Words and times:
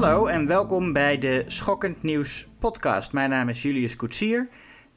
Hallo 0.00 0.26
en 0.26 0.46
welkom 0.46 0.92
bij 0.92 1.18
de 1.18 1.44
Schokkend 1.46 2.02
Nieuws 2.02 2.46
podcast. 2.58 3.12
Mijn 3.12 3.30
naam 3.30 3.48
is 3.48 3.62
Julius 3.62 3.96
Koetsier. 3.96 4.48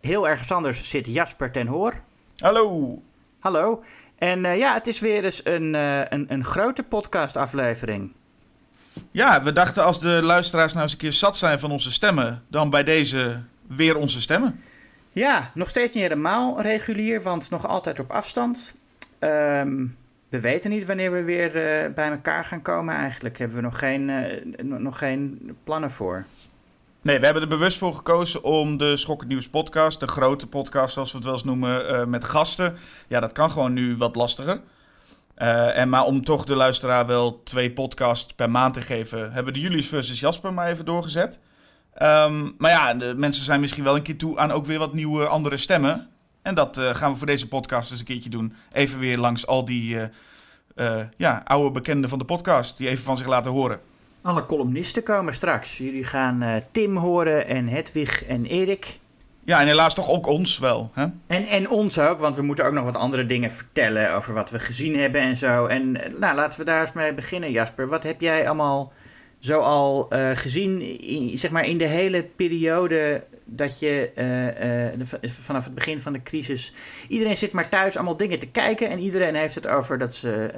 Heel 0.02 0.28
ergens 0.28 0.52
anders 0.52 0.90
zit 0.90 1.08
Jasper 1.08 1.52
ten 1.52 1.68
Hoor. 1.68 2.02
Hallo. 2.38 3.02
Hallo. 3.40 3.84
En 4.18 4.44
uh, 4.44 4.58
ja, 4.58 4.74
het 4.74 4.88
is 4.88 5.00
weer 5.00 5.24
eens 5.24 5.46
een, 5.46 5.74
uh, 5.74 6.00
een, 6.00 6.26
een 6.34 6.44
grote 6.44 6.84
podcastaflevering. 6.84 8.12
Ja, 9.12 9.44
we 9.44 9.54
dachten 9.54 9.84
als 9.84 10.00
de 10.00 10.22
luisteraars 10.22 10.72
nou 10.72 10.84
eens 10.84 10.94
een 10.94 10.98
keer 10.98 11.14
zat 11.14 11.38
zijn 11.38 11.60
van 11.60 11.72
onze 11.72 11.92
stemmen, 11.92 12.44
dan 12.48 12.70
bij 12.70 12.84
deze 12.84 13.42
weer 13.68 13.96
onze 13.96 14.22
stemmen. 14.22 14.62
Ja, 15.12 15.52
nog 15.54 15.70
steeds 15.70 15.94
niet 15.94 16.04
helemaal 16.04 16.62
regulier, 16.62 17.22
want 17.22 17.50
nog 17.50 17.68
altijd 17.68 18.00
op 18.00 18.12
afstand. 18.12 18.76
Um, 19.20 19.98
we 20.34 20.40
weten 20.40 20.70
niet 20.70 20.86
wanneer 20.86 21.12
we 21.12 21.24
weer 21.24 21.48
uh, 21.48 21.94
bij 21.94 22.10
elkaar 22.10 22.46
gaan 22.46 22.62
komen 22.62 22.96
eigenlijk. 22.96 23.38
Hebben 23.38 23.58
we 23.58 23.64
nog 23.64 23.80
geen, 23.80 24.10
uh, 24.10 24.80
nog 24.80 24.98
geen 24.98 25.52
plannen 25.64 25.92
voor. 25.92 26.26
Nee, 27.02 27.20
we 27.20 27.26
hebben 27.26 27.44
er 27.44 27.50
bewust 27.50 27.78
voor 27.78 27.94
gekozen 27.94 28.44
om 28.44 28.78
de 28.78 28.98
Schokkend 28.98 29.30
Nieuws 29.30 29.50
podcast, 29.50 30.00
de 30.00 30.08
grote 30.08 30.48
podcast 30.48 30.94
zoals 30.94 31.12
we 31.12 31.18
het 31.18 31.26
wel 31.26 31.36
eens 31.36 31.44
noemen, 31.44 31.92
uh, 31.92 32.06
met 32.06 32.24
gasten. 32.24 32.76
Ja, 33.08 33.20
dat 33.20 33.32
kan 33.32 33.52
gewoon 33.52 33.74
nu 33.74 33.98
wat 33.98 34.16
lastiger. 34.16 34.62
en 35.36 35.90
maar 35.90 36.04
om 36.06 36.24
toch 36.24 36.46
de 36.46 36.56
luisteraar 36.56 37.08
wel 37.08 37.44
twee 37.44 37.72
podcasts 37.72 38.34
per 38.34 38.50
maand 38.50 38.74
te 38.74 38.82
geven, 38.82 39.20
hebben 39.20 39.54
we 39.54 39.60
de 39.60 39.66
Julius 39.66 39.88
versus 39.88 40.20
Jasper 40.20 40.54
maar 40.54 40.68
even 40.68 40.86
doorgezet. 40.86 41.40
Um, 42.02 42.56
maar 42.58 42.72
ja, 42.72 42.94
de 42.94 43.14
mensen 43.18 43.44
zijn 43.44 43.60
misschien 43.60 43.84
wel 43.84 43.96
een 43.96 44.02
keer 44.02 44.18
toe 44.18 44.38
aan 44.38 44.52
ook 44.52 44.66
weer 44.66 44.80
wat 44.80 44.94
nieuwe 44.94 45.28
andere 45.28 45.58
stemmen. 45.58 46.13
En 46.44 46.56
dat 46.56 46.78
uh, 46.78 46.96
gaan 46.96 47.12
we 47.12 47.18
voor 47.18 47.28
deze 47.28 47.48
podcast 47.48 47.92
eens 47.92 48.00
een 48.00 48.06
keertje 48.06 48.30
doen. 48.30 48.54
Even 48.72 49.00
weer 49.00 49.18
langs 49.18 49.48
al 49.48 49.66
die 49.66 49.96
uh, 49.96 50.04
uh, 50.76 51.02
ja, 51.18 51.42
oude 51.46 51.72
bekenden 51.72 52.10
van 52.10 52.20
de 52.20 52.26
podcast. 52.26 52.78
Die 52.78 52.88
even 52.88 53.04
van 53.04 53.18
zich 53.18 53.28
laten 53.28 53.52
horen. 53.52 53.80
Alle 54.22 54.46
columnisten 54.46 55.04
komen 55.04 55.34
straks. 55.34 55.78
Jullie 55.78 56.04
gaan 56.04 56.64
Tim 56.72 56.98
horen 56.98 57.48
en 57.48 57.68
Hedwig 57.68 58.26
en 58.26 58.46
Erik. 58.46 59.00
Ja, 59.46 59.60
en 59.60 59.68
helaas 59.68 59.94
toch 59.94 60.10
ook 60.10 60.28
ons 60.28 60.58
wel. 60.60 60.92
Hè? 60.94 61.06
En, 61.28 61.46
en 61.46 61.70
ons 61.70 62.00
ook, 62.00 62.20
want 62.20 62.36
we 62.36 62.42
moeten 62.42 62.66
ook 62.66 62.74
nog 62.74 62.84
wat 62.84 62.98
andere 62.98 63.26
dingen 63.26 63.52
vertellen 63.52 64.14
over 64.14 64.34
wat 64.34 64.50
we 64.50 64.60
gezien 64.60 65.00
hebben 65.00 65.22
en 65.22 65.36
zo. 65.36 65.66
En 65.66 65.92
nou, 65.92 66.36
laten 66.36 66.60
we 66.60 66.66
daar 66.66 66.82
eens 66.82 66.92
mee 66.92 67.14
beginnen, 67.14 67.52
Jasper. 67.52 67.88
Wat 67.88 68.04
heb 68.04 68.22
jij 68.22 68.48
allemaal 68.48 68.92
zo 69.44 69.60
al 69.60 70.08
uh, 70.14 70.30
gezien, 70.34 71.00
in, 71.02 71.38
zeg 71.38 71.52
maar 71.52 71.66
in 71.66 71.78
de 71.78 71.88
hele 71.88 72.24
periode 72.24 73.24
dat 73.46 73.80
je 73.80 74.10
uh, 74.10 75.00
de, 75.00 75.28
vanaf 75.28 75.64
het 75.64 75.76
begin 75.76 76.00
van 76.00 76.14
de 76.14 76.22
crisis. 76.22 76.74
Iedereen 77.08 77.38
zit 77.38 77.52
maar 77.52 77.70
thuis 77.70 77.96
allemaal 77.96 78.18
dingen 78.18 78.40
te 78.40 78.48
kijken. 78.48 78.90
En 78.90 79.00
iedereen 79.00 79.36
heeft 79.36 79.56
het 79.56 79.68
over 79.68 79.98
dat 79.98 80.16
ze 80.16 80.52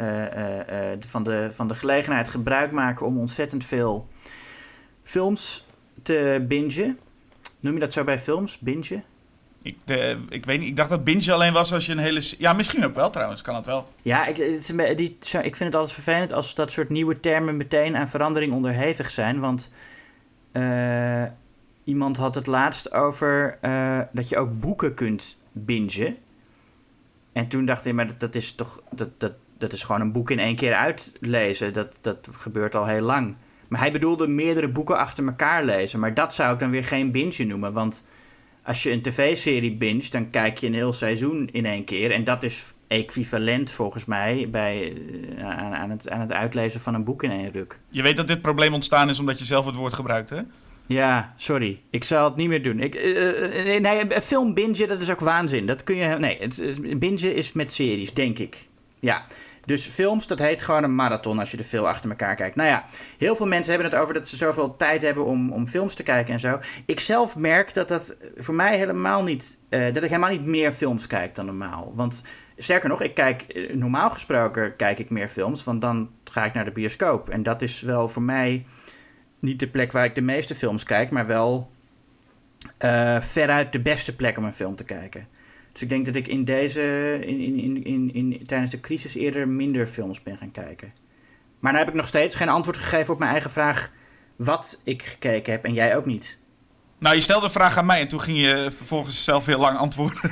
van, 1.08 1.24
de, 1.24 1.50
van 1.54 1.68
de 1.68 1.76
gelegenheid 1.76 2.30
gebruik 2.30 2.72
maken 2.72 3.06
om 3.06 3.20
ontzettend 3.20 3.66
veel 3.66 4.08
films 5.04 5.66
te 6.02 6.46
bingen. 6.48 7.00
Noem 7.60 7.74
je 7.74 7.80
dat 7.80 7.94
zo 7.94 8.04
bij 8.04 8.20
films? 8.20 8.60
Bingen? 8.60 9.04
Ik, 9.66 9.78
de, 9.86 10.18
ik 10.30 10.46
weet 10.46 10.60
niet, 10.60 10.68
ik 10.68 10.76
dacht 10.76 10.90
dat 10.90 11.04
binge 11.04 11.34
alleen 11.34 11.54
was 11.54 11.74
als 11.74 11.86
je 11.86 11.92
een 11.92 11.98
hele... 11.98 12.34
Ja, 12.38 12.54
misschien 12.54 12.86
ook 12.86 12.96
wel 12.96 13.10
trouwens, 13.10 13.42
kan 13.42 13.56
het 13.56 13.66
wel. 13.66 13.88
Ja, 14.02 14.26
ik, 14.26 14.38
het 14.38 14.98
die, 14.98 15.18
ik 15.22 15.56
vind 15.56 15.60
het 15.60 15.76
altijd 15.76 15.94
vervelend 15.94 16.32
als 16.32 16.56
dat 16.56 16.72
soort 16.72 16.90
nieuwe 16.90 17.20
termen 17.20 17.58
meteen 17.58 17.96
aan 17.96 18.10
verandering 18.10 18.54
onderhevig 18.54 19.12
zijn. 19.12 19.40
Want 19.40 19.72
uh, 20.54 21.24
iemand 21.84 22.18
had 22.18 22.36
het 22.36 22.48
laatst 22.48 22.92
over 22.92 23.58
uh, 23.62 24.02
dat 24.12 24.30
je 24.30 24.38
ook 24.38 24.60
boeken 24.60 24.94
kunt 24.94 25.38
bingen. 25.52 26.18
En 27.34 27.48
toen 27.48 27.66
dacht 27.66 27.86
ik, 27.86 27.94
maar 27.94 28.08
dat, 28.08 28.20
dat 28.20 28.36
is 28.36 28.52
toch... 28.52 28.82
Dat, 28.92 29.10
dat, 29.20 29.34
dat 29.58 29.74
is 29.74 29.84
gewoon 29.84 30.02
een 30.02 30.12
boek 30.12 30.32
in 30.32 30.40
één 30.40 30.56
keer 30.56 30.74
uitlezen. 30.74 31.74
Dat, 31.74 31.98
dat 32.02 32.30
gebeurt 32.32 32.76
al 32.76 32.86
heel 32.86 33.02
lang. 33.02 33.36
Maar 33.68 33.80
hij 33.80 33.92
bedoelde 33.92 34.28
meerdere 34.28 34.70
boeken 34.70 34.98
achter 34.98 35.26
elkaar 35.26 35.64
lezen. 35.64 36.00
Maar 36.00 36.14
dat 36.14 36.34
zou 36.34 36.54
ik 36.54 36.60
dan 36.60 36.70
weer 36.70 36.86
geen 36.86 37.12
binge 37.12 37.44
noemen, 37.44 37.74
want 37.74 38.04
als 38.66 38.84
je 38.84 38.92
een 38.92 39.02
tv-serie 39.02 39.76
binge, 39.76 40.10
dan 40.10 40.30
kijk 40.30 40.58
je 40.58 40.68
een 40.68 40.74
heel 40.74 40.94
seizoen 40.94 41.50
in 41.52 41.66
één 41.66 41.84
keer. 41.84 42.12
En 42.12 42.24
dat 42.24 42.44
is 42.44 42.74
equivalent 42.88 43.72
volgens 43.72 44.06
mij 44.06 44.48
bij, 44.52 44.98
aan, 45.40 45.74
aan, 45.74 45.90
het, 45.90 46.10
aan 46.10 46.20
het 46.20 46.32
uitlezen 46.32 46.80
van 46.80 46.94
een 46.94 47.04
boek 47.04 47.24
in 47.24 47.32
één 47.32 47.52
ruk. 47.52 47.80
Je 47.90 48.02
weet 48.02 48.16
dat 48.16 48.28
dit 48.28 48.42
probleem 48.42 48.74
ontstaan 48.74 49.10
is 49.10 49.20
omdat 49.20 49.40
je 49.40 49.46
zelf 49.46 49.66
het 49.66 49.76
woord 49.76 49.94
gebruikt, 49.94 50.30
hè? 50.30 50.42
Ja, 50.88 51.34
sorry. 51.36 51.82
Ik 51.90 52.04
zal 52.04 52.26
het 52.26 52.36
niet 52.36 52.48
meer 52.48 52.64
doen. 52.64 52.80
Ik, 52.80 52.96
uh, 52.96 53.80
nee, 53.80 54.22
film 54.22 54.54
bingen, 54.54 54.88
dat 54.88 55.02
is 55.02 55.12
ook 55.12 55.20
waanzin. 55.20 55.66
Dat 55.66 55.84
kun 55.84 55.96
je... 55.96 56.08
Nee, 56.08 56.38
het, 56.40 57.00
bingen 57.00 57.36
is 57.36 57.52
met 57.52 57.74
series, 57.74 58.14
denk 58.14 58.40
ik. 58.40 58.68
Ja. 59.00 59.26
Dus 59.66 59.88
films, 59.88 60.28
dat 60.28 60.40
heet 60.40 60.62
gewoon 60.62 60.84
een 60.84 60.96
marathon 60.96 61.40
als 61.40 61.52
je 61.52 61.58
er 61.58 61.64
veel 61.64 61.88
achter 61.88 62.10
elkaar 62.10 62.36
kijkt. 62.36 62.56
Nou 62.56 62.70
ja, 62.70 62.86
heel 63.18 63.36
veel 63.36 63.46
mensen 63.46 63.74
hebben 63.74 63.92
het 63.92 64.00
over 64.02 64.14
dat 64.14 64.28
ze 64.28 64.36
zoveel 64.36 64.76
tijd 64.76 65.02
hebben 65.02 65.26
om, 65.26 65.52
om 65.52 65.68
films 65.68 65.94
te 65.94 66.04
kijken 66.04 66.34
en 66.34 66.40
zo. 66.40 66.60
Ik 66.86 67.00
zelf 67.00 67.36
merk 67.36 67.74
dat 67.74 67.88
dat 67.88 68.16
voor 68.36 68.56
mij 68.56 68.78
helemaal 68.78 69.24
niet, 69.24 69.58
uh, 69.70 69.86
dat 69.86 70.04
ik 70.04 70.10
helemaal 70.10 70.30
niet 70.30 70.46
meer 70.46 70.72
films 70.72 71.08
kijk 71.08 71.36
dan 71.36 71.46
normaal. 71.46 71.94
Want 71.96 72.24
sterker 72.58 72.90
nog, 72.90 73.02
ik 73.02 73.14
kijk, 73.14 73.70
normaal 73.74 74.10
gesproken 74.10 74.76
kijk 74.76 75.00
ik 75.00 75.10
meer 75.10 75.28
films, 75.28 75.64
want 75.64 75.82
dan 75.82 76.10
ga 76.32 76.46
ik 76.46 76.54
naar 76.54 76.66
de 76.66 76.72
bioscoop. 76.72 77.30
En 77.30 77.44
dat 77.44 77.62
is 77.62 77.82
wel 77.82 78.10
voor 78.10 78.22
mij 78.22 78.66
niet 79.40 79.60
de 79.60 79.68
plek 79.68 79.92
waar 79.92 80.06
ik 80.06 80.16
de 80.16 80.22
meeste 80.22 80.56
films 80.56 80.84
kijk, 80.84 81.12
maar 81.12 81.28
wel 81.28 81.70
uh, 82.86 83.20
veruit 83.20 83.72
de 83.72 83.80
beste 83.80 84.16
plek 84.16 84.38
om 84.38 84.44
een 84.44 84.54
film 84.54 84.76
te 84.76 84.84
kijken. 84.84 85.28
Dus 85.76 85.84
ik 85.84 85.90
denk 85.90 86.06
dat 86.06 86.16
ik 86.16 86.28
in 86.28 86.46
deze, 86.46 86.82
in, 87.26 87.40
in, 87.40 87.84
in, 87.84 88.14
in, 88.14 88.46
tijdens 88.46 88.72
de 88.72 88.80
crisis 88.80 89.16
eerder 89.16 89.48
minder 89.48 89.88
films 89.88 90.24
ben 90.24 90.38
gaan 90.38 90.52
kijken. 90.52 90.94
Maar 91.60 91.72
dan 91.72 91.82
heb 91.82 91.90
ik 91.90 91.96
nog 91.96 92.08
steeds 92.08 92.36
geen 92.36 92.50
antwoord 92.50 92.78
gegeven 92.78 93.14
op 93.14 93.20
mijn 93.20 93.32
eigen 93.32 93.52
vraag 93.52 93.92
wat 94.36 94.82
ik 94.84 95.04
gekeken 95.04 95.52
heb 95.52 95.64
en 95.64 95.74
jij 95.74 95.98
ook 95.98 96.06
niet. 96.06 96.38
Nou, 97.00 97.16
je 97.16 97.22
stelde 97.22 97.46
een 97.46 97.52
vraag 97.52 97.78
aan 97.78 97.86
mij 97.86 98.00
en 98.00 98.08
toen 98.08 98.22
ging 98.22 98.38
je 98.38 98.72
vervolgens 98.76 99.24
zelf 99.24 99.46
heel 99.46 99.60
lang 99.60 99.78
antwoorden. 99.78 100.20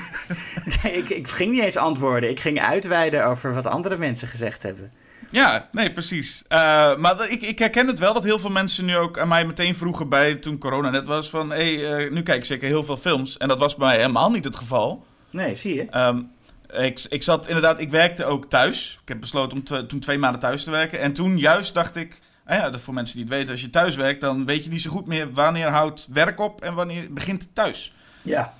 nee, 0.83 0.93
ik, 0.93 1.09
ik 1.09 1.27
ging 1.27 1.51
niet 1.51 1.63
eens 1.63 1.77
antwoorden. 1.77 2.29
Ik 2.29 2.39
ging 2.39 2.61
uitweiden 2.61 3.25
over 3.25 3.53
wat 3.53 3.65
andere 3.65 3.97
mensen 3.97 4.27
gezegd 4.27 4.63
hebben. 4.63 4.91
Ja, 5.29 5.69
nee, 5.71 5.93
precies. 5.93 6.43
Uh, 6.49 6.97
maar 6.97 7.29
ik, 7.29 7.41
ik 7.41 7.59
herken 7.59 7.87
het 7.87 7.99
wel 7.99 8.13
dat 8.13 8.23
heel 8.23 8.39
veel 8.39 8.49
mensen 8.49 8.85
nu 8.85 8.95
ook 8.95 9.19
aan 9.19 9.27
mij 9.27 9.45
meteen 9.45 9.75
vroegen 9.75 10.09
bij 10.09 10.35
toen 10.35 10.57
corona 10.57 10.89
net 10.89 11.05
was 11.05 11.29
van... 11.29 11.49
hé, 11.49 11.75
hey, 11.75 12.05
uh, 12.05 12.11
nu 12.11 12.23
kijk 12.23 12.37
ik 12.37 12.45
zeker 12.45 12.67
heel 12.67 12.83
veel 12.83 12.97
films. 12.97 13.37
En 13.37 13.47
dat 13.47 13.59
was 13.59 13.75
bij 13.75 13.87
mij 13.87 13.97
helemaal 13.97 14.31
niet 14.31 14.43
het 14.43 14.55
geval. 14.55 15.05
Nee, 15.33 15.55
zie 15.55 15.75
je. 15.75 15.97
Um, 15.97 16.31
ik, 16.73 17.05
ik 17.09 17.23
zat 17.23 17.47
inderdaad, 17.47 17.79
ik 17.79 17.89
werkte 17.89 18.25
ook 18.25 18.49
thuis. 18.49 18.99
Ik 19.01 19.07
heb 19.07 19.19
besloten 19.19 19.57
om 19.57 19.63
te, 19.63 19.85
toen 19.85 19.99
twee 19.99 20.17
maanden 20.17 20.39
thuis 20.39 20.63
te 20.63 20.71
werken. 20.71 20.99
En 20.99 21.13
toen 21.13 21.37
juist 21.37 21.73
dacht 21.73 21.95
ik, 21.95 22.19
nou 22.45 22.61
ja, 22.71 22.79
voor 22.79 22.93
mensen 22.93 23.15
die 23.15 23.25
het 23.25 23.33
weten, 23.33 23.51
als 23.51 23.61
je 23.61 23.69
thuis 23.69 23.95
werkt, 23.95 24.21
dan 24.21 24.45
weet 24.45 24.63
je 24.63 24.69
niet 24.69 24.81
zo 24.81 24.89
goed 24.89 25.07
meer 25.07 25.31
wanneer 25.31 25.67
houdt 25.67 26.07
werk 26.11 26.39
op 26.39 26.61
en 26.61 26.73
wanneer 26.73 27.13
begint 27.13 27.47
thuis. 27.53 27.93
Ja. 28.21 28.53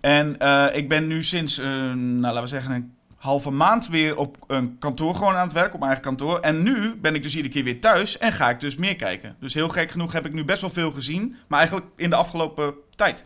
En 0.00 0.36
uh, 0.42 0.66
ik 0.72 0.88
ben 0.88 1.06
nu 1.06 1.22
sinds, 1.22 1.58
uh, 1.58 1.66
nou 1.92 2.20
laten 2.20 2.42
we 2.42 2.48
zeggen, 2.48 2.74
een 2.74 2.94
halve 3.16 3.50
maand 3.50 3.88
weer 3.88 4.16
op 4.16 4.36
een 4.46 4.78
kantoor 4.78 5.14
gewoon 5.14 5.34
aan 5.34 5.46
het 5.46 5.52
werk, 5.52 5.74
op 5.74 5.80
mijn 5.80 5.92
eigen 5.92 6.04
kantoor. 6.04 6.38
En 6.38 6.62
nu 6.62 6.94
ben 6.94 7.14
ik 7.14 7.22
dus 7.22 7.34
iedere 7.34 7.54
keer 7.54 7.64
weer 7.64 7.80
thuis 7.80 8.18
en 8.18 8.32
ga 8.32 8.50
ik 8.50 8.60
dus 8.60 8.76
meer 8.76 8.96
kijken. 8.96 9.36
Dus 9.40 9.54
heel 9.54 9.68
gek 9.68 9.90
genoeg 9.90 10.12
heb 10.12 10.26
ik 10.26 10.32
nu 10.32 10.44
best 10.44 10.60
wel 10.60 10.70
veel 10.70 10.90
gezien, 10.90 11.36
maar 11.46 11.58
eigenlijk 11.58 11.90
in 11.96 12.10
de 12.10 12.16
afgelopen 12.16 12.74
tijd. 12.94 13.24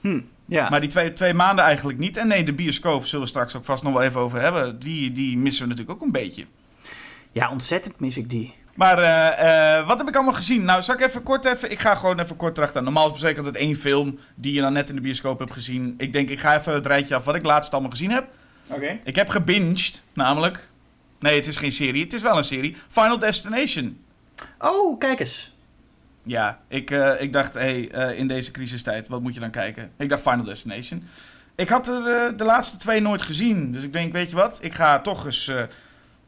Hm. 0.00 0.20
Ja. 0.44 0.68
Maar 0.70 0.80
die 0.80 0.88
twee, 0.88 1.12
twee 1.12 1.34
maanden 1.34 1.64
eigenlijk 1.64 1.98
niet. 1.98 2.16
En 2.16 2.28
nee, 2.28 2.44
de 2.44 2.52
bioscoop 2.52 3.06
zullen 3.06 3.24
we 3.24 3.30
straks 3.30 3.54
ook 3.56 3.64
vast 3.64 3.82
nog 3.82 3.92
wel 3.92 4.02
even 4.02 4.20
over 4.20 4.40
hebben. 4.40 4.78
Die, 4.78 5.12
die 5.12 5.36
missen 5.36 5.62
we 5.62 5.68
natuurlijk 5.68 5.98
ook 5.98 6.06
een 6.06 6.12
beetje. 6.12 6.44
Ja, 7.32 7.50
ontzettend 7.50 8.00
mis 8.00 8.16
ik 8.16 8.30
die. 8.30 8.54
Maar 8.74 8.98
uh, 8.98 9.78
uh, 9.80 9.86
wat 9.86 9.98
heb 9.98 10.08
ik 10.08 10.14
allemaal 10.14 10.32
gezien? 10.32 10.64
Nou, 10.64 10.82
zal 10.82 10.94
ik 10.94 11.00
even 11.00 11.22
kort 11.22 11.44
even... 11.44 11.70
Ik 11.70 11.80
ga 11.80 11.94
gewoon 11.94 12.20
even 12.20 12.36
kort 12.36 12.54
terug. 12.54 12.74
Normaal 12.74 13.14
is 13.14 13.22
het 13.22 13.36
altijd 13.36 13.56
één 13.56 13.76
film 13.76 14.18
die 14.34 14.52
je 14.52 14.60
dan 14.60 14.72
net 14.72 14.88
in 14.88 14.94
de 14.94 15.00
bioscoop 15.00 15.38
hebt 15.38 15.52
gezien. 15.52 15.94
Ik 15.98 16.12
denk, 16.12 16.28
ik 16.28 16.40
ga 16.40 16.58
even 16.58 16.74
het 16.74 16.86
rijtje 16.86 17.14
af 17.14 17.24
wat 17.24 17.34
ik 17.34 17.44
laatst 17.44 17.72
allemaal 17.72 17.90
gezien 17.90 18.10
heb. 18.10 18.28
Oké. 18.68 18.76
Okay. 18.76 19.00
Ik 19.04 19.16
heb 19.16 19.28
gebinged, 19.28 20.02
namelijk... 20.12 20.68
Nee, 21.20 21.34
het 21.34 21.46
is 21.46 21.56
geen 21.56 21.72
serie. 21.72 22.02
Het 22.02 22.12
is 22.12 22.22
wel 22.22 22.36
een 22.36 22.44
serie. 22.44 22.76
Final 22.88 23.18
Destination. 23.18 24.00
Oh, 24.58 24.98
kijk 24.98 25.20
eens. 25.20 25.52
Ja, 26.28 26.60
ik, 26.68 26.90
uh, 26.90 27.20
ik 27.20 27.32
dacht, 27.32 27.54
hé, 27.54 27.60
hey, 27.60 28.10
uh, 28.10 28.18
in 28.18 28.28
deze 28.28 28.50
crisistijd, 28.50 29.08
wat 29.08 29.20
moet 29.20 29.34
je 29.34 29.40
dan 29.40 29.50
kijken? 29.50 29.90
Ik 29.98 30.08
dacht 30.08 30.22
Final 30.22 30.44
Destination. 30.44 31.08
Ik 31.56 31.68
had 31.68 31.88
er 31.88 32.30
uh, 32.32 32.38
de 32.38 32.44
laatste 32.44 32.76
twee 32.76 33.00
nooit 33.00 33.22
gezien. 33.22 33.72
Dus 33.72 33.82
ik 33.82 33.92
denk, 33.92 34.12
weet 34.12 34.30
je 34.30 34.36
wat, 34.36 34.58
ik 34.60 34.74
ga 34.74 35.00
toch 35.00 35.24
eens 35.24 35.50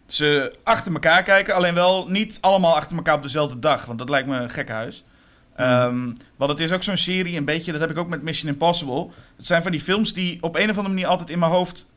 ze 0.07 0.53
achter 0.63 0.93
elkaar 0.93 1.23
kijken. 1.23 1.55
Alleen 1.55 1.75
wel 1.75 2.09
niet 2.09 2.39
allemaal 2.41 2.77
achter 2.77 2.97
elkaar 2.97 3.15
op 3.15 3.23
dezelfde 3.23 3.59
dag, 3.59 3.85
want 3.85 3.99
dat 3.99 4.09
lijkt 4.09 4.29
me 4.29 4.37
een 4.37 4.51
gekke 4.51 4.73
huis. 4.73 5.05
Mm. 5.57 5.67
Um, 5.67 6.17
want 6.37 6.51
het 6.51 6.61
is 6.61 6.73
ook 6.73 6.83
zo'n 6.83 6.97
serie, 6.97 7.37
een 7.37 7.45
beetje, 7.45 7.73
dat 7.73 7.81
heb 7.81 7.91
ik 7.91 7.99
ook 7.99 8.09
met 8.09 8.23
Mission 8.23 8.53
Impossible. 8.53 9.09
Het 9.37 9.47
zijn 9.47 9.63
van 9.63 9.71
die 9.71 9.81
films 9.81 10.13
die 10.13 10.43
op 10.43 10.57
een 10.57 10.71
of 10.71 10.77
andere 10.77 10.89
manier 10.89 11.07
altijd 11.07 11.31
in 11.31 11.39
mijn 11.39 11.51
hoofd 11.51 11.91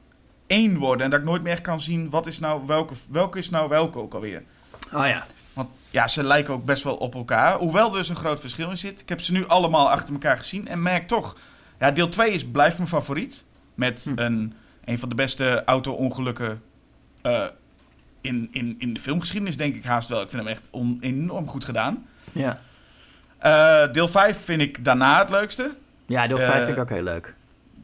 één 0.48 0.78
worden. 0.78 1.06
En 1.06 1.12
dat 1.12 1.20
ik 1.20 1.26
nooit 1.26 1.44
meer 1.44 1.62
kan 1.62 1.82
zien, 1.82 2.10
wat 2.10 2.28
is 2.28 2.40
nou 2.40 2.66
welke, 2.66 2.94
welke 3.10 3.38
is 3.38 3.50
nou 3.50 3.70
welke 3.70 4.00
ook 4.00 4.14
alweer. 4.14 4.44
Oh 4.94 5.08
ja. 5.08 5.26
Want 5.54 5.70
ja, 5.90 6.08
ze 6.08 6.24
lijken 6.24 6.54
ook 6.54 6.66
best 6.66 6.84
wel 6.84 6.96
op 6.96 7.16
elkaar. 7.16 7.58
Hoewel 7.58 7.88
er 7.88 7.98
dus 7.98 8.10
een 8.10 8.16
groot 8.16 8.40
verschil 8.40 8.70
in 8.70 8.78
zit. 8.78 9.02
Ik 9.02 9.10
heb 9.10 9.22
ze 9.22 9.32
nu 9.32 9.48
allemaal 9.48 9.90
achter 9.90 10.14
elkaar 10.14 10.38
gezien. 10.38 10.68
En 10.68 10.82
merk 10.82 11.08
toch, 11.08 11.38
ja, 11.80 11.92
deel 11.92 12.10
2 12.10 12.32
is, 12.32 12.46
blijft 12.46 12.78
mijn 12.78 12.90
favoriet. 12.90 13.44
Met 13.76 14.04
hm. 14.04 14.20
een, 14.20 14.54
een 14.86 15.00
van 15.00 15.10
de 15.10 15.16
beste 15.16 15.64
auto-ongelukken 15.66 16.62
uh, 17.24 17.46
in, 18.22 18.50
in, 18.52 18.76
in 18.80 18.94
de 18.94 19.00
filmgeschiedenis, 19.00 19.58
denk 19.58 19.76
ik 19.76 19.84
haast 19.84 20.10
wel. 20.10 20.22
Ik 20.22 20.30
vind 20.30 20.44
hem 20.44 20.52
echt 20.52 20.68
on, 20.72 20.98
enorm 21.02 21.48
goed 21.48 21.66
gedaan. 21.66 22.06
Ja, 22.32 22.60
Eh, 23.38 23.92
deel 23.92 24.08
5 24.08 24.44
vind 24.44 24.62
ik 24.62 24.86
daarna 24.86 25.20
het 25.20 25.30
leukste. 25.30 25.76
ja 26.06 26.28
deel 26.28 26.40
Eh, 26.40 26.46
5 26.46 26.64
vind 26.64 26.76
ik 26.78 26.82
ook 26.82 26.90
heel 26.90 27.04
leuk. 27.04 27.36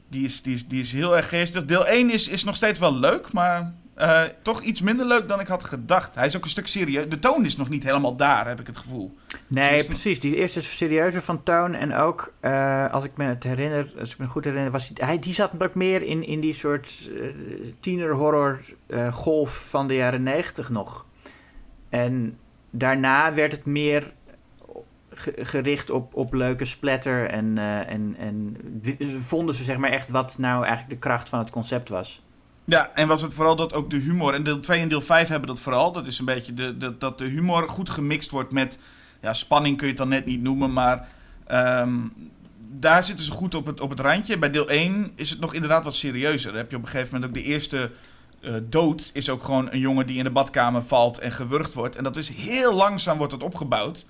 Die 0.08 0.24
is, 0.24 0.42
die 0.42 0.54
is, 0.54 0.68
die 0.68 0.80
is 0.80 0.92
heel 0.92 1.18
erg 1.18 1.30
geestig. 1.30 1.66
Deel 1.66 1.88
1 1.88 2.10
is, 2.10 2.28
is 2.28 2.44
nog 2.44 2.56
steeds 2.56 2.80
wel 2.80 2.96
leuk, 2.96 3.32
maar 3.32 3.74
eh, 4.00 4.22
toch 4.42 4.62
iets 4.62 4.82
minder 4.82 5.06
leuk 5.06 5.28
dan 5.28 5.40
ik 5.40 5.48
had 5.48 5.64
gedacht. 5.64 6.16
Hij 6.16 6.26
is 6.26 6.36
ook 6.36 6.44
een 6.44 6.50
stuk 6.50 6.68
serieus. 6.68 7.10
De 7.10 7.20
toon 7.20 7.46
is 7.46 7.58
nog 7.58 7.70
niet 7.70 7.84
helemaal 7.84 8.16
daar, 8.16 8.48
heb 8.48 8.60
ik 8.60 8.68
het 8.68 8.78
gevoel. 8.78 9.16
Nee, 9.48 9.84
Precies. 9.86 10.20
Die 10.20 10.36
eerste 10.36 10.60
is 10.60 10.78
serieuzer 10.78 11.22
van 11.22 11.44
toon. 11.44 11.74
En 11.74 11.96
ook, 11.96 12.34
eh, 12.40 12.92
als 12.94 13.04
ik 13.04 13.12
me 13.18 13.24
het 13.24 13.44
herinner, 13.44 13.94
als 14.00 14.12
ik 14.12 14.18
me 14.18 14.26
goed 14.26 14.44
herinner, 14.44 14.72
was 14.72 14.88
die, 14.88 15.06
hij, 15.06 15.20
die 15.20 15.34
zat 15.34 15.52
ook 15.64 15.76
meer 15.76 16.02
in, 16.02 16.24
in 16.24 16.40
die 16.40 16.54
soort 16.54 17.10
eh 17.18 17.24
tienerhorror 17.80 18.60
golf 19.12 19.70
van 19.70 19.88
de 19.88 19.96
jaren 19.96 20.24
negentig 20.24 20.70
nog. 20.70 21.06
En 21.90 22.38
daarna 22.70 23.34
werd 23.34 23.52
het 23.52 23.66
meer 23.66 24.14
ge- 25.14 25.34
gericht 25.38 25.90
op, 25.90 26.16
op 26.16 26.34
leuke 26.34 26.66
splatter. 26.66 27.26
En, 27.26 27.58
en, 27.88 28.16
en 28.20 28.58
vonden 29.26 29.56
ze 29.56 29.64
zeg 29.64 29.78
maar 29.78 29.90
echt 29.90 30.10
wat 30.12 30.38
nou 30.38 30.64
eigenlijk 30.66 30.90
de 30.90 31.08
kracht 31.08 31.30
van 31.30 31.40
het 31.40 31.50
concept 31.50 31.90
was. 31.90 32.24
Ja, 32.70 32.92
en 32.94 33.08
was 33.08 33.22
het 33.22 33.34
vooral 33.34 33.56
dat 33.56 33.74
ook 33.74 33.90
de 33.90 33.98
humor. 33.98 34.34
En 34.34 34.44
deel 34.44 34.60
2 34.60 34.82
en 34.82 34.90
deel 34.90 35.02
5 35.02 35.28
hebben 35.28 35.48
dat 35.48 35.60
vooral. 35.60 35.92
Dat 35.92 36.06
is 36.06 36.20
een 36.20 36.26
beetje 36.26 36.54
de, 36.54 36.98
dat 36.98 37.18
de 37.18 37.26
humor 37.26 37.70
goed 37.70 37.90
gemixt 37.90 38.30
wordt 38.30 38.52
met. 38.52 38.80
Ja, 39.22 39.34
spanning 39.34 39.78
kun 39.78 39.86
je 39.86 39.94
het 39.94 40.02
dan 40.02 40.10
net 40.10 40.26
niet 40.26 40.42
noemen, 40.42 40.74
maar. 40.74 41.08
ehm, 41.48 41.98
daar 42.72 43.04
zitten 43.04 43.26
ze 43.26 43.32
goed 43.32 43.56
op 43.56 43.66
het, 43.66 43.80
op 43.80 43.90
het 43.90 44.00
randje. 44.00 44.38
Bij 44.38 44.52
deel 44.52 44.70
1 44.70 45.12
is 45.16 45.30
het 45.30 45.40
nog 45.40 45.54
inderdaad 45.54 45.84
wat 45.84 45.96
serieuzer. 45.96 46.50
Dan 46.50 46.60
heb 46.60 46.70
je 46.70 46.76
op 46.78 46.82
een 46.82 46.90
gegeven 46.90 47.14
moment 47.14 47.32
ook 47.32 47.44
de 47.44 47.50
eerste 47.50 47.92
eh, 48.42 48.54
dood. 48.64 49.10
Is 49.14 49.30
ook 49.30 49.44
gewoon 49.44 49.72
een 49.72 49.80
jongen 49.80 50.08
die 50.08 50.18
in 50.18 50.24
de 50.24 50.30
badkamer 50.30 50.82
valt 50.82 51.18
en 51.18 51.32
gewurgd 51.32 51.74
wordt. 51.74 51.96
En 51.96 52.04
dat 52.04 52.18
is 52.18 52.30
heel 52.30 52.74
langzaam 52.74 53.18
wordt 53.18 53.34
het 53.34 53.44
opgebouwd. 53.44 54.06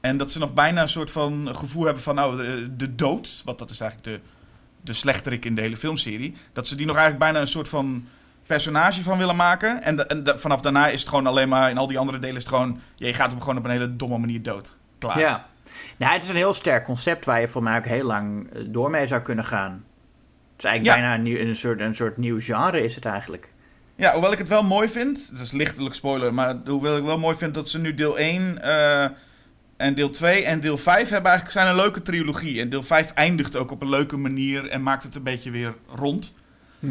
En 0.00 0.16
dat 0.16 0.30
ze 0.30 0.38
nog 0.38 0.52
bijna 0.52 0.82
een 0.82 0.88
soort 0.88 1.10
van 1.10 1.48
gevoel 1.52 1.84
hebben 1.84 2.02
van 2.02 2.14
nou, 2.14 2.36
de, 2.36 2.76
de 2.76 2.94
dood. 2.94 3.42
Want 3.44 3.58
dat 3.58 3.70
is 3.70 3.80
eigenlijk 3.80 4.22
de, 4.22 4.28
de 4.84 4.92
slechterik 4.92 5.44
in 5.44 5.54
de 5.54 5.60
hele 5.60 5.76
filmserie. 5.76 6.34
Dat 6.52 6.66
ze 6.68 6.74
die 6.76 6.86
nog 6.86 6.96
eigenlijk 6.96 7.24
bijna 7.24 7.40
een 7.40 7.50
soort 7.52 7.68
van 7.68 8.06
personage 8.46 9.02
van 9.02 9.18
willen 9.18 9.36
maken. 9.36 9.82
En, 9.82 10.08
en 10.08 10.40
vanaf 10.40 10.60
daarna 10.60 10.88
is 10.88 11.00
het 11.00 11.08
gewoon 11.08 11.26
alleen 11.26 11.48
maar, 11.48 11.70
in 11.70 11.78
al 11.78 11.86
die 11.86 11.98
andere 11.98 12.18
delen 12.18 12.36
is 12.36 12.42
het 12.42 12.52
gewoon, 12.52 12.80
ja, 12.94 13.06
je 13.06 13.14
gaat 13.14 13.30
hem 13.30 13.40
gewoon 13.40 13.56
op 13.58 13.64
een 13.64 13.70
hele 13.70 13.96
domme 13.96 14.18
manier 14.18 14.42
dood. 14.42 14.72
Klaar. 14.98 15.18
Ja. 15.18 15.46
Nou, 15.98 16.12
het 16.12 16.22
is 16.22 16.28
een 16.28 16.36
heel 16.36 16.54
sterk 16.54 16.84
concept 16.84 17.24
waar 17.24 17.40
je 17.40 17.48
voor 17.48 17.62
mij 17.62 17.76
ook 17.78 17.84
heel 17.84 18.06
lang 18.06 18.52
eh, 18.52 18.62
door 18.66 18.90
mee 18.90 19.06
zou 19.06 19.20
kunnen 19.20 19.44
gaan. 19.44 19.84
Het 20.52 20.64
is 20.64 20.70
eigenlijk 20.70 20.96
Ja. 20.96 21.02
bijna 21.02 21.14
een, 21.14 21.22
nieuw, 21.22 21.38
een, 21.48 21.56
soort, 21.56 21.80
een 21.80 21.94
soort 21.94 22.16
nieuw 22.16 22.40
genre 22.40 22.84
is 22.84 22.94
het 22.94 23.04
eigenlijk. 23.04 23.52
Ja, 23.94 24.12
hoewel 24.12 24.32
ik 24.32 24.38
het 24.38 24.48
wel 24.48 24.62
mooi 24.62 24.88
vind, 24.88 25.28
dat 25.32 25.40
is 25.40 25.52
lichtelijk 25.52 25.94
spoiler, 25.94 26.34
maar 26.34 26.56
hoewel 26.66 26.96
ik 26.96 27.04
wel 27.04 27.18
mooi 27.18 27.36
vind 27.36 27.54
dat 27.54 27.68
ze 27.68 27.78
nu 27.78 27.94
deel 27.94 28.18
1 28.18 28.62
eh, 28.62 29.08
en 29.82 29.94
deel 29.94 30.10
2 30.10 30.44
en 30.44 30.60
deel 30.60 30.78
5 30.78 31.08
hebben 31.08 31.30
eigenlijk 31.30 31.60
zijn 31.60 31.68
een 31.76 31.82
leuke 31.82 32.02
trilogie. 32.02 32.60
En 32.60 32.70
deel 32.70 32.82
5 32.82 33.10
eindigt 33.10 33.56
ook 33.56 33.70
op 33.70 33.82
een 33.82 33.88
leuke 33.88 34.16
manier 34.16 34.68
en 34.68 34.82
maakt 34.82 35.02
het 35.02 35.14
een 35.14 35.22
beetje 35.22 35.50
weer 35.50 35.74
rond. 35.94 36.32
Eh, 36.80 36.90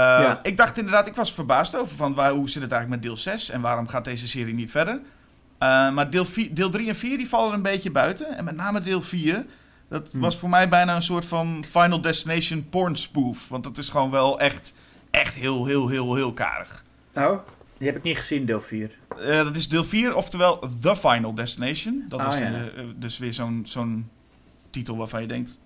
Ja. 0.00 0.40
Ik 0.42 0.56
dacht 0.56 0.78
inderdaad, 0.78 1.06
ik 1.06 1.14
was 1.14 1.32
verbaasd 1.34 1.76
over 1.76 1.96
van 1.96 2.14
waar, 2.14 2.30
hoe 2.32 2.48
zit 2.50 2.62
het 2.62 2.72
eigenlijk 2.72 3.02
met 3.02 3.10
deel 3.10 3.20
6 3.22 3.50
en 3.50 3.60
waarom 3.60 3.88
gaat 3.88 4.04
deze 4.04 4.28
serie 4.28 4.54
niet 4.54 4.70
verder. 4.70 5.00
Eh, 5.58 5.92
maar 5.92 6.10
deel, 6.10 6.24
4, 6.24 6.54
deel 6.54 6.70
3 6.70 6.88
en 6.88 6.96
4 6.96 7.16
die 7.16 7.28
vallen 7.28 7.52
een 7.54 7.62
beetje 7.62 7.90
buiten. 7.90 8.36
En 8.36 8.44
met 8.44 8.56
name 8.56 8.80
deel 8.80 9.02
4, 9.02 9.44
dat 9.88 10.08
Hm. 10.12 10.18
was 10.18 10.36
voor 10.38 10.48
mij 10.48 10.68
bijna 10.68 10.96
een 10.96 11.02
soort 11.02 11.24
van 11.24 11.64
Final 11.70 12.00
Destination 12.00 12.68
porn 12.68 12.96
spoof. 12.96 13.48
Want 13.48 13.64
dat 13.64 13.78
is 13.78 13.88
gewoon 13.88 14.10
wel 14.10 14.40
echt, 14.40 14.72
echt 15.10 15.34
heel, 15.34 15.66
heel, 15.66 15.88
heel, 15.88 16.14
heel 16.14 16.32
karig. 16.32 16.84
Oh, 17.14 17.38
die 17.78 17.86
heb 17.86 17.96
ik 17.96 18.02
niet 18.02 18.18
gezien, 18.18 18.44
deel 18.46 18.60
4. 18.60 18.90
Eh, 19.18 19.26
dat 19.44 19.56
is 19.56 19.68
deel 19.68 19.84
4, 19.84 20.14
oftewel 20.14 20.58
The 20.80 20.96
Final 20.96 21.34
Destination. 21.34 22.04
Dat 22.08 22.20
Oh, 22.20 22.26
was 22.26 22.38
ja. 22.38 22.44
eh, 22.44 22.84
dus 22.96 23.18
weer 23.18 23.34
zo'n 23.34 23.62
zo'n 23.66 24.08
titel 24.70 24.96
waarvan 24.96 25.20
je 25.20 25.26
denkt, 25.26 25.58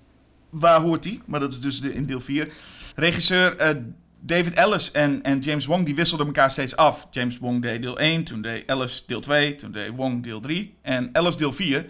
waar 0.50 0.81
hoort 0.81 1.03
die? 1.03 1.20
Maar 1.25 1.41
dat 1.41 1.53
is 1.53 1.61
dus 1.61 1.81
de, 1.81 1.94
in 1.94 2.06
deel 2.06 2.20
4. 2.20 2.53
Regisseur 2.97 3.56
eh, 3.56 3.75
David 4.20 4.55
Ellis 4.55 4.91
en, 4.91 5.23
en 5.23 5.38
James 5.38 5.67
Wong, 5.67 5.85
die 5.85 5.94
wisselden 5.94 6.26
elkaar 6.26 6.50
steeds 6.50 6.76
af. 6.76 7.06
James 7.11 7.38
Wong 7.38 7.62
deed 7.62 7.82
deel 7.82 7.99
1, 7.99 8.25
toen 8.25 8.43
deed 8.43 8.67
Ellis 8.67 9.05
deel 9.06 9.20
2, 9.20 9.55
toen 9.55 9.73
deed 9.73 9.91
Wong 9.94 10.23
deel 10.23 10.41
3 10.41 10.75
en 10.82 11.12
Ellis 11.12 11.37
deel 11.37 11.52
4. 11.52 11.87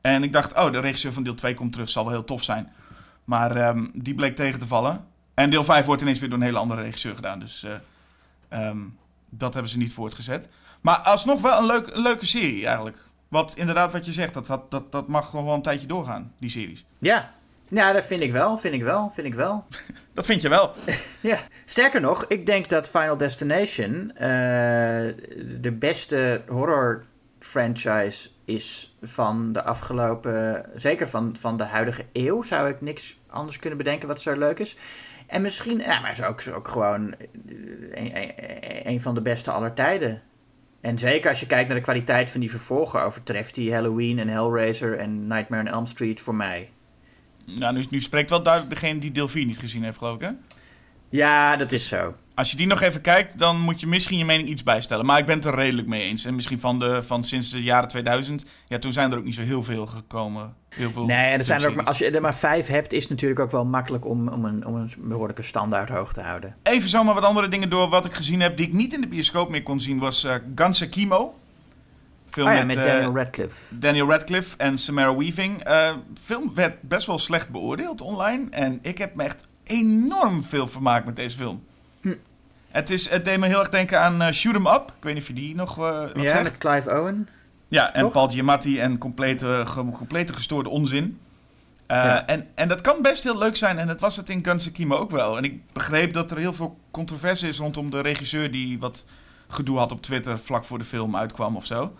En 0.00 0.22
ik 0.22 0.32
dacht, 0.32 0.54
oh, 0.56 0.72
de 0.72 0.80
regisseur 0.80 1.12
van 1.12 1.22
deel 1.22 1.34
2 1.34 1.54
komt 1.54 1.72
terug, 1.72 1.90
zal 1.90 2.04
wel 2.04 2.12
heel 2.12 2.24
tof 2.24 2.42
zijn. 2.42 2.72
Maar 3.24 3.56
ehm, 3.56 3.86
die 3.94 4.14
bleek 4.14 4.36
tegen 4.36 4.58
te 4.58 4.66
vallen. 4.66 5.04
En 5.34 5.50
deel 5.50 5.64
5 5.64 5.84
wordt 5.84 6.02
ineens 6.02 6.18
weer 6.18 6.28
door 6.28 6.38
een 6.38 6.44
hele 6.44 6.58
andere 6.58 6.82
regisseur 6.82 7.14
gedaan. 7.14 7.38
Dus 7.38 7.64
eh, 7.64 7.72
ehm, 8.48 8.78
dat 9.38 9.52
hebben 9.52 9.72
ze 9.72 9.78
niet 9.78 9.92
voortgezet. 9.92 10.48
Maar 10.80 10.96
alsnog 10.96 11.40
wel 11.40 11.58
een, 11.58 11.66
leuk, 11.66 11.86
een 11.86 12.02
leuke 12.02 12.26
serie 12.26 12.66
eigenlijk. 12.66 12.96
Wat 13.28 13.54
inderdaad, 13.56 13.92
wat 13.92 14.04
je 14.04 14.12
zegt, 14.12 14.34
dat, 14.34 14.46
dat, 14.46 14.70
dat, 14.70 14.92
dat 14.92 15.08
mag 15.08 15.30
gewoon 15.30 15.44
wel 15.44 15.54
een 15.54 15.62
tijdje 15.62 15.86
doorgaan, 15.86 16.32
die 16.38 16.50
series. 16.50 16.84
Ja. 16.98 17.30
Ja, 17.68 17.92
dat 17.92 18.04
vind 18.04 18.22
ik 18.22 18.32
wel, 18.32 18.58
vind 18.58 18.74
ik 18.74 18.82
wel, 18.82 19.10
vind 19.14 19.26
ik 19.26 19.34
wel. 19.34 19.64
Dat 20.14 20.26
vind 20.26 20.42
je 20.42 20.48
wel. 20.48 20.72
Ja. 21.20 21.38
Sterker 21.64 22.00
nog, 22.00 22.24
ik 22.28 22.46
denk 22.46 22.68
dat 22.68 22.90
Final 22.90 23.16
Destination 23.16 24.10
eh, 24.10 24.26
de 25.60 25.76
beste 25.78 26.42
horror 26.48 27.04
franchise 27.38 28.28
is 28.44 28.96
van 29.02 29.52
de 29.52 29.64
afgelopen, 29.64 30.66
zeker 30.74 31.08
van, 31.08 31.36
van 31.40 31.56
de 31.56 31.64
huidige 31.64 32.04
eeuw, 32.12 32.42
zou 32.42 32.68
ik 32.68 32.80
niks 32.80 33.18
anders 33.26 33.58
kunnen 33.58 33.78
bedenken 33.78 34.08
wat 34.08 34.20
zo 34.20 34.38
leuk 34.38 34.58
is. 34.58 34.76
En 35.26 35.42
misschien, 35.42 35.78
ja, 35.78 36.00
maar 36.00 36.10
is 36.10 36.22
ook, 36.22 36.38
is 36.38 36.50
ook 36.50 36.68
gewoon 36.68 37.14
eh, 37.14 37.26
een, 37.90 38.16
een, 38.16 38.88
een 38.88 39.00
van 39.00 39.14
de 39.14 39.22
beste 39.22 39.50
aller 39.50 39.74
tijden. 39.74 40.22
En 40.80 40.98
zeker 40.98 41.30
als 41.30 41.40
je 41.40 41.46
kijkt 41.46 41.68
naar 41.68 41.76
de 41.76 41.82
kwaliteit 41.82 42.30
van 42.30 42.40
die 42.40 42.50
vervolgen, 42.50 43.02
overtreft 43.02 43.54
die 43.54 43.72
Halloween 43.72 44.18
en 44.18 44.28
Hellraiser 44.28 44.98
en 44.98 45.26
Nightmare 45.26 45.62
on 45.62 45.68
Elm 45.68 45.86
Street 45.86 46.20
voor 46.20 46.34
mij. 46.34 46.70
Nou, 47.44 47.74
nu, 47.74 47.86
nu 47.90 48.00
spreekt 48.00 48.30
wel 48.30 48.42
duidelijk 48.42 48.80
degene 48.80 48.98
die 48.98 49.28
4 49.28 49.46
niet 49.46 49.58
gezien 49.58 49.82
heeft, 49.82 49.98
geloof 49.98 50.14
ik, 50.14 50.20
hè? 50.20 50.30
Ja, 51.08 51.56
dat 51.56 51.72
is 51.72 51.88
zo. 51.88 52.14
Als 52.34 52.50
je 52.50 52.56
die 52.56 52.66
nog 52.66 52.80
even 52.80 53.00
kijkt, 53.00 53.38
dan 53.38 53.60
moet 53.60 53.80
je 53.80 53.86
misschien 53.86 54.18
je 54.18 54.24
mening 54.24 54.48
iets 54.48 54.62
bijstellen. 54.62 55.06
Maar 55.06 55.18
ik 55.18 55.26
ben 55.26 55.36
het 55.36 55.44
er 55.44 55.54
redelijk 55.54 55.88
mee 55.88 56.02
eens. 56.02 56.24
En 56.24 56.34
misschien 56.34 56.60
van, 56.60 56.78
de, 56.78 57.02
van 57.02 57.24
sinds 57.24 57.50
de 57.50 57.62
jaren 57.62 57.88
2000. 57.88 58.44
Ja, 58.66 58.78
toen 58.78 58.92
zijn 58.92 59.12
er 59.12 59.18
ook 59.18 59.24
niet 59.24 59.34
zo 59.34 59.42
heel 59.42 59.62
veel 59.62 59.86
gekomen. 59.86 60.54
Heel 60.68 60.90
veel 60.90 61.04
Nee, 61.04 61.32
en 61.32 61.38
er 61.38 61.44
zijn 61.44 61.62
er 61.62 61.68
ook, 61.68 61.74
maar 61.74 61.84
als 61.84 61.98
je 61.98 62.10
er 62.10 62.20
maar 62.20 62.34
vijf 62.34 62.66
hebt, 62.66 62.92
is 62.92 63.00
het 63.00 63.10
natuurlijk 63.10 63.40
ook 63.40 63.50
wel 63.50 63.64
makkelijk 63.64 64.06
om, 64.06 64.28
om, 64.28 64.44
een, 64.44 64.66
om 64.66 64.74
een 64.74 64.90
behoorlijke 64.98 65.42
standaard 65.42 65.88
hoog 65.88 66.12
te 66.12 66.20
houden. 66.20 66.56
Even 66.62 66.88
zomaar 66.88 67.14
wat 67.14 67.24
andere 67.24 67.48
dingen 67.48 67.70
door. 67.70 67.88
Wat 67.88 68.04
ik 68.04 68.14
gezien 68.14 68.40
heb 68.40 68.56
die 68.56 68.66
ik 68.66 68.72
niet 68.72 68.92
in 68.92 69.00
de 69.00 69.06
bioscoop 69.06 69.50
meer 69.50 69.62
kon 69.62 69.80
zien, 69.80 69.98
was 69.98 70.24
eh 70.24 70.34
Ganse 70.54 70.88
Kimo. 70.88 71.34
Film 72.30 72.48
Oh 72.48 72.54
ja, 72.54 72.64
met 72.64 72.76
eh, 72.76 72.84
Daniel 72.84 73.14
Radcliffe. 73.14 73.78
Daniel 73.78 74.08
Radcliffe 74.08 74.56
en 74.56 74.78
Samara 74.78 75.16
Weaving. 75.16 75.62
Eh 75.62 75.90
film 76.22 76.54
werd 76.54 76.82
best 76.82 77.06
wel 77.06 77.18
slecht 77.18 77.50
beoordeeld 77.50 78.00
online. 78.00 78.46
En 78.50 78.78
ik 78.82 78.98
heb 78.98 79.14
me 79.14 79.22
echt 79.22 79.36
enorm 79.64 80.44
veel 80.44 80.68
vermaakt 80.68 81.06
met 81.06 81.16
deze 81.16 81.36
film. 81.36 81.62
Het, 82.74 82.90
is, 82.90 83.08
het 83.10 83.24
deed 83.24 83.38
me 83.38 83.46
heel 83.46 83.58
erg 83.58 83.68
denken 83.68 84.00
aan 84.00 84.22
eh, 84.22 84.32
Shoot 84.32 84.54
'em 84.54 84.66
Up. 84.66 84.92
Ik 84.96 85.02
weet 85.02 85.14
niet 85.14 85.22
of 85.22 85.28
je 85.28 85.34
die 85.34 85.54
nog 85.54 85.78
eh, 85.78 85.84
wat 86.00 86.10
Ja, 86.14 86.28
zegt. 86.28 86.42
met 86.42 86.58
Clive 86.58 86.90
Owen. 86.98 87.28
Ja, 87.68 87.92
en 87.94 88.00
Toch? 88.02 88.12
Paul 88.12 88.28
Giamatti 88.28 88.78
en 88.80 88.98
complete, 88.98 89.62
ge- 89.66 89.90
complete 89.92 90.32
gestoorde 90.32 90.68
onzin. 90.68 91.18
Eh, 91.86 91.96
Ja. 91.96 92.26
en, 92.26 92.46
en 92.54 92.68
dat 92.68 92.80
kan 92.80 93.02
best 93.02 93.22
heel 93.24 93.38
leuk 93.38 93.56
zijn. 93.56 93.78
En 93.78 93.86
dat 93.86 94.00
was 94.00 94.16
het 94.16 94.28
in 94.28 94.44
Guns 94.44 94.72
Kimo 94.72 94.96
ook 94.96 95.10
wel. 95.10 95.36
En 95.36 95.44
ik 95.44 95.72
begreep 95.72 96.12
dat 96.12 96.30
er 96.30 96.36
heel 96.38 96.52
veel 96.52 96.78
controverse 96.90 97.48
is 97.48 97.58
rondom 97.58 97.90
de 97.90 98.00
regisseur... 98.00 98.50
die 98.50 98.78
wat 98.78 99.04
gedoe 99.48 99.78
had 99.78 99.92
op 99.92 100.02
Twitter 100.02 100.38
vlak 100.38 100.64
voor 100.64 100.78
de 100.78 100.84
film 100.84 101.16
uitkwam 101.16 101.56
of 101.56 101.66
zo. 101.66 101.94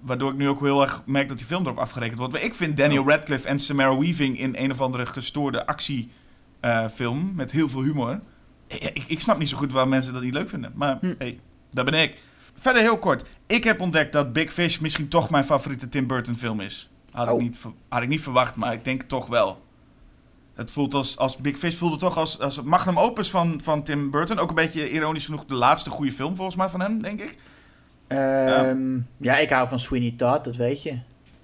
Waardoor 0.00 0.30
ik 0.32 0.36
nu 0.38 0.48
ook 0.48 0.60
heel 0.60 0.82
erg 0.82 1.02
merk 1.06 1.28
dat 1.28 1.36
die 1.38 1.46
film 1.46 1.64
erop 1.64 1.78
afgerekend 1.78 2.18
wordt. 2.18 2.32
Maar 2.32 2.42
ik 2.42 2.54
vind 2.54 2.76
Daniel 2.76 3.02
Oh. 3.02 3.08
Radcliffe 3.08 3.48
en 3.48 3.58
Samara 3.58 3.98
Weaving... 3.98 4.38
in 4.38 4.54
een 4.58 4.72
of 4.72 4.80
andere 4.80 5.06
gestoorde 5.06 5.66
actiefilm 5.66 7.32
met 7.34 7.52
heel 7.52 7.68
veel 7.68 7.82
humor. 7.82 8.20
Ik, 8.68 8.82
ik, 8.94 9.04
ik 9.06 9.20
snap 9.20 9.38
niet 9.38 9.48
zo 9.48 9.56
goed 9.56 9.72
waar 9.72 9.88
mensen 9.88 10.12
dat 10.12 10.22
niet 10.22 10.32
leuk 10.34 10.48
vinden. 10.48 10.72
Maar 10.74 10.96
Hm. 11.00 11.14
hey, 11.18 11.40
daar 11.70 11.84
ben 11.84 11.94
ik. 11.94 12.22
Verder 12.58 12.82
heel 12.82 12.98
kort. 12.98 13.24
Ik 13.46 13.64
heb 13.64 13.80
ontdekt 13.80 14.12
dat 14.12 14.32
Big 14.32 14.52
Fish 14.52 14.78
misschien 14.78 15.08
toch 15.08 15.30
mijn 15.30 15.44
favoriete 15.44 15.88
Tim 15.88 16.06
Burton 16.06 16.36
film 16.36 16.60
is. 16.60 16.90
Had, 17.10 17.28
Oh. 17.28 17.34
ik, 17.34 17.40
niet, 17.40 17.58
ver- 17.58 17.72
had 17.88 18.02
ik 18.02 18.08
niet 18.08 18.20
verwacht, 18.22 18.56
maar 18.56 18.72
ik 18.72 18.84
denk 18.84 19.02
toch 19.02 19.26
wel. 19.26 19.62
Het 20.54 20.70
voelt 20.70 20.94
als, 20.94 21.16
als 21.16 21.36
Big 21.36 21.58
Fish 21.58 21.76
voelde 21.76 21.96
toch 21.96 22.16
als, 22.16 22.40
als 22.40 22.56
het 22.56 22.64
magnum 22.64 22.98
opus 22.98 23.30
van, 23.30 23.60
van 23.62 23.82
Tim 23.82 24.10
Burton. 24.10 24.38
Ook 24.38 24.48
een 24.48 24.54
beetje 24.54 24.90
ironisch 24.90 25.24
genoeg 25.24 25.44
de 25.44 25.54
laatste 25.54 25.90
goede 25.90 26.12
film 26.12 26.36
volgens 26.36 26.56
mij 26.56 26.68
van 26.68 26.80
hem, 26.80 27.02
denk 27.02 27.20
ik. 27.20 27.36
Ehm, 28.08 28.98
ja. 29.16 29.36
ik 29.36 29.50
hou 29.50 29.68
van 29.68 29.78
Sweeney 29.78 30.14
Todd, 30.16 30.44
dat 30.44 30.56
weet 30.56 30.82
je. 30.82 30.98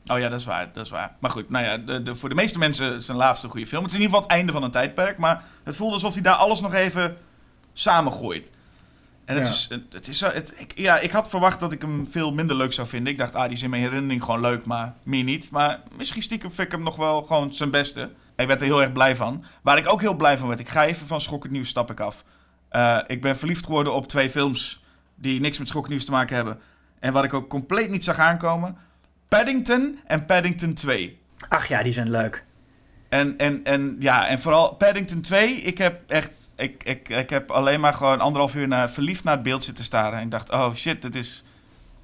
Oh 0.06 0.18
ja, 0.18 0.28
dat 0.28 0.40
is 0.40 0.46
waar, 0.46 0.72
dat 0.72 0.84
is 0.84 0.90
waar. 0.90 1.16
Maar 1.18 1.30
goed, 1.30 1.50
nou 1.50 1.64
ja, 1.64 1.76
de, 1.78 2.02
de, 2.02 2.16
voor 2.16 2.28
de 2.28 2.34
meeste 2.34 2.58
mensen 2.58 3.02
zijn 3.02 3.16
laatste 3.16 3.48
goede 3.48 3.66
film. 3.66 3.82
Het 3.82 3.90
is 3.92 3.96
in 3.96 4.02
ieder 4.02 4.14
geval 4.16 4.30
het 4.30 4.38
einde 4.38 4.52
van 4.52 4.62
een 4.62 4.70
tijdperk, 4.70 5.18
maar 5.18 5.44
het 5.62 5.76
voelde 5.76 5.94
alsof 5.94 6.12
hij 6.14 6.22
daar 6.22 6.34
alles 6.34 6.60
nog 6.60 6.74
even 6.74 7.16
samengooit. 7.72 8.50
En 9.24 9.34
het 9.36 9.44
Ja. 9.44 9.50
is, 9.50 9.66
het, 9.70 9.82
het 9.92 10.08
is 10.08 10.20
het, 10.20 10.52
ik, 10.56 10.72
ja, 10.76 10.98
ik 10.98 11.10
had 11.10 11.28
verwacht 11.28 11.60
dat 11.60 11.72
ik 11.72 11.80
hem 11.80 12.08
veel 12.10 12.32
minder 12.32 12.56
leuk 12.56 12.72
zou 12.72 12.88
vinden. 12.88 13.12
Ik 13.12 13.18
dacht, 13.18 13.34
ah, 13.34 13.42
die 13.44 13.52
is 13.52 13.62
in 13.62 13.70
mijn 13.70 13.82
herinnering 13.82 14.24
gewoon 14.24 14.40
leuk, 14.40 14.64
maar 14.64 14.94
meer 15.02 15.24
niet. 15.24 15.50
Maar 15.50 15.80
misschien 15.96 16.22
stiekem 16.22 16.50
vind 16.52 16.66
ik 16.66 16.72
hem 16.72 16.82
nog 16.82 16.96
wel 16.96 17.22
gewoon 17.22 17.54
zijn 17.54 17.70
beste. 17.70 18.10
Ik 18.36 18.46
werd 18.46 18.60
er 18.60 18.66
heel 18.66 18.82
erg 18.82 18.92
blij 18.92 19.16
van. 19.16 19.44
Waar 19.62 19.78
ik 19.78 19.88
ook 19.92 20.00
heel 20.00 20.14
blij 20.14 20.38
van 20.38 20.48
werd, 20.48 20.60
ik 20.60 20.68
ga 20.68 20.84
even 20.84 21.06
van 21.06 21.20
schokkend 21.20 21.52
nieuws 21.52 21.68
stap 21.68 21.90
ik 21.90 22.00
af. 22.00 22.24
Eh, 22.68 22.98
ik 23.06 23.20
ben 23.20 23.36
verliefd 23.36 23.64
geworden 23.64 23.94
op 23.94 24.08
twee 24.08 24.30
films 24.30 24.82
die 25.14 25.40
niks 25.40 25.58
met 25.58 25.68
schokkend 25.68 25.92
nieuws 25.92 26.04
te 26.06 26.10
maken 26.12 26.36
hebben. 26.36 26.60
En 26.98 27.12
wat 27.12 27.24
ik 27.24 27.34
ook 27.34 27.48
compleet 27.48 27.90
niet 27.90 28.04
zag 28.04 28.18
aankomen. 28.18 28.76
Paddington 29.28 29.98
en 30.06 30.24
Paddington 30.26 30.74
2. 30.74 31.18
Ach 31.48 31.66
ja, 31.66 31.82
die 31.82 31.92
zijn 31.92 32.10
leuk. 32.10 32.44
En, 33.08 33.38
en, 33.38 33.60
en 33.64 33.96
ja, 33.98 34.26
en 34.26 34.40
vooral 34.40 34.74
Paddington 34.74 35.20
2, 35.20 35.54
ik 35.54 35.78
heb 35.78 36.00
echt, 36.06 36.30
ik, 36.56 36.82
ik, 36.84 37.08
ik 37.08 37.30
heb 37.30 37.50
alleen 37.50 37.80
maar 37.80 37.94
gewoon 37.94 38.20
anderhalf 38.20 38.54
uur 38.54 38.68
naar, 38.68 38.90
verliefd 38.90 39.24
naar 39.24 39.34
het 39.34 39.42
beeld 39.42 39.64
zitten 39.64 39.84
staren. 39.84 40.18
En 40.18 40.24
ik 40.24 40.30
dacht, 40.30 40.50
oh 40.50 40.74
shit, 40.74 41.02
dit 41.02 41.14
is, 41.14 41.44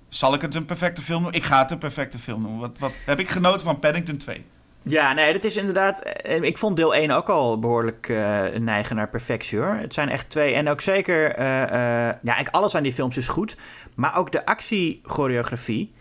zal 0.09 0.35
ik 0.35 0.41
het 0.41 0.55
een 0.55 0.65
perfecte 0.65 1.03
film 1.03 1.23
noemen? 1.23 1.41
Ik 1.41 1.47
ga 1.47 1.59
het 1.63 1.71
een 1.71 1.79
perfecte 1.79 2.19
film 2.19 2.43
noemen. 2.43 2.61
Wat, 2.61 2.79
wat 2.79 2.93
heb 3.07 3.19
ik 3.21 3.29
genoten 3.31 3.61
van 3.61 3.79
Paddington 3.79 4.17
2? 4.17 4.45
Ja, 4.83 5.13
nee, 5.13 5.33
dat 5.33 5.45
is 5.45 5.57
inderdaad. 5.57 6.01
eh, 6.03 6.43
Ik 6.43 6.59
vond 6.59 6.77
deel 6.77 6.95
1 6.95 7.11
ook 7.11 7.29
al 7.29 7.59
behoorlijk 7.59 8.09
eh 8.09 8.43
neigen 8.59 8.97
naar 8.97 9.09
perfectie 9.09 9.59
hoor. 9.59 9.75
Het 9.75 9.95
zijn 9.95 10.09
echt 10.09 10.31
twee. 10.31 10.55
En 10.55 10.69
ook 10.69 10.81
zeker. 10.81 11.35
eh, 11.35 12.09
eh, 12.09 12.15
ja, 12.23 12.37
alles 12.51 12.75
aan 12.75 12.83
die 12.83 12.93
films 12.93 13.17
is 13.17 13.29
goed. 13.29 13.57
Maar 13.95 14.17
ook 14.17 14.33
de 14.33 14.47
actiechoreografie. 14.47 15.93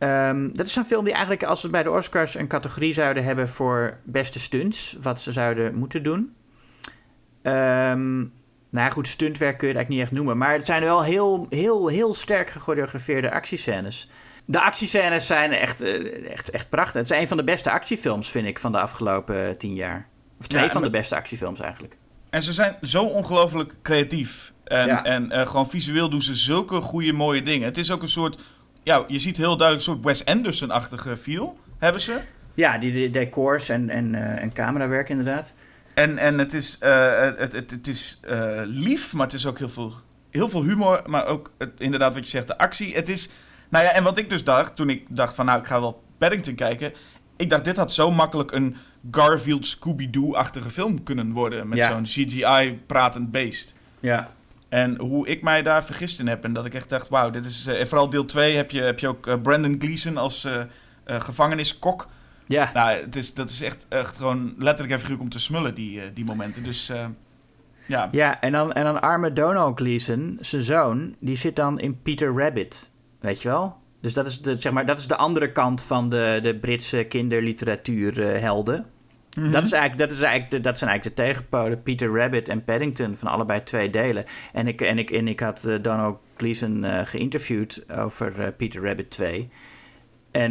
Ehm, 0.00 0.48
dat 0.52 0.66
is 0.66 0.76
een 0.76 0.84
film 0.84 1.04
die 1.04 1.12
eigenlijk, 1.12 1.44
als 1.44 1.62
we 1.62 1.68
bij 1.68 1.82
de 1.82 1.90
Oscars 1.90 2.34
een 2.34 2.48
categorie 2.48 2.92
zouden 2.92 3.24
hebben 3.24 3.48
voor 3.48 3.96
beste 4.04 4.38
stunts, 4.40 4.96
wat 5.02 5.20
ze 5.20 5.32
zouden 5.32 5.74
moeten 5.74 6.02
doen. 6.02 6.34
Ehm, 7.42 8.18
nou 8.18 8.86
ja, 8.86 8.90
goed, 8.90 9.08
stuntwerk 9.08 9.58
kun 9.58 9.68
je 9.68 9.74
het 9.74 9.82
eigenlijk 9.82 9.88
niet 9.88 10.00
echt 10.00 10.12
noemen. 10.12 10.38
Maar 10.38 10.52
het 10.52 10.66
zijn 10.66 10.82
wel 10.82 11.02
heel, 11.02 11.46
heel, 11.50 11.86
heel 11.88 12.14
sterk 12.14 12.50
gechoreografeerde 12.50 13.30
actiescènes. 13.32 14.08
De 14.44 14.60
actiescènes 14.60 15.26
zijn 15.26 15.52
echt, 15.52 15.80
eh, 15.80 16.30
echt, 16.32 16.50
echt 16.50 16.68
prachtig. 16.68 16.94
Het 16.94 17.10
is 17.10 17.18
een 17.18 17.28
van 17.28 17.36
de 17.36 17.44
beste 17.44 17.70
actiefilms, 17.70 18.30
vind 18.30 18.46
ik, 18.46 18.58
van 18.58 18.72
de 18.72 18.80
afgelopen 18.80 19.56
tien 19.58 19.74
jaar. 19.74 20.08
Of 20.38 20.46
twee 20.46 20.64
Ja, 20.64 20.70
van 20.70 20.82
de 20.82 20.90
beste 20.90 21.16
actiefilms 21.16 21.60
eigenlijk. 21.60 21.96
En 22.30 22.42
ze 22.42 22.52
zijn 22.52 22.76
zo 22.82 23.02
ongelooflijk 23.04 23.74
creatief. 23.82 24.52
En, 24.64 24.86
Ja. 24.86 25.04
en 25.04 25.30
eh, 25.30 25.46
gewoon 25.46 25.70
visueel 25.70 26.10
doen 26.10 26.22
ze 26.22 26.34
zulke 26.34 26.80
goede, 26.80 27.12
mooie 27.12 27.42
dingen. 27.42 27.66
Het 27.68 27.78
is 27.78 27.90
ook 27.90 28.02
een 28.02 28.08
soort, 28.08 28.38
ja, 28.82 29.04
je 29.06 29.18
ziet 29.18 29.36
heel 29.36 29.56
duidelijk 29.56 29.86
een 29.86 29.94
soort 29.94 30.04
Wes 30.04 30.24
Anderson-achtige 30.24 31.16
feel, 31.16 31.58
hebben 31.78 32.00
ze. 32.00 32.20
Ja, 32.54 32.78
die, 32.78 32.92
die 32.92 33.10
decors 33.10 33.68
en, 33.68 33.88
en, 33.90 34.14
eh, 34.14 34.42
en 34.42 34.52
camerawerk 34.52 35.08
inderdaad. 35.08 35.54
En, 35.94 36.18
en 36.18 36.38
het 36.38 36.52
is, 36.52 36.78
eh, 36.78 37.20
het, 37.20 37.52
het, 37.52 37.70
het 37.70 37.86
is 37.86 38.20
eh, 38.22 38.60
lief, 38.64 39.12
maar 39.12 39.26
het 39.26 39.34
is 39.34 39.46
ook 39.46 39.58
heel 39.58 39.68
veel, 39.68 39.92
heel 40.30 40.48
veel 40.48 40.62
humor. 40.62 41.02
Maar 41.06 41.26
ook 41.26 41.52
het, 41.58 41.70
inderdaad 41.78 42.14
wat 42.14 42.24
je 42.24 42.30
zegt, 42.30 42.46
de 42.46 42.58
actie. 42.58 42.94
Het 42.94 43.08
is, 43.08 43.28
nou 43.68 43.84
ja, 43.84 43.90
en 43.90 44.02
wat 44.02 44.18
ik 44.18 44.30
dus 44.30 44.44
dacht, 44.44 44.76
toen 44.76 44.90
ik 44.90 45.04
dacht 45.08 45.34
van 45.34 45.46
nou, 45.46 45.60
ik 45.60 45.66
ga 45.66 45.80
wel 45.80 46.02
Paddington 46.18 46.54
kijken. 46.54 46.92
Ik 47.36 47.50
dacht, 47.50 47.64
dit 47.64 47.76
had 47.76 47.92
zo 47.92 48.10
makkelijk 48.10 48.52
een 48.52 48.76
Garfield 49.10 49.66
Scooby-Doo-achtige 49.66 50.70
film 50.70 51.02
kunnen 51.02 51.32
worden. 51.32 51.68
Met 51.68 51.78
Ja. 51.78 51.88
zo'n 51.90 52.02
CGI-pratend 52.02 53.30
beest. 53.30 53.74
Ja, 54.00 54.30
En 54.70 54.98
hoe 54.98 55.26
ik 55.26 55.42
mij 55.42 55.62
daar 55.62 55.84
vergist 55.84 56.20
in 56.20 56.26
heb. 56.26 56.44
En 56.44 56.52
dat 56.52 56.64
ik 56.64 56.74
echt 56.74 56.88
dacht, 56.88 57.08
wauw, 57.08 57.30
dit 57.30 57.46
is... 57.46 57.66
en 57.66 57.88
vooral 57.88 58.10
deel 58.10 58.24
2 58.24 58.56
heb 58.56 58.70
je, 58.70 58.80
heb 58.80 58.98
je 58.98 59.08
ook 59.08 59.26
eh, 59.26 59.40
Brandon 59.42 59.76
Gleeson 59.78 60.16
als 60.16 60.44
eh, 60.44 60.62
gevangeniskok. 61.04 62.08
ja. 62.46 62.70
Nou, 62.74 63.00
het 63.00 63.16
is, 63.16 63.34
dat 63.34 63.50
is 63.50 63.62
echt, 63.62 63.86
echt 63.88 64.16
gewoon 64.16 64.54
letterlijk 64.58 64.92
en 64.92 64.98
figuurlijk 64.98 65.22
om 65.22 65.28
te 65.30 65.38
smullen, 65.38 65.74
die, 65.74 66.12
die 66.12 66.24
momenten. 66.24 66.62
Dus 66.62 66.92
ja. 67.86 68.08
ja 68.12 68.40
en, 68.40 68.52
dan, 68.52 68.72
en 68.72 68.84
dan 68.84 69.00
arme 69.00 69.32
Donald 69.32 69.78
Gleason, 69.80 70.38
zijn 70.40 70.62
zoon, 70.62 71.14
die 71.18 71.36
zit 71.36 71.56
dan 71.56 71.80
in 71.80 72.02
Peter 72.02 72.34
Rabbit. 72.36 72.92
Weet 73.20 73.42
je 73.42 73.48
wel? 73.48 73.76
Dus 74.00 74.14
dat 74.14 74.26
is 74.26 74.40
de, 74.40 74.56
zeg 74.56 74.72
maar, 74.72 74.86
dat 74.86 74.98
is 74.98 75.06
de 75.06 75.16
andere 75.16 75.52
kant 75.52 75.82
van 75.82 76.08
de, 76.08 76.38
de 76.42 76.58
Britse 76.58 77.04
kinderliteratuurhelden. 77.04 78.86
Mhm. 79.38 79.50
Dat, 79.50 79.64
is 79.64 79.72
eigenlijk, 79.72 80.08
dat, 80.08 80.18
is 80.18 80.22
eigenlijk 80.22 80.64
dat 80.64 80.78
zijn 80.78 80.90
eigenlijk 80.90 81.18
de 81.18 81.22
tegenpolen. 81.22 81.82
Peter 81.82 82.16
Rabbit 82.16 82.48
en 82.48 82.64
Paddington 82.64 83.16
van 83.16 83.28
allebei 83.28 83.62
twee 83.62 83.90
delen. 83.90 84.24
En 84.52 84.66
ik, 84.66 84.80
en 84.80 84.98
ik, 84.98 85.10
en 85.10 85.28
ik 85.28 85.40
had 85.40 85.64
eh, 85.64 85.74
Donald 85.82 86.18
Gleason 86.36 86.84
eh, 86.84 87.06
geïnterviewd 87.06 87.84
over 87.90 88.40
eh, 88.40 88.46
Peter 88.56 88.82
Rabbit 88.82 89.10
2. 89.10 89.48
En 90.30 90.50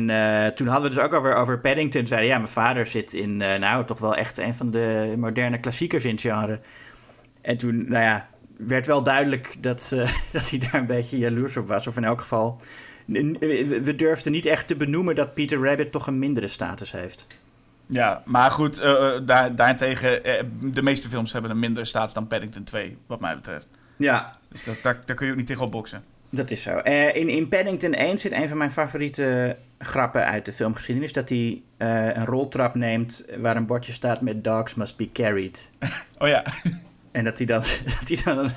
toen 0.56 0.68
hadden 0.68 0.90
we 0.90 0.96
dus 0.96 1.04
ook 1.04 1.14
over, 1.14 1.36
over 1.36 1.60
Paddington. 1.60 2.08
Zeiden 2.08 2.30
ja, 2.30 2.38
mijn 2.38 2.50
vader 2.50 2.86
zit 2.86 3.14
in, 3.14 3.38
nou, 3.38 3.86
toch 3.86 4.00
wel 4.00 4.16
echt 4.16 4.38
een 4.38 4.54
van 4.54 4.72
de 4.72 5.14
moderne 5.18 5.60
klassiekers 5.60 6.06
in 6.06 6.12
het 6.12 6.22
genre. 6.22 6.60
En 7.42 7.58
toen, 7.58 7.90
nou 7.90 8.04
ja, 8.04 8.30
werd 8.58 8.88
wel 8.88 9.04
duidelijk 9.04 9.56
dat, 9.60 9.96
dat 10.32 10.50
hij 10.50 10.60
daar 10.60 10.74
een 10.74 10.86
beetje 10.86 11.18
jaloers 11.18 11.58
op 11.58 11.68
was. 11.68 11.88
Of 11.88 11.98
in 11.98 12.04
elk 12.04 12.22
geval, 12.22 12.62
we 13.06 13.94
durfden 13.96 14.32
niet 14.32 14.46
echt 14.46 14.68
te 14.68 14.76
benoemen 14.76 15.16
dat 15.16 15.34
Peter 15.34 15.64
Rabbit 15.64 15.92
toch 15.92 16.08
een 16.08 16.20
mindere 16.20 16.48
status 16.48 16.92
heeft. 16.92 17.28
Ja, 17.91 18.22
maar 18.25 18.51
goed, 18.51 18.79
eh, 18.79 19.15
eh, 19.15 19.22
daar, 19.25 19.55
daarentegen, 19.55 20.24
eh, 20.24 20.43
de 20.62 20.81
meeste 20.81 21.10
films 21.10 21.31
hebben 21.31 21.51
een 21.51 21.60
minder 21.60 21.86
status 21.86 22.13
dan 22.13 22.27
Paddington 22.27 22.63
2, 22.63 22.98
wat 23.08 23.19
mij 23.19 23.36
betreft. 23.36 23.67
Ja, 23.98 24.38
Dus 24.50 24.63
dat, 24.63 24.75
daar, 24.84 25.00
daar 25.05 25.15
kun 25.15 25.25
je 25.25 25.31
ook 25.31 25.38
niet 25.38 25.48
tegen 25.48 25.65
op 25.65 25.72
boksen. 25.72 26.03
Dat 26.29 26.51
is 26.51 26.62
zo. 26.62 26.77
In, 27.13 27.29
in 27.29 27.48
Paddington 27.48 27.93
1 27.93 28.17
zit 28.17 28.31
een 28.31 28.48
van 28.48 28.58
mijn 28.58 28.72
favoriete 28.72 29.58
grappen 29.79 30.25
uit 30.25 30.46
de 30.46 30.53
filmgeschiedenis. 30.53 31.13
Dat 31.13 31.29
hij 31.29 31.62
een 31.77 32.25
roltrap 32.25 32.75
neemt 32.75 33.25
waar 33.38 33.55
een 33.55 33.65
bordje 33.65 33.91
staat 33.91 34.22
met 34.22 34.43
dogs 34.43 34.75
must 34.75 34.98
be 34.98 35.12
carried. 35.12 35.69
Oh 36.17 36.27
ja, 36.27 36.43
En 37.12 37.24
dat 37.24 37.38
hij 37.38 37.46
dan, 37.46 37.60
dat 38.00 38.08
hij 38.08 38.34
dan 38.36 38.50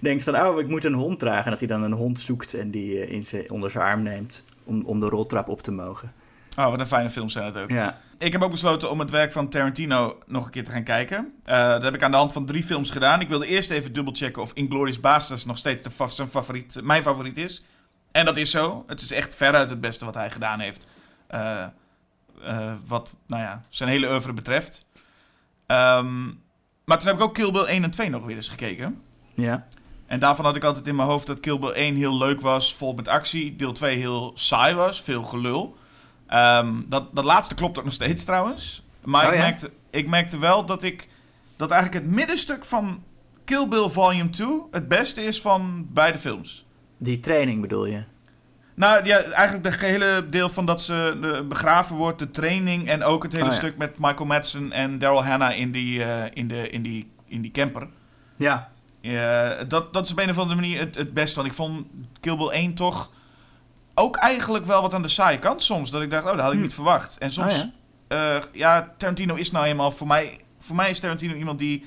denkt 0.00 0.22
van, 0.22 0.40
oh, 0.40 0.60
ik 0.60 0.68
moet 0.68 0.84
een 0.84 0.92
hond 0.92 1.18
dragen. 1.18 1.44
En 1.44 1.50
dat 1.50 1.58
hij 1.58 1.68
dan 1.68 1.82
een 1.82 1.92
hond 1.92 2.20
zoekt 2.20 2.54
en 2.54 2.70
die 2.70 3.06
in 3.08 3.24
zijn, 3.24 3.50
onder 3.50 3.70
zijn 3.70 3.84
arm 3.84 4.02
neemt 4.02 4.44
om, 4.64 4.82
om 4.84 5.00
de 5.00 5.08
roltrap 5.08 5.48
op 5.48 5.62
te 5.62 5.70
mogen. 5.70 6.12
oh, 6.58 6.70
wat 6.70 6.80
een 6.80 6.86
fijne 6.86 7.10
films 7.10 7.32
zijn 7.32 7.44
het 7.46 7.56
ook. 7.56 7.70
Ja, 7.70 8.00
Ik 8.20 8.32
heb 8.32 8.42
ook 8.42 8.50
besloten 8.50 8.90
om 8.90 8.98
het 8.98 9.10
werk 9.10 9.32
van 9.32 9.48
Tarantino 9.48 10.18
nog 10.26 10.44
een 10.44 10.50
keer 10.50 10.64
te 10.64 10.70
gaan 10.70 10.84
kijken. 10.84 11.32
Eh, 11.44 11.68
dat 11.68 11.82
heb 11.82 11.94
ik 11.94 12.02
aan 12.02 12.10
de 12.10 12.16
hand 12.16 12.32
van 12.32 12.46
drie 12.46 12.62
films 12.62 12.90
gedaan. 12.90 13.20
Ik 13.20 13.28
wilde 13.28 13.46
eerst 13.46 13.70
even 13.70 13.92
dubbelchecken 13.92 14.42
of 14.42 14.52
Inglourious 14.52 15.00
Basterds 15.00 15.44
nog 15.44 15.58
steeds 15.58 15.82
de, 15.82 16.08
zijn 16.08 16.28
favoriet, 16.28 16.80
mijn 16.82 17.02
favoriet 17.02 17.36
is. 17.36 17.62
En 18.12 18.24
dat 18.24 18.36
is 18.36 18.50
zo. 18.50 18.84
Het 18.86 19.00
is 19.00 19.10
echt 19.10 19.34
veruit 19.34 19.70
het 19.70 19.80
beste 19.80 20.04
wat 20.04 20.14
hij 20.14 20.30
gedaan 20.30 20.60
heeft. 20.60 20.86
Eh, 21.26 21.62
eh, 22.42 22.72
wat, 22.86 23.12
nou 23.26 23.42
ja, 23.42 23.64
zijn 23.68 23.88
hele 23.88 24.10
oeuvre 24.10 24.32
betreft. 24.32 24.86
Ehm, 25.66 26.24
maar 26.84 26.98
toen 26.98 27.08
heb 27.08 27.16
ik 27.16 27.22
ook 27.22 27.34
Kill 27.34 27.50
Bill 27.50 27.66
1 27.66 27.84
en 27.84 27.90
2 27.90 28.08
nog 28.08 28.24
weer 28.24 28.36
eens 28.36 28.48
gekeken. 28.48 29.02
ja. 29.34 29.66
En 30.06 30.20
daarvan 30.20 30.44
had 30.44 30.56
ik 30.56 30.64
altijd 30.64 30.86
in 30.86 30.96
mijn 30.96 31.08
hoofd 31.08 31.26
dat 31.26 31.40
Kill 31.40 31.58
Bill 31.58 31.72
1 31.72 31.96
heel 31.96 32.16
leuk 32.18 32.40
was, 32.40 32.74
vol 32.74 32.94
met 32.94 33.08
actie. 33.08 33.56
Deel 33.56 33.72
2 33.72 33.96
heel 33.96 34.32
saai 34.34 34.74
was, 34.74 35.00
veel 35.02 35.22
gelul. 35.22 35.76
Ehm, 36.30 36.74
dat, 36.86 37.14
dat 37.14 37.24
laatste 37.24 37.54
klopt 37.54 37.78
ook 37.78 37.84
nog 37.84 37.92
steeds 37.92 38.24
trouwens. 38.24 38.84
Maar 39.04 39.26
Oh 39.26 39.32
ik, 39.32 39.38
ja? 39.38 39.44
merkte, 39.44 39.70
ik 39.90 40.08
merkte 40.08 40.38
wel 40.38 40.64
dat 40.64 40.82
ik... 40.82 41.08
Dat 41.56 41.70
eigenlijk 41.70 42.04
het 42.04 42.14
middenstuk 42.14 42.64
van 42.64 43.02
Kill 43.44 43.68
Bill 43.68 43.88
Volume 43.88 44.30
2 44.30 44.48
het 44.70 44.88
beste 44.88 45.24
is 45.24 45.40
van 45.40 45.86
beide 45.90 46.18
films. 46.18 46.66
Die 46.98 47.18
training 47.18 47.60
bedoel 47.60 47.86
je? 47.86 48.02
Nou 48.74 49.04
ja, 49.04 49.22
eigenlijk 49.22 49.64
de 49.64 49.72
gehele 49.72 50.26
deel 50.30 50.48
van 50.48 50.66
dat 50.66 50.82
ze 50.82 51.44
begraven 51.48 51.96
wordt, 51.96 52.18
de 52.18 52.30
training... 52.30 52.88
en 52.88 53.04
ook 53.04 53.22
het 53.22 53.32
hele 53.32 53.44
Oh 53.44 53.50
ja. 53.50 53.56
stuk 53.56 53.76
met 53.76 53.98
Michael 53.98 54.26
Madsen 54.26 54.72
en 54.72 54.98
Daryl 54.98 55.24
Hannah 55.24 55.58
in 55.58 55.72
die, 55.72 56.04
eh, 56.04 56.30
in 56.32 56.48
de, 56.48 56.70
in 56.70 56.82
die, 56.82 57.10
in 57.26 57.40
die 57.40 57.50
camper. 57.50 57.88
Ja. 58.36 58.70
Ja, 59.00 59.64
dat, 59.64 59.92
dat 59.92 60.04
is 60.04 60.12
op 60.12 60.18
een 60.18 60.30
of 60.30 60.38
andere 60.38 60.60
manier 60.60 60.78
het, 60.78 60.94
het 60.94 61.14
beste. 61.14 61.36
Want 61.36 61.48
ik 61.48 61.54
vond 61.54 61.86
Kill 62.20 62.36
Bill 62.36 62.48
1 62.48 62.74
toch 62.74 63.10
ook 64.00 64.16
eigenlijk 64.16 64.66
wel 64.66 64.82
wat 64.82 64.94
aan 64.94 65.02
de 65.02 65.08
saaie 65.08 65.38
kant 65.38 65.62
soms. 65.62 65.90
Dat 65.90 66.02
ik 66.02 66.10
dacht, 66.10 66.24
oh, 66.24 66.30
dat 66.30 66.40
had 66.40 66.50
ik 66.52 66.56
Hm. 66.56 66.62
niet 66.62 66.74
verwacht. 66.74 67.18
En 67.18 67.32
soms, 67.32 67.52
Oh 67.52 67.70
ja? 68.08 68.40
ja, 68.52 68.94
Tarantino 68.98 69.34
is 69.34 69.50
nou 69.50 69.64
eenmaal 69.66 69.90
voor 69.92 70.06
mij... 70.06 70.40
Voor 70.58 70.76
mij 70.76 70.90
is 70.90 71.00
Tarantino 71.00 71.34
iemand 71.34 71.58
die 71.58 71.84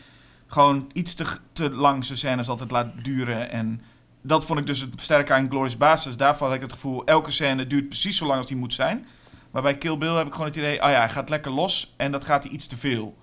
gewoon 0.48 0.89
iets 0.93 1.13
te, 1.13 1.25
te 1.53 1.70
lang 1.70 2.05
zijn 2.05 2.17
scènes 2.17 2.48
altijd 2.50 2.72
laat 2.72 3.03
duren. 3.03 3.50
En 3.50 3.82
dat 4.22 4.46
vond 4.46 4.60
ik 4.60 4.65
dus 4.65 4.79
het 4.79 5.01
sterke 5.01 5.34
aan 5.34 5.50
Glorious 5.50 5.77
Basis. 5.77 6.17
Daarvan 6.17 6.48
had 6.48 6.55
ik 6.55 6.62
het 6.62 6.72
gevoel, 6.72 7.05
elke 7.05 7.32
scène 7.32 7.67
duurt 7.67 7.88
precies 7.89 8.17
zo 8.17 8.25
lang 8.25 8.38
als 8.38 8.48
die 8.48 8.58
moet 8.58 8.74
zijn. 8.74 9.05
Maar 9.51 9.62
bij 9.62 9.77
Kill 9.77 9.98
Bill 9.98 10.13
heb 10.15 10.27
ik 10.27 10.32
gewoon 10.32 10.48
het 10.48 10.55
idee, 10.55 10.82
ah 10.82 10.91
ja, 10.91 10.98
hij 11.00 11.10
gaat 11.10 11.29
lekker 11.29 11.51
los 11.51 11.93
en 11.98 12.12
dat 12.12 12.24
gaat 12.24 12.43
hij 12.43 12.53
iets 12.53 12.67
te 12.67 12.77
veel. 12.77 13.15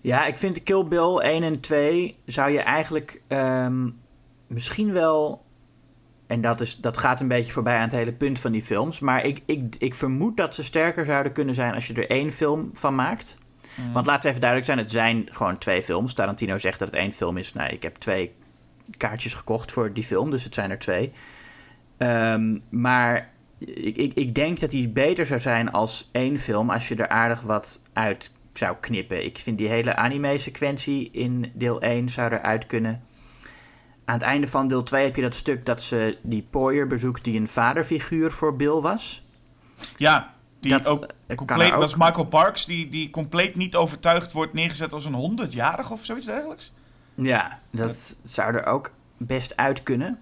Ja, 0.00 0.24
ik 0.26 0.36
vind 0.36 0.62
Kill 0.62 0.84
Bill 0.84 1.16
1 1.18 1.42
en 1.42 1.60
2 1.60 2.16
zou 2.26 2.50
je 2.50 2.60
eigenlijk 2.60 3.22
ehm, 3.28 3.88
misschien 4.46 4.92
wel. 4.92 5.41
En 6.32 6.40
dat, 6.40 6.60
is, 6.60 6.76
dat 6.76 6.98
gaat 6.98 7.20
een 7.20 7.28
beetje 7.28 7.52
voorbij 7.52 7.76
aan 7.76 7.82
het 7.82 7.92
hele 7.92 8.12
punt 8.12 8.38
van 8.38 8.52
die 8.52 8.62
films. 8.62 9.00
Maar 9.00 9.24
ik, 9.24 9.42
ik, 9.46 9.76
ik 9.78 9.94
vermoed 9.94 10.36
dat 10.36 10.54
ze 10.54 10.64
sterker 10.64 11.04
zouden 11.04 11.32
kunnen 11.32 11.54
zijn 11.54 11.74
als 11.74 11.86
je 11.86 11.94
er 11.94 12.10
één 12.10 12.32
film 12.32 12.70
van 12.74 12.94
maakt. 12.94 13.38
Want 13.92 14.06
laten 14.06 14.22
we 14.22 14.28
even 14.28 14.40
duidelijk 14.40 14.70
zijn: 14.70 14.78
het 14.78 14.90
zijn 14.90 15.28
gewoon 15.30 15.58
twee 15.58 15.82
films. 15.82 16.14
Tarantino 16.14 16.58
zegt 16.58 16.78
dat 16.78 16.88
het 16.88 16.96
één 16.96 17.12
film 17.12 17.36
is. 17.36 17.52
Nou, 17.52 17.70
ik 17.70 17.82
heb 17.82 17.96
twee 17.96 18.32
kaartjes 18.96 19.34
gekocht 19.34 19.72
voor 19.72 19.92
die 19.92 20.04
film, 20.04 20.30
dus 20.30 20.44
het 20.44 20.54
zijn 20.54 20.70
er 20.70 20.78
twee. 20.78 21.12
Ehm, 21.96 22.58
maar 22.70 23.30
ik, 23.58 23.96
ik, 23.96 24.12
ik 24.14 24.34
denk 24.34 24.60
dat 24.60 24.70
die 24.70 24.88
beter 24.88 25.26
zou 25.26 25.40
zijn 25.40 25.72
als 25.72 26.08
één 26.12 26.38
film 26.38 26.70
als 26.70 26.88
je 26.88 26.94
er 26.94 27.08
aardig 27.08 27.40
wat 27.40 27.80
uit 27.92 28.30
zou 28.52 28.76
knippen. 28.80 29.24
Ik 29.24 29.38
vind 29.38 29.58
die 29.58 29.68
hele 29.68 29.96
anime-sequentie 29.96 31.10
in 31.10 31.50
deel 31.54 31.80
1 31.80 32.08
zou 32.08 32.32
eruit 32.32 32.66
kunnen. 32.66 33.02
Aan 34.12 34.18
het 34.18 34.26
einde 34.26 34.46
van 34.46 34.68
deel 34.68 34.82
2 34.82 35.04
heb 35.04 35.16
je 35.16 35.22
dat 35.22 35.34
stuk 35.34 35.66
dat 35.66 35.82
ze 35.82 36.18
die 36.22 36.46
Poyer 36.50 36.86
bezoekt 36.86 37.24
die 37.24 37.40
een 37.40 37.48
vaderfiguur 37.48 38.32
voor 38.32 38.56
Bill 38.56 38.80
was. 38.80 39.22
Ja, 39.96 40.34
die 40.60 40.70
Dat, 40.70 40.86
ook 40.86 41.06
eh, 41.26 41.36
compleet, 41.36 41.72
ook. 41.72 41.80
dat 41.80 41.88
is 41.88 41.96
Michael 41.96 42.24
Parks, 42.24 42.64
die, 42.64 42.88
die 42.88 43.10
compleet 43.10 43.56
niet 43.56 43.76
overtuigd 43.76 44.32
wordt 44.32 44.52
neergezet 44.52 44.92
als 44.92 45.04
een 45.04 45.14
honderdjarige 45.14 45.92
of 45.92 46.04
zoiets 46.04 46.26
dergelijks. 46.26 46.72
Ja, 47.14 47.60
dat 47.70 48.16
zou 48.22 48.54
er 48.54 48.66
ook 48.66 48.90
best 49.16 49.56
uit 49.56 49.82
kunnen. 49.82 50.18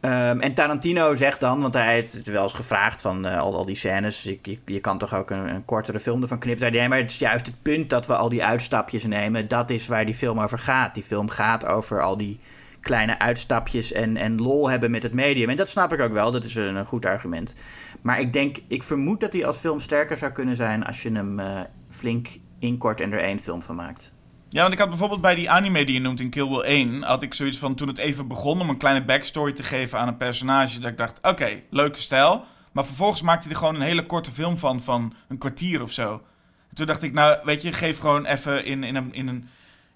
Ehm, 0.00 0.40
en 0.40 0.54
Tarantino 0.54 1.14
zegt 1.14 1.40
dan, 1.40 1.60
want 1.60 1.74
hij 1.74 1.92
heeft 1.92 2.26
wel 2.26 2.42
eens 2.42 2.52
gevraagd 2.52 3.00
van 3.00 3.26
uh, 3.26 3.40
al, 3.40 3.56
al 3.56 3.66
die 3.66 3.76
scènes, 3.76 4.22
je, 4.22 4.38
je, 4.42 4.58
je, 4.64 4.80
kan 4.80 4.98
toch 4.98 5.14
ook 5.14 5.30
een, 5.30 5.54
een 5.54 5.64
kortere 5.64 6.00
film 6.00 6.22
ervan 6.22 6.38
knippen. 6.38 6.72
Nee, 6.72 6.88
maar 6.88 6.98
het 6.98 7.10
is 7.10 7.18
juist 7.18 7.46
het 7.46 7.62
punt 7.62 7.90
dat 7.90 8.06
we 8.06 8.16
al 8.16 8.28
die 8.28 8.44
uitstapjes 8.44 9.04
nemen, 9.04 9.48
dat 9.48 9.70
is 9.70 9.86
waar 9.86 10.04
die 10.04 10.14
film 10.14 10.40
over 10.40 10.58
gaat. 10.58 10.94
Die 10.94 11.04
film 11.04 11.28
gaat 11.28 11.66
over 11.66 12.02
al 12.02 12.16
die 12.16 12.40
kleine 12.80 13.18
uitstapjes 13.18 13.92
en, 13.92 14.16
en 14.16 14.40
lol 14.40 14.70
hebben 14.70 14.90
met 14.90 15.02
het 15.02 15.14
medium. 15.14 15.48
En 15.48 15.56
dat 15.56 15.68
snap 15.68 15.92
ik 15.92 16.00
ook 16.00 16.12
wel, 16.12 16.30
dat 16.30 16.44
is 16.44 16.54
een, 16.54 16.86
goed 16.86 17.06
argument. 17.06 17.54
Maar 18.02 18.20
ik 18.20 18.32
denk, 18.32 18.56
ik 18.68 18.82
vermoed 18.82 19.20
dat 19.20 19.32
hij 19.32 19.46
als 19.46 19.56
film 19.56 19.80
sterker 19.80 20.16
zou 20.16 20.32
kunnen 20.32 20.56
zijn 20.56 20.84
als 20.84 21.02
je 21.02 21.12
hem 21.12 21.40
uh, 21.40 21.60
flink 21.88 22.28
inkort 22.58 23.00
en 23.00 23.12
er 23.12 23.20
één 23.20 23.40
film 23.40 23.62
van 23.62 23.76
maakt. 23.76 24.12
Ja, 24.48 24.60
want 24.60 24.72
ik 24.72 24.78
had 24.78 24.88
bijvoorbeeld 24.88 25.20
bij 25.20 25.34
die 25.34 25.50
anime 25.50 25.84
die 25.84 25.94
je 25.94 26.00
noemt 26.00 26.20
in 26.20 26.30
Kill 26.30 26.48
Bill 26.48 26.60
1, 26.60 27.02
had 27.02 27.22
ik 27.22 27.34
zoiets 27.34 27.58
van 27.58 27.74
toen 27.74 27.88
het 27.88 27.98
even 27.98 28.28
begon 28.28 28.60
om 28.60 28.68
een 28.68 28.76
kleine 28.76 29.04
backstory 29.04 29.52
te 29.52 29.62
geven 29.62 29.98
aan 29.98 30.08
een 30.08 30.16
personage, 30.16 30.80
dat 30.80 30.90
ik 30.90 30.96
dacht, 30.96 31.18
oké, 31.22 31.60
leuke 31.70 31.98
stijl. 31.98 32.44
Maar 32.72 32.84
vervolgens 32.84 33.22
maakte 33.22 33.42
hij 33.42 33.52
er 33.52 33.58
gewoon 33.58 33.74
een 33.74 33.80
hele 33.80 34.06
korte 34.06 34.30
film 34.30 34.58
van, 34.58 34.80
van 34.80 35.14
een 35.28 35.38
kwartier 35.38 35.82
of 35.82 35.92
zo. 35.92 36.12
En 36.68 36.74
toen 36.74 36.86
dacht 36.86 37.02
ik, 37.02 37.12
nou, 37.12 37.38
weet 37.44 37.62
je, 37.62 37.72
geef 37.72 37.98
gewoon 37.98 38.24
even 38.24 38.64
in, 38.64 38.84
in, 38.84 38.96
een, 38.96 39.14
in, 39.14 39.28
een, 39.28 39.48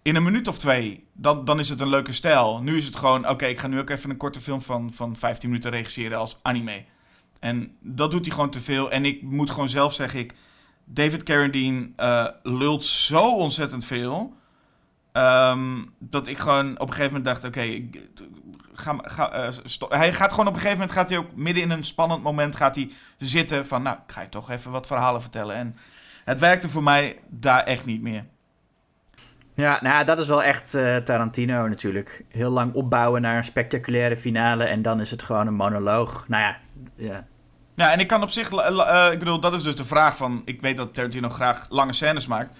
in 0.03 0.17
een 0.17 0.23
minuut 0.23 0.49
of 0.49 0.59
twee, 0.59 1.07
dan, 1.13 1.45
dan 1.45 1.59
is 1.59 1.69
het 1.69 1.81
een 1.81 1.89
leuke 1.89 2.13
stijl. 2.13 2.61
Nu 2.63 2.77
is 2.77 2.85
het 2.85 2.97
gewoon, 2.97 3.29
oké, 3.29 3.47
ik 3.47 3.59
ga 3.59 3.67
nu 3.67 3.79
ook 3.79 3.91
even 3.91 4.11
een 4.11 4.17
korte 4.17 4.41
film 4.41 4.63
van, 4.63 4.93
van 4.95 5.17
15 5.17 5.49
minuten 5.49 5.71
regisseren 5.71 6.19
als 6.19 6.39
anime. 6.43 6.85
En 7.41 7.77
dat 7.81 8.11
doet 8.11 8.27
hij 8.27 8.35
gewoon 8.35 8.51
te 8.51 8.61
veel. 8.61 8.91
En 8.91 9.05
ik 9.05 9.23
moet 9.23 9.51
gewoon 9.51 9.69
zelf 9.69 9.95
zeggen, 9.95 10.21
ik, 10.21 10.35
David 10.85 11.23
Carradine 11.23 11.89
uh, 11.97 12.27
lult 12.43 12.85
zo 12.85 13.37
ontzettend 13.37 13.85
veel 13.85 14.35
Um, 15.13 15.95
dat 15.99 16.27
ik 16.27 16.39
gewoon 16.39 16.73
op 16.79 16.89
een 16.89 16.95
gegeven 16.95 17.17
moment 17.17 17.25
dacht: 17.25 17.45
oké, 17.45 17.83
ga, 18.73 18.97
ga, 19.03 19.49
uh, 19.49 19.89
hij 19.89 20.13
gaat 20.13 20.31
gewoon 20.31 20.47
op 20.47 20.55
een 20.55 20.61
gegeven 20.61 20.79
moment 20.79 20.97
gaat 20.97 21.09
hij 21.09 21.19
ook 21.19 21.35
midden 21.35 21.63
in 21.63 21.71
een 21.71 21.85
spannend 21.85 22.23
moment 22.23 22.57
gaat 22.57 22.75
hij 22.75 22.91
zitten 23.19 23.67
van, 23.67 23.83
nou, 23.83 23.97
ik 24.07 24.13
ga 24.13 24.21
je 24.21 24.29
toch 24.29 24.51
even 24.51 24.71
wat 24.71 24.87
verhalen 24.87 25.21
vertellen. 25.21 25.57
En 25.57 25.77
het 26.25 26.41
werkte 26.41 26.69
voor 26.69 26.83
mij 26.83 27.19
daar 27.29 27.65
echt 27.65 27.85
niet 27.85 28.03
meer. 28.03 28.25
Ja, 29.55 29.79
nou, 29.83 30.05
dat 30.05 30.19
is 30.19 30.29
wel 30.29 30.43
echt 30.43 30.75
uh, 30.75 30.97
Tarantino 30.97 31.69
natuurlijk. 31.69 32.25
Heel 32.29 32.51
lang 32.51 32.75
opbouwen 32.75 33.23
naar 33.23 33.37
een 33.37 33.45
spectaculaire 33.45 34.17
finale 34.17 34.65
en 34.65 34.83
dan 34.83 35.01
is 35.01 35.11
het 35.11 35.23
gewoon 35.23 35.47
een 35.47 35.55
monoloog. 35.55 36.25
Nou 36.29 36.43
ja, 36.43 36.57
ja. 36.95 37.27
Ja, 37.75 37.93
en 37.93 38.01
ik 38.01 38.07
kan 38.07 38.23
op 38.23 38.31
zich, 38.31 38.53
uh, 38.53 39.09
ik 39.13 39.19
bedoel, 39.19 39.41
dat 39.41 39.55
is 39.55 39.63
dus 39.63 39.77
de 39.77 39.85
vraag 39.85 40.17
van, 40.17 40.43
ik 40.45 40.61
weet 40.61 40.77
dat 40.77 40.95
Tarantino 40.95 41.29
graag 41.29 41.67
lange 41.71 41.93
scènes 41.93 42.27
maakt 42.27 42.57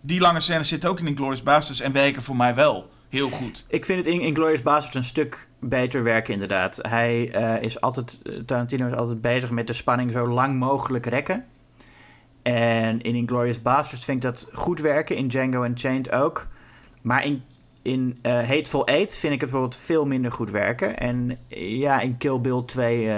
die 0.00 0.20
lange 0.20 0.40
scènes 0.40 0.68
zitten 0.68 0.90
ook 0.90 1.00
in 1.00 1.06
Inglourious 1.06 1.42
Basterds 1.42 1.80
en 1.80 1.92
werken 1.92 2.22
voor 2.22 2.36
mij 2.36 2.54
wel 2.54 2.90
heel 3.08 3.28
goed. 3.28 3.64
Ik 3.68 3.84
vind 3.84 4.04
het 4.04 4.14
in 4.14 4.20
Inglourious 4.20 4.62
Basterds 4.62 4.96
een 4.96 5.04
stuk 5.04 5.48
beter 5.60 6.02
werken 6.02 6.32
inderdaad. 6.32 6.78
Hij 6.82 7.34
uh, 7.34 7.62
is 7.62 7.80
altijd, 7.80 8.18
eh, 8.22 8.32
Tarantino 8.46 8.86
is 8.86 8.94
altijd 8.94 9.20
bezig 9.20 9.50
met 9.50 9.66
de 9.66 9.72
spanning 9.72 10.12
zo 10.12 10.28
lang 10.28 10.58
mogelijk 10.58 11.06
rekken. 11.06 11.44
En 12.42 13.00
in 13.00 13.14
Inglourious 13.14 13.62
Basterds 13.62 14.04
vind 14.04 14.16
ik 14.16 14.22
dat 14.22 14.48
goed 14.52 14.80
werken, 14.80 15.16
in 15.16 15.28
Django 15.28 15.64
Unchained 15.64 16.12
ook. 16.12 16.46
Maar 17.02 17.24
in, 17.24 17.42
in 17.82 18.18
uh, 18.22 18.32
Hateful 18.32 18.86
Eight 18.86 19.16
vind 19.16 19.32
ik 19.32 19.40
het 19.40 19.50
bijvoorbeeld 19.50 19.80
veel 19.80 20.06
minder 20.06 20.32
goed 20.32 20.50
werken. 20.50 20.98
En 20.98 21.38
ja, 21.48 22.00
in 22.00 22.16
Kill 22.16 22.40
Bill 22.40 22.62
2 22.66 23.10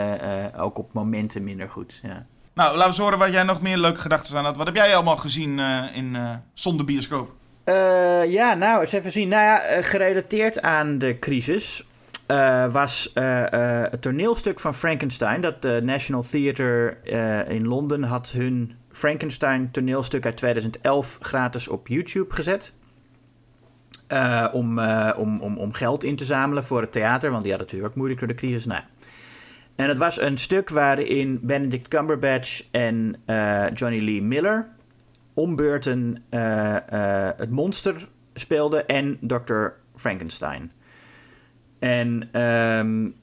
ook 0.57 0.79
op 0.79 0.93
momenten 0.93 1.45
minder 1.45 1.69
goed, 1.69 2.01
ja. 2.03 2.27
Nou, 2.55 2.77
laten 2.77 2.97
we 2.97 3.03
horen 3.03 3.19
wat 3.19 3.33
jij 3.33 3.43
nog 3.43 3.63
meer 3.63 3.79
leuke 3.79 4.01
gedachten 4.01 4.37
aan 4.37 4.45
had. 4.45 4.57
Wat 4.57 4.67
heb 4.67 4.77
jij 4.77 4.95
allemaal 4.95 5.17
gezien 5.17 5.59
in 5.95 6.17
Zonder 6.53 6.87
Bioscoop? 6.87 7.33
Ja, 8.27 8.55
nou, 8.55 8.81
eens 8.81 8.93
even 8.93 9.13
zien. 9.13 9.29
Nou 9.29 9.43
ja, 9.43 9.83
gerelateerd 9.83 10.63
aan 10.63 10.99
de 10.99 11.19
crisis 11.19 11.87
was 12.71 13.11
het 13.15 14.03
toneelstuk 14.03 14.61
van 14.61 14.75
Frankenstein. 14.75 15.41
Dat 15.41 15.63
de 15.63 15.81
National 15.83 16.23
Theatre 16.23 16.97
in 17.49 17.67
Londen 17.67 18.03
had 18.03 18.31
hun 18.31 18.77
Frankenstein 19.03 19.71
toneelstuk 19.71 20.25
uit 20.25 20.37
2011 20.37 21.19
gratis 21.21 21.69
op 21.69 21.89
YouTube 21.89 22.35
gezet. 22.35 22.75
om, 24.53 24.79
om, 25.17 25.41
om, 25.41 25.57
om 25.59 25.73
geld 25.73 26.05
in 26.05 26.17
te 26.17 26.25
zamelen 26.25 26.65
voor 26.65 26.81
het 26.81 26.93
theater, 26.93 27.31
want 27.31 27.43
die 27.43 27.51
hadden 27.51 27.69
natuurlijk 27.69 27.91
ook 27.91 27.97
moeilijk 27.97 28.21
door 28.21 28.29
de 28.29 28.35
crisis. 28.35 28.67
Nou, 28.67 28.83
en 29.77 29.89
het 29.89 29.99
was 29.99 30.21
een 30.21 30.39
stuk 30.39 30.69
waarin 30.69 31.39
Benedict 31.43 31.89
Cumberbatch 31.89 32.65
en 32.71 33.17
uh, 33.27 33.71
Johnny 33.75 34.01
Lee 34.01 34.23
Miller 34.23 34.69
ombeurten 35.35 36.23
het 37.37 37.51
monster 37.51 38.09
speelden 38.35 38.89
en 38.89 39.19
Dr. 39.21 39.67
Frankenstein. 39.97 40.73
En 41.79 42.41
um, 42.41 43.15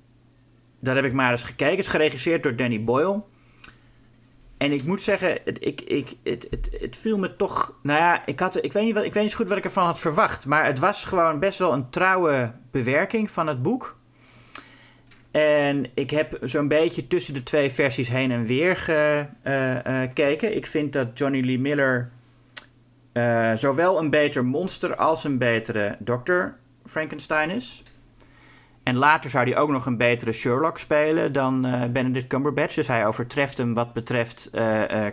daar 0.79 0.95
heb 0.95 1.05
ik 1.05 1.13
maar 1.13 1.31
eens 1.31 1.43
gekeken. 1.43 1.75
Het 1.75 1.85
is 1.85 1.87
geregisseerd 1.87 2.43
door 2.43 2.55
Danny 2.55 2.83
Boyle. 2.83 3.21
En 4.59 4.71
ik 4.71 4.83
moet 4.83 5.01
zeggen, 5.01 5.37
het, 5.45 5.65
ik, 5.65 5.81
ik, 5.81 6.15
het, 6.23 6.47
het, 6.49 6.69
het 6.79 6.97
viel 6.97 7.17
me 7.17 7.35
toch. 7.35 7.79
Nou 7.83 7.99
ja, 7.99 8.25
ik, 8.25 8.39
had, 8.39 8.63
ik, 8.63 8.73
weet 8.73 8.83
niet 8.83 8.93
wat, 8.93 9.03
ik 9.03 9.13
weet 9.13 9.23
niet 9.23 9.35
goed 9.35 9.47
wat 9.47 9.57
ik 9.57 9.63
ervan 9.63 9.85
had 9.85 9.99
verwacht. 9.99 10.45
Maar 10.45 10.65
het 10.65 10.79
was 10.79 11.05
gewoon 11.05 11.39
best 11.39 11.59
wel 11.59 11.73
een 11.73 11.89
trouwe 11.89 12.53
bewerking 12.71 13.31
van 13.31 13.47
het 13.47 13.61
boek. 13.61 13.97
En 15.31 15.85
ik 15.93 16.09
heb 16.09 16.37
zo'n 16.41 16.67
beetje 16.67 17.07
tussen 17.07 17.33
de 17.33 17.43
twee 17.43 17.71
versies 17.71 18.09
heen 18.09 18.31
en 18.31 18.45
weer 18.45 18.77
gekeken. 18.77 20.47
Uh, 20.47 20.51
uh, 20.51 20.55
ik 20.55 20.65
vind 20.65 20.93
dat 20.93 21.07
Johnny 21.17 21.45
Lee 21.45 21.59
Miller 21.59 22.11
uh, 23.13 23.53
zowel 23.55 23.99
een 23.99 24.09
beter 24.09 24.45
monster 24.45 24.95
als 24.95 25.23
een 25.23 25.37
betere 25.37 25.95
dokter 25.99 26.57
Frankenstein 26.85 27.49
is. 27.49 27.83
En 28.89 28.95
later 28.95 29.29
zou 29.29 29.49
hij 29.49 29.57
ook 29.57 29.69
nog 29.69 29.85
een 29.85 29.97
betere 29.97 30.31
Sherlock 30.31 30.77
spelen 30.77 31.31
dan 31.31 31.61
Benedict 31.93 32.27
Cumberbatch. 32.27 32.75
Dus 32.75 32.87
hij 32.87 33.05
overtreft 33.05 33.57
hem 33.57 33.73
wat 33.73 33.93
betreft 33.93 34.51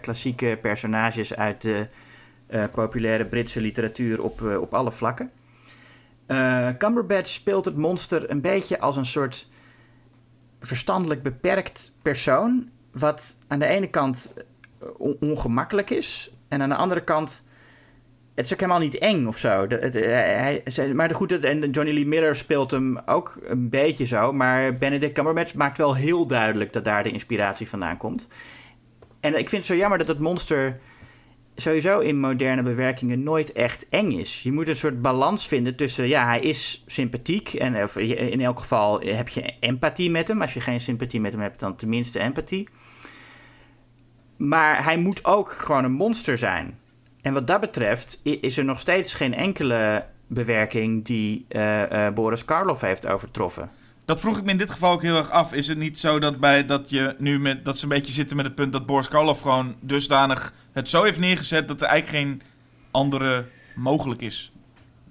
klassieke 0.00 0.58
personages 0.62 1.34
uit 1.34 1.62
de 1.62 1.86
populaire 2.72 3.24
Britse 3.24 3.60
literatuur 3.60 4.22
op, 4.22 4.42
op 4.60 4.74
alle 4.74 4.92
vlakken. 4.92 5.30
Cumberbatch 6.78 7.30
speelt 7.30 7.64
het 7.64 7.76
monster 7.76 8.30
een 8.30 8.40
beetje 8.40 8.80
als 8.80 8.96
een 8.96 9.06
soort 9.06 9.48
verstandelijk 10.60 11.22
beperkt 11.22 11.92
persoon. 12.02 12.68
Wat 12.92 13.36
aan 13.48 13.58
de 13.58 13.66
ene 13.66 13.90
kant 13.90 14.32
eh, 14.78 14.88
ongemakkelijk 15.20 15.90
is. 15.90 16.30
En 16.48 16.62
aan 16.62 16.68
de 16.68 16.74
andere 16.74 17.04
kant. 17.04 17.45
Het 18.36 18.44
is 18.44 18.52
ook 18.52 18.60
helemaal 18.60 18.80
niet 18.80 18.98
eng 18.98 19.26
of 19.26 19.38
zo. 19.38 19.66
De, 19.66 19.88
de, 19.88 20.92
maar 20.94 21.14
goed, 21.14 21.40
en 21.40 21.70
Johnny 21.70 21.94
Lee 21.94 22.06
Miller 22.06 22.36
speelt 22.36 22.70
hem 22.70 22.98
ook 23.06 23.38
een 23.42 23.68
beetje 23.68 24.06
zo. 24.06 24.32
Maar 24.32 24.76
Benedict 24.76 25.12
Cumberbatch 25.12 25.54
maakt 25.54 25.78
wel 25.78 25.94
heel 25.94 26.26
duidelijk 26.26 26.72
dat 26.72 26.84
daar 26.84 27.02
de 27.02 27.10
inspiratie 27.10 27.68
vandaan 27.68 27.96
komt. 27.96 28.28
En 29.20 29.38
ik 29.38 29.48
vind 29.48 29.62
het 29.62 29.64
zo 29.64 29.76
jammer 29.76 29.98
dat 29.98 30.08
het 30.08 30.18
monster 30.18 30.80
sowieso 31.54 31.98
in 31.98 32.20
moderne 32.20 32.62
bewerkingen 32.62 33.22
nooit 33.22 33.52
echt 33.52 33.88
eng 33.88 34.10
is. 34.10 34.42
Je 34.42 34.52
moet 34.52 34.68
een 34.68 34.76
soort 34.76 35.02
balans 35.02 35.48
vinden 35.48 35.76
tussen, 35.76 36.08
ja, 36.08 36.26
hij 36.26 36.40
is 36.40 36.84
sympathiek 36.86 37.54
en 37.54 37.82
of 37.82 37.96
in 37.96 38.40
elk 38.40 38.60
geval 38.60 39.00
heb 39.00 39.28
je 39.28 39.52
empathie 39.60 40.10
met 40.10 40.28
hem. 40.28 40.42
Als 40.42 40.54
je 40.54 40.60
geen 40.60 40.80
sympathie 40.80 41.20
met 41.20 41.32
hem 41.32 41.42
hebt, 41.42 41.60
dan 41.60 41.76
tenminste 41.76 42.20
empathie. 42.20 42.68
Maar 44.36 44.84
hij 44.84 44.96
moet 44.96 45.24
ook 45.24 45.50
gewoon 45.50 45.84
een 45.84 45.92
monster 45.92 46.38
zijn. 46.38 46.78
En 47.26 47.32
wat 47.32 47.46
dat 47.46 47.60
betreft 47.60 48.20
is 48.22 48.58
er 48.58 48.64
nog 48.64 48.80
steeds 48.80 49.14
geen 49.14 49.34
enkele 49.34 50.04
bewerking 50.26 51.04
die 51.04 51.46
uh, 51.48 51.90
uh, 51.90 52.08
Boris 52.08 52.44
Karloff 52.44 52.80
heeft 52.80 53.06
overtroffen. 53.06 53.70
Dat 54.04 54.20
vroeg 54.20 54.38
ik 54.38 54.44
me 54.44 54.50
in 54.50 54.58
dit 54.58 54.70
geval 54.70 54.92
ook 54.92 55.02
heel 55.02 55.16
erg 55.16 55.30
af. 55.30 55.52
Is 55.52 55.68
het 55.68 55.78
niet 55.78 55.98
zo 55.98 56.18
dat, 56.18 56.40
bij, 56.40 56.66
dat, 56.66 56.90
je 56.90 57.14
nu 57.18 57.38
met, 57.38 57.64
dat 57.64 57.78
ze 57.78 57.82
een 57.82 57.88
beetje 57.88 58.12
zitten 58.12 58.36
met 58.36 58.44
het 58.44 58.54
punt 58.54 58.72
dat 58.72 58.86
Boris 58.86 59.08
Karloff 59.08 59.40
gewoon 59.40 59.76
dusdanig 59.80 60.52
het 60.72 60.88
zo 60.88 61.02
heeft 61.02 61.18
neergezet 61.18 61.68
dat 61.68 61.80
er 61.80 61.86
eigenlijk 61.86 62.24
geen 62.24 62.42
andere 62.90 63.44
mogelijk 63.74 64.22
is? 64.22 64.52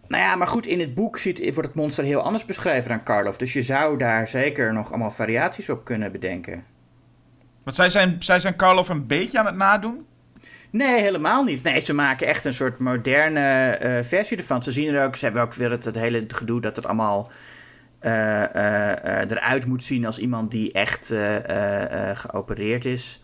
Nou 0.07 0.23
ja, 0.23 0.35
maar 0.35 0.47
goed, 0.47 0.65
in 0.65 0.79
het 0.79 0.95
boek 0.95 1.17
zit, 1.17 1.53
wordt 1.53 1.67
het 1.67 1.75
monster 1.75 2.03
heel 2.03 2.21
anders 2.21 2.45
beschreven 2.45 2.89
dan 2.89 3.03
Karloff. 3.03 3.37
Dus 3.37 3.53
je 3.53 3.63
zou 3.63 3.97
daar 3.97 4.27
zeker 4.27 4.73
nog 4.73 4.89
allemaal 4.89 5.11
variaties 5.11 5.69
op 5.69 5.83
kunnen 5.85 6.11
bedenken. 6.11 6.63
Want 7.63 7.75
zij 7.75 7.89
zijn, 7.89 8.15
zij 8.19 8.39
zijn 8.39 8.55
Karloff 8.55 8.89
een 8.89 9.07
beetje 9.07 9.39
aan 9.39 9.45
het 9.45 9.55
nadoen? 9.55 10.05
Nee, 10.75 11.01
helemaal 11.01 11.43
niet. 11.43 11.63
Nee, 11.63 11.79
ze 11.79 11.93
maken 11.93 12.27
echt 12.27 12.45
een 12.45 12.53
soort 12.53 12.79
moderne 12.79 13.79
uh, 13.83 14.03
versie 14.03 14.37
ervan. 14.37 14.63
Ze 14.63 14.71
zien 14.71 14.93
er 14.93 15.05
ook, 15.05 15.15
ze 15.15 15.25
hebben 15.25 15.43
ook 15.43 15.53
weer 15.53 15.71
het, 15.71 15.85
het 15.85 15.95
hele 15.95 16.25
gedoe 16.27 16.61
dat 16.61 16.75
het 16.75 16.85
allemaal 16.85 17.31
uh, 18.01 18.11
uh, 18.11 19.19
eruit 19.19 19.65
moet 19.65 19.83
zien 19.83 20.05
als 20.05 20.19
iemand 20.19 20.51
die 20.51 20.71
echt 20.71 21.13
geopereerd 22.13 22.85
is. 22.85 23.23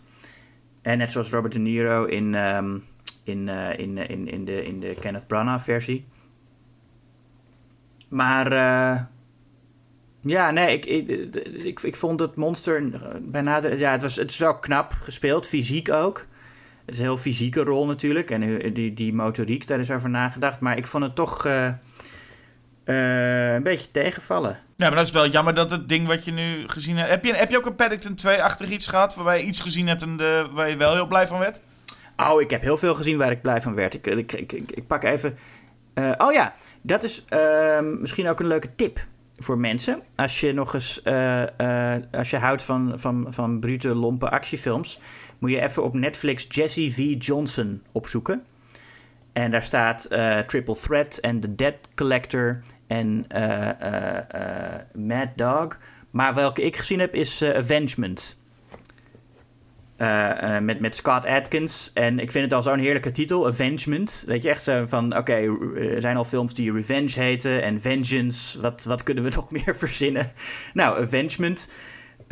En 0.82 0.98
net 0.98 1.12
zoals 1.12 1.30
Robert 1.30 1.52
De 1.52 1.58
Niro 1.58 2.04
in, 2.04 2.34
um, 2.34 2.84
in, 3.24 3.48
in, 3.48 4.08
in, 4.08 4.28
in, 4.28 4.44
de, 4.44 4.64
in 4.64 4.80
de 4.80 4.96
Kenneth 5.00 5.26
Branagh 5.26 5.64
versie. 5.64 6.04
Maar 8.08 8.52
ja, 10.20 10.50
nee, 10.50 10.72
ik, 10.72 10.84
ik, 10.84 11.34
ik, 11.64 11.80
ik, 11.80 11.96
vond 11.96 12.20
het 12.20 12.36
monster 12.36 12.82
bijna... 13.22 13.66
Ja, 13.66 13.90
het, 13.90 14.02
was, 14.02 14.16
het 14.16 14.30
is 14.30 14.38
wel 14.38 14.58
knap 14.58 14.92
gespeeld, 15.00 15.48
fysiek 15.48 15.90
ook. 15.90 16.26
Het 16.84 16.94
is 16.94 16.98
een 16.98 17.04
heel 17.04 17.16
fysieke 17.16 17.62
rol 17.62 17.86
natuurlijk. 17.86 18.30
En 18.30 18.72
die, 18.72 18.94
die 18.94 19.12
motoriek, 19.12 19.66
daar 19.66 19.80
is 19.80 19.90
over 19.90 20.10
nagedacht. 20.10 20.60
Maar 20.60 20.76
ik 20.76 20.86
vond 20.86 21.04
het 21.04 21.14
toch 21.14 21.46
Uh, 22.84 23.52
een 23.52 23.62
beetje 23.62 23.90
tegenvallen. 23.90 24.58
Ja, 24.76 24.86
maar 24.86 24.96
dat 24.96 25.06
is 25.06 25.12
wel 25.12 25.28
jammer 25.28 25.54
dat 25.54 25.70
het 25.70 25.88
ding 25.88 26.06
wat 26.06 26.24
je 26.24 26.30
nu 26.30 26.68
gezien 26.68 26.96
hebt... 26.96 27.10
Heb 27.10 27.24
je, 27.24 27.34
heb 27.34 27.50
je 27.50 27.56
ook 27.56 27.66
een 27.66 27.74
Paddington 27.74 28.18
2-achtig 28.26 28.70
iets 28.70 28.86
gehad 28.86 29.14
waarbij 29.14 29.38
je 29.38 29.46
iets 29.46 29.60
gezien 29.60 29.86
hebt 29.88 30.02
en 30.02 30.16
de, 30.16 30.48
waar 30.52 30.68
je 30.68 30.76
wel 30.76 30.94
heel 30.94 31.06
blij 31.06 31.26
van 31.26 31.38
werd? 31.38 31.60
Oh, 32.16 32.40
ik 32.40 32.50
heb 32.50 32.62
heel 32.62 32.76
veel 32.76 32.94
gezien 32.94 33.18
waar 33.18 33.30
ik 33.30 33.42
blij 33.42 33.62
van 33.62 33.74
werd. 33.74 33.94
Ik, 33.94 34.06
ik, 34.06 34.32
ik, 34.32 34.52
ik 34.52 34.86
pak 34.86 35.04
even... 35.04 35.38
Uh, 35.94 36.12
oh 36.16 36.32
ja, 36.32 36.54
dat 36.80 37.02
is 37.02 37.24
uh, 37.30 37.80
misschien 37.80 38.28
ook 38.28 38.40
een 38.40 38.46
leuke 38.46 38.74
tip 38.76 39.04
voor 39.38 39.58
mensen. 39.58 40.02
Als 40.14 40.40
je 40.40 40.52
nog 40.52 40.74
eens... 40.74 41.04
Als 42.12 42.30
je 42.30 42.38
houdt 42.38 42.62
van, 42.62 42.92
van, 42.96 43.26
van 43.28 43.60
brute, 43.60 43.94
lompe 43.94 44.30
actiefilms... 44.30 45.00
moet 45.42 45.50
je 45.50 45.60
even 45.60 45.82
op 45.84 45.94
Netflix 45.94 46.46
Jesse 46.48 46.90
V. 46.90 47.14
Johnson 47.18 47.82
opzoeken. 47.92 48.42
En 49.32 49.50
daar 49.50 49.62
staat 49.62 50.08
Triple 50.46 50.76
Threat 50.76 51.16
en 51.16 51.40
The 51.40 51.54
Dead 51.54 51.74
Collector 51.94 52.62
en 52.86 53.26
Mad 54.94 55.28
Dog. 55.36 55.78
Maar 56.10 56.34
welke 56.34 56.62
ik 56.62 56.76
gezien 56.76 56.98
heb 56.98 57.14
is 57.14 57.42
Avengement... 57.42 58.40
Met, 60.60 60.80
met 60.80 60.96
Scott 60.96 61.26
Atkins. 61.26 61.90
En 61.94 62.18
ik 62.18 62.30
vind 62.30 62.44
het 62.44 62.52
al 62.52 62.62
zo'n 62.62 62.78
heerlijke 62.78 63.10
titel, 63.10 63.46
Avengement. 63.46 64.24
Weet 64.26 64.42
je, 64.42 64.48
echt 64.48 64.62
zo 64.62 64.84
van, 64.86 65.16
oké, 65.16 65.32
er 65.76 66.00
zijn 66.00 66.16
al 66.16 66.24
films 66.24 66.54
die 66.54 66.72
Revenge 66.72 67.20
heten 67.20 67.62
en 67.62 67.80
Vengeance. 67.80 68.60
Wat, 68.60 68.84
wat 68.84 69.02
kunnen 69.02 69.24
we 69.24 69.30
nog 69.34 69.50
meer 69.50 69.76
verzinnen? 69.76 70.32
Nou, 70.74 71.02
Avengement. 71.02 71.68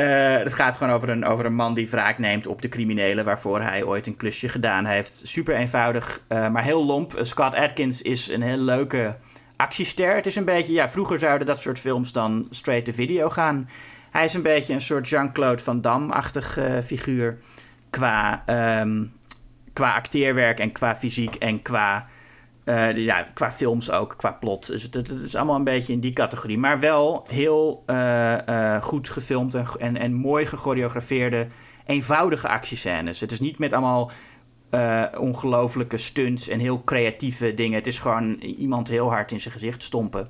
Uh, 0.00 0.36
het 0.36 0.52
gaat 0.52 0.76
gewoon 0.76 0.94
over 0.94 1.08
een, 1.08 1.24
over 1.24 1.44
een 1.44 1.54
man 1.54 1.74
die 1.74 1.90
wraak 1.90 2.18
neemt 2.18 2.46
op 2.46 2.62
de 2.62 2.68
criminelen 2.68 3.24
waarvoor 3.24 3.60
hij 3.60 3.84
ooit 3.84 4.06
een 4.06 4.16
klusje 4.16 4.48
gedaan 4.48 4.84
heeft. 4.84 5.20
Super 5.24 5.54
eenvoudig, 5.54 6.22
maar 6.28 6.62
heel 6.62 6.86
lomp. 6.86 7.18
Scott 7.20 7.54
Atkins 7.54 8.02
is 8.02 8.28
een 8.28 8.42
heel 8.42 8.56
leuke 8.56 9.16
actiester. 9.56 10.14
Het 10.14 10.26
is 10.26 10.36
een 10.36 10.44
beetje, 10.44 10.72
ja, 10.72 10.90
vroeger 10.90 11.18
zouden 11.18 11.46
dat 11.46 11.60
soort 11.60 11.78
films 11.78 12.12
dan 12.12 12.46
straight 12.50 12.84
to 12.84 12.92
video 12.92 13.30
gaan. 13.30 13.68
Hij 14.10 14.24
is 14.24 14.34
een 14.34 14.42
beetje 14.42 14.74
een 14.74 14.80
soort 14.80 15.08
Jean-Claude 15.08 15.62
Van 15.62 15.80
Damme-achtig 15.80 16.58
figuur 16.84 17.38
qua, 17.90 18.44
um, 18.80 19.12
qua 19.72 19.94
acteerwerk 19.94 20.58
en 20.60 20.72
qua 20.72 20.96
fysiek 20.96 21.34
en 21.34 21.62
qua, 21.62 22.06
uh, 22.64 22.96
ja, 22.96 23.22
qua 23.34 23.50
films 23.50 23.90
ook, 23.90 24.14
qua 24.16 24.32
plot. 24.32 24.66
Dus 24.66 24.82
het, 24.82 25.08
is 25.08 25.34
allemaal 25.34 25.56
een 25.56 25.64
beetje 25.64 25.92
in 25.92 26.00
die 26.00 26.12
categorie. 26.12 26.58
Maar 26.58 26.80
wel 26.80 27.24
heel 27.28 27.82
uh, 27.86 28.36
uh, 28.48 28.82
goed 28.82 29.08
gefilmd 29.08 29.54
en, 29.54 29.66
en, 29.78 29.96
en 29.96 30.14
mooi 30.14 30.46
gechoreografeerde, 30.46 31.46
eenvoudige 31.86 32.48
actiescènes. 32.48 33.20
Het 33.20 33.32
is 33.32 33.40
niet 33.40 33.58
met 33.58 33.72
allemaal 33.72 34.10
ongelofelijke 35.18 35.96
stunts 35.96 36.48
en 36.48 36.58
heel 36.58 36.84
creatieve 36.84 37.54
dingen. 37.54 37.78
Het 37.78 37.86
is 37.86 37.98
gewoon 37.98 38.34
iemand 38.34 38.88
heel 38.88 39.10
hard 39.10 39.32
in 39.32 39.40
zijn 39.40 39.54
gezicht 39.54 39.82
stompen. 39.82 40.28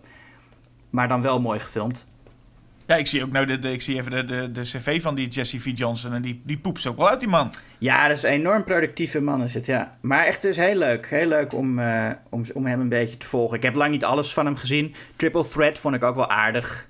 Maar 0.90 1.09
dan 1.09 1.23
wel 1.23 1.40
mooi 1.40 1.59
gefilmd. 1.59 2.10
Ja, 2.90 2.96
ik 2.96 3.07
zie 3.07 3.22
ook 3.22 3.31
nou 3.31 3.46
de, 3.46 3.59
de, 3.59 3.72
ik 3.72 3.83
zie 3.83 3.96
even 3.96 4.11
de, 4.11 4.24
de, 4.24 4.53
de 4.53 4.61
cv 4.61 5.03
van 5.03 5.14
die 5.14 5.29
Jesse 5.29 5.61
V. 5.61 5.70
Johnson 5.74 6.12
en 6.12 6.22
die, 6.22 6.42
die 6.44 6.59
poept 6.59 6.87
ook 6.87 6.96
wel 6.96 7.09
uit, 7.09 7.20
die 7.20 7.29
man. 7.29 7.53
Ja, 7.79 8.09
dat 8.09 8.16
is 8.16 8.22
een 8.22 8.31
enorm 8.31 8.64
productieve 8.64 9.20
man 9.20 9.42
is 9.42 9.55
het, 9.55 9.66
ja. 9.66 9.98
Maar 10.00 10.24
echt 10.24 10.42
dus 10.42 10.57
heel 10.57 10.74
leuk. 10.74 11.07
Heel 11.07 11.26
leuk 11.26 11.53
om, 11.53 11.79
uh, 11.79 12.11
om, 12.31 12.44
om 12.55 12.66
hem 12.66 12.81
een 12.81 12.88
beetje 12.88 13.16
te 13.16 13.26
volgen. 13.26 13.57
Ik 13.57 13.62
heb 13.62 13.74
lang 13.74 13.90
niet 13.90 14.05
alles 14.05 14.33
van 14.33 14.46
hem 14.46 14.57
gezien. 14.57 14.94
Triple 15.16 15.48
Threat 15.48 15.79
vond 15.79 15.94
ik 15.94 16.05
ook 16.05 16.14
wel 16.14 16.31
aardig. 16.31 16.88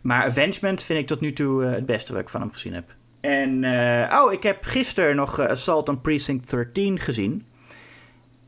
Maar 0.00 0.24
Avengement 0.24 0.82
vind 0.82 0.98
ik 0.98 1.06
tot 1.06 1.20
nu 1.20 1.32
toe 1.32 1.64
uh, 1.64 1.70
het 1.70 1.86
beste 1.86 2.12
wat 2.12 2.22
ik 2.22 2.28
van 2.28 2.40
hem 2.40 2.52
gezien 2.52 2.74
heb. 2.74 2.94
En, 3.20 3.62
uh, 3.62 4.20
oh, 4.24 4.32
ik 4.32 4.42
heb 4.42 4.64
gisteren 4.64 5.16
nog 5.16 5.40
Assault 5.40 5.88
on 5.88 6.00
Precinct 6.00 6.50
13 6.50 6.98
gezien. 6.98 7.46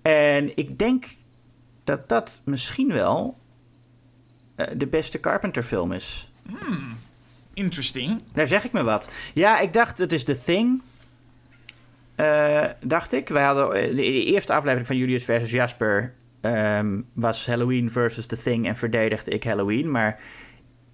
En 0.02 0.56
ik 0.56 0.78
denk 0.78 1.14
dat 1.84 2.08
dat 2.08 2.40
misschien 2.44 2.92
wel 2.92 3.38
de 4.76 4.86
beste 4.86 5.20
Carpenter 5.20 5.62
film 5.62 5.92
is. 5.92 6.31
Hmm, 6.48 6.96
interesting. 7.54 8.22
Daar 8.32 8.48
zeg 8.48 8.64
ik 8.64 8.72
me 8.72 8.82
wat. 8.82 9.12
Ja, 9.34 9.60
ik 9.60 9.72
dacht, 9.72 9.98
het 9.98 10.12
is 10.12 10.24
The 10.24 10.42
Thing. 10.44 10.82
Uh, 12.16 12.64
dacht 12.84 13.12
ik. 13.12 13.28
Wij 13.28 13.44
hadden 13.44 13.72
eh, 13.72 13.96
de, 13.96 14.24
eerste 14.24 14.52
aflevering 14.52 14.86
van 14.86 14.96
Julius 14.96 15.24
versus 15.24 15.50
Jasper 15.50 16.14
um, 16.40 17.06
was 17.12 17.46
Halloween 17.46 17.90
versus 17.90 18.26
The 18.26 18.42
Thing 18.42 18.66
en 18.66 18.76
verdedigde 18.76 19.30
ik 19.30 19.44
Halloween. 19.44 19.90
Maar 19.90 20.20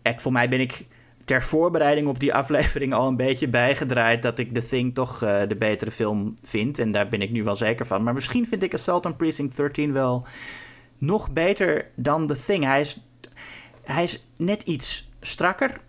ik, 0.02 0.20
voor 0.20 0.32
mij 0.32 0.48
ben 0.48 0.60
ik 0.60 0.86
ter 1.24 1.42
voorbereiding 1.42 2.06
op 2.06 2.20
die 2.20 2.34
aflevering 2.34 2.92
al 2.92 3.08
een 3.08 3.16
beetje 3.16 3.48
bijgedraaid 3.48 4.22
dat 4.22 4.38
ik 4.38 4.54
The 4.54 4.66
Thing 4.66 4.94
toch 4.94 5.22
uh, 5.22 5.40
de 5.48 5.56
betere 5.56 5.90
film 5.90 6.34
vind. 6.42 6.78
En 6.78 6.92
daar 6.92 7.08
ben 7.08 7.22
ik 7.22 7.30
nu 7.30 7.44
wel 7.44 7.56
zeker 7.56 7.86
van. 7.86 8.02
Maar 8.02 8.14
misschien 8.14 8.46
vind 8.46 8.62
ik 8.62 8.74
Assault 8.74 9.06
on 9.06 9.16
Precinct 9.16 9.56
13 9.56 9.92
wel 9.92 10.26
nog 10.98 11.30
beter 11.30 11.90
dan 11.94 12.26
The 12.26 12.44
Thing. 12.46 12.64
Hij 12.64 12.80
is, 12.80 13.00
hij 13.84 14.02
is 14.02 14.26
net 14.36 14.62
iets 14.62 15.07
strakker 15.20 15.80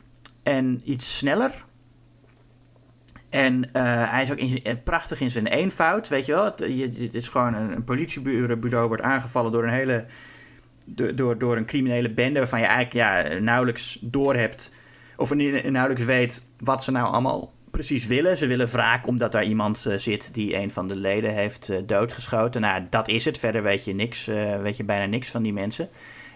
en 0.44 0.82
iets 0.84 1.18
sneller. 1.18 1.68
En 3.30 3.64
uh, 3.64 4.12
hij 4.12 4.22
is 4.22 4.32
ook 4.32 4.38
eh, 4.38 4.74
prachtig 4.84 5.22
in 5.22 5.32
zijn 5.32 5.48
eenvoud, 5.48 6.08
weet 6.08 6.26
je 6.26 6.32
wel. 6.32 6.44
Het, 6.44 6.60
het 7.00 7.16
is 7.16 7.28
gewoon 7.28 7.54
een, 7.54 7.84
politiebureau 7.84 8.88
wordt 8.88 9.04
aangevallen 9.04 9.52
door 9.52 9.64
een 9.64 9.70
hele... 9.70 10.06
Door, 11.16 11.38
door 11.38 11.58
een 11.58 11.66
criminele 11.66 12.10
bende 12.10 12.40
waarvan 12.40 12.60
je 12.60 12.66
eigenlijk 12.66 12.94
ja, 12.94 13.40
nauwelijks 13.40 13.98
doorhebt... 14.02 14.74
of 15.16 15.34
nauwelijks 15.34 16.06
weet 16.06 16.44
wat 16.60 16.84
ze 16.84 16.92
nou 16.92 17.08
allemaal 17.08 17.54
precies 17.72 18.08
willen. 18.08 18.38
Ze 18.38 18.48
willen 18.48 18.68
wraak 18.68 19.08
omdat 19.08 19.32
daar 19.32 19.44
iemand 19.44 19.90
zit 19.96 20.34
die 20.34 20.56
een 20.56 20.72
van 20.72 20.88
de 20.88 20.96
leden 20.96 21.34
heeft 21.34 21.88
doodgeschoten. 21.88 22.62
Nou, 22.62 22.84
dat 22.90 23.08
is 23.08 23.26
het. 23.26 23.38
Verder 23.38 23.64
weet 23.64 23.86
je, 23.86 23.94
niks, 23.94 24.26
weet 24.62 24.78
je 24.78 24.84
bijna 24.84 25.06
niks 25.06 25.32
van 25.32 25.44
die 25.44 25.54
mensen. 25.54 25.90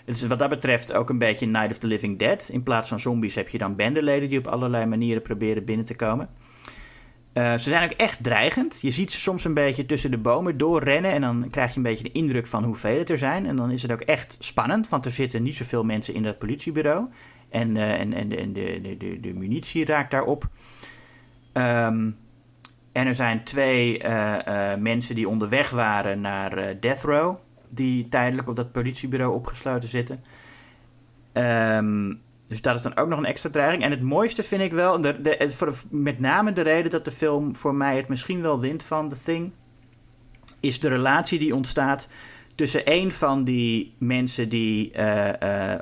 Het 0.05 0.15
is 0.15 0.27
wat 0.27 0.39
dat 0.39 0.49
betreft 0.49 0.93
ook 0.93 1.09
een 1.09 1.17
beetje 1.17 1.45
Night 1.45 1.71
of 1.71 1.77
the 1.77 1.87
Living 1.87 2.19
Dead. 2.19 2.49
In 2.51 2.63
plaats 2.63 2.89
van 2.89 2.99
zombies 2.99 3.35
heb 3.35 3.49
je 3.49 3.57
dan 3.57 3.75
bendeleden 3.75 4.29
die 4.29 4.37
op 4.37 4.47
allerlei 4.47 4.85
manieren 4.85 5.21
proberen 5.21 5.65
binnen 5.65 5.85
te 5.85 5.95
komen. 5.95 6.29
Uh, 7.33 7.51
ze 7.51 7.69
zijn 7.69 7.83
ook 7.83 7.97
echt 7.97 8.23
dreigend. 8.23 8.81
Je 8.81 8.91
ziet 8.91 9.11
ze 9.11 9.19
soms 9.19 9.43
een 9.43 9.53
beetje 9.53 9.85
tussen 9.85 10.11
de 10.11 10.17
bomen 10.17 10.57
doorrennen. 10.57 11.11
En 11.11 11.21
dan 11.21 11.47
krijg 11.51 11.71
je 11.71 11.77
een 11.77 11.83
beetje 11.83 12.03
de 12.03 12.11
indruk 12.11 12.47
van 12.47 12.63
hoeveel 12.63 12.97
het 12.97 13.09
er 13.09 13.17
zijn. 13.17 13.45
En 13.45 13.55
dan 13.55 13.71
is 13.71 13.81
het 13.81 13.91
ook 13.91 14.01
echt 14.01 14.35
spannend, 14.39 14.89
want 14.89 15.05
er 15.05 15.11
zitten 15.11 15.43
niet 15.43 15.55
zoveel 15.55 15.83
mensen 15.83 16.13
in 16.13 16.23
dat 16.23 16.37
politiebureau. 16.37 17.07
En, 17.49 17.75
uh, 17.75 17.99
en, 17.99 18.13
en, 18.13 18.29
de, 18.29 18.81
de, 18.81 18.97
de, 18.97 19.19
de, 19.19 19.33
munitie 19.33 19.85
raakt 19.85 20.11
daarop. 20.11 20.47
Um, 21.53 22.17
en 22.91 23.07
er 23.07 23.15
zijn 23.15 23.43
twee 23.43 24.03
uh, 24.03 24.35
mensen 24.79 25.15
die 25.15 25.29
onderweg 25.29 25.69
waren 25.69 26.21
naar 26.21 26.79
Death 26.79 27.01
Row 27.01 27.37
die 27.75 28.09
tijdelijk 28.09 28.49
op 28.49 28.55
dat 28.55 28.71
politiebureau 28.71 29.33
opgesloten 29.33 29.89
zitten. 29.89 30.23
Um, 31.33 32.21
dus 32.47 32.61
dat 32.61 32.75
is 32.75 32.81
dan 32.81 32.97
ook 32.97 33.07
nog 33.07 33.19
een 33.19 33.25
extra 33.25 33.49
dreiging. 33.49 33.83
En 33.83 33.91
het 33.91 34.01
mooiste 34.01 34.43
vind 34.43 34.61
ik 34.61 34.71
wel, 34.71 35.01
de, 35.01 35.21
de, 35.21 35.51
voor, 35.55 35.73
met 35.89 36.19
name 36.19 36.53
de 36.53 36.61
reden 36.61 36.91
dat 36.91 37.05
de 37.05 37.11
film 37.11 37.55
voor 37.55 37.75
mij 37.75 37.95
het 37.95 38.07
misschien 38.07 38.41
wel 38.41 38.59
wint 38.59 38.83
van 38.83 39.09
The 39.09 39.15
Thing, 39.23 39.51
is 40.59 40.79
de 40.79 40.89
relatie 40.89 41.39
die 41.39 41.55
ontstaat 41.55 42.09
tussen 42.55 42.81
een 42.85 43.11
van 43.11 43.43
die 43.43 43.95
mensen 43.97 44.49
die 44.49 44.91
uh, 44.95 45.27
uh, 45.27 45.73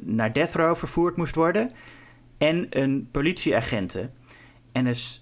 naar 0.00 0.32
Death 0.32 0.54
Row 0.54 0.76
vervoerd 0.76 1.16
moest 1.16 1.34
worden 1.34 1.70
en 2.38 2.66
een 2.70 3.08
politieagenten. 3.10 4.12
En 4.72 4.86
er, 4.86 5.20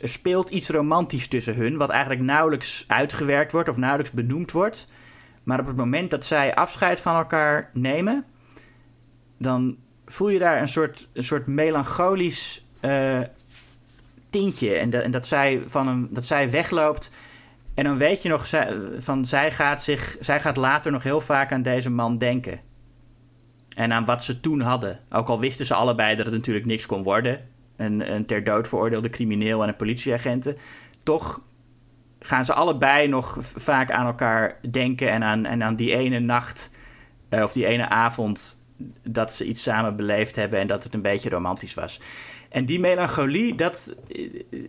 er, 0.00 0.08
speelt 0.08 0.50
iets 0.50 0.68
romantisch 0.68 1.28
tussen 1.28 1.54
hun, 1.54 1.76
wat 1.76 1.90
eigenlijk 1.90 2.20
nauwelijks 2.20 2.84
uitgewerkt 2.86 3.52
wordt 3.52 3.68
of 3.68 3.76
nauwelijks 3.76 4.12
benoemd 4.12 4.52
wordt. 4.52 4.88
Maar 5.46 5.60
op 5.60 5.66
het 5.66 5.76
moment 5.76 6.10
dat 6.10 6.24
zij 6.24 6.54
afscheid 6.54 7.00
van 7.00 7.16
elkaar 7.16 7.70
nemen, 7.72 8.24
dan 9.38 9.76
voel 10.06 10.28
je 10.28 10.38
daar 10.38 10.60
een 10.60 10.68
soort, 10.68 11.08
een 11.12 11.24
soort 11.24 11.46
melancholisch 11.46 12.66
uh, 12.80 13.20
tintje. 14.30 14.74
En, 14.74 15.02
en, 15.02 15.10
dat, 15.10 15.26
zij 15.26 15.62
van 15.66 15.88
een, 15.88 16.08
dat 16.10 16.24
zij 16.24 16.50
wegloopt. 16.50 17.10
En 17.74 17.84
dan 17.84 17.96
weet 17.96 18.22
je 18.22 18.28
nog, 18.28 18.48
van 18.98 19.24
zij 19.24 19.52
gaat, 19.52 19.82
zich, 19.82 20.16
zij 20.20 20.40
gaat 20.40 20.56
later 20.56 20.92
nog 20.92 21.02
heel 21.02 21.20
vaak 21.20 21.52
aan 21.52 21.62
deze 21.62 21.90
man 21.90 22.18
denken. 22.18 22.60
En 23.74 23.92
aan 23.92 24.04
wat 24.04 24.24
ze 24.24 24.40
toen 24.40 24.60
hadden. 24.60 25.00
Ook 25.10 25.28
al 25.28 25.40
wisten 25.40 25.66
ze 25.66 25.74
allebei 25.74 26.16
dat 26.16 26.26
het 26.26 26.34
natuurlijk 26.34 26.66
niks 26.66 26.86
kon 26.86 27.02
worden. 27.02 27.48
Een, 27.76 28.12
een 28.14 28.26
ter 28.26 28.44
dood 28.44 28.68
veroordeelde 28.68 29.10
crimineel 29.10 29.62
en 29.62 29.68
een 29.68 29.76
politieagenten. 29.76 30.56
Toch 31.02 31.40
gaan 32.20 32.44
ze 32.44 32.54
allebei 32.54 33.08
nog 33.08 33.38
vaak 33.40 33.90
aan 33.90 34.06
elkaar 34.06 34.58
denken 34.70 35.10
en 35.10 35.24
aan, 35.24 35.44
en 35.44 35.62
aan 35.62 35.76
die 35.76 35.94
ene 35.94 36.18
nacht 36.18 36.70
uh, 37.30 37.42
of 37.42 37.52
die 37.52 37.66
ene 37.66 37.88
avond 37.88 38.64
dat 39.02 39.32
ze 39.32 39.46
iets 39.46 39.62
samen 39.62 39.96
beleefd 39.96 40.36
hebben 40.36 40.58
en 40.58 40.66
dat 40.66 40.84
het 40.84 40.94
een 40.94 41.02
beetje 41.02 41.28
romantisch 41.28 41.74
was. 41.74 42.00
En 42.48 42.64
die 42.64 42.80
melancholie, 42.80 43.54
dat 43.54 43.94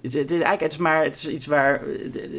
het, 0.02 0.14
het 0.14 0.32
is 0.32 0.42
eigenlijk 0.42 0.62
het 0.62 0.72
is 0.72 0.78
maar 0.78 1.04
het 1.04 1.16
is 1.16 1.28
iets 1.28 1.48
waar 1.48 1.82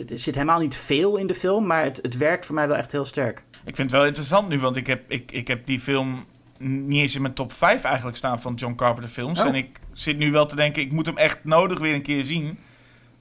er 0.08 0.18
zit 0.18 0.34
helemaal 0.34 0.60
niet 0.60 0.76
veel 0.76 1.16
in 1.16 1.26
de 1.26 1.34
film, 1.34 1.66
maar 1.66 1.84
het, 1.84 1.98
het 2.02 2.16
werkt 2.16 2.46
voor 2.46 2.54
mij 2.54 2.68
wel 2.68 2.76
echt 2.76 2.92
heel 2.92 3.04
sterk. 3.04 3.44
Ik 3.64 3.76
vind 3.76 3.90
het 3.90 4.00
wel 4.00 4.06
interessant 4.06 4.48
nu, 4.48 4.58
want 4.58 4.76
ik 4.76 4.86
heb, 4.86 5.10
ik, 5.10 5.32
ik 5.32 5.48
heb 5.48 5.66
die 5.66 5.80
film 5.80 6.24
niet 6.58 7.02
eens 7.02 7.14
in 7.14 7.22
mijn 7.22 7.34
top 7.34 7.52
5 7.52 7.84
eigenlijk 7.84 8.16
staan 8.16 8.40
van 8.40 8.54
John 8.54 8.74
Carpenter 8.74 9.12
films. 9.12 9.40
Oh. 9.40 9.46
En 9.46 9.54
ik 9.54 9.80
zit 9.92 10.18
nu 10.18 10.30
wel 10.30 10.46
te 10.46 10.56
denken, 10.56 10.82
ik 10.82 10.92
moet 10.92 11.06
hem 11.06 11.16
echt 11.16 11.44
nodig 11.44 11.78
weer 11.78 11.94
een 11.94 12.02
keer 12.02 12.24
zien. 12.24 12.58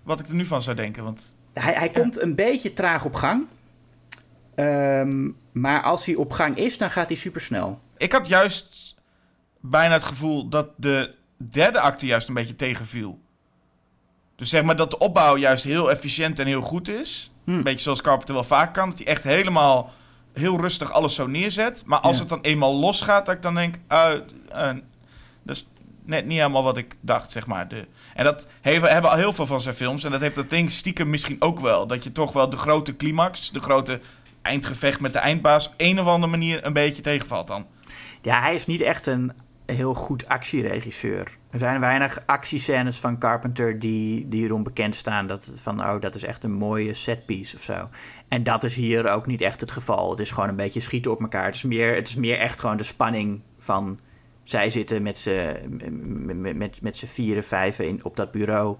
Wat 0.04 0.20
ik 0.20 0.28
er 0.28 0.36
nu 0.36 0.46
van 0.46 0.62
zou 0.62 0.76
denken. 0.76 1.04
Want 1.04 1.36
hij, 1.54 1.74
hij 1.74 1.90
komt 1.90 2.22
een 2.22 2.36
beetje 2.36 2.74
traag 2.74 3.06
op 3.06 3.14
gang. 3.14 3.46
Um, 4.56 5.38
maar 5.52 5.82
als 5.84 6.06
hij 6.06 6.16
op 6.16 6.32
gang 6.32 6.58
is, 6.58 6.78
dan 6.78 6.92
gaat 6.92 7.08
hij 7.08 7.16
super 7.16 7.42
snel. 7.42 7.80
Ik 7.98 8.12
had 8.12 8.28
juist 8.28 8.96
bijna 9.60 9.94
het 9.94 10.04
gevoel 10.04 10.50
dat 10.50 10.70
de 10.76 11.14
derde 11.38 11.80
acte 11.80 12.06
juist 12.06 12.28
een 12.28 12.34
beetje 12.34 12.56
tegenviel. 12.56 13.20
Dus 14.36 14.50
zeg 14.50 14.64
maar 14.64 14.76
dat 14.76 14.92
de 14.92 14.98
opbouw 14.98 15.38
juist 15.38 15.64
heel 15.64 15.92
efficiënt 15.92 16.40
en 16.40 16.48
heel 16.48 16.62
goed 16.62 16.88
is. 16.88 17.32
Hm. 17.44 17.52
Een 17.52 17.64
beetje 17.64 17.80
zoals 17.80 18.02
Carpenter 18.02 18.34
wel 18.36 18.44
vaak 18.44 18.74
kan. 18.74 18.90
Dat 18.90 18.98
hij 18.98 19.08
echt 19.08 19.24
helemaal 19.24 19.94
heel 20.34 20.62
rustig 20.62 20.92
alles 20.92 21.16
zo 21.16 21.28
neerzet. 21.28 21.84
Maar 21.86 22.00
als 22.00 22.16
Ja. 22.16 22.20
het 22.20 22.30
dan 22.30 22.42
eenmaal 22.42 22.74
losgaat, 22.74 23.26
dat 23.26 23.36
ik 23.36 23.42
dan 23.42 23.56
denk... 23.56 23.76
Uh, 23.92 24.12
uh, 24.54 24.74
dat 25.44 25.56
is 25.56 25.68
net 26.04 26.26
niet 26.26 26.38
helemaal 26.38 26.64
wat 26.64 26.78
ik 26.78 26.96
dacht, 27.02 27.32
zeg 27.32 27.48
maar. 27.48 27.68
De, 27.68 27.88
en 28.18 28.24
dat 28.24 28.48
hebben, 28.62 28.90
hebben 28.90 29.12
al 29.12 29.18
heel 29.18 29.34
veel 29.34 29.46
van 29.46 29.62
zijn 29.62 29.76
films. 29.76 30.04
En 30.04 30.12
dat 30.12 30.22
heeft 30.22 30.36
dat 30.36 30.50
ding 30.50 30.72
stiekem 30.72 31.10
misschien 31.10 31.42
ook 31.42 31.60
wel. 31.60 31.88
Dat 31.88 32.04
je 32.04 32.12
toch 32.12 32.34
wel 32.34 32.50
de 32.50 32.58
grote 32.58 32.96
climax, 32.96 33.52
de 33.52 33.60
grote 33.60 34.00
eindgevecht 34.42 35.00
met 35.00 35.14
de 35.14 35.20
eindbaas... 35.20 35.74
een 35.78 36.00
of 36.00 36.08
andere 36.08 36.32
manier 36.32 36.66
een 36.66 36.74
beetje 36.74 37.02
tegenvalt 37.02 37.48
dan. 37.48 37.66
Ja, 38.22 38.42
hij 38.42 38.54
is 38.54 38.66
niet 38.66 38.82
echt 38.82 39.06
een 39.06 39.32
heel 39.66 39.94
goed 39.94 40.28
actieregisseur. 40.28 41.28
Er 41.50 41.60
zijn 41.60 41.80
weinig 41.80 42.20
actiescènes 42.26 42.98
van 42.98 43.18
Carpenter 43.18 43.80
die, 43.80 44.28
die 44.28 44.62
bekend 44.62 44.96
staan. 44.96 45.28
Dat 45.28 45.50
van, 45.62 45.80
oh, 45.80 46.02
dat 46.02 46.16
is 46.16 46.24
echt 46.24 46.44
een 46.44 46.54
mooie 46.54 46.94
setpiece 46.94 47.56
of 47.56 47.64
zo. 47.64 47.90
En 48.28 48.44
dat 48.44 48.64
is 48.64 48.76
hier 48.76 49.12
ook 49.12 49.26
niet 49.26 49.42
echt 49.42 49.62
het 49.62 49.72
geval. 49.72 50.10
Het 50.10 50.20
is 50.20 50.32
gewoon 50.32 50.50
een 50.50 50.56
beetje 50.56 50.80
schieten 50.80 51.12
op 51.12 51.22
elkaar. 51.22 51.46
Het 51.46 51.56
is 51.56 51.64
meer, 51.64 51.96
het 51.96 52.08
is 52.08 52.16
meer 52.16 52.38
echt 52.38 52.60
gewoon 52.60 52.78
de 52.78 52.84
spanning 52.84 53.42
van... 53.60 54.00
Zij 54.48 54.70
zitten 54.72 55.04
met 55.04 55.18
z'n 55.18 55.56
met, 56.58 56.82
met, 56.82 57.04
vieren, 57.06 57.44
vijven 57.44 57.88
in, 57.88 58.00
op 58.04 58.16
dat 58.16 58.32
bureau. 58.32 58.76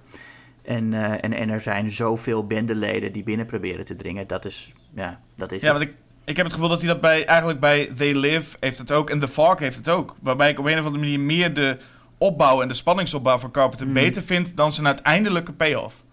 En, 0.62 0.92
uh, 0.92 1.12
en, 1.24 1.34
en 1.34 1.50
er 1.50 1.62
zijn 1.62 1.90
zoveel 1.90 2.46
bendeleden 2.48 3.12
die 3.12 3.24
binnen 3.24 3.46
proberen 3.46 3.86
te 3.86 3.96
dringen. 3.96 4.28
Dat 4.28 4.46
is, 4.46 4.74
ja, 4.96 5.20
dat 5.36 5.52
is 5.52 5.62
Ja, 5.62 5.68
het. 5.72 5.78
want 5.78 5.90
ik, 5.90 5.96
ik 6.26 6.36
heb 6.36 6.46
het 6.46 6.54
gevoel 6.54 6.70
dat 6.70 6.80
hij 6.80 6.88
dat 6.88 7.02
bij, 7.02 7.26
eigenlijk 7.26 7.60
bij 7.60 7.92
They 7.98 8.14
Live 8.14 8.58
heeft 8.60 8.78
het 8.78 8.92
ook. 8.92 9.10
En 9.10 9.20
The 9.20 9.28
Fog 9.28 9.60
heeft 9.60 9.78
het 9.78 9.90
ook. 9.90 10.16
Waarbij 10.22 10.50
ik 10.50 10.60
op 10.60 10.66
een 10.66 10.80
of 10.80 10.86
andere 10.86 11.04
manier 11.04 11.20
meer 11.20 11.54
de 11.54 11.78
opbouw 12.18 12.62
en 12.62 12.68
de 12.68 12.74
spanningsopbouw 12.74 13.38
van 13.38 13.52
Carpenter 13.52 13.88
Mm. 13.88 13.94
beter 13.94 14.22
vind 14.24 14.58
dan 14.58 14.74
zijn 14.74 14.88
uiteindelijke 14.88 15.54
payoff. 15.54 16.04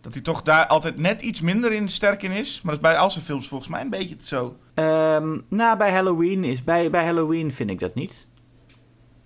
Dat 0.00 0.12
hij 0.14 0.22
toch 0.22 0.42
daar 0.42 0.66
altijd 0.66 0.96
net 0.98 1.22
iets 1.22 1.40
minder 1.40 1.72
in 1.72 1.88
sterk 1.88 2.22
in 2.22 2.30
is. 2.30 2.60
Maar 2.62 2.74
dat 2.74 2.84
is 2.84 2.90
bij 2.90 2.98
al 2.98 3.10
zijn 3.10 3.24
films 3.24 3.48
volgens 3.48 3.70
mij 3.70 3.80
een 3.80 3.90
beetje 3.90 4.16
zo. 4.20 4.56
Um, 4.74 5.44
nou, 5.48 5.76
bij 5.78 5.92
Halloween, 5.92 6.44
is, 6.44 6.64
bij, 6.64 6.90
bij 6.90 7.04
Halloween 7.04 7.52
vind 7.52 7.70
ik 7.70 7.78
dat 7.78 7.94
niet. 7.94 8.28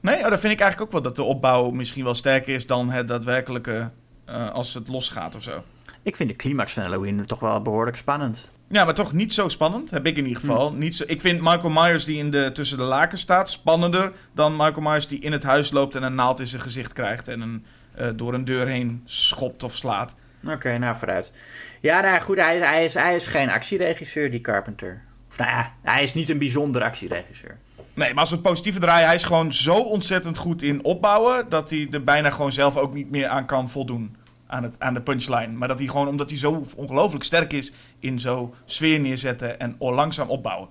Nee, 0.05 0.23
oh, 0.23 0.29
dan 0.29 0.39
vind 0.39 0.53
ik 0.53 0.61
eigenlijk 0.61 0.81
ook 0.81 0.93
wel 0.93 1.03
dat 1.03 1.17
de 1.17 1.23
opbouw 1.23 1.71
misschien 1.71 2.05
wel 2.05 2.15
sterker 2.15 2.55
is 2.55 2.67
dan 2.67 2.91
het 2.91 3.09
daadwerkelijke 3.09 3.91
uh, 4.29 4.51
als 4.51 4.75
het 4.75 4.89
losgaat 4.89 5.35
of 5.35 5.43
zo. 5.43 5.63
Ik 6.03 6.17
vind 6.17 6.29
de 6.29 6.37
climax 6.37 6.73
van 6.73 6.83
Halloween 6.83 7.27
toch 7.27 7.41
wel 7.41 7.63
behoorlijk 7.63 7.97
spannend. 7.97 8.51
Ja, 8.69 8.85
maar 8.85 8.95
toch 8.95 9.13
niet 9.13 9.33
zo 9.33 9.49
spannend, 9.49 9.91
heb 9.91 10.07
ik 10.07 10.17
in 10.17 10.27
ieder 10.27 10.41
geval. 10.41 10.71
Hm. 10.71 10.79
Niet 10.79 10.97
zo, 10.97 11.05
ik 11.07 11.21
vind 11.21 11.41
Michael 11.41 11.71
Myers 11.71 12.05
die 12.05 12.19
in 12.19 12.31
de, 12.31 12.51
tussen 12.53 12.79
de 12.79 12.85
laken 12.85 13.19
staat 13.19 13.51
spannender 13.51 14.13
dan 14.33 14.57
Michael 14.57 14.81
Myers 14.81 15.09
die 15.09 15.19
in 15.19 15.33
het 15.33 15.43
huis 15.43 15.71
loopt 15.71 15.95
en 15.95 16.03
een 16.03 16.15
naald 16.15 16.41
in 16.41 16.47
zijn 16.47 16.63
gezicht 16.63 16.93
krijgt 16.93 17.29
en 17.29 17.41
een, 17.41 17.65
uh, 18.01 18.09
door 18.15 18.35
een 18.35 18.45
deur 18.45 18.67
heen 18.67 19.03
schopt 19.05 19.63
of 19.63 19.77
slaat. 19.77 20.15
Oké, 20.43 20.53
okay, 20.53 20.77
nou 20.77 20.97
vooruit. 20.97 21.33
Ja, 21.81 22.01
nou 22.01 22.21
goed, 22.21 22.37
hij, 22.37 22.59
hij, 22.59 22.85
is, 22.85 22.95
hij 22.95 23.15
is 23.15 23.27
geen 23.27 23.51
actieregisseur, 23.51 24.31
die 24.31 24.41
Carpenter. 24.41 25.03
Of 25.31 25.39
nou 25.39 25.51
ja, 25.51 25.73
hij 25.83 26.03
is 26.03 26.15
niet 26.15 26.29
een 26.29 26.39
bijzonder 26.39 26.83
actieregisseur. 26.83 27.59
Nee, 27.95 28.11
maar 28.11 28.21
als 28.21 28.29
we 28.29 28.37
het 28.37 28.45
positieve 28.45 28.79
draaien, 28.79 29.07
hij 29.07 29.15
is 29.15 29.25
gewoon 29.25 29.53
zo 29.53 29.75
ontzettend 29.75 30.39
goed 30.39 30.63
in 30.63 30.85
opbouwen 30.85 31.49
dat 31.49 31.71
hij 31.71 31.89
er 31.91 32.05
bijna 32.05 32.31
gewoon 32.31 32.53
zelf 32.53 32.77
ook 32.77 32.95
niet 32.95 33.11
meer 33.11 33.29
aan 33.29 33.47
kan 33.47 33.69
voldoen. 33.69 34.17
Aan, 34.47 34.63
het, 34.63 34.77
aan 34.79 34.95
de 34.95 35.03
punchline. 35.03 35.53
Maar 35.53 35.69
dat 35.69 35.79
hij 35.79 35.89
gewoon, 35.89 36.09
omdat 36.09 36.31
hij 36.31 36.39
zo 36.39 36.67
ongelooflijk 36.77 37.25
sterk 37.25 37.53
is 37.53 37.73
in 38.01 38.21
zo 38.21 38.55
sfeer 38.65 39.01
neerzetten 39.01 39.59
en 39.59 39.77
langzaam 39.79 40.31
opbouwen. 40.31 40.69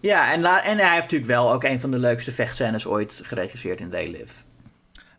Ja, 0.00 0.32
en, 0.32 0.44
en 0.44 0.78
hij 0.78 0.90
heeft 0.90 1.02
natuurlijk 1.02 1.30
wel 1.30 1.52
ook 1.52 1.64
een 1.64 1.80
van 1.80 1.90
de 1.90 1.98
leukste 1.98 2.32
vechtscènes 2.32 2.86
ooit 2.86 3.20
geregisseerd 3.24 3.80
in 3.80 3.90
Live. 3.90 4.42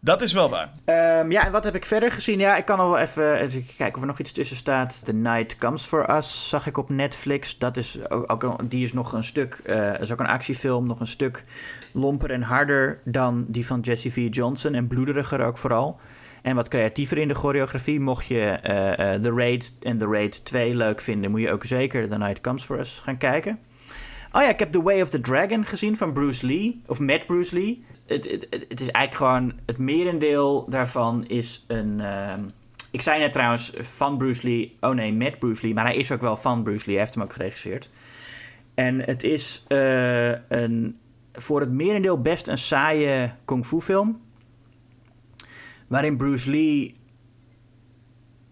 Dat 0.03 0.21
is 0.21 0.33
wel 0.33 0.49
waar. 0.49 0.73
Um, 1.19 1.31
ja, 1.31 1.45
en 1.45 1.51
wat 1.51 1.63
heb 1.63 1.75
ik 1.75 1.85
verder 1.85 2.11
gezien? 2.11 2.39
Ja, 2.39 2.55
ik 2.55 2.65
kan 2.65 2.77
nog 2.77 2.87
wel 2.87 2.97
even, 2.97 3.39
even 3.39 3.65
kijken 3.65 3.95
of 3.95 4.01
er 4.01 4.07
nog 4.07 4.19
iets 4.19 4.31
tussen 4.31 4.55
staat. 4.55 5.01
The 5.05 5.13
Night 5.13 5.55
Comes 5.55 5.85
For 5.85 6.15
Us 6.15 6.49
zag 6.49 6.67
ik 6.67 6.77
op 6.77 6.89
Netflix. 6.89 7.57
Dat 7.57 7.77
is 7.77 8.09
ook, 8.09 8.69
die 8.69 8.83
is 8.83 8.93
nog 8.93 9.13
een 9.13 9.23
stuk, 9.23 9.61
uh, 9.65 9.99
is 9.99 10.11
ook 10.11 10.19
een 10.19 10.27
actiefilm, 10.27 10.87
nog 10.87 10.99
een 10.99 11.07
stuk 11.07 11.45
lomper 11.93 12.31
en 12.31 12.41
harder 12.41 12.99
dan 13.03 13.45
die 13.47 13.65
van 13.65 13.79
Jesse 13.79 14.11
V. 14.11 14.27
Johnson. 14.31 14.73
En 14.73 14.87
bloederiger 14.87 15.45
ook 15.45 15.57
vooral. 15.57 15.99
En 16.41 16.55
wat 16.55 16.67
creatiever 16.67 17.17
in 17.17 17.27
de 17.27 17.33
choreografie. 17.33 17.99
Mocht 17.99 18.25
je 18.25 18.59
uh, 18.69 19.13
uh, 19.13 19.21
The 19.21 19.31
Raid 19.35 19.73
en 19.81 19.97
The 19.97 20.07
Raid 20.07 20.45
2 20.45 20.75
leuk 20.75 21.01
vinden, 21.01 21.31
moet 21.31 21.41
je 21.41 21.51
ook 21.51 21.65
zeker 21.65 22.09
The 22.09 22.17
Night 22.17 22.41
Comes 22.41 22.63
For 22.63 22.79
Us 22.79 23.01
gaan 23.03 23.17
kijken. 23.17 23.59
Oh 24.31 24.41
ja, 24.41 24.49
ik 24.49 24.59
heb 24.59 24.71
The 24.71 24.81
Way 24.81 25.01
of 25.01 25.09
the 25.09 25.21
Dragon 25.21 25.65
gezien 25.65 25.97
van 25.97 26.13
Bruce 26.13 26.45
Lee. 26.45 26.81
Of 26.85 26.99
met 26.99 27.25
Bruce 27.25 27.55
Lee. 27.55 27.85
Het, 28.11 28.31
het, 28.31 28.65
het 28.69 28.81
is 28.81 28.89
eigenlijk 28.89 29.15
gewoon... 29.15 29.53
Het 29.65 29.77
merendeel 29.77 30.69
daarvan 30.69 31.25
is 31.27 31.63
een... 31.67 31.99
Uh, 31.99 32.33
ik 32.91 33.01
zei 33.01 33.19
net 33.19 33.31
trouwens 33.31 33.73
van 33.79 34.17
Bruce 34.17 34.47
Lee... 34.47 34.77
Oh 34.79 34.91
nee, 34.91 35.13
met 35.13 35.39
Bruce 35.39 35.61
Lee. 35.61 35.73
Maar 35.73 35.85
hij 35.85 35.95
is 35.95 36.11
ook 36.11 36.21
wel 36.21 36.35
van 36.35 36.63
Bruce 36.63 36.85
Lee. 36.85 36.95
Hij 36.95 37.03
heeft 37.03 37.13
hem 37.13 37.23
ook 37.23 37.33
geregisseerd. 37.33 37.89
En 38.73 38.99
het 38.99 39.23
is 39.23 39.65
uh, 39.67 40.31
een, 40.47 40.99
voor 41.33 41.59
het 41.59 41.71
merendeel 41.71 42.21
best 42.21 42.47
een 42.47 42.57
saaie 42.57 43.33
kung 43.45 43.65
fu 43.65 43.79
film. 43.79 44.21
Waarin 45.87 46.17
Bruce 46.17 46.49
Lee 46.49 46.93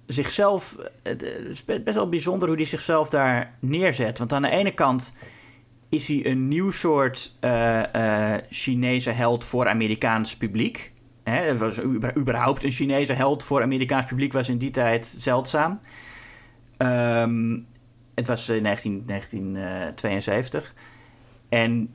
zichzelf... 0.05 0.75
Het 1.03 1.21
is 1.23 1.65
best 1.65 1.95
wel 1.95 2.09
bijzonder 2.09 2.47
hoe 2.47 2.57
hij 2.57 2.65
zichzelf 2.65 3.09
daar 3.09 3.57
neerzet. 3.61 4.17
Want 4.17 4.33
aan 4.33 4.41
de 4.41 4.49
ene 4.49 4.73
kant 4.73 5.13
is 5.89 6.07
hij 6.07 6.25
een 6.25 6.47
nieuw 6.47 6.71
soort 6.71 7.35
uh, 7.41 7.83
uh, 7.95 8.33
Chinese 8.49 9.09
held 9.09 9.45
voor 9.45 9.67
Amerikaans 9.67 10.37
publiek. 10.37 10.93
Hè, 11.23 11.57
was 11.57 11.81
überhaupt 12.17 12.63
een 12.63 12.71
Chinese 12.71 13.13
held 13.13 13.43
voor 13.43 13.61
Amerikaans 13.61 14.05
publiek 14.05 14.33
was 14.33 14.49
in 14.49 14.57
die 14.57 14.71
tijd 14.71 15.07
zeldzaam. 15.07 15.79
Um, 16.77 17.67
het 18.15 18.27
was 18.27 18.49
in 18.49 18.61
19, 18.61 19.03
1972. 19.05 20.73
En 21.49 21.93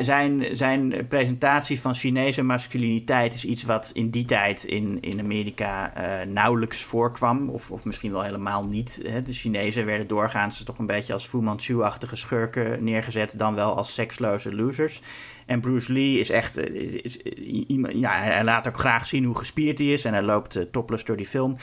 zijn, 0.00 0.46
zijn 0.52 1.06
presentatie 1.08 1.80
van 1.80 1.94
Chinese 1.94 2.42
masculiniteit 2.42 3.34
is 3.34 3.44
iets 3.44 3.62
wat 3.62 3.90
in 3.94 4.10
die 4.10 4.24
tijd 4.24 4.64
in, 4.64 4.98
in 5.00 5.20
Amerika 5.20 5.92
uh, 5.96 6.32
nauwelijks 6.32 6.82
voorkwam. 6.82 7.48
Of, 7.48 7.70
of 7.70 7.84
misschien 7.84 8.12
wel 8.12 8.22
helemaal 8.22 8.64
niet. 8.64 9.02
Hè. 9.06 9.22
De 9.22 9.32
Chinezen 9.32 9.86
werden 9.86 10.06
doorgaans 10.06 10.62
toch 10.62 10.78
een 10.78 10.86
beetje 10.86 11.12
als 11.12 11.26
Fu 11.26 11.38
Manchu-achtige 11.38 12.16
schurken 12.16 12.84
neergezet. 12.84 13.38
Dan 13.38 13.54
wel 13.54 13.76
als 13.76 13.94
seksloze 13.94 14.54
losers. 14.54 15.02
En 15.46 15.60
Bruce 15.60 15.92
Lee 15.92 16.18
is 16.18 16.30
echt... 16.30 16.58
Is, 16.58 17.16
is, 17.16 17.18
ja, 17.92 18.12
hij 18.12 18.44
laat 18.44 18.68
ook 18.68 18.78
graag 18.78 19.06
zien 19.06 19.24
hoe 19.24 19.38
gespierd 19.38 19.78
hij 19.78 19.92
is. 19.92 20.04
En 20.04 20.12
hij 20.12 20.22
loopt 20.22 20.56
uh, 20.56 20.62
topless 20.62 21.04
door 21.04 21.16
die 21.16 21.26
film. 21.26 21.56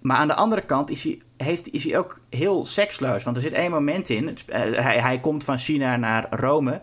Maar 0.00 0.16
aan 0.16 0.28
de 0.28 0.34
andere 0.34 0.62
kant 0.62 0.90
is 0.90 1.04
hij, 1.04 1.18
heeft, 1.36 1.72
is 1.72 1.84
hij 1.84 1.98
ook 1.98 2.20
heel 2.30 2.64
seksloos. 2.64 3.24
Want 3.24 3.36
er 3.36 3.42
zit 3.42 3.52
één 3.52 3.70
moment 3.70 4.08
in. 4.08 4.36
Hij, 4.46 5.00
hij 5.00 5.20
komt 5.20 5.44
van 5.44 5.58
China 5.58 5.96
naar 5.96 6.26
Rome... 6.30 6.80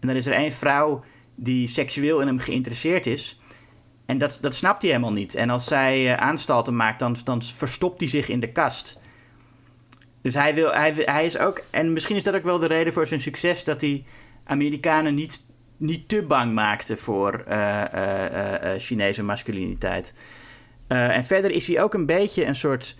En 0.00 0.06
dan 0.06 0.16
is 0.16 0.26
er 0.26 0.32
één 0.32 0.52
vrouw 0.52 1.04
die 1.34 1.68
seksueel 1.68 2.20
in 2.20 2.26
hem 2.26 2.38
geïnteresseerd 2.38 3.06
is. 3.06 3.40
En 4.06 4.18
dat, 4.18 4.38
dat 4.40 4.54
snapt 4.54 4.82
hij 4.82 4.90
helemaal 4.90 5.12
niet. 5.12 5.34
En 5.34 5.50
als 5.50 5.64
zij 5.64 6.02
uh, 6.02 6.14
aanstalten 6.14 6.76
maakt, 6.76 6.98
dan, 6.98 7.16
dan 7.24 7.42
verstopt 7.42 8.00
hij 8.00 8.08
zich 8.08 8.28
in 8.28 8.40
de 8.40 8.52
kast. 8.52 8.98
Dus 10.22 10.34
hij, 10.34 10.54
wil, 10.54 10.72
hij, 10.72 10.92
hij 10.96 11.24
is 11.24 11.38
ook... 11.38 11.62
En 11.70 11.92
misschien 11.92 12.16
is 12.16 12.22
dat 12.22 12.34
ook 12.34 12.44
wel 12.44 12.58
de 12.58 12.66
reden 12.66 12.92
voor 12.92 13.06
zijn 13.06 13.20
succes... 13.20 13.64
dat 13.64 13.80
hij 13.80 14.04
Amerikanen 14.44 15.14
niet, 15.14 15.44
niet 15.76 16.08
te 16.08 16.22
bang 16.22 16.54
maakte 16.54 16.96
voor 16.96 17.44
uh, 17.48 17.82
uh, 17.94 18.70
Chinese 18.78 19.22
masculiniteit. 19.22 20.14
en 20.86 21.24
verder 21.24 21.50
is 21.50 21.66
hij 21.66 21.82
ook 21.82 21.94
een 21.94 22.06
beetje 22.06 22.44
een 22.44 22.54
soort 22.54 22.96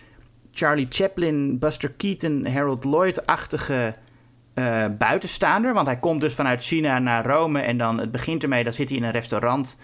Charlie 0.52 0.86
Chaplin, 0.88 1.58
Buster 1.58 1.92
Keaton, 1.92 2.46
Harold 2.46 2.84
Lloyd-achtige... 2.84 3.94
Uh, 4.58 4.84
buitenstaander. 4.98 5.74
Want 5.74 5.86
hij 5.86 5.98
komt 5.98 6.20
dus 6.20 6.34
vanuit 6.34 6.64
China 6.64 6.98
naar 6.98 7.26
Rome. 7.26 7.60
En 7.60 7.78
dan 7.78 7.98
het 7.98 8.10
begint 8.10 8.42
ermee, 8.42 8.64
dan 8.64 8.72
zit 8.72 8.88
hij 8.88 8.98
in 8.98 9.04
een 9.04 9.10
restaurant. 9.10 9.78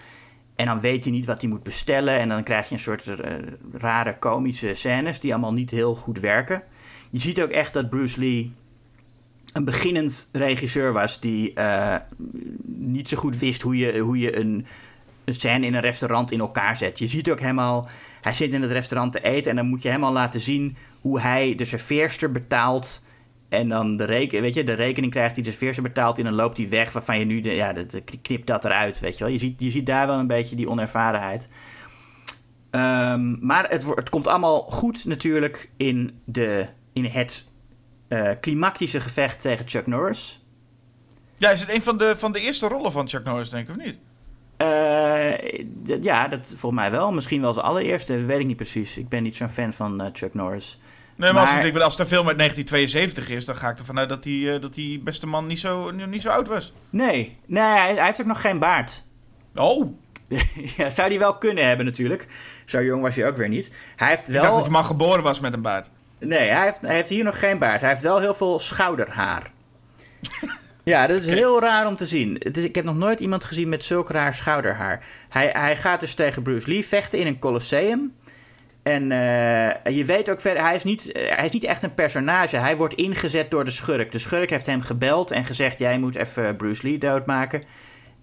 En 0.55 0.65
dan 0.65 0.79
weet 0.79 1.03
hij 1.03 1.13
niet 1.13 1.25
wat 1.25 1.41
hij 1.41 1.49
moet 1.49 1.63
bestellen. 1.63 2.19
En 2.19 2.29
dan 2.29 2.43
krijg 2.43 2.67
je 2.67 2.73
een 2.73 2.79
soort 2.79 3.07
uh, 3.07 3.15
rare 3.73 4.17
komische 4.19 4.73
scènes 4.73 5.19
die 5.19 5.31
allemaal 5.31 5.53
niet 5.53 5.71
heel 5.71 5.95
goed 5.95 6.19
werken. 6.19 6.63
Je 7.09 7.19
ziet 7.19 7.41
ook 7.41 7.49
echt 7.49 7.73
dat 7.73 7.89
Bruce 7.89 8.19
Lee 8.19 8.51
een 9.53 9.65
beginnend 9.65 10.29
regisseur 10.31 10.93
was. 10.93 11.19
Die 11.19 11.51
uh, 11.59 11.95
niet 12.65 13.09
zo 13.09 13.17
goed 13.17 13.37
wist 13.37 13.61
hoe 13.61 13.77
je, 13.77 13.99
hoe 13.99 14.19
je 14.19 14.37
een, 14.37 14.65
een 15.25 15.33
scène 15.33 15.65
in 15.65 15.73
een 15.73 15.81
restaurant 15.81 16.31
in 16.31 16.39
elkaar 16.39 16.77
zet. 16.77 16.99
Je 16.99 17.07
ziet 17.07 17.31
ook 17.31 17.39
helemaal, 17.39 17.89
hij 18.21 18.33
zit 18.33 18.53
in 18.53 18.61
het 18.61 18.71
restaurant 18.71 19.11
te 19.11 19.21
eten. 19.21 19.51
En 19.51 19.57
dan 19.57 19.67
moet 19.67 19.81
je 19.81 19.89
helemaal 19.89 20.13
laten 20.13 20.39
zien 20.39 20.75
hoe 21.01 21.19
hij 21.19 21.55
de 21.55 21.65
serveerster 21.65 22.31
betaalt. 22.31 23.03
En 23.53 23.69
dan 23.69 23.97
de, 23.97 24.03
reken, 24.03 24.41
weet 24.41 24.53
je, 24.53 24.63
de 24.63 24.73
rekening 24.73 25.11
krijgt 25.11 25.35
hij 25.35 25.43
de 25.43 25.49
serveerster 25.49 25.83
betaalt 25.83 26.17
en 26.17 26.23
dan 26.23 26.33
loopt 26.33 26.57
hij 26.57 26.69
weg 26.69 26.91
waarvan 26.91 27.19
je 27.19 27.25
nu, 27.25 27.41
de, 27.41 27.51
ja, 27.51 27.73
de, 27.73 27.85
de, 27.85 28.01
knipt 28.01 28.47
dat 28.47 28.65
eruit, 28.65 28.99
weet 28.99 29.17
je 29.17 29.23
wel. 29.23 29.33
Je 29.33 29.39
ziet, 29.39 29.61
je 29.61 29.69
ziet 29.69 29.85
daar 29.85 30.07
wel 30.07 30.19
een 30.19 30.27
beetje 30.27 30.55
die 30.55 30.69
onervarenheid. 30.69 31.49
Um, 32.71 33.37
maar 33.41 33.69
het, 33.69 33.85
het 33.95 34.09
komt 34.09 34.27
allemaal 34.27 34.59
goed 34.59 35.05
natuurlijk 35.05 35.71
in, 35.77 36.21
de, 36.25 36.67
in 36.93 37.05
het 37.05 37.47
uh, 38.09 38.29
klimactische 38.39 38.99
gevecht 38.99 39.41
tegen 39.41 39.67
Chuck 39.67 39.87
Norris. 39.87 40.45
Ja, 41.37 41.49
is 41.49 41.59
het 41.59 41.69
een 41.69 41.83
van 41.83 41.97
de, 41.97 42.15
van 42.17 42.31
de 42.31 42.39
eerste 42.39 42.67
rollen 42.67 42.91
van 42.91 43.09
Chuck 43.09 43.23
Norris, 43.23 43.49
denk 43.49 43.69
ik, 43.69 43.75
of 43.75 43.83
niet? 43.85 43.95
Uh, 44.57 46.03
ja, 46.03 46.27
dat 46.27 46.47
volgens 46.47 46.81
mij 46.81 46.91
wel. 46.91 47.11
Misschien 47.11 47.41
wel 47.41 47.53
zijn 47.53 47.65
allereerste, 47.65 48.25
weet 48.25 48.39
ik 48.39 48.45
niet 48.45 48.55
precies. 48.55 48.97
Ik 48.97 49.09
ben 49.09 49.23
niet 49.23 49.35
zo'n 49.35 49.49
fan 49.49 49.73
van 49.73 50.01
uh, 50.01 50.07
Chuck 50.13 50.33
Norris. 50.33 50.79
Nee, 51.15 51.33
maar, 51.33 51.41
Als, 51.41 51.63
het, 51.63 51.81
als 51.81 51.97
de 51.97 52.05
film 52.05 52.27
uit 52.27 52.37
1972 52.37 53.29
is, 53.29 53.45
dan 53.45 53.55
ga 53.55 53.69
ik 53.69 53.79
ervan 53.79 53.99
uit 53.99 54.09
dat 54.09 54.23
die, 54.23 54.45
uh, 54.45 54.61
dat 54.61 54.73
die 54.73 54.99
beste 54.99 55.27
man 55.27 55.47
niet 55.47 55.59
zo, 55.59 55.91
niet 55.91 56.21
zo 56.21 56.29
oud 56.29 56.47
was. 56.47 56.73
Nee, 56.89 57.37
nee 57.45 57.63
hij, 57.63 57.93
hij 57.95 58.05
heeft 58.05 58.21
ook 58.21 58.27
nog 58.27 58.41
geen 58.41 58.59
baard. 58.59 59.03
Oh! 59.55 59.93
ja, 60.77 60.89
zou 60.89 61.09
die 61.09 61.19
wel 61.19 61.37
kunnen 61.37 61.67
hebben 61.67 61.85
natuurlijk. 61.85 62.27
Zo 62.65 62.83
jong 62.83 63.01
was 63.01 63.15
hij 63.15 63.27
ook 63.27 63.37
weer 63.37 63.49
niet. 63.49 63.75
Hij 63.95 64.09
heeft 64.09 64.27
wel... 64.27 64.35
Ik 64.35 64.41
dacht 64.41 64.53
dat 64.53 64.63
hij 64.63 64.71
maar 64.71 64.83
geboren 64.83 65.23
was 65.23 65.39
met 65.39 65.53
een 65.53 65.61
baard. 65.61 65.89
Nee, 66.19 66.49
hij 66.49 66.63
heeft, 66.63 66.81
hij 66.81 66.95
heeft 66.95 67.09
hier 67.09 67.23
nog 67.23 67.39
geen 67.39 67.57
baard. 67.57 67.81
Hij 67.81 67.89
heeft 67.89 68.03
wel 68.03 68.19
heel 68.19 68.33
veel 68.33 68.59
schouderhaar. 68.59 69.51
ja, 70.83 71.07
dat 71.07 71.17
is 71.17 71.25
heel 71.25 71.61
raar 71.61 71.87
om 71.87 71.95
te 71.95 72.05
zien. 72.05 72.35
Het 72.39 72.57
is, 72.57 72.63
ik 72.63 72.75
heb 72.75 72.85
nog 72.85 72.95
nooit 72.95 73.19
iemand 73.19 73.43
gezien 73.43 73.69
met 73.69 73.83
zulk 73.83 74.09
raar 74.09 74.33
schouderhaar. 74.33 75.05
Hij, 75.29 75.49
hij 75.53 75.75
gaat 75.77 75.99
dus 75.99 76.13
tegen 76.13 76.43
Bruce 76.43 76.69
Lee 76.69 76.85
vechten 76.85 77.19
in 77.19 77.27
een 77.27 77.39
colosseum. 77.39 78.13
En 78.83 79.11
uh, 79.11 79.95
je 79.95 80.05
weet 80.05 80.29
ook 80.29 80.41
verder, 80.41 80.63
hij 80.63 80.75
is, 80.75 80.83
niet, 80.83 81.07
uh, 81.07 81.35
hij 81.35 81.45
is 81.45 81.51
niet 81.51 81.63
echt 81.63 81.83
een 81.83 81.93
personage. 81.93 82.57
Hij 82.57 82.77
wordt 82.77 82.93
ingezet 82.93 83.51
door 83.51 83.65
de 83.65 83.71
schurk. 83.71 84.11
De 84.11 84.19
schurk 84.19 84.49
heeft 84.49 84.65
hem 84.65 84.81
gebeld 84.81 85.31
en 85.31 85.45
gezegd: 85.45 85.79
Jij 85.79 85.99
moet 85.99 86.15
even 86.15 86.55
Bruce 86.55 86.87
Lee 86.87 86.97
doodmaken. 86.97 87.63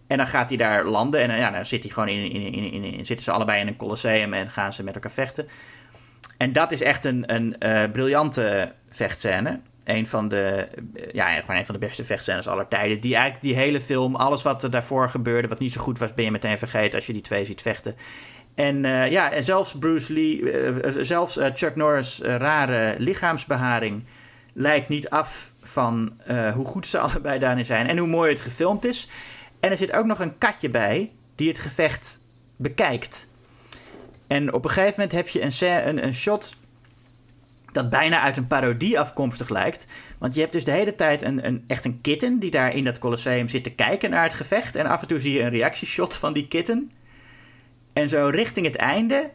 En 0.06 0.16
dan 0.16 0.26
gaat 0.26 0.48
hij 0.48 0.58
daar 0.58 0.84
landen. 0.84 1.20
En 1.20 1.36
ja, 1.36 1.50
dan 1.50 1.66
zit 1.66 1.82
hij 1.82 1.92
gewoon 1.92 2.08
in, 2.08 2.30
in, 2.30 2.72
in, 2.72 2.84
in, 2.84 3.06
zitten 3.06 3.24
ze 3.24 3.30
allebei 3.32 3.60
in 3.60 3.66
een 3.66 3.76
colosseum 3.76 4.32
en 4.32 4.50
gaan 4.50 4.72
ze 4.72 4.82
met 4.82 4.94
elkaar 4.94 5.10
vechten. 5.10 5.48
En 6.36 6.52
dat 6.52 6.72
is 6.72 6.80
echt 6.80 7.04
een, 7.04 7.24
een 7.34 7.56
briljante 7.92 8.72
vechtscène. 8.90 9.60
Een 9.84 10.06
van 10.06 10.28
de, 10.28 10.68
ja, 11.12 11.30
gewoon 11.30 11.56
een 11.56 11.66
van 11.66 11.74
de 11.74 11.86
beste 11.86 12.04
vechtscènes 12.04 12.48
aller 12.48 12.68
tijden. 12.68 13.00
Die 13.00 13.14
eigenlijk 13.14 13.44
die 13.44 13.54
hele 13.54 13.80
film, 13.80 14.14
alles 14.14 14.42
wat 14.42 14.62
er 14.62 14.70
daarvoor 14.70 15.08
gebeurde, 15.08 15.48
wat 15.48 15.58
niet 15.58 15.72
zo 15.72 15.80
goed 15.80 15.98
was, 15.98 16.14
ben 16.14 16.24
je 16.24 16.30
meteen 16.30 16.58
vergeten 16.58 16.94
als 16.94 17.06
je 17.06 17.12
die 17.12 17.22
twee 17.22 17.44
ziet 17.44 17.62
vechten. 17.62 17.94
En 18.54 18.84
uh, 18.84 19.10
ja, 19.10 19.32
en 19.32 19.44
zelfs 19.44 19.78
Bruce 19.78 20.12
Lee, 20.12 20.40
uh, 20.40 20.96
zelfs 21.00 21.38
Chuck 21.54 21.76
Norris' 21.76 22.18
rare 22.18 22.94
lichaamsbeharing 22.98 24.04
lijkt 24.52 24.88
niet 24.88 25.10
af 25.10 25.52
van 25.62 26.12
hoe 26.54 26.66
goed 26.66 26.86
ze 26.86 26.98
allebei 27.08 27.38
daarin 27.38 27.64
zijn 27.64 27.86
en 27.86 27.98
hoe 27.98 28.08
mooi 28.08 28.30
het 28.30 28.40
gefilmd 28.40 28.84
is. 28.84 29.08
En 29.60 29.70
er 29.70 29.76
zit 29.76 29.92
ook 29.92 30.06
nog 30.06 30.20
een 30.20 30.38
katje 30.38 30.70
bij 30.70 31.12
die 31.34 31.48
het 31.48 31.58
gevecht 31.58 32.20
bekijkt. 32.56 33.28
En 34.26 34.52
op 34.52 34.64
een 34.64 34.70
gegeven 34.70 34.94
moment 34.96 35.12
heb 35.12 35.28
je 35.28 35.42
een, 35.42 35.88
een, 35.88 36.04
een 36.04 36.14
shot 36.14 36.56
dat 37.72 37.90
bijna 37.90 38.20
uit 38.20 38.36
een 38.36 38.46
parodie 38.46 39.00
afkomstig 39.00 39.48
lijkt. 39.48 39.86
Want 40.18 40.34
je 40.34 40.40
hebt 40.40 40.52
dus 40.52 40.64
de 40.64 40.70
hele 40.70 40.94
tijd 40.94 41.22
een, 41.22 41.46
een, 41.46 41.64
echt 41.66 41.84
een 41.84 42.00
kitten 42.00 42.38
die 42.38 42.50
daar 42.50 42.74
in 42.74 42.84
dat 42.84 42.98
colosseum 42.98 43.48
zit 43.48 43.64
te 43.64 43.70
kijken 43.70 44.10
naar 44.10 44.22
het 44.22 44.34
gevecht. 44.34 44.76
En 44.76 44.86
af 44.86 45.00
en 45.02 45.08
toe 45.08 45.20
zie 45.20 45.32
je 45.32 45.42
een 45.42 45.50
reactieshot 45.50 46.16
van 46.16 46.32
die 46.32 46.48
kitten. 46.48 46.90
En 48.00 48.08
zo 48.08 48.28
richting 48.32 48.66
het 48.66 48.76
einde 48.76 49.30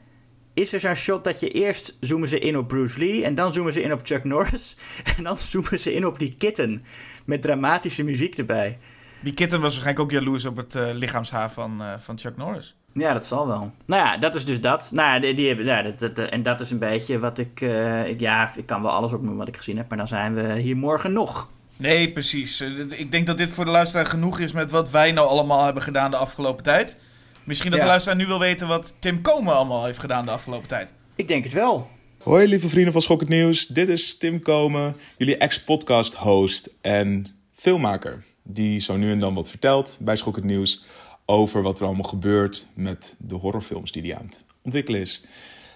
is 0.54 0.74
er 0.74 0.80
zo'n 0.80 0.96
shot 0.96 1.24
dat 1.24 1.40
je 1.40 1.50
eerst 1.50 1.98
zoomen 2.00 2.28
ze 2.28 2.40
in 2.40 2.58
op 2.58 2.68
Bruce 2.68 3.00
Lee 3.00 3.24
en 3.24 3.36
dan 3.36 3.54
zoomen 3.54 3.74
ze 3.74 3.82
in 3.82 3.94
op 3.94 4.00
Chuck 4.04 4.24
Norris 4.24 4.78
en 5.18 5.24
dan 5.24 5.38
zoomen 5.38 5.80
ze 5.80 5.94
in 5.94 6.06
op 6.06 6.20
die 6.20 6.36
kitten 6.38 6.86
met 7.26 7.42
dramatische 7.42 8.04
muziek 8.04 8.38
erbij. 8.38 8.78
Die 9.20 9.34
kitten 9.34 9.62
was 9.62 9.74
waarschijnlijk 9.74 10.06
ook 10.06 10.12
jaloers 10.12 10.46
op 10.46 10.58
het 10.58 10.76
uh, 10.76 10.88
lichaamshaar 10.92 11.52
van, 11.52 11.82
uh, 11.82 11.94
van 11.98 12.20
Chuck 12.20 12.38
Norris. 12.38 12.76
Ja, 12.94 13.14
dat 13.14 13.26
zal 13.26 13.48
wel. 13.48 13.72
Nou 13.86 14.06
ja, 14.06 14.18
dat 14.18 14.36
is 14.36 14.46
dus 14.46 14.62
dat. 14.62 14.90
Nou 14.94 15.14
ja, 15.14 15.20
die, 15.20 15.34
die 15.34 15.48
hebben, 15.48 15.66
ja 15.66 15.82
dat, 15.82 16.00
dat, 16.00 16.18
en 16.18 16.44
dat 16.44 16.62
is 16.62 16.72
een 16.72 16.80
beetje 16.80 17.20
wat 17.20 17.38
ik, 17.38 17.62
uh, 17.62 18.08
ik... 18.08 18.20
Ja, 18.20 18.52
ik 18.56 18.66
kan 18.66 18.82
wel 18.82 18.92
alles 18.92 19.14
opnoemen 19.14 19.38
wat 19.38 19.48
ik 19.48 19.58
gezien 19.58 19.78
heb, 19.78 19.90
maar 19.90 19.98
dan 19.98 20.08
zijn 20.08 20.34
we 20.34 20.54
hier 20.54 20.78
morgen 20.78 21.14
nog. 21.14 21.50
Nee, 21.78 22.12
precies. 22.12 22.62
Ik 22.90 23.12
denk 23.12 23.28
dat 23.28 23.38
dit 23.38 23.52
voor 23.52 23.66
de 23.66 23.72
luisteraar 23.72 24.06
genoeg 24.06 24.40
is 24.40 24.52
met 24.52 24.72
wat 24.72 24.90
wij 24.90 25.12
nou 25.12 25.28
allemaal 25.28 25.64
hebben 25.64 25.84
gedaan 25.84 26.12
de 26.12 26.18
afgelopen 26.18 26.64
tijd. 26.64 26.98
Misschien 27.46 27.72
dat 27.72 27.80
de 27.80 27.86
luisteraar 27.86 28.18
nu 28.18 28.26
wil 28.26 28.40
weten 28.40 28.68
wat 28.68 28.94
Tim 29.00 29.22
Komen 29.22 29.56
allemaal 29.56 29.86
heeft 29.86 30.00
gedaan 30.00 30.24
de 30.24 30.32
afgelopen 30.32 30.68
tijd. 30.68 30.94
Ik 31.16 31.28
denk 31.28 31.44
het 31.44 31.54
wel. 31.54 31.90
Hoi 32.24 32.48
lieve 32.48 32.70
vrienden 32.70 32.94
van 32.94 33.02
Schokkend 33.02 33.30
Nieuws. 33.30 33.68
Dit 33.68 33.90
is 33.90 34.18
Tim 34.18 34.40
Komen, 34.40 34.96
jullie 35.18 35.38
ex-podcast 35.38 36.14
host 36.14 36.70
en 36.82 37.26
filmmaker 37.56 38.24
die 38.44 38.80
zo 38.80 38.98
nu 38.98 39.12
en 39.12 39.20
dan 39.20 39.34
wat 39.34 39.50
vertelt 39.50 39.98
bij 40.02 40.16
Schokkend 40.16 40.46
Nieuws 40.46 40.84
over 41.26 41.62
wat 41.62 41.80
er 41.80 41.86
allemaal 41.86 42.10
gebeurt 42.10 42.68
met 42.76 43.16
de 43.18 43.36
horrorfilms 43.36 43.92
die 43.92 44.02
hij 44.02 44.16
aan 44.16 44.26
het 44.26 44.44
ontwikkelen 44.62 45.02
is. 45.02 45.24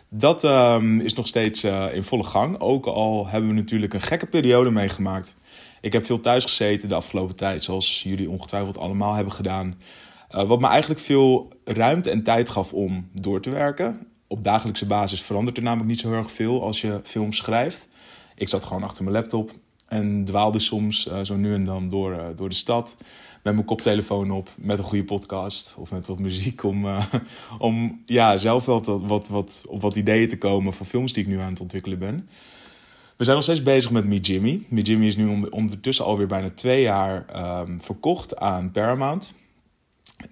Dat 0.09 0.43
um, 0.43 0.99
is 0.99 1.13
nog 1.13 1.27
steeds 1.27 1.63
uh, 1.63 1.85
in 1.93 2.03
volle 2.03 2.23
gang. 2.23 2.59
Ook 2.59 2.85
al 2.85 3.27
hebben 3.27 3.49
we 3.49 3.55
natuurlijk 3.55 3.93
een 3.93 4.01
gekke 4.01 4.25
periode 4.25 4.71
meegemaakt. 4.71 5.35
Ik 5.81 5.93
heb 5.93 6.05
veel 6.05 6.19
thuis 6.19 6.43
gezeten 6.43 6.89
de 6.89 6.95
afgelopen 6.95 7.35
tijd, 7.35 7.63
zoals 7.63 8.03
jullie 8.03 8.29
ongetwijfeld 8.29 8.77
allemaal 8.77 9.13
hebben 9.13 9.33
gedaan. 9.33 9.77
Uh, 10.35 10.43
wat 10.43 10.59
me 10.59 10.67
eigenlijk 10.67 10.99
veel 10.99 11.47
ruimte 11.63 12.09
en 12.09 12.23
tijd 12.23 12.49
gaf 12.49 12.73
om 12.73 13.09
door 13.13 13.41
te 13.41 13.49
werken. 13.49 14.07
Op 14.27 14.43
dagelijkse 14.43 14.85
basis 14.85 15.21
verandert 15.21 15.57
er 15.57 15.63
namelijk 15.63 15.89
niet 15.89 15.99
zo 15.99 16.09
heel 16.09 16.17
erg 16.17 16.31
veel 16.31 16.63
als 16.63 16.81
je 16.81 16.99
films 17.03 17.37
schrijft. 17.37 17.89
Ik 18.35 18.49
zat 18.49 18.65
gewoon 18.65 18.83
achter 18.83 19.03
mijn 19.03 19.15
laptop 19.15 19.51
en 19.87 20.25
dwaalde 20.25 20.59
soms 20.59 21.07
uh, 21.07 21.19
zo 21.23 21.35
nu 21.35 21.53
en 21.53 21.63
dan 21.63 21.89
door, 21.89 22.11
uh, 22.11 22.25
door 22.35 22.49
de 22.49 22.55
stad. 22.55 22.95
Met 23.43 23.53
mijn 23.53 23.65
koptelefoon 23.65 24.31
op, 24.31 24.49
met 24.57 24.77
een 24.77 24.83
goede 24.83 25.03
podcast 25.03 25.75
of 25.77 25.91
met 25.91 26.07
wat 26.07 26.19
muziek. 26.19 26.63
Om, 26.63 26.85
om 27.59 28.01
ja, 28.05 28.37
zelf 28.37 28.65
wel 28.65 28.83
wat, 28.83 29.01
wat, 29.01 29.27
wat, 29.27 29.63
op 29.67 29.81
wat 29.81 29.95
ideeën 29.95 30.29
te 30.29 30.37
komen 30.37 30.73
voor 30.73 30.85
films 30.85 31.13
die 31.13 31.23
ik 31.23 31.29
nu 31.29 31.39
aan 31.39 31.49
het 31.49 31.59
ontwikkelen 31.59 31.99
ben. 31.99 32.29
We 33.17 33.23
zijn 33.23 33.35
nog 33.35 33.45
steeds 33.45 33.63
bezig 33.63 33.91
met 33.91 34.05
Me 34.05 34.19
Jimmy. 34.19 34.65
Me 34.69 34.81
Jimmy 34.81 35.05
is 35.05 35.17
nu 35.17 35.47
ondertussen 35.49 36.05
alweer 36.05 36.27
bijna 36.27 36.49
twee 36.55 36.81
jaar 36.81 37.25
um, 37.61 37.81
verkocht 37.81 38.37
aan 38.37 38.71
Paramount. 38.71 39.33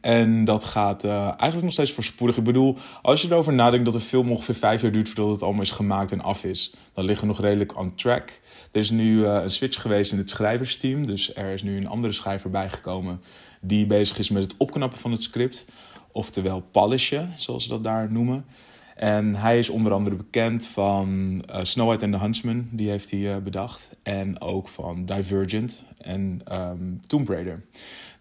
En 0.01 0.45
dat 0.45 0.63
gaat 0.63 1.03
uh, 1.03 1.21
eigenlijk 1.21 1.63
nog 1.63 1.73
steeds 1.73 1.91
voorspoedig. 1.91 2.37
Ik 2.37 2.43
bedoel, 2.43 2.77
als 3.01 3.21
je 3.21 3.27
erover 3.27 3.53
nadenkt 3.53 3.85
dat 3.85 3.93
een 3.93 3.99
film 3.99 4.31
ongeveer 4.31 4.55
vijf 4.55 4.81
jaar 4.81 4.91
duurt 4.91 5.07
voordat 5.07 5.33
het 5.33 5.41
allemaal 5.41 5.61
is 5.61 5.71
gemaakt 5.71 6.11
en 6.11 6.21
af 6.21 6.43
is, 6.43 6.73
dan 6.93 7.05
liggen 7.05 7.27
we 7.27 7.33
nog 7.33 7.41
redelijk 7.41 7.77
on 7.77 7.95
track. 7.95 8.39
Er 8.71 8.79
is 8.79 8.89
nu 8.89 9.17
uh, 9.17 9.33
een 9.41 9.49
switch 9.49 9.81
geweest 9.81 10.11
in 10.11 10.17
het 10.17 10.29
schrijversteam. 10.29 11.05
Dus 11.05 11.35
er 11.35 11.53
is 11.53 11.63
nu 11.63 11.77
een 11.77 11.87
andere 11.87 12.13
schrijver 12.13 12.49
bijgekomen 12.49 13.21
die 13.61 13.85
bezig 13.85 14.17
is 14.17 14.29
met 14.29 14.43
het 14.43 14.55
opknappen 14.57 14.99
van 14.99 15.11
het 15.11 15.21
script. 15.21 15.65
Oftewel 16.11 16.61
polishen, 16.71 17.33
zoals 17.37 17.63
ze 17.63 17.69
dat 17.69 17.83
daar 17.83 18.11
noemen. 18.11 18.45
En 18.95 19.35
hij 19.35 19.59
is 19.59 19.69
onder 19.69 19.93
andere 19.93 20.15
bekend 20.15 20.67
van 20.67 21.41
uh, 21.51 21.59
Snow 21.61 21.87
White 21.87 22.05
and 22.05 22.13
the 22.13 22.19
Huntsman, 22.19 22.67
die 22.71 22.89
heeft 22.89 23.11
hij 23.11 23.43
bedacht. 23.43 23.89
En 24.03 24.41
ook 24.41 24.67
van 24.67 25.05
Divergent 25.05 25.83
en 25.97 26.41
um, 26.51 27.01
Tomb 27.07 27.29
Raider. 27.29 27.63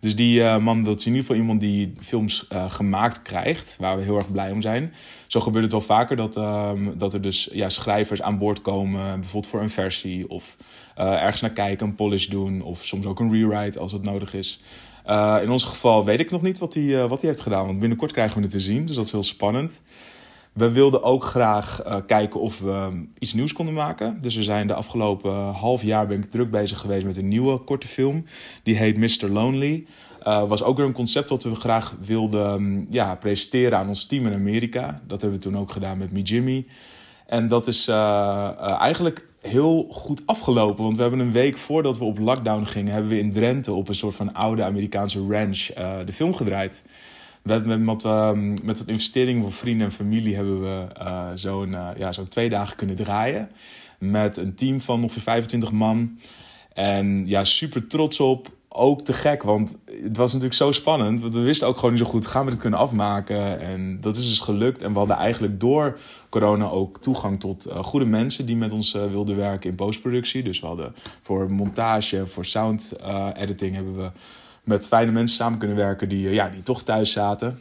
Dus 0.01 0.17
die 0.17 0.41
uh, 0.41 0.59
man, 0.59 0.85
dat 0.85 1.01
is 1.01 1.07
in 1.07 1.13
ieder 1.13 1.27
geval 1.27 1.41
iemand 1.41 1.61
die 1.61 1.93
films 2.01 2.47
gemaakt 2.69 3.23
krijgt, 3.23 3.77
waar 3.79 3.97
we 3.97 4.03
heel 4.03 4.17
erg 4.17 4.33
blij 4.33 4.51
om 4.51 4.63
zijn. 4.63 4.95
Zo 5.27 5.41
gebeurt 5.41 5.65
het 5.65 5.73
wel 5.73 5.81
vaker 5.81 6.17
dat, 6.17 6.37
um, 6.37 6.99
dat 6.99 7.15
er 7.15 7.21
dus 7.21 7.49
ja, 7.53 7.69
schrijvers 7.69 8.23
aan 8.23 8.39
boord 8.39 8.63
komen, 8.63 9.21
bijvoorbeeld 9.21 9.53
voor 9.53 9.61
een 9.61 9.71
versie 9.71 10.31
of 10.31 10.57
ergens 10.97 11.41
naar 11.41 11.51
kijken, 11.51 11.87
een 11.87 11.95
polish 11.95 12.27
doen 12.27 12.63
of 12.63 12.85
soms 12.85 13.07
ook 13.07 13.21
een 13.21 13.33
rewrite 13.33 13.79
als 13.79 13.93
het 13.93 14.03
nodig 14.03 14.35
is. 14.35 14.61
in 15.43 15.51
ons 15.51 15.65
geval 15.65 16.05
weet 16.05 16.21
ik 16.21 16.31
nog 16.31 16.43
niet 16.43 16.59
wat 16.59 16.75
hij, 16.75 17.09
wat 17.09 17.21
hij 17.21 17.31
heeft 17.31 17.43
gedaan, 17.43 17.67
want 17.67 17.79
binnenkort 17.79 18.13
krijgen 18.13 18.37
we 18.37 18.43
het 18.43 18.51
te 18.51 18.61
zien, 18.61 18.87
dus 18.87 18.97
dat 18.97 19.05
is 19.05 19.13
heel 19.13 19.23
spannend. 19.23 19.83
We 20.57 20.71
wilden 20.71 21.03
ook 21.03 21.25
graag 21.25 21.87
uh, 21.87 21.97
kijken 22.07 22.41
of 22.41 22.61
we 22.61 22.71
um, 22.71 23.13
iets 23.19 23.35
nieuws 23.35 23.53
konden 23.53 23.75
maken. 23.75 24.21
Dus 24.21 24.37
we 24.37 24.43
zijn 24.43 24.67
de 24.67 24.75
afgelopen 24.75 25.31
uh, 25.31 25.57
half 25.61 25.83
jaar 25.83 26.07
ben 26.07 26.17
ik 26.17 26.31
druk 26.31 26.51
bezig 26.51 26.81
geweest 26.81 27.05
met 27.05 27.17
een 27.17 27.29
nieuwe 27.29 27.59
korte 27.59 27.87
film. 27.87 28.25
Die 28.63 28.77
heet 28.77 28.99
Mr. 28.99 29.29
Lonely. 29.29 29.87
Uh, 30.27 30.49
was 30.49 30.63
ook 30.63 30.77
weer 30.77 30.87
een 30.87 30.93
concept 30.93 31.29
wat 31.29 31.43
we 31.43 31.55
graag 31.55 31.97
wilden 32.01 32.53
um, 32.53 32.87
ja, 32.91 33.15
presenteren 33.17 33.79
aan 33.79 33.89
ons 33.89 34.05
team 34.05 34.27
in 34.27 34.33
Amerika. 34.33 35.01
Dat 35.07 35.21
hebben 35.21 35.39
we 35.39 35.45
toen 35.45 35.59
ook 35.59 35.71
gedaan 35.71 35.99
met 35.99 36.13
Me 36.13 36.23
Jimmy. 36.23 36.67
En 37.27 37.49
dat 37.49 37.67
is 37.67 37.89
eigenlijk 37.89 39.27
heel 39.41 39.87
goed 39.91 40.23
afgelopen. 40.27 40.85
Want 40.85 40.97
we 40.97 41.03
hebben 41.03 41.21
een 41.21 41.33
week 41.33 41.57
voordat 41.57 41.99
we 41.99 42.05
op 42.05 42.19
lockdown 42.19 42.65
gingen... 42.65 42.93
hebben 42.93 43.11
we 43.11 43.19
in 43.19 43.33
Drenthe 43.33 43.73
op 43.73 43.89
een 43.89 43.95
soort 43.95 44.15
van 44.15 44.35
oude 44.35 44.63
Amerikaanse 44.63 45.27
ranch 45.29 45.67
de 46.05 46.13
film 46.13 46.35
gedraaid 46.35 46.83
met, 47.47 47.85
met, 47.85 48.05
ehm, 48.05 48.49
met, 48.49 48.79
wat 48.79 48.87
investeringen 48.87 49.43
voor 49.43 49.53
vrienden 49.53 49.87
en 49.87 49.93
familie 49.93 50.35
hebben 50.35 50.61
we 50.61 50.87
uh, 51.01 51.29
zo'n 51.35 51.69
uh, 51.69 51.89
ja, 51.97 52.13
zo'n 52.13 52.29
twee 52.29 52.49
dagen 52.49 52.77
kunnen 52.77 52.97
draaien. 52.97 53.51
Met 53.99 54.37
een 54.37 54.55
team 54.55 54.81
van 54.81 55.03
ongeveer 55.03 55.23
25 55.23 55.73
man. 55.73 56.19
En 56.73 57.27
ja, 57.27 57.45
super 57.45 57.87
trots 57.87 58.21
op. 58.21 58.55
Ook 58.69 59.03
te 59.03 59.13
gek, 59.13 59.43
want 59.43 59.79
het 60.03 60.17
was 60.17 60.27
natuurlijk 60.27 60.55
zo 60.55 60.73
spannend. 60.73 61.21
Want 61.21 61.35
we 61.35 61.41
wisten 61.41 61.69
ook 61.69 61.75
gewoon 61.75 61.91
niet 61.91 62.01
zo 62.01 62.07
goed, 62.07 62.27
gaan 62.27 62.45
we 62.45 62.51
dit 62.51 62.61
kunnen 62.61 62.79
afmaken? 62.79 63.61
En 63.61 64.01
dat 64.01 64.17
is 64.17 64.29
dus 64.29 64.41
gelukt. 64.41 64.83
En 64.83 64.93
we 64.93 64.99
hadden 64.99 65.17
eigenlijk 65.17 65.61
door 65.61 65.99
corona 66.29 66.69
ook 66.69 66.99
toegang 66.99 67.41
tot 67.41 67.67
uh, 67.69 67.77
goede 67.77 68.07
mensen 68.07 68.47
die 68.47 68.57
met 68.57 68.73
ons 68.73 68.93
wilden 68.93 69.37
werken 69.37 69.71
in 69.71 69.77
postproductie. 69.77 70.43
Dus 70.43 70.61
we 70.61 70.67
hadden 70.67 70.95
voor 71.21 71.53
montage, 71.53 72.27
voor 72.27 72.45
sound 72.45 72.93
editing 73.35 73.75
hebben 73.75 73.97
we 73.97 74.11
met 74.67 74.87
fijne 74.87 75.13
mensen 75.13 75.37
samen 75.37 75.59
kunnen 75.59 75.77
werken 75.77 76.09
die, 76.09 76.27
eh, 76.29 76.35
ja, 76.35 76.49
die 76.49 76.63
toch 76.63 76.83
thuis 76.83 77.13
zaten. 77.13 77.59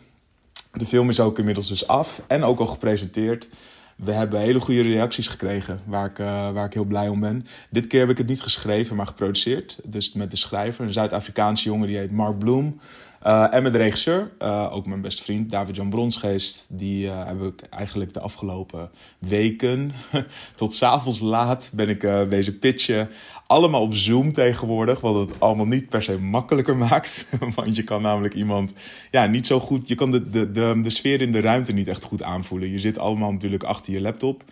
De 0.71 0.85
film 0.85 1.09
is 1.09 1.19
ook 1.19 1.39
inmiddels 1.39 1.67
dus 1.67 1.87
af 1.87 2.21
en 2.27 2.43
ook 2.43 2.59
al 2.59 2.67
gepresenteerd. 2.67 3.49
We 3.95 4.11
hebben 4.11 4.39
hele 4.39 4.59
goede 4.59 4.81
reacties 4.81 5.27
gekregen, 5.27 5.81
waar 5.85 6.05
ik, 6.05 6.19
uh, 6.19 6.51
waar 6.51 6.65
ik 6.65 6.73
heel 6.73 6.83
blij 6.83 7.07
om 7.07 7.19
ben. 7.19 7.45
Dit 7.69 7.87
keer 7.87 7.99
heb 7.99 8.09
ik 8.09 8.17
het 8.17 8.27
niet 8.27 8.41
geschreven, 8.41 8.95
maar 8.95 9.07
geproduceerd. 9.07 9.79
Dus 9.83 10.13
met 10.13 10.31
de 10.31 10.37
schrijver, 10.37 10.85
een 10.85 10.93
Zuid-Afrikaanse 10.93 11.69
jongen, 11.69 11.87
die 11.87 11.97
heet 11.97 12.11
Mark 12.11 12.39
Bloom. 12.39 12.79
Uh, 13.25 13.53
en 13.53 13.63
met 13.63 13.71
de 13.71 13.77
regisseur, 13.77 14.31
uh, 14.41 14.69
ook 14.71 14.85
mijn 14.85 15.01
beste 15.01 15.23
vriend 15.23 15.51
David-Jan 15.51 15.89
Bronsgeest. 15.89 16.65
Die 16.69 17.05
uh, 17.05 17.25
heb 17.25 17.41
ik 17.41 17.61
eigenlijk 17.61 18.13
de 18.13 18.19
afgelopen 18.19 18.89
weken 19.19 19.91
tot 20.55 20.73
s'avonds 20.73 21.19
laat 21.19 21.71
ben 21.75 21.89
ik 21.89 21.99
bezig 22.29 22.59
pitchen. 22.59 23.09
Allemaal 23.47 23.81
op 23.81 23.93
Zoom 23.93 24.33
tegenwoordig, 24.33 25.01
wat 25.01 25.15
het 25.15 25.39
allemaal 25.39 25.65
niet 25.65 25.89
per 25.89 26.03
se 26.03 26.17
makkelijker 26.17 26.75
maakt. 26.89 27.29
Want 27.55 27.75
je 27.75 27.83
kan 27.83 28.01
namelijk 28.01 28.33
iemand 28.33 28.73
ja, 29.11 29.25
niet 29.25 29.47
zo 29.47 29.59
goed... 29.59 29.87
Je 29.87 29.95
kan 29.95 30.11
de, 30.11 30.29
de, 30.29 30.51
de, 30.51 30.79
de 30.81 30.89
sfeer 30.89 31.21
in 31.21 31.31
de 31.31 31.41
ruimte 31.41 31.73
niet 31.73 31.87
echt 31.87 32.03
goed 32.03 32.23
aanvoelen. 32.23 32.69
Je 32.69 32.79
zit 32.79 32.97
allemaal 32.97 33.31
natuurlijk 33.31 33.63
achter 33.63 33.93
je 33.93 34.01
laptop. 34.01 34.43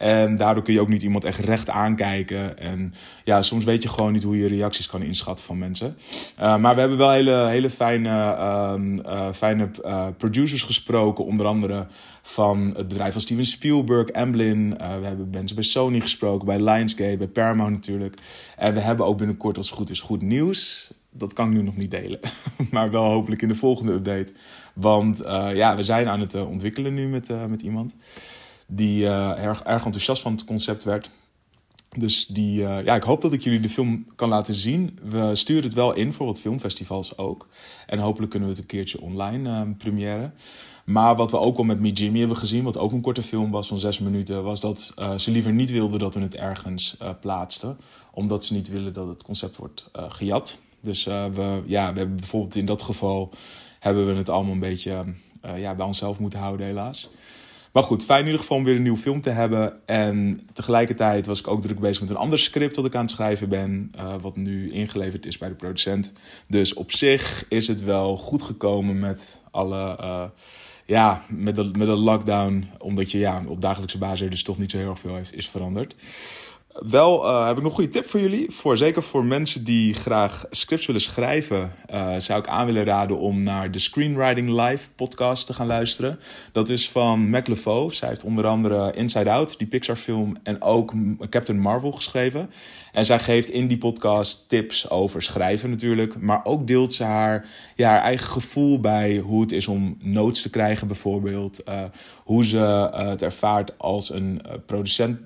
En 0.00 0.36
daardoor 0.36 0.62
kun 0.62 0.72
je 0.72 0.80
ook 0.80 0.88
niet 0.88 1.02
iemand 1.02 1.24
echt 1.24 1.38
recht 1.38 1.70
aankijken. 1.70 2.58
En 2.58 2.94
ja, 3.24 3.42
soms 3.42 3.64
weet 3.64 3.82
je 3.82 3.88
gewoon 3.88 4.12
niet 4.12 4.22
hoe 4.22 4.38
je 4.38 4.48
reacties 4.48 4.86
kan 4.86 5.02
inschatten 5.02 5.44
van 5.44 5.58
mensen. 5.58 5.96
Uh, 6.40 6.56
maar 6.56 6.74
we 6.74 6.80
hebben 6.80 6.98
wel 6.98 7.10
hele, 7.10 7.46
hele 7.46 7.70
fijne, 7.70 8.08
uh, 8.08 9.28
fijne 9.32 9.70
uh, 9.84 10.06
producers 10.16 10.62
gesproken. 10.62 11.24
Onder 11.24 11.46
andere 11.46 11.86
van 12.22 12.72
het 12.76 12.88
bedrijf 12.88 13.12
van 13.12 13.20
Steven 13.20 13.44
Spielberg, 13.44 14.12
Amblin. 14.12 14.70
we 14.70 15.06
hebben 15.06 15.28
mensen 15.30 15.56
bij 15.56 15.64
Sony 15.64 16.00
gesproken, 16.00 16.46
bij 16.46 16.60
Lionsgate, 16.60 17.16
bij 17.16 17.28
Paramount 17.28 17.72
natuurlijk. 17.72 18.16
En 18.56 18.74
we 18.74 18.80
hebben 18.80 19.06
ook 19.06 19.18
binnenkort, 19.18 19.56
als 19.56 19.66
het 19.66 19.76
goed 19.76 19.90
is, 19.90 20.00
goed 20.00 20.22
nieuws. 20.22 20.92
Dat 21.12 21.32
kan 21.32 21.46
ik 21.46 21.52
nu 21.52 21.62
nog 21.62 21.76
niet 21.76 21.90
delen. 21.90 22.20
maar 22.70 22.90
wel 22.90 23.04
hopelijk 23.04 23.42
in 23.42 23.48
de 23.48 23.54
volgende 23.54 23.92
update. 23.92 24.32
Want 24.74 25.22
ja, 25.54 25.76
we 25.76 25.82
zijn 25.82 26.08
aan 26.08 26.20
het 26.20 26.34
ontwikkelen 26.44 26.94
nu 26.94 27.08
met, 27.08 27.48
met 27.48 27.60
iemand 27.60 27.94
die 28.70 29.02
uh, 29.02 29.44
erg, 29.44 29.62
erg 29.62 29.84
enthousiast 29.84 30.22
van 30.22 30.32
het 30.32 30.44
concept 30.44 30.84
werd. 30.84 31.10
Dus 31.98 32.26
die, 32.26 32.60
uh, 32.60 32.84
ja, 32.84 32.94
ik 32.94 33.02
hoop 33.02 33.20
dat 33.20 33.32
ik 33.32 33.42
jullie 33.42 33.60
de 33.60 33.68
film 33.68 34.06
kan 34.14 34.28
laten 34.28 34.54
zien. 34.54 34.98
We 35.02 35.30
sturen 35.34 35.64
het 35.64 35.74
wel 35.74 35.94
in 35.94 36.12
voor 36.12 36.26
wat 36.26 36.40
filmfestivals 36.40 37.18
ook. 37.18 37.48
En 37.86 37.98
hopelijk 37.98 38.30
kunnen 38.30 38.48
we 38.48 38.54
het 38.54 38.62
een 38.62 38.68
keertje 38.68 39.00
online 39.00 39.48
uh, 39.48 39.76
premiëren. 39.78 40.34
Maar 40.84 41.16
wat 41.16 41.30
we 41.30 41.38
ook 41.38 41.56
al 41.56 41.64
met 41.64 41.80
Me 41.80 41.90
Jimmy 41.90 42.18
hebben 42.18 42.36
gezien, 42.36 42.64
wat 42.64 42.78
ook 42.78 42.92
een 42.92 43.00
korte 43.00 43.22
film 43.22 43.50
was 43.50 43.68
van 43.68 43.78
zes 43.78 43.98
minuten, 43.98 44.44
was 44.44 44.60
dat 44.60 44.94
ze 45.16 45.30
liever 45.30 45.52
niet 45.52 45.70
wilden 45.70 45.98
dat 45.98 46.14
we 46.14 46.20
het 46.20 46.34
ergens 46.34 46.96
plaatsten. 47.20 47.78
Omdat 48.12 48.44
ze 48.44 48.54
niet 48.54 48.68
willen 48.68 48.92
dat 48.92 49.08
het 49.08 49.22
concept 49.22 49.56
wordt 49.56 49.90
gejat. 49.92 50.60
Dus 50.80 51.04
we, 51.04 51.62
ja, 51.66 51.92
we 51.92 51.98
hebben 51.98 52.16
bijvoorbeeld 52.16 52.56
in 52.56 52.66
dat 52.66 52.82
geval 52.82 53.30
hebben 53.80 54.06
we 54.06 54.14
het 54.14 54.28
allemaal 54.28 54.52
een 54.52 54.60
beetje 54.60 55.04
ja, 55.56 55.74
bij 55.74 55.86
onszelf 55.86 56.18
moeten 56.18 56.38
houden, 56.38 56.66
helaas. 56.66 57.10
Maar 57.72 57.82
goed, 57.82 58.04
fijn 58.04 58.20
in 58.20 58.24
ieder 58.24 58.40
geval 58.40 58.56
om 58.56 58.64
weer 58.64 58.76
een 58.76 58.82
nieuwe 58.82 58.98
film 58.98 59.20
te 59.20 59.30
hebben. 59.30 59.86
En 59.86 60.40
tegelijkertijd 60.52 61.26
was 61.26 61.40
ik 61.40 61.48
ook 61.48 61.62
druk 61.62 61.78
bezig 61.78 62.00
met 62.00 62.10
een 62.10 62.16
ander 62.16 62.38
script 62.38 62.74
dat 62.74 62.84
ik 62.84 62.94
aan 62.94 63.02
het 63.02 63.10
schrijven 63.10 63.48
ben. 63.48 63.92
Uh, 63.96 64.14
wat 64.20 64.36
nu 64.36 64.72
ingeleverd 64.72 65.26
is 65.26 65.38
bij 65.38 65.48
de 65.48 65.54
producent. 65.54 66.12
Dus 66.48 66.74
op 66.74 66.92
zich 66.92 67.44
is 67.48 67.68
het 67.68 67.84
wel 67.84 68.16
goed 68.16 68.42
gekomen 68.42 68.98
met 68.98 69.42
alle. 69.50 69.98
Uh, 70.02 70.24
ja, 70.86 71.22
met 71.28 71.56
de, 71.56 71.70
met 71.78 71.86
de 71.86 71.96
lockdown. 71.96 72.70
Omdat 72.78 73.12
je 73.12 73.18
ja, 73.18 73.42
op 73.46 73.60
dagelijkse 73.60 73.98
basis 73.98 74.30
dus 74.30 74.42
toch 74.42 74.58
niet 74.58 74.70
zo 74.70 74.78
heel 74.78 74.90
erg 74.90 74.98
veel 74.98 75.14
heeft, 75.14 75.34
is 75.34 75.48
veranderd. 75.48 75.94
Wel 76.72 77.24
uh, 77.24 77.46
heb 77.46 77.56
ik 77.56 77.62
nog 77.62 77.72
een 77.72 77.78
goede 77.78 77.90
tip 77.90 78.06
voor 78.06 78.20
jullie. 78.20 78.50
Voor, 78.50 78.76
zeker 78.76 79.02
voor 79.02 79.24
mensen 79.24 79.64
die 79.64 79.94
graag 79.94 80.44
scripts 80.50 80.86
willen 80.86 81.02
schrijven, 81.02 81.72
uh, 81.92 82.16
zou 82.18 82.40
ik 82.40 82.46
aan 82.46 82.66
willen 82.66 82.84
raden 82.84 83.18
om 83.18 83.42
naar 83.42 83.70
de 83.70 83.78
Screenwriting 83.78 84.48
Live 84.48 84.90
podcast 84.96 85.46
te 85.46 85.54
gaan 85.54 85.66
luisteren. 85.66 86.18
Dat 86.52 86.68
is 86.68 86.90
van 86.90 87.30
Mac. 87.30 87.46
Zij 87.88 88.08
heeft 88.08 88.24
onder 88.24 88.46
andere 88.46 88.92
Inside 88.92 89.30
Out, 89.30 89.58
die 89.58 89.66
Pixar 89.66 89.96
film, 89.96 90.36
en 90.42 90.62
ook 90.62 90.92
Captain 91.30 91.60
Marvel 91.60 91.92
geschreven. 91.92 92.50
En 92.92 93.04
zij 93.04 93.18
geeft 93.18 93.48
in 93.48 93.68
die 93.68 93.78
podcast 93.78 94.48
tips 94.48 94.90
over 94.90 95.22
schrijven 95.22 95.70
natuurlijk. 95.70 96.20
Maar 96.20 96.40
ook 96.44 96.66
deelt 96.66 96.92
ze 96.92 97.04
haar, 97.04 97.48
ja, 97.76 97.88
haar 97.88 98.02
eigen 98.02 98.28
gevoel 98.28 98.80
bij 98.80 99.18
hoe 99.18 99.40
het 99.40 99.52
is 99.52 99.68
om 99.68 99.96
notes 100.02 100.42
te 100.42 100.50
krijgen 100.50 100.86
bijvoorbeeld. 100.86 101.62
Uh, 101.68 101.82
hoe 102.24 102.44
ze 102.44 102.90
het 102.92 103.22
ervaart 103.22 103.78
als 103.78 104.12
een 104.12 104.40
producent 104.66 105.20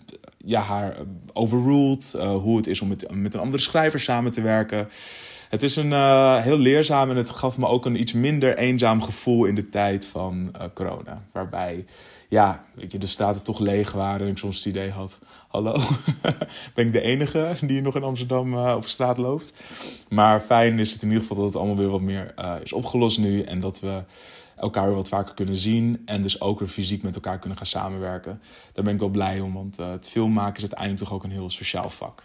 ja, 0.44 0.60
haar 0.60 0.96
overruled. 1.32 2.14
Uh, 2.16 2.36
hoe 2.36 2.56
het 2.56 2.66
is 2.66 2.80
om 2.80 2.88
met, 2.88 3.14
met 3.14 3.34
een 3.34 3.40
andere 3.40 3.62
schrijver 3.62 4.00
samen 4.00 4.32
te 4.32 4.40
werken. 4.40 4.88
Het 5.48 5.62
is 5.62 5.76
een 5.76 5.90
uh, 5.90 6.36
heel 6.36 6.58
leerzaam 6.58 7.10
en 7.10 7.16
het 7.16 7.30
gaf 7.30 7.58
me 7.58 7.66
ook 7.66 7.86
een 7.86 8.00
iets 8.00 8.12
minder 8.12 8.58
eenzaam 8.58 9.02
gevoel 9.02 9.44
in 9.44 9.54
de 9.54 9.68
tijd 9.68 10.06
van 10.06 10.54
corona. 10.74 11.22
Waarbij, 11.32 11.84
ja, 12.28 12.64
weet 12.74 12.92
je, 12.92 12.98
de 12.98 13.06
straten 13.06 13.42
toch 13.42 13.58
leeg 13.58 13.92
waren 13.92 14.26
en 14.26 14.32
ik 14.32 14.38
soms 14.38 14.56
het 14.56 14.66
idee 14.66 14.90
had... 14.90 15.18
Hallo, 15.48 15.72
ben 16.74 16.86
ik 16.86 16.92
de 16.92 17.00
enige 17.00 17.54
die 17.60 17.82
nog 17.82 17.96
in 17.96 18.02
Amsterdam 18.02 18.54
op 18.54 18.86
straat 18.86 19.18
loopt? 19.18 19.52
Maar 20.08 20.40
fijn 20.40 20.78
is 20.78 20.92
het 20.92 21.02
in 21.02 21.08
ieder 21.08 21.22
geval 21.22 21.36
dat 21.36 21.46
het 21.46 21.56
allemaal 21.56 21.76
weer 21.76 21.88
wat 21.88 22.00
meer 22.00 22.34
is 22.62 22.72
opgelost 22.72 23.18
nu. 23.18 23.42
En 23.42 23.60
dat 23.60 23.80
we 23.80 24.02
elkaar 24.64 24.86
weer 24.86 24.96
wat 24.96 25.08
vaker 25.08 25.34
kunnen 25.34 25.56
zien. 25.56 26.02
En 26.04 26.22
dus 26.22 26.40
ook 26.40 26.58
weer 26.58 26.68
fysiek 26.68 27.02
met 27.02 27.14
elkaar 27.14 27.38
kunnen 27.38 27.58
gaan 27.58 27.66
samenwerken. 27.66 28.40
Daar 28.72 28.84
ben 28.84 28.94
ik 28.94 29.00
wel 29.00 29.08
blij 29.08 29.40
om, 29.40 29.52
want 29.52 29.80
uh, 29.80 29.90
het 29.90 30.08
filmmaken 30.08 30.56
is 30.56 30.62
uiteindelijk 30.62 31.00
toch 31.00 31.12
ook 31.12 31.24
een 31.24 31.30
heel 31.30 31.50
sociaal 31.50 31.90
vak. 31.90 32.22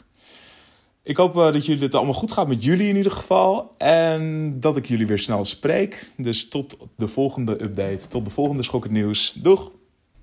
Ik 1.03 1.17
hoop 1.17 1.35
uh, 1.35 1.43
dat 1.51 1.65
jullie 1.65 1.81
dit 1.81 1.95
allemaal 1.95 2.13
goed 2.13 2.31
gaat 2.31 2.47
met 2.47 2.63
jullie 2.63 2.89
in 2.89 2.95
ieder 2.95 3.11
geval. 3.11 3.75
En 3.77 4.53
dat 4.59 4.77
ik 4.77 4.85
jullie 4.85 5.07
weer 5.07 5.19
snel 5.19 5.45
spreek. 5.45 6.11
Dus 6.17 6.49
tot 6.49 6.77
de 6.95 7.07
volgende 7.07 7.63
update. 7.63 8.07
Tot 8.07 8.25
de 8.25 8.31
volgende 8.31 8.63
Schokkend 8.63 8.93
Nieuws. 8.93 9.33
Doeg! 9.33 9.71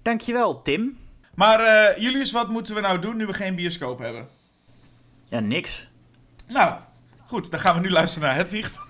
Dankjewel, 0.03 0.63
Tim. 0.63 0.99
Maar 1.35 1.61
uh, 1.61 2.03
Julius, 2.03 2.33
wat 2.33 2.49
moeten 2.49 2.75
we 2.75 2.81
nou 2.81 2.99
doen 2.99 3.17
nu 3.17 3.27
we 3.27 3.33
geen 3.33 3.55
bioscoop 3.55 3.99
hebben? 3.99 4.29
Ja, 5.29 5.41
niks. 5.41 5.87
Nou, 6.49 6.75
goed. 7.27 7.51
Dan 7.51 7.61
gaan 7.61 7.75
we 7.75 7.81
nu 7.81 7.91
luisteren 7.91 8.29
naar 8.29 8.37
Hedwig 8.37 8.86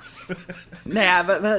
nou 0.82 1.00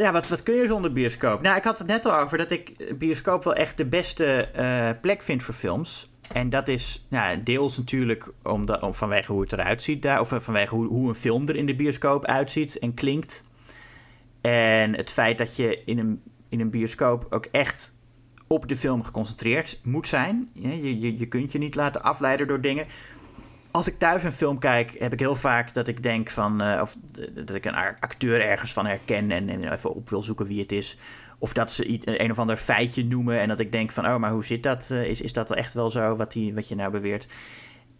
ja, 0.01 0.11
wat, 0.11 0.30
wat 0.30 0.43
kun 0.43 0.55
je 0.55 0.68
zonder 0.68 0.93
bioscoop? 0.93 1.41
Nou, 1.41 1.57
ik 1.57 1.63
had 1.63 1.78
het 1.78 1.88
net 1.88 2.05
al 2.05 2.18
over 2.18 2.38
dat 2.38 2.51
ik 2.51 2.97
bioscoop 2.97 3.43
wel 3.43 3.55
echt 3.55 3.78
de 3.78 3.86
beste 3.86 4.49
uh, 4.59 4.89
plek 5.01 5.22
vind 5.22 5.43
voor 5.43 5.53
films. 5.53 6.09
En 6.34 6.49
dat 6.49 6.68
is 6.68 7.05
nou, 7.09 7.43
deels 7.43 7.78
natuurlijk 7.78 8.32
om, 8.43 8.65
vanwege 8.91 9.32
hoe 9.32 9.41
het 9.41 9.53
eruit 9.53 9.84
ziet 9.84 10.01
daar, 10.01 10.20
of 10.20 10.34
vanwege 10.38 10.76
hoe, 10.76 10.88
hoe 10.88 11.09
een 11.09 11.15
film 11.15 11.47
er 11.47 11.55
in 11.55 11.65
de 11.65 11.76
bioscoop 11.76 12.26
uitziet 12.26 12.80
en 12.80 12.93
klinkt. 12.93 13.45
En 14.41 14.95
het 14.95 15.11
feit 15.11 15.38
dat 15.38 15.55
je 15.55 15.82
in 15.86 15.99
een, 15.99 16.22
in 16.49 16.59
een 16.59 16.70
bioscoop 16.70 17.28
ook 17.30 17.45
echt 17.45 17.95
op 18.47 18.68
de 18.68 18.78
film 18.78 19.03
geconcentreerd 19.03 19.80
moet 19.84 20.07
zijn. 20.07 20.49
Je, 20.53 20.99
je, 20.99 21.18
je 21.18 21.26
kunt 21.26 21.51
je 21.51 21.57
niet 21.57 21.76
laten 21.76 22.03
afleiden 22.03 22.47
door 22.47 22.61
dingen 22.61 22.86
als 23.78 23.88
ik 23.88 24.00
thuis 24.00 24.24
een 24.24 24.32
film 24.32 24.60
kijk, 24.60 24.96
heb 25.00 25.14
ik 25.14 25.20
heel 25.20 25.36
vaak 25.36 25.74
dat 25.74 25.88
ik 25.88 26.04
denk 26.04 26.30
van. 26.30 26.62
Uh, 26.62 26.80
of 26.82 26.96
dat 27.34 27.56
ik 27.56 27.66
een 27.66 27.76
acteur 28.00 28.42
ergens 28.42 28.74
van 28.74 28.86
herken 28.86 29.32
en, 29.32 29.50
en, 29.50 29.72
even 29.74 29.94
op 29.96 30.10
wil 30.10 30.24
zoeken 30.24 30.48
wie 30.48 30.62
het 30.62 30.72
is. 30.72 30.98
Of 31.40 31.54
dat 31.54 31.72
ze 31.72 31.86
iets, 31.86 32.06
een 32.08 32.32
of 32.32 32.40
ander 32.40 32.58
feitje 32.58 33.06
noemen 33.06 33.40
en 33.40 33.48
dat 33.48 33.60
ik 33.60 33.72
denk 33.72 33.92
van. 33.92 34.06
Oh, 34.06 34.18
maar 34.18 34.32
hoe 34.32 34.46
zit 34.46 34.64
dat? 34.64 34.90
Uh, 34.92 35.04
is, 35.04 35.22
is 35.22 35.34
dat 35.34 35.52
echt 35.52 35.74
wel 35.74 35.90
zo 35.90 36.16
wat, 36.16 36.32
die, 36.32 36.54
wat 36.54 36.68
je 36.68 36.76
nou 36.76 36.92
beweert? 36.92 37.28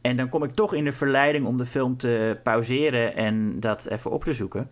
En 0.02 0.16
dan 0.16 0.30
kom 0.30 0.44
ik 0.44 0.54
toch 0.54 0.74
in 0.74 0.84
de 0.84 0.92
verleiding 0.92 1.46
om 1.46 1.58
de 1.58 1.66
film 1.66 1.98
te 1.98 2.40
pauzeren 2.44 3.16
en 3.16 3.60
dat 3.60 3.86
even 3.86 4.12
op 4.12 4.24
te 4.24 4.34
zoeken. 4.34 4.70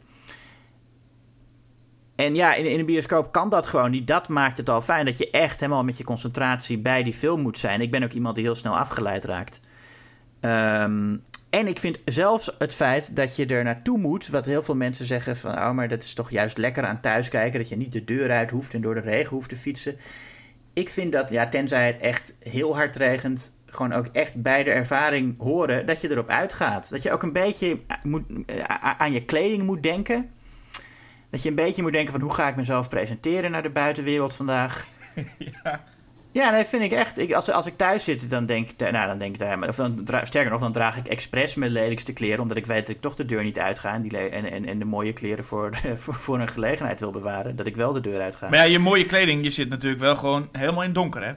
En 2.15 2.35
ja, 2.35 2.53
in, 2.53 2.65
in 2.65 2.79
een 2.79 2.85
bioscoop 2.85 3.31
kan 3.31 3.49
dat 3.49 3.67
gewoon 3.67 3.91
niet. 3.91 4.07
Dat 4.07 4.27
maakt 4.27 4.57
het 4.57 4.69
al 4.69 4.81
fijn 4.81 5.05
dat 5.05 5.17
je 5.17 5.29
echt 5.29 5.59
helemaal 5.59 5.83
met 5.83 5.97
je 5.97 6.03
concentratie 6.03 6.77
bij 6.77 7.03
die 7.03 7.13
film 7.13 7.41
moet 7.41 7.57
zijn. 7.57 7.81
Ik 7.81 7.91
ben 7.91 8.03
ook 8.03 8.11
iemand 8.11 8.35
die 8.35 8.43
heel 8.43 8.55
snel 8.55 8.77
afgeleid 8.77 9.23
raakt. 9.23 9.61
Um, 10.45 11.21
en 11.49 11.67
ik 11.67 11.79
vind 11.79 11.99
zelfs 12.05 12.55
het 12.57 12.75
feit 12.75 13.15
dat 13.15 13.35
je 13.35 13.45
er 13.45 13.63
naartoe 13.63 13.97
moet, 13.97 14.27
wat 14.27 14.45
heel 14.45 14.63
veel 14.63 14.75
mensen 14.75 15.05
zeggen 15.05 15.37
van, 15.37 15.51
oh, 15.51 15.71
maar 15.71 15.87
dat 15.87 16.03
is 16.03 16.13
toch 16.13 16.31
juist 16.31 16.57
lekker 16.57 16.85
aan 16.85 16.99
thuiskijken, 16.99 17.59
dat 17.59 17.69
je 17.69 17.77
niet 17.77 17.91
de 17.91 18.03
deur 18.03 18.31
uit 18.31 18.51
hoeft 18.51 18.73
en 18.73 18.81
door 18.81 18.93
de 18.93 18.99
regen 18.99 19.29
hoeft 19.29 19.49
te 19.49 19.55
fietsen. 19.55 19.97
Ik 20.73 20.89
vind 20.89 21.11
dat, 21.11 21.29
ja, 21.29 21.47
tenzij 21.47 21.87
het 21.87 21.97
echt 21.97 22.35
heel 22.39 22.75
hard 22.75 22.95
regent, 22.95 23.53
gewoon 23.65 23.93
ook 23.93 24.05
echt 24.05 24.41
bij 24.41 24.63
de 24.63 24.71
ervaring 24.71 25.35
horen 25.37 25.85
dat 25.85 26.01
je 26.01 26.11
erop 26.11 26.29
uitgaat. 26.29 26.89
Dat 26.89 27.03
je 27.03 27.11
ook 27.11 27.23
een 27.23 27.33
beetje 27.33 27.79
moet, 28.03 28.23
aan 28.97 29.11
je 29.11 29.25
kleding 29.25 29.63
moet 29.63 29.83
denken. 29.83 30.29
Dat 31.29 31.43
je 31.43 31.49
een 31.49 31.55
beetje 31.55 31.81
moet 31.81 31.93
denken 31.93 32.11
van, 32.11 32.21
hoe 32.21 32.33
ga 32.33 32.47
ik 32.47 32.55
mezelf 32.55 32.89
presenteren 32.89 33.51
naar 33.51 33.63
de 33.63 33.69
buitenwereld 33.69 34.35
vandaag? 34.35 34.85
Ja. 35.63 35.83
Ja, 36.35 36.49
nee, 36.49 36.65
vind 36.65 36.83
ik 36.83 36.91
echt. 36.91 37.17
Ik, 37.17 37.33
als, 37.33 37.51
als 37.51 37.65
ik 37.65 37.77
thuis 37.77 38.03
zit, 38.03 38.29
dan 38.29 38.45
denk 38.45 38.69
ik, 38.69 38.91
nou, 38.91 39.07
dan 39.07 39.17
denk 39.17 39.33
ik 39.33 39.39
daar, 39.39 39.67
of 39.67 39.75
dan, 39.75 40.07
sterker 40.23 40.51
nog, 40.51 40.59
dan 40.59 40.71
draag 40.71 40.97
ik 40.97 41.07
expres 41.07 41.55
mijn 41.55 41.71
lelijkste 41.71 42.13
kleren, 42.13 42.39
omdat 42.39 42.57
ik 42.57 42.65
weet 42.65 42.85
dat 42.85 42.95
ik 42.95 43.01
toch 43.01 43.15
de 43.15 43.25
deur 43.25 43.43
niet 43.43 43.59
uitga 43.59 43.93
en, 43.93 44.01
die 44.01 44.17
en, 44.17 44.51
en, 44.51 44.65
en 44.65 44.79
de 44.79 44.85
mooie 44.85 45.13
kleren 45.13 45.45
voor, 45.45 45.69
voor, 45.95 46.13
voor, 46.13 46.39
een 46.39 46.47
gelegenheid 46.47 46.99
wil 46.99 47.11
bewaren, 47.11 47.55
dat 47.55 47.65
ik 47.65 47.75
wel 47.75 47.93
de 47.93 48.01
deur 48.01 48.21
uitga. 48.21 48.49
Maar 48.49 48.59
ja, 48.59 48.63
je 48.63 48.79
mooie 48.79 49.05
kleding, 49.05 49.43
je 49.43 49.49
zit 49.49 49.69
natuurlijk 49.69 50.01
wel 50.01 50.15
gewoon 50.15 50.49
helemaal 50.51 50.83
in 50.83 50.93
donker, 50.93 51.23
hè? 51.23 51.33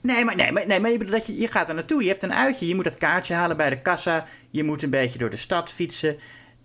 Nee, 0.00 0.24
maar, 0.24 0.36
nee, 0.36 0.52
maar, 0.52 0.66
nee, 0.66 0.80
maar 0.80 1.06
dat 1.06 1.26
je, 1.26 1.36
je 1.36 1.48
gaat 1.48 1.68
er 1.68 1.74
naartoe, 1.74 2.02
je 2.02 2.08
hebt 2.08 2.22
een 2.22 2.34
uitje, 2.34 2.66
je 2.66 2.74
moet 2.74 2.84
dat 2.84 2.98
kaartje 2.98 3.34
halen 3.34 3.56
bij 3.56 3.70
de 3.70 3.80
kassa, 3.80 4.24
je 4.50 4.64
moet 4.64 4.82
een 4.82 4.90
beetje 4.90 5.18
door 5.18 5.30
de 5.30 5.36
stad 5.36 5.72
fietsen. 5.72 6.16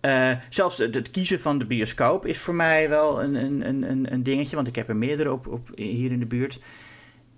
Uh, 0.01 0.31
zelfs 0.49 0.77
het 0.77 1.11
kiezen 1.11 1.39
van 1.39 1.57
de 1.57 1.65
bioscoop 1.65 2.25
is 2.25 2.37
voor 2.37 2.55
mij 2.55 2.89
wel 2.89 3.23
een, 3.23 3.35
een, 3.35 3.89
een, 3.89 4.13
een 4.13 4.23
dingetje, 4.23 4.55
want 4.55 4.67
ik 4.67 4.75
heb 4.75 4.89
er 4.89 4.95
meerdere 4.95 5.31
op, 5.31 5.47
op, 5.47 5.69
hier 5.75 6.11
in 6.11 6.19
de 6.19 6.25
buurt. 6.25 6.59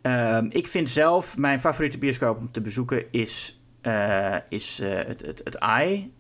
Ehm, 0.06 0.45
ik 0.49 0.68
vind 0.68 0.89
zelf, 0.89 1.38
mijn 1.38 1.60
favoriete 1.60 1.97
bioscoop 1.97 2.38
om 2.38 2.51
te 2.51 2.62
bezoeken 2.62 3.12
is, 3.12 3.62
uh, 3.82 4.36
is 4.49 4.80
uh, 4.80 4.89
het, 4.93 5.26
het, 5.26 5.41
het 5.43 5.60
AI 5.60 6.14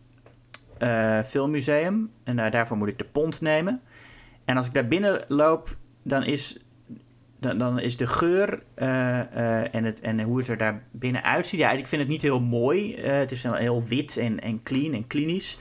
uh, 0.79 1.19
Filmmuseum. 1.21 2.11
En 2.23 2.35
daarvoor 2.51 2.77
moet 2.77 2.87
ik 2.87 2.97
de 2.97 3.05
pont 3.05 3.41
nemen. 3.41 3.81
En 4.45 4.57
als 4.57 4.65
ik 4.65 4.73
daar 4.73 4.87
binnen 4.87 5.25
loop, 5.27 5.75
dan 6.03 6.23
is, 6.23 6.57
dan, 7.39 7.57
dan 7.57 7.79
is 7.79 7.97
de 7.97 8.07
geur 8.07 8.63
en, 8.75 9.83
het, 9.83 9.99
en 9.99 10.21
hoe 10.21 10.37
het 10.37 10.47
er 10.47 10.57
daar 10.57 10.83
binnen 10.91 11.23
uitziet. 11.23 11.59
Ja, 11.59 11.71
ik 11.71 11.87
vind 11.87 12.01
het 12.01 12.11
niet 12.11 12.21
heel 12.21 12.41
mooi. 12.41 12.95
het 12.95 13.31
is 13.31 13.43
heel 13.43 13.83
wit 13.83 14.17
en, 14.17 14.39
en 14.39 14.63
clean 14.63 14.93
en 14.93 15.07
klinisch. 15.07 15.57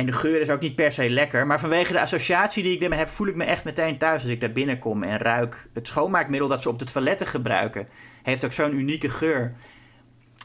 En 0.00 0.06
de 0.06 0.12
geur 0.12 0.40
is 0.40 0.50
ook 0.50 0.60
niet 0.60 0.74
per 0.74 0.92
se 0.92 1.10
lekker. 1.10 1.46
Maar 1.46 1.60
vanwege 1.60 1.92
de 1.92 2.00
associatie 2.00 2.62
die 2.62 2.74
ik 2.74 2.82
ermee 2.82 2.98
heb, 2.98 3.08
voel 3.08 3.26
ik 3.26 3.34
me 3.34 3.44
echt 3.44 3.64
meteen 3.64 3.98
thuis 3.98 4.22
als 4.22 4.30
ik 4.30 4.40
daar 4.40 4.52
binnenkom 4.52 5.02
en 5.02 5.18
ruik. 5.18 5.68
Het 5.74 5.88
schoonmaakmiddel 5.88 6.48
dat 6.48 6.62
ze 6.62 6.68
op 6.68 6.78
de 6.78 6.84
toiletten 6.84 7.26
gebruiken, 7.26 7.88
heeft 8.22 8.44
ook 8.44 8.52
zo'n 8.52 8.78
unieke 8.78 9.08
geur. 9.08 9.54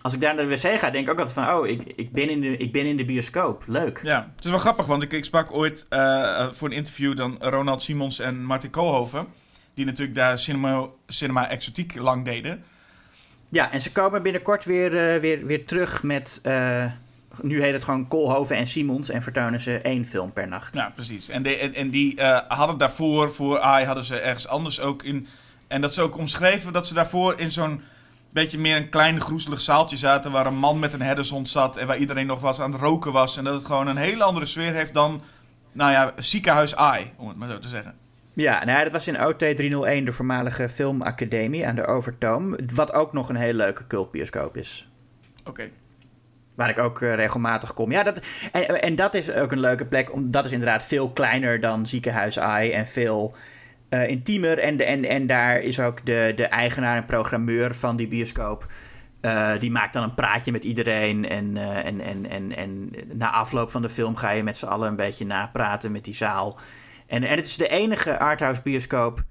Als 0.02 0.14
ik 0.14 0.22
daar 0.22 0.36
naar 0.36 0.48
de 0.48 0.50
wc 0.50 0.80
ga, 0.80 0.90
denk 0.90 1.06
ik 1.06 1.12
ook 1.12 1.20
altijd 1.20 1.46
van, 1.46 1.56
oh, 1.56 1.68
ik, 1.68 1.82
ik, 1.96 2.12
ben, 2.12 2.30
in 2.30 2.42
de, 2.42 2.58
ik 2.58 2.72
ben 2.72 2.86
in 2.86 2.98
de 2.98 3.06
bioscoop. 3.06 3.64
Leuk. 3.68 4.00
Ja, 4.04 4.32
het 4.36 4.46
is 4.46 4.52
wel 4.52 4.60
grappig, 4.60 4.86
want 4.86 5.04
ik, 5.04 5.12
ik 5.12 5.26
sprak 5.26 5.52
ooit 5.52 5.86
uh, 5.90 6.52
voor 6.52 6.68
een 6.68 6.76
interview 6.76 7.18
dan 7.18 7.38
Ronald 7.40 7.84
Simons 7.84 8.20
en 8.20 8.44
Martin 8.44 8.70
Koolhoven. 8.70 9.28
Die 9.74 9.86
natuurlijk 9.86 10.18
daar 10.18 10.40
Cinema, 10.40 10.88
cinema 11.08 11.50
Exotiek 11.50 11.96
lang 11.96 12.26
deden. 12.26 12.64
Ja, 13.50 13.72
en 13.72 13.82
ze 13.82 13.92
komen 13.92 14.24
binnenkort 14.24 14.66
weer, 14.66 15.16
uh, 15.16 15.22
weer, 15.22 15.46
weer 15.46 15.66
terug 15.66 16.04
met... 16.04 16.40
Uh, 16.44 16.86
nu 17.42 17.62
heet 17.62 17.74
het 17.74 17.84
gewoon 17.84 18.08
Koolhoven 18.08 18.56
en 18.56 18.68
Simons 18.68 19.10
en 19.10 19.22
vertonen 19.22 19.62
ze 19.62 19.78
één 19.78 20.06
film 20.06 20.34
per 20.34 20.48
nacht. 20.48 20.76
Ja, 20.76 20.92
precies. 20.96 21.30
En, 21.30 21.44
de, 21.44 21.56
en, 21.58 21.74
en 21.74 21.90
die 21.90 22.20
uh, 22.20 22.40
hadden 22.48 22.78
daarvoor, 22.78 23.34
voor 23.34 23.60
AI 23.60 23.86
hadden 23.86 24.04
ze 24.04 24.20
ergens 24.20 24.48
anders 24.48 24.80
ook 24.80 25.04
in... 25.04 25.28
En 25.68 25.82
dat 25.82 25.94
ze 25.94 26.02
ook 26.02 26.18
omschreven 26.18 26.74
dat 26.74 26.88
ze 26.88 26.94
daarvoor 26.94 27.40
in 27.40 27.52
zo'n 27.52 27.82
beetje 28.30 28.60
meer 28.60 28.76
een 28.76 28.90
klein 28.90 29.22
groezelig 29.22 29.62
zaaltje 29.62 29.98
zaten... 29.98 30.32
waar 30.32 30.46
een 30.46 30.58
man 30.58 30.80
met 30.80 30.94
een 30.94 31.02
herdershond 31.02 31.50
zat 31.50 31.78
en 31.78 31.88
waar 31.88 31.98
iedereen 31.98 32.28
nog 32.28 32.40
was 32.40 32.62
aan 32.62 32.72
het 32.72 32.82
roken 32.82 33.12
was. 33.12 33.38
En 33.38 33.44
dat 33.44 33.54
het 33.54 33.66
gewoon 33.66 33.88
een 33.88 33.98
hele 33.98 34.24
andere 34.24 34.46
sfeer 34.46 34.74
heeft 34.74 34.94
dan, 34.94 35.22
nou 35.72 35.92
ja, 35.92 36.14
ziekenhuis 36.18 36.76
AI, 36.76 37.12
om 37.18 37.28
het 37.28 37.38
maar 37.38 37.52
zo 37.52 37.60
te 37.60 37.68
zeggen. 37.68 37.96
Ja, 38.34 38.66
nou 38.66 38.78
ja, 38.78 38.84
dat 38.84 38.92
was 38.92 39.08
in 39.08 39.26
OT 39.26 39.40
301, 39.40 40.06
de 40.06 40.12
voormalige 40.12 40.70
filmacademie 40.70 41.68
aan 41.68 41.76
de 41.76 41.86
Overtoom. 41.86 42.56
Wat 42.74 42.94
ook 42.94 43.14
nog 43.14 43.30
een 43.30 43.36
hele 43.36 43.58
leuke 43.58 43.88
cultbioscoop 43.88 44.58
is. 44.58 44.90
Oké. 45.40 45.50
Okay. 45.50 45.72
Waar 46.56 46.70
ik 46.70 46.80
ook 46.80 47.02
uh, 47.02 47.14
regelmatig 47.14 47.74
kom. 47.74 47.92
Ja, 47.92 48.04
dat, 48.04 48.22
en, 48.52 48.82
en 48.82 48.96
dat 48.96 49.14
is 49.14 49.32
ook 49.32 49.52
een 49.52 49.60
leuke 49.60 49.86
plek. 49.86 50.14
Omdat 50.14 50.34
dat 50.34 50.46
is 50.46 50.52
inderdaad 50.52 50.86
veel 50.86 51.10
kleiner 51.10 51.60
dan 51.60 51.86
Ziekenhuis 51.86 52.40
AI. 52.40 52.72
En 52.72 52.88
veel 52.88 53.36
uh, 53.90 54.10
intiemer. 54.10 54.60
En, 54.60 54.78
de, 54.78 54.84
en, 54.84 55.06
en 55.06 55.28
daar 55.28 55.60
is 55.60 55.80
ook 55.80 56.06
de, 56.06 56.34
de 56.36 56.46
eigenaar 56.46 56.98
en 56.98 57.06
programmeur 57.06 57.76
van 57.76 57.96
die 57.96 58.08
bioscoop. 58.08 58.68
Uh, 59.22 59.52
die 59.60 59.72
maakt 59.72 59.94
dan 59.94 60.04
een 60.04 60.16
praatje 60.16 60.52
met 60.52 60.64
iedereen. 60.64 61.30
En, 61.30 61.58
en, 61.58 62.02
en, 62.02 62.30
en, 62.30 62.56
en 62.56 62.92
na 63.14 63.32
afloop 63.32 63.72
van 63.72 63.82
de 63.82 63.90
film 63.90 64.16
ga 64.16 64.30
je 64.32 64.44
met 64.44 64.58
z'n 64.58 64.66
allen 64.66 64.88
een 64.88 64.96
beetje 64.96 65.26
napraten 65.26 65.92
met 65.92 66.04
die 66.04 66.16
zaal. 66.16 66.60
En, 67.08 67.24
en 67.24 67.36
het 67.36 67.46
is 67.46 67.58
de 67.58 67.68
enige 67.68 68.20
arthouse 68.20 68.62
bioscoop 68.62 69.24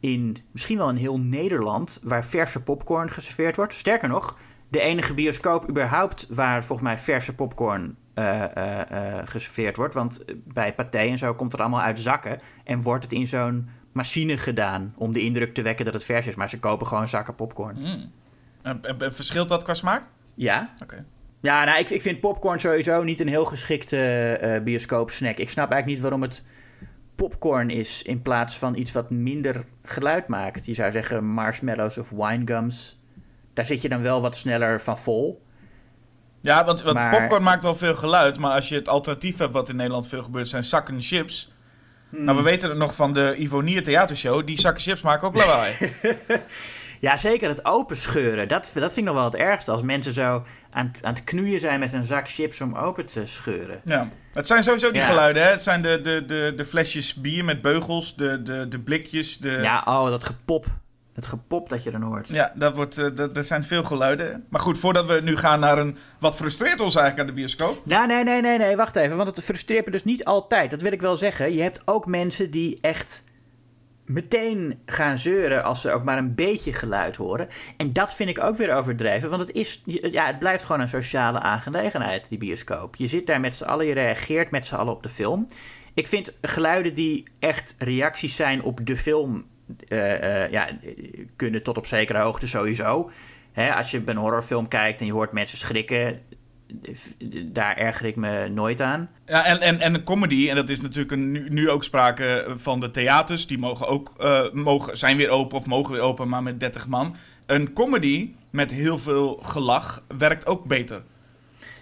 in 0.00 0.36
misschien 0.52 0.76
wel 0.76 0.88
in 0.88 0.96
heel 0.96 1.18
Nederland. 1.18 2.00
waar 2.02 2.24
verse 2.24 2.62
popcorn 2.62 3.10
geserveerd 3.10 3.56
wordt. 3.56 3.74
Sterker 3.74 4.08
nog 4.08 4.38
de 4.70 4.80
enige 4.80 5.14
bioscoop 5.14 5.68
überhaupt 5.68 6.26
waar 6.28 6.64
volgens 6.64 6.88
mij 6.88 6.98
verse 6.98 7.34
popcorn 7.34 7.96
uh, 8.14 8.44
uh, 8.58 8.78
uh, 8.92 9.18
geserveerd 9.24 9.76
wordt. 9.76 9.94
Want 9.94 10.24
bij 10.44 10.74
Pathé 10.74 10.98
en 10.98 11.18
zo 11.18 11.34
komt 11.34 11.52
het 11.52 11.60
allemaal 11.60 11.80
uit 11.80 11.98
zakken. 11.98 12.38
En 12.64 12.82
wordt 12.82 13.04
het 13.04 13.12
in 13.12 13.26
zo'n 13.26 13.68
machine 13.92 14.38
gedaan 14.38 14.94
om 14.96 15.12
de 15.12 15.20
indruk 15.20 15.54
te 15.54 15.62
wekken 15.62 15.84
dat 15.84 15.94
het 15.94 16.04
vers 16.04 16.26
is. 16.26 16.34
Maar 16.34 16.48
ze 16.48 16.58
kopen 16.58 16.86
gewoon 16.86 17.08
zakken 17.08 17.34
popcorn. 17.34 17.76
Mm. 17.78 18.12
En, 18.62 18.80
verschilt 18.98 19.48
dat 19.48 19.62
qua 19.62 19.74
smaak? 19.74 20.02
Ja. 20.34 20.70
Oké. 20.74 20.82
Okay. 20.82 21.04
Ja, 21.40 21.64
nou, 21.64 21.78
ik, 21.78 21.90
ik 21.90 22.02
vind 22.02 22.20
popcorn 22.20 22.60
sowieso 22.60 23.02
niet 23.02 23.20
een 23.20 23.28
heel 23.28 23.44
geschikte 23.44 24.60
bioscoopsnack. 24.64 25.36
Ik 25.36 25.48
snap 25.48 25.70
eigenlijk 25.70 25.86
niet 25.86 26.00
waarom 26.00 26.22
het 26.22 26.44
popcorn 27.14 27.70
is 27.70 28.02
in 28.02 28.22
plaats 28.22 28.58
van 28.58 28.76
iets 28.76 28.92
wat 28.92 29.10
minder 29.10 29.64
geluid 29.82 30.28
maakt. 30.28 30.66
Je 30.66 30.74
zou 30.74 30.90
zeggen 30.90 31.24
marshmallows 31.24 31.98
of 31.98 32.10
winegums 32.10 32.99
daar 33.54 33.66
zit 33.66 33.82
je 33.82 33.88
dan 33.88 34.02
wel 34.02 34.20
wat 34.20 34.36
sneller 34.36 34.80
van 34.80 34.98
vol. 34.98 35.42
Ja, 36.40 36.64
want, 36.64 36.82
want 36.82 37.10
popcorn 37.10 37.42
maakt 37.42 37.62
wel 37.62 37.76
veel 37.76 37.94
geluid. 37.94 38.38
Maar 38.38 38.54
als 38.54 38.68
je 38.68 38.74
het 38.74 38.88
alternatief 38.88 39.38
hebt, 39.38 39.52
wat 39.52 39.68
in 39.68 39.76
Nederland 39.76 40.08
veel 40.08 40.22
gebeurt, 40.22 40.48
zijn 40.48 40.64
zakken 40.64 41.02
chips. 41.02 41.52
Hmm. 42.08 42.24
Nou, 42.24 42.36
we 42.36 42.42
weten 42.42 42.68
het 42.68 42.78
nog 42.78 42.94
van 42.94 43.12
de 43.12 43.36
Ivonier 43.36 43.82
Theatershow. 43.82 44.46
Die 44.46 44.60
zakken 44.60 44.82
chips 44.82 45.00
maken 45.00 45.28
ook 45.28 45.36
lawaai. 45.44 45.74
ja, 47.00 47.16
zeker. 47.16 47.48
Het 47.48 47.64
openscheuren. 47.64 48.48
Dat, 48.48 48.70
dat 48.74 48.92
vind 48.92 48.96
ik 48.96 49.04
nog 49.04 49.14
wel 49.14 49.24
het 49.24 49.34
ergste. 49.34 49.70
Als 49.70 49.82
mensen 49.82 50.12
zo 50.12 50.44
aan, 50.70 50.90
aan 51.02 51.12
het 51.14 51.24
knoeien 51.24 51.60
zijn 51.60 51.80
met 51.80 51.92
een 51.92 52.04
zak 52.04 52.30
chips 52.30 52.60
om 52.60 52.74
open 52.74 53.06
te 53.06 53.26
scheuren. 53.26 53.80
Ja, 53.84 54.08
het 54.32 54.46
zijn 54.46 54.62
sowieso 54.62 54.90
die 54.90 55.02
geluiden. 55.02 55.42
Hè? 55.42 55.50
Het 55.50 55.62
zijn 55.62 55.82
de, 55.82 56.00
de, 56.00 56.24
de, 56.26 56.52
de 56.56 56.64
flesjes 56.64 57.14
bier 57.14 57.44
met 57.44 57.62
beugels, 57.62 58.16
de, 58.16 58.42
de, 58.42 58.68
de 58.68 58.78
blikjes. 58.78 59.38
De... 59.38 59.50
Ja, 59.50 59.82
oh, 59.86 60.04
dat 60.04 60.24
gepop. 60.24 60.66
Het 61.20 61.28
gepop 61.28 61.68
dat 61.68 61.82
je 61.82 61.90
dan 61.90 62.02
hoort. 62.02 62.28
Ja, 62.28 62.52
dat 62.54 62.74
wordt, 62.74 62.98
uh, 62.98 63.16
dat, 63.16 63.36
er 63.36 63.44
zijn 63.44 63.64
veel 63.64 63.84
geluiden. 63.84 64.44
Maar 64.48 64.60
goed, 64.60 64.78
voordat 64.78 65.06
we 65.06 65.20
nu 65.22 65.36
gaan 65.36 65.60
naar 65.60 65.78
een... 65.78 65.96
Wat 66.18 66.36
frustreert 66.36 66.80
ons 66.80 66.94
eigenlijk 66.94 67.28
aan 67.28 67.34
de 67.34 67.40
bioscoop? 67.40 67.86
Nou, 67.86 68.06
nee, 68.06 68.24
nee, 68.24 68.40
nee, 68.40 68.58
nee, 68.58 68.76
wacht 68.76 68.96
even. 68.96 69.16
Want 69.16 69.36
het 69.36 69.44
frustreert 69.44 69.86
me 69.86 69.92
dus 69.92 70.04
niet 70.04 70.24
altijd. 70.24 70.70
Dat 70.70 70.80
wil 70.80 70.92
ik 70.92 71.00
wel 71.00 71.16
zeggen. 71.16 71.54
Je 71.54 71.62
hebt 71.62 71.82
ook 71.84 72.06
mensen 72.06 72.50
die 72.50 72.78
echt 72.80 73.24
meteen 74.04 74.78
gaan 74.86 75.18
zeuren 75.18 75.64
als 75.64 75.80
ze 75.80 75.92
ook 75.92 76.04
maar 76.04 76.18
een 76.18 76.34
beetje 76.34 76.72
geluid 76.72 77.16
horen. 77.16 77.48
En 77.76 77.92
dat 77.92 78.14
vind 78.14 78.30
ik 78.30 78.42
ook 78.42 78.56
weer 78.56 78.74
overdreven, 78.74 79.30
want 79.30 79.40
het, 79.40 79.56
is, 79.56 79.82
ja, 79.84 80.26
het 80.26 80.38
blijft 80.38 80.64
gewoon 80.64 80.80
een 80.80 80.88
sociale 80.88 81.38
aangelegenheid, 81.38 82.28
die 82.28 82.38
bioscoop. 82.38 82.96
Je 82.96 83.06
zit 83.06 83.26
daar 83.26 83.40
met 83.40 83.54
z'n 83.54 83.64
allen, 83.64 83.86
je 83.86 83.94
reageert 83.94 84.50
met 84.50 84.66
z'n 84.66 84.74
allen 84.74 84.92
op 84.92 85.02
de 85.02 85.08
film. 85.08 85.46
Ik 85.94 86.06
vind 86.06 86.32
geluiden 86.40 86.94
die 86.94 87.24
echt 87.38 87.74
reacties 87.78 88.36
zijn 88.36 88.62
op 88.62 88.86
de 88.86 88.96
film 88.96 89.44
ja, 90.50 90.68
kunnen 91.36 91.62
tot 91.62 91.76
op 91.76 91.86
zekere 91.86 92.18
hoogte 92.18 92.48
sowieso. 92.48 93.10
Hè, 93.52 93.74
als 93.74 93.90
je 93.90 94.02
een 94.04 94.16
horrorfilm 94.16 94.68
kijkt 94.68 95.00
en 95.00 95.06
je 95.06 95.12
hoort 95.12 95.32
mensen 95.32 95.58
schrikken, 95.58 96.20
daar 97.44 97.76
erger 97.76 98.06
ik 98.06 98.16
me 98.16 98.48
nooit 98.48 98.80
aan. 98.80 99.10
Ja, 99.26 99.44
en, 99.44 99.60
en, 99.60 99.80
en 99.80 100.04
comedy, 100.04 100.48
en 100.48 100.56
dat 100.56 100.68
is 100.68 100.80
natuurlijk 100.80 101.16
nu, 101.16 101.48
nu 101.48 101.70
ook 101.70 101.84
sprake 101.84 102.54
van 102.56 102.80
de 102.80 102.90
theaters, 102.90 103.46
die 103.46 103.58
mogen 103.58 103.86
ook, 103.86 104.14
uh, 104.20 104.50
mogen, 104.52 104.96
zijn 104.96 105.16
weer 105.16 105.30
open 105.30 105.58
of 105.58 105.66
mogen 105.66 105.92
weer 105.92 106.02
open, 106.02 106.28
maar 106.28 106.42
met 106.42 106.60
30 106.60 106.86
man. 106.86 107.16
Een 107.46 107.72
comedy 107.72 108.34
met 108.50 108.70
heel 108.70 108.98
veel 108.98 109.38
gelach 109.42 110.04
werkt 110.18 110.46
ook 110.46 110.64
beter. 110.64 111.02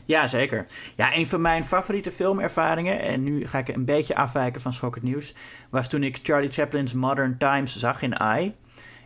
Ja, 0.09 0.29
zeker. 0.29 0.67
Ja, 0.97 1.17
een 1.17 1.27
van 1.27 1.41
mijn 1.41 1.65
favoriete 1.65 2.11
filmervaringen, 2.11 3.01
en 3.01 3.23
nu 3.23 3.47
ga 3.47 3.59
ik 3.59 3.69
een 3.69 3.85
beetje 3.85 4.15
afwijken 4.15 4.61
van 4.61 4.73
Schokkend 4.73 5.05
Nieuws, 5.05 5.35
was 5.71 5.89
toen 5.89 6.03
ik 6.03 6.19
Charlie 6.23 6.51
Chaplin's 6.51 6.93
Modern 6.93 7.39
Times 7.39 7.77
zag 7.77 8.03
in 8.03 8.21
AI. 8.21 8.53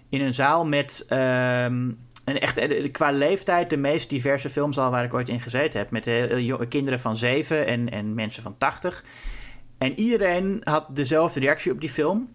In 0.08 0.20
een 0.20 0.34
zaal 0.34 0.66
met 0.66 1.06
um, 1.10 1.98
echt, 2.24 2.56
eh, 2.58 2.92
qua 2.92 3.10
leeftijd 3.10 3.70
de 3.70 3.76
meest 3.76 4.10
diverse 4.10 4.50
filmzaal 4.50 4.90
waar 4.90 5.04
ik 5.04 5.14
ooit 5.14 5.28
in 5.28 5.40
gezeten 5.40 5.78
heb. 5.78 5.90
Met 5.90 6.06
uh, 6.06 6.60
kinderen 6.68 7.00
van 7.00 7.16
zeven 7.16 7.66
en, 7.66 7.90
en 7.90 8.14
mensen 8.14 8.42
van 8.42 8.58
tachtig. 8.58 9.04
En 9.78 9.98
iedereen 9.98 10.60
had 10.64 10.96
dezelfde 10.96 11.40
reactie 11.40 11.72
op 11.72 11.80
die 11.80 11.90
film. 11.90 12.28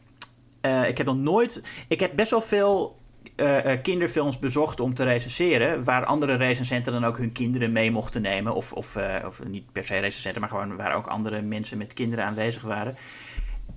Uh, 0.61 0.87
ik 0.87 0.97
heb 0.97 1.07
nog 1.07 1.17
nooit. 1.17 1.63
Ik 1.87 1.99
heb 1.99 2.15
best 2.15 2.31
wel 2.31 2.41
veel 2.41 2.99
uh, 3.37 3.57
kinderfilms 3.81 4.39
bezocht 4.39 4.79
om 4.79 4.93
te 4.93 5.03
recenseren. 5.03 5.83
Waar 5.83 6.05
andere 6.05 6.35
recensenten 6.35 6.93
dan 6.93 7.05
ook 7.05 7.17
hun 7.17 7.31
kinderen 7.31 7.71
mee 7.71 7.91
mochten 7.91 8.21
nemen. 8.21 8.53
Of, 8.53 8.73
of, 8.73 8.95
uh, 8.95 9.15
of 9.25 9.43
niet 9.47 9.71
per 9.71 9.85
se 9.85 9.97
recensenten, 9.97 10.41
maar 10.41 10.49
gewoon 10.49 10.75
waar 10.75 10.95
ook 10.95 11.07
andere 11.07 11.41
mensen 11.41 11.77
met 11.77 11.93
kinderen 11.93 12.25
aanwezig 12.25 12.61
waren. 12.61 12.95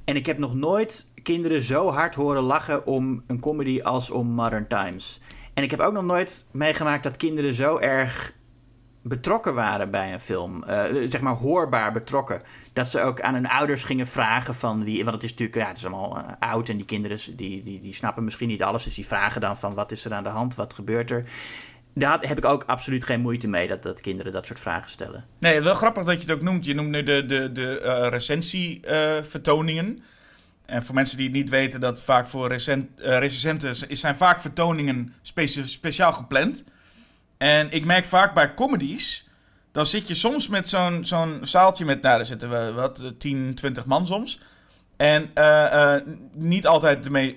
En 0.05 0.17
ik 0.17 0.27
heb 0.27 0.39
nog 0.39 0.55
nooit 0.55 1.07
kinderen 1.23 1.63
zo 1.63 1.91
hard 1.91 2.15
horen 2.15 2.43
lachen 2.43 2.87
om 2.87 3.23
een 3.27 3.41
comedy 3.41 3.81
als 3.83 4.11
om 4.11 4.27
Modern 4.27 4.67
Times. 4.67 5.21
En 5.55 5.63
ik 5.63 5.71
heb 5.71 5.81
ook 5.81 5.93
nog 5.93 6.05
nooit 6.05 6.47
meegemaakt 6.51 7.03
dat 7.03 7.17
kinderen 7.17 7.55
zo 7.55 7.79
erg 7.79 8.33
betrokken 9.03 9.55
waren 9.55 9.91
bij 9.91 10.13
een 10.13 10.21
film. 10.21 10.65
Uh, 10.69 10.83
zeg 11.07 11.21
maar 11.21 11.35
hoorbaar 11.35 11.93
betrokken. 11.93 12.43
Dat 12.73 12.91
ze 12.91 13.01
ook 13.01 13.21
aan 13.21 13.35
hun 13.35 13.49
ouders 13.49 13.85
gingen 13.85 14.07
vragen 14.07 14.55
van 14.55 14.85
wie... 14.85 15.05
Want 15.05 15.15
het 15.15 15.25
is 15.25 15.31
natuurlijk, 15.31 15.59
ja, 15.59 15.67
het 15.69 15.77
is 15.77 15.87
allemaal 15.87 16.19
uh, 16.19 16.25
oud 16.39 16.69
en 16.69 16.77
die 16.77 16.87
kinderen 16.87 17.19
die, 17.37 17.63
die, 17.63 17.81
die 17.81 17.95
snappen 17.95 18.25
misschien 18.25 18.49
niet 18.49 18.63
alles. 18.63 18.85
Dus 18.85 18.95
die 18.95 19.07
vragen 19.07 19.41
dan 19.41 19.57
van 19.57 19.75
wat 19.75 19.93
is 19.93 20.05
er 20.05 20.13
aan 20.13 20.23
de 20.23 20.29
hand, 20.29 20.55
wat 20.55 20.75
gebeurt 20.75 21.11
er. 21.11 21.25
Daar 21.95 22.19
heb 22.21 22.39
ik 22.39 22.45
ook 22.45 22.65
absoluut 22.67 23.05
geen 23.05 23.21
moeite 23.21 23.49
mee 23.49 23.69
dat, 23.69 23.83
dat 23.83 24.01
kinderen 24.01 24.33
dat 24.33 24.47
soort 24.47 24.61
vragen 24.61 24.91
stellen. 24.91 25.25
Nee, 25.39 25.61
wel 25.61 25.75
grappig 25.75 26.05
dat 26.05 26.15
je 26.15 26.27
het 26.27 26.37
ook 26.37 26.43
noemt. 26.43 26.65
Je 26.65 26.75
noemt 26.75 26.91
nu 26.91 27.03
de, 27.03 27.27
de, 27.27 27.53
de 27.53 27.81
uh, 27.85 28.09
recensievertoningen. 28.09 30.03
En 30.67 30.85
voor 30.85 30.95
mensen 30.95 31.17
die 31.17 31.27
het 31.27 31.37
niet 31.37 31.51
weten, 31.51 31.81
dat 31.81 32.03
vaak 32.03 32.29
voor 32.29 32.49
recent, 32.49 32.89
recensenten 32.97 33.97
zijn 33.97 34.17
vaak 34.17 34.41
vertoningen 34.41 35.15
speciaal 35.65 36.13
gepland... 36.13 36.65
En 37.43 37.71
ik 37.71 37.85
merk 37.85 38.05
vaak 38.05 38.35
bij 38.35 38.55
comedies, 38.55 39.29
dan 39.73 39.87
zit 39.87 40.09
je 40.09 40.15
soms 40.15 40.49
met 40.49 40.69
zo'n 40.69 41.05
zo'n 41.05 41.39
zaaltje 41.43 41.85
met, 41.85 42.03
nou, 42.03 42.17
daar 42.17 42.27
zitten 42.27 42.51
we 42.51 42.73
wat, 42.73 43.03
10, 43.19 43.55
20 43.55 43.85
man 43.85 44.07
soms. 44.07 44.41
En 44.97 45.31
uh, 45.35 45.65
uh, 45.75 45.95
niet 46.33 46.67
altijd 46.67 47.05
de 47.05 47.11
mee, 47.11 47.35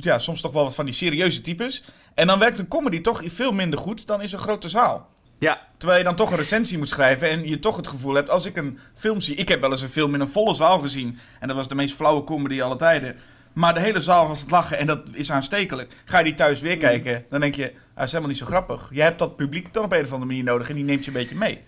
ja, 0.00 0.18
soms 0.18 0.40
toch 0.40 0.52
wel 0.52 0.64
wat 0.64 0.74
van 0.74 0.84
die 0.84 0.94
serieuze 0.94 1.40
types. 1.40 1.84
En 2.14 2.26
dan 2.26 2.38
werkt 2.38 2.58
een 2.58 2.68
comedy 2.68 3.00
toch 3.00 3.22
veel 3.24 3.52
minder 3.52 3.78
goed 3.78 4.06
dan 4.06 4.22
in 4.22 4.28
zo'n 4.28 4.38
grote 4.38 4.68
zaal. 4.68 5.08
Ja, 5.38 5.66
Terwijl 5.76 5.98
je 5.98 6.04
dan 6.04 6.16
toch 6.16 6.30
een 6.30 6.36
recensie 6.36 6.78
moet 6.78 6.88
schrijven 6.88 7.30
en 7.30 7.48
je 7.48 7.58
toch 7.58 7.76
het 7.76 7.86
gevoel 7.86 8.14
hebt, 8.14 8.30
als 8.30 8.44
ik 8.44 8.56
een 8.56 8.78
film 8.94 9.20
zie... 9.20 9.34
Ik 9.34 9.48
heb 9.48 9.60
wel 9.60 9.70
eens 9.70 9.82
een 9.82 9.88
film 9.88 10.14
in 10.14 10.20
een 10.20 10.28
volle 10.28 10.54
zaal 10.54 10.78
gezien. 10.78 11.18
En 11.40 11.48
dat 11.48 11.56
was 11.56 11.68
de 11.68 11.74
meest 11.74 11.94
flauwe 11.94 12.24
comedy 12.24 12.62
aller 12.62 12.76
tijden. 12.76 13.16
Maar 13.52 13.74
de 13.74 13.80
hele 13.80 14.00
zaal 14.00 14.28
was 14.28 14.40
het 14.40 14.50
lachen 14.50 14.78
en 14.78 14.86
dat 14.86 15.00
is 15.12 15.30
aanstekelijk. 15.30 15.92
Ga 16.04 16.18
je 16.18 16.24
die 16.24 16.34
thuis 16.34 16.60
weer 16.60 16.76
kijken, 16.76 17.24
dan 17.30 17.40
denk 17.40 17.54
je, 17.54 17.72
hij 17.96 18.04
is 18.04 18.10
helemaal 18.10 18.30
niet 18.30 18.40
zo 18.40 18.46
grappig. 18.46 18.88
Je 18.92 19.02
hebt 19.02 19.18
dat 19.18 19.36
publiek 19.36 19.72
dan 19.72 19.84
op 19.84 19.92
een 19.92 20.04
of 20.04 20.12
andere 20.12 20.26
manier 20.26 20.44
nodig 20.44 20.68
en 20.68 20.74
die 20.74 20.84
neemt 20.84 21.04
je 21.04 21.10
een 21.10 21.16
beetje 21.16 21.36
mee. 21.36 21.60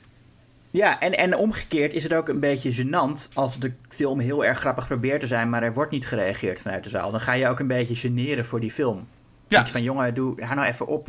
Ja, 0.70 1.00
en, 1.00 1.12
en 1.12 1.36
omgekeerd 1.36 1.94
is 1.94 2.02
het 2.02 2.14
ook 2.14 2.28
een 2.28 2.40
beetje 2.40 2.84
gênant 2.84 3.34
als 3.34 3.58
de 3.58 3.72
film 3.88 4.18
heel 4.18 4.44
erg 4.44 4.58
grappig 4.58 4.86
probeert 4.86 5.20
te 5.20 5.26
zijn, 5.26 5.50
maar 5.50 5.62
er 5.62 5.74
wordt 5.74 5.90
niet 5.90 6.06
gereageerd 6.06 6.60
vanuit 6.60 6.84
de 6.84 6.90
zaal. 6.90 7.10
Dan 7.10 7.20
ga 7.20 7.32
je 7.32 7.48
ook 7.48 7.58
een 7.58 7.66
beetje 7.66 7.96
generen 7.96 8.44
voor 8.44 8.60
die 8.60 8.70
film. 8.70 9.08
Ja. 9.48 9.62
Iets 9.62 9.70
van, 9.70 9.82
jongen, 9.82 10.14
doe, 10.14 10.42
hou 10.42 10.54
nou 10.54 10.68
even 10.68 10.86
op. 10.86 11.08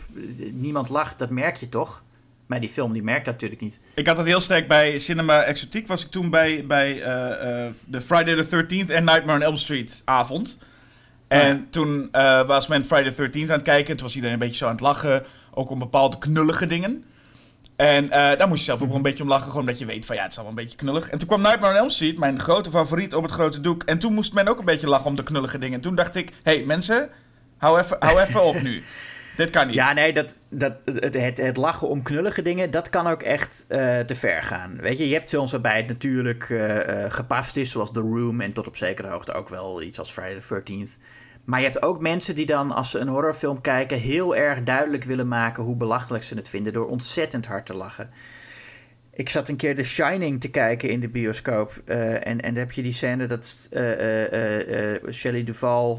Niemand 0.54 0.90
lacht, 0.90 1.20
dat 1.20 1.30
merk 1.30 1.56
je 1.56 1.70
toch? 1.70 2.04
Maar 2.46 2.60
die 2.60 2.70
film, 2.70 2.94
die 2.94 3.04
merkt 3.04 3.26
dat 3.26 3.34
natuurlijk 3.34 3.62
niet. 3.62 3.80
Ik 3.94 4.08
had 4.08 4.16
dat 4.16 4.26
heel 4.26 4.42
sterk 4.42 4.68
bij 4.68 4.98
Cinema 4.98 5.44
Exotiek. 5.44 5.88
Was 5.88 6.06
ik 6.06 6.12
toen 6.12 6.30
bij, 6.30 6.66
bij 6.66 7.04
eh, 7.04 7.66
eh, 7.66 7.74
de 7.86 8.02
Friday 8.02 8.46
the 8.46 8.46
13th 8.46 8.92
en 8.92 9.04
Nightmare 9.04 9.38
on 9.38 9.42
Elm 9.42 9.58
Street 9.58 10.02
avond. 10.06 10.58
En 11.30 11.48
Ja. 11.58 11.64
toen 11.70 12.08
eh, 12.12 12.48
was 12.48 12.68
men 12.68 12.86
Friday 12.86 13.12
the 13.12 13.30
13th 13.30 13.42
aan 13.50 13.56
het 13.58 13.62
kijken. 13.62 13.90
En 13.92 13.96
toen 13.98 14.06
was 14.06 14.16
iedereen 14.16 14.34
een 14.36 14.40
beetje 14.42 14.58
zo 14.58 14.66
aan 14.66 14.72
het 14.72 14.82
lachen. 14.82 15.24
Ook 15.54 15.70
om 15.70 15.80
bepaalde 15.80 16.18
knullige 16.18 16.68
dingen. 16.68 17.04
En 17.76 18.10
eh, 18.10 18.38
daar 18.38 18.48
moest 18.48 18.60
je 18.60 18.66
zelf 18.66 18.82
ook 18.82 18.88
wel 18.88 18.96
een 18.96 19.02
beetje 19.02 19.24
om 19.24 19.30
lachen. 19.30 19.46
Gewoon 19.46 19.62
omdat 19.62 19.80
je 19.80 19.86
weet 19.86 20.06
van 20.06 20.16
ja, 20.16 20.22
het 20.22 20.32
is 20.32 20.38
allemaal 20.38 20.58
een 20.58 20.64
beetje 20.64 20.78
knullig. 20.78 21.10
En 21.10 21.18
toen 21.18 21.28
kwam 21.28 21.42
Nightmare 21.42 21.74
on 21.74 21.80
Elm 21.80 21.90
Street, 21.90 22.18
mijn 22.20 22.40
grote 22.40 22.70
favoriet 22.70 23.14
op 23.16 23.24
het 23.24 23.32
grote 23.32 23.62
doek. 23.62 23.84
En 23.84 24.00
toen 24.00 24.14
moest 24.14 24.34
men 24.34 24.48
ook 24.48 24.60
een 24.60 24.66
beetje 24.66 24.88
lachen 24.88 25.06
om 25.06 25.16
de 25.16 25.24
knullige 25.24 25.58
dingen. 25.58 25.76
En 25.76 25.82
toen 25.82 25.96
dacht 25.96 26.16
ik, 26.16 26.30
hé 26.44 26.56
hey, 26.56 26.66
mensen, 26.66 27.10
hou 27.58 27.80
even, 27.80 27.98
hou 28.00 28.20
even 28.20 28.44
op 28.44 28.62
nu. 28.62 28.84
Dit 29.38 29.50
kan 29.50 29.68
niet. 29.68 29.76
Ja, 29.76 29.94
nee, 29.94 30.14
dat, 30.14 30.36
dat, 30.50 30.74
het, 30.86 31.14
het, 31.14 31.38
het 31.38 31.58
lachen 31.58 31.88
om 31.88 32.04
knullige 32.04 32.42
dingen, 32.42 32.72
dat 32.72 32.90
kan 32.90 33.08
ook 33.08 33.22
echt 33.22 33.66
eh, 33.68 34.00
te 34.00 34.16
ver 34.16 34.44
gaan. 34.44 34.78
Weet 34.82 34.98
je, 34.98 35.08
je 35.08 35.14
hebt 35.14 35.30
films 35.30 35.52
waarbij 35.52 35.78
het 35.78 35.88
natuurlijk 35.88 36.44
gepast 37.10 37.58
is, 37.58 37.72
zoals 37.72 37.92
The 37.92 38.00
Room 38.00 38.42
en 38.42 38.54
tot 38.54 38.68
op 38.68 38.78
zekere 38.78 39.08
hoogte 39.08 39.34
ook 39.34 39.50
wel 39.50 39.82
iets 39.82 40.00
als 40.00 40.12
Friday 40.12 40.40
the 40.40 40.62
13th. 40.64 40.98
Maar 41.50 41.60
je 41.60 41.66
hebt 41.66 41.82
ook 41.82 42.00
mensen 42.00 42.36
die 42.36 42.46
dan, 42.46 42.72
als 42.72 42.92
ze 42.92 43.00
een 43.00 43.08
horrorfilm 43.08 43.62
kijken, 43.62 44.00
heel 44.00 44.36
erg 44.36 44.64
duidelijk 44.64 45.04
willen 45.04 45.28
maken 45.28 45.64
hoe 45.64 45.76
belachelijk 45.76 46.24
ze 46.24 46.36
het 46.36 46.50
vinden 46.50 46.74
door 46.74 46.88
ontzettend 46.88 47.46
hard 47.46 47.66
te 47.66 47.74
lachen. 47.74 48.10
Ik 49.14 49.30
zat 49.30 49.50
een 49.50 49.56
keer 49.56 49.76
The 49.76 49.84
Shining 49.84 50.42
te 50.42 50.50
kijken 50.50 50.90
in 50.90 51.00
de 51.00 51.08
bioscoop. 51.08 51.82
eh, 51.86 52.14
en, 52.14 52.24
en 52.24 52.40
dan 52.42 52.56
heb 52.56 52.72
je 52.72 52.82
die 52.82 52.94
scène 52.94 53.26
dat 53.26 53.68
eh, 53.72 54.96
eh, 54.96 55.04
Shelley 55.12 55.44
Duvall 55.44 55.98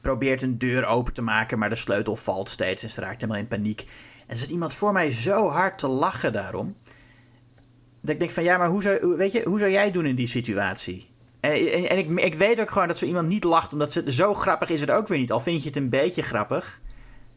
probeert 0.00 0.42
een 0.42 0.58
deur 0.58 0.86
open 0.86 1.14
te 1.14 1.22
maken, 1.22 1.58
maar 1.58 1.68
de 1.68 1.74
sleutel 1.74 2.16
valt 2.16 2.48
steeds 2.48 2.82
en 2.82 2.90
ze 2.90 3.00
raakt 3.00 3.20
helemaal 3.20 3.42
in 3.42 3.48
paniek. 3.48 3.80
En 4.20 4.26
er 4.26 4.36
zit 4.36 4.50
iemand 4.50 4.74
voor 4.74 4.92
mij 4.92 5.10
zo 5.10 5.48
hard 5.48 5.78
te 5.78 5.88
lachen 5.88 6.32
daarom. 6.32 6.74
Dat 8.00 8.10
ik 8.10 8.18
denk 8.18 8.30
van 8.30 8.44
ja, 8.44 8.58
maar 8.58 8.68
hoe 8.68 8.82
zou, 8.82 9.16
weet 9.16 9.32
je, 9.32 9.42
hoe 9.44 9.58
zou 9.58 9.70
jij 9.70 9.90
doen 9.90 10.06
in 10.06 10.16
die 10.16 10.26
situatie? 10.26 11.08
En, 11.48 11.72
en, 11.72 11.88
en 11.88 11.98
ik, 11.98 12.10
ik 12.10 12.34
weet 12.34 12.60
ook 12.60 12.70
gewoon 12.70 12.88
dat 12.88 12.98
zo 12.98 13.04
iemand 13.04 13.28
niet 13.28 13.44
lacht, 13.44 13.72
omdat 13.72 13.92
ze, 13.92 14.04
zo 14.06 14.34
grappig 14.34 14.68
is 14.68 14.80
het 14.80 14.90
ook 14.90 15.08
weer 15.08 15.18
niet. 15.18 15.32
Al 15.32 15.40
vind 15.40 15.62
je 15.62 15.68
het 15.68 15.76
een 15.76 15.88
beetje 15.88 16.22
grappig. 16.22 16.80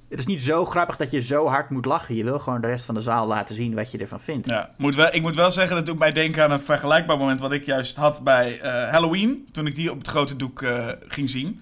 Het 0.10 0.20
is 0.20 0.26
niet 0.26 0.42
zo 0.42 0.66
grappig 0.66 0.96
dat 0.96 1.12
je 1.12 1.22
zo 1.22 1.48
hard 1.48 1.70
moet 1.70 1.86
lachen. 1.86 2.16
Je 2.16 2.24
wil 2.24 2.40
gewoon 2.40 2.62
de 2.62 2.68
rest 2.68 2.86
van 2.86 2.96
de 2.96 3.02
zaal 3.02 3.28
laten 3.28 3.56
zien 3.56 3.76
wat 3.76 3.92
je 3.92 3.98
ervan 3.98 4.20
vindt. 4.20 4.48
Ja, 4.48 4.70
moet 4.78 4.96
wel, 4.96 5.14
ik 5.14 5.22
moet 5.22 5.36
wel 5.36 5.52
zeggen, 5.52 5.76
dat 5.76 5.86
doet 5.86 6.00
mij 6.00 6.12
denken 6.12 6.44
aan 6.44 6.52
een 6.52 6.62
vergelijkbaar 6.62 7.18
moment 7.18 7.40
wat 7.40 7.52
ik 7.52 7.66
juist 7.66 7.96
had 7.96 8.24
bij 8.24 8.60
eh, 8.60 8.90
Halloween. 8.90 9.48
Toen 9.52 9.68
ik 9.68 9.76
die 9.76 9.92
op 9.92 9.98
het 9.98 10.08
grote 10.08 10.36
doek 10.36 10.62
eh, 10.62 10.88
ging 11.08 11.30
zien. 11.30 11.62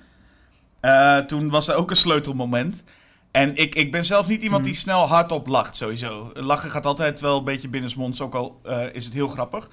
Eh, 0.79 1.17
toen 1.17 1.49
was 1.49 1.67
er 1.67 1.75
ook 1.75 1.89
een 1.89 1.95
sleutelmoment. 1.95 2.83
En 3.31 3.55
ik, 3.55 3.75
ik 3.75 3.91
ben 3.91 4.05
zelf 4.05 4.27
niet 4.27 4.43
iemand 4.43 4.63
die 4.63 4.73
snel 4.73 5.07
hardop 5.07 5.47
lacht, 5.47 5.75
sowieso. 5.75 6.31
Lachen 6.33 6.71
gaat 6.71 6.85
altijd 6.85 7.19
wel 7.19 7.37
een 7.37 7.43
beetje 7.43 7.67
binnensmonds, 7.67 8.21
ook 8.21 8.35
al 8.35 8.59
eh, 8.63 8.93
is 8.93 9.05
het 9.05 9.13
heel 9.13 9.27
grappig. 9.27 9.69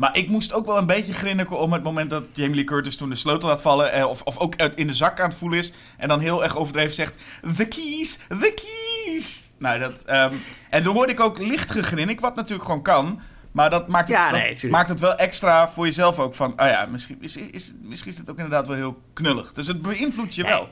Maar 0.00 0.16
ik 0.16 0.28
moest 0.28 0.52
ook 0.52 0.66
wel 0.66 0.78
een 0.78 0.86
beetje 0.86 1.12
grinniken 1.12 1.58
om 1.58 1.72
het 1.72 1.82
moment 1.82 2.10
dat 2.10 2.24
Jamie 2.32 2.54
Lee 2.54 2.64
Curtis 2.64 2.96
toen 2.96 3.08
de 3.08 3.14
sleutel 3.16 3.48
laat 3.48 3.60
vallen. 3.60 3.92
eh, 3.92 4.06
of, 4.08 4.22
of 4.22 4.38
ook 4.38 4.54
in 4.54 4.86
de 4.86 4.94
zak 4.94 5.20
aan 5.20 5.28
het 5.28 5.38
voelen 5.38 5.58
is. 5.58 5.72
En 5.96 6.08
dan 6.08 6.20
heel 6.20 6.42
erg 6.42 6.56
overdreven 6.56 6.94
zegt: 6.94 7.18
The 7.56 7.68
keys, 7.68 8.18
the 8.28 8.54
keys. 8.54 9.46
Nou, 9.58 9.78
dat. 9.78 10.02
ehm, 10.04 10.32
en 10.70 10.82
toen 10.82 10.94
hoorde 10.94 11.12
ik 11.12 11.20
ook 11.20 11.38
licht 11.38 11.70
gegrinnik, 11.70 12.20
wat 12.20 12.34
natuurlijk 12.34 12.64
gewoon 12.64 12.82
kan. 12.82 13.20
Maar 13.52 13.70
dat 13.70 13.88
maakt 13.88 14.08
het, 14.08 14.16
Ja, 14.16 14.30
nee, 14.30 14.70
maakt 14.70 14.88
het 14.88 15.00
wel 15.00 15.14
extra 15.16 15.68
voor 15.68 15.86
jezelf 15.86 16.18
ook 16.18 16.34
van. 16.34 16.56
Ah 16.56 16.68
ja, 16.68 16.86
misschien 16.86 17.18
is, 17.20 17.36
is, 17.36 17.74
misschien 17.82 18.12
is 18.12 18.18
het 18.18 18.30
ook 18.30 18.36
inderdaad 18.36 18.66
wel 18.66 18.76
heel 18.76 19.02
knullig. 19.12 19.52
Dus 19.52 19.66
het 19.66 19.82
beïnvloedt 19.82 20.34
je 20.34 20.42
Nee. 20.42 20.52
wel. 20.52 20.68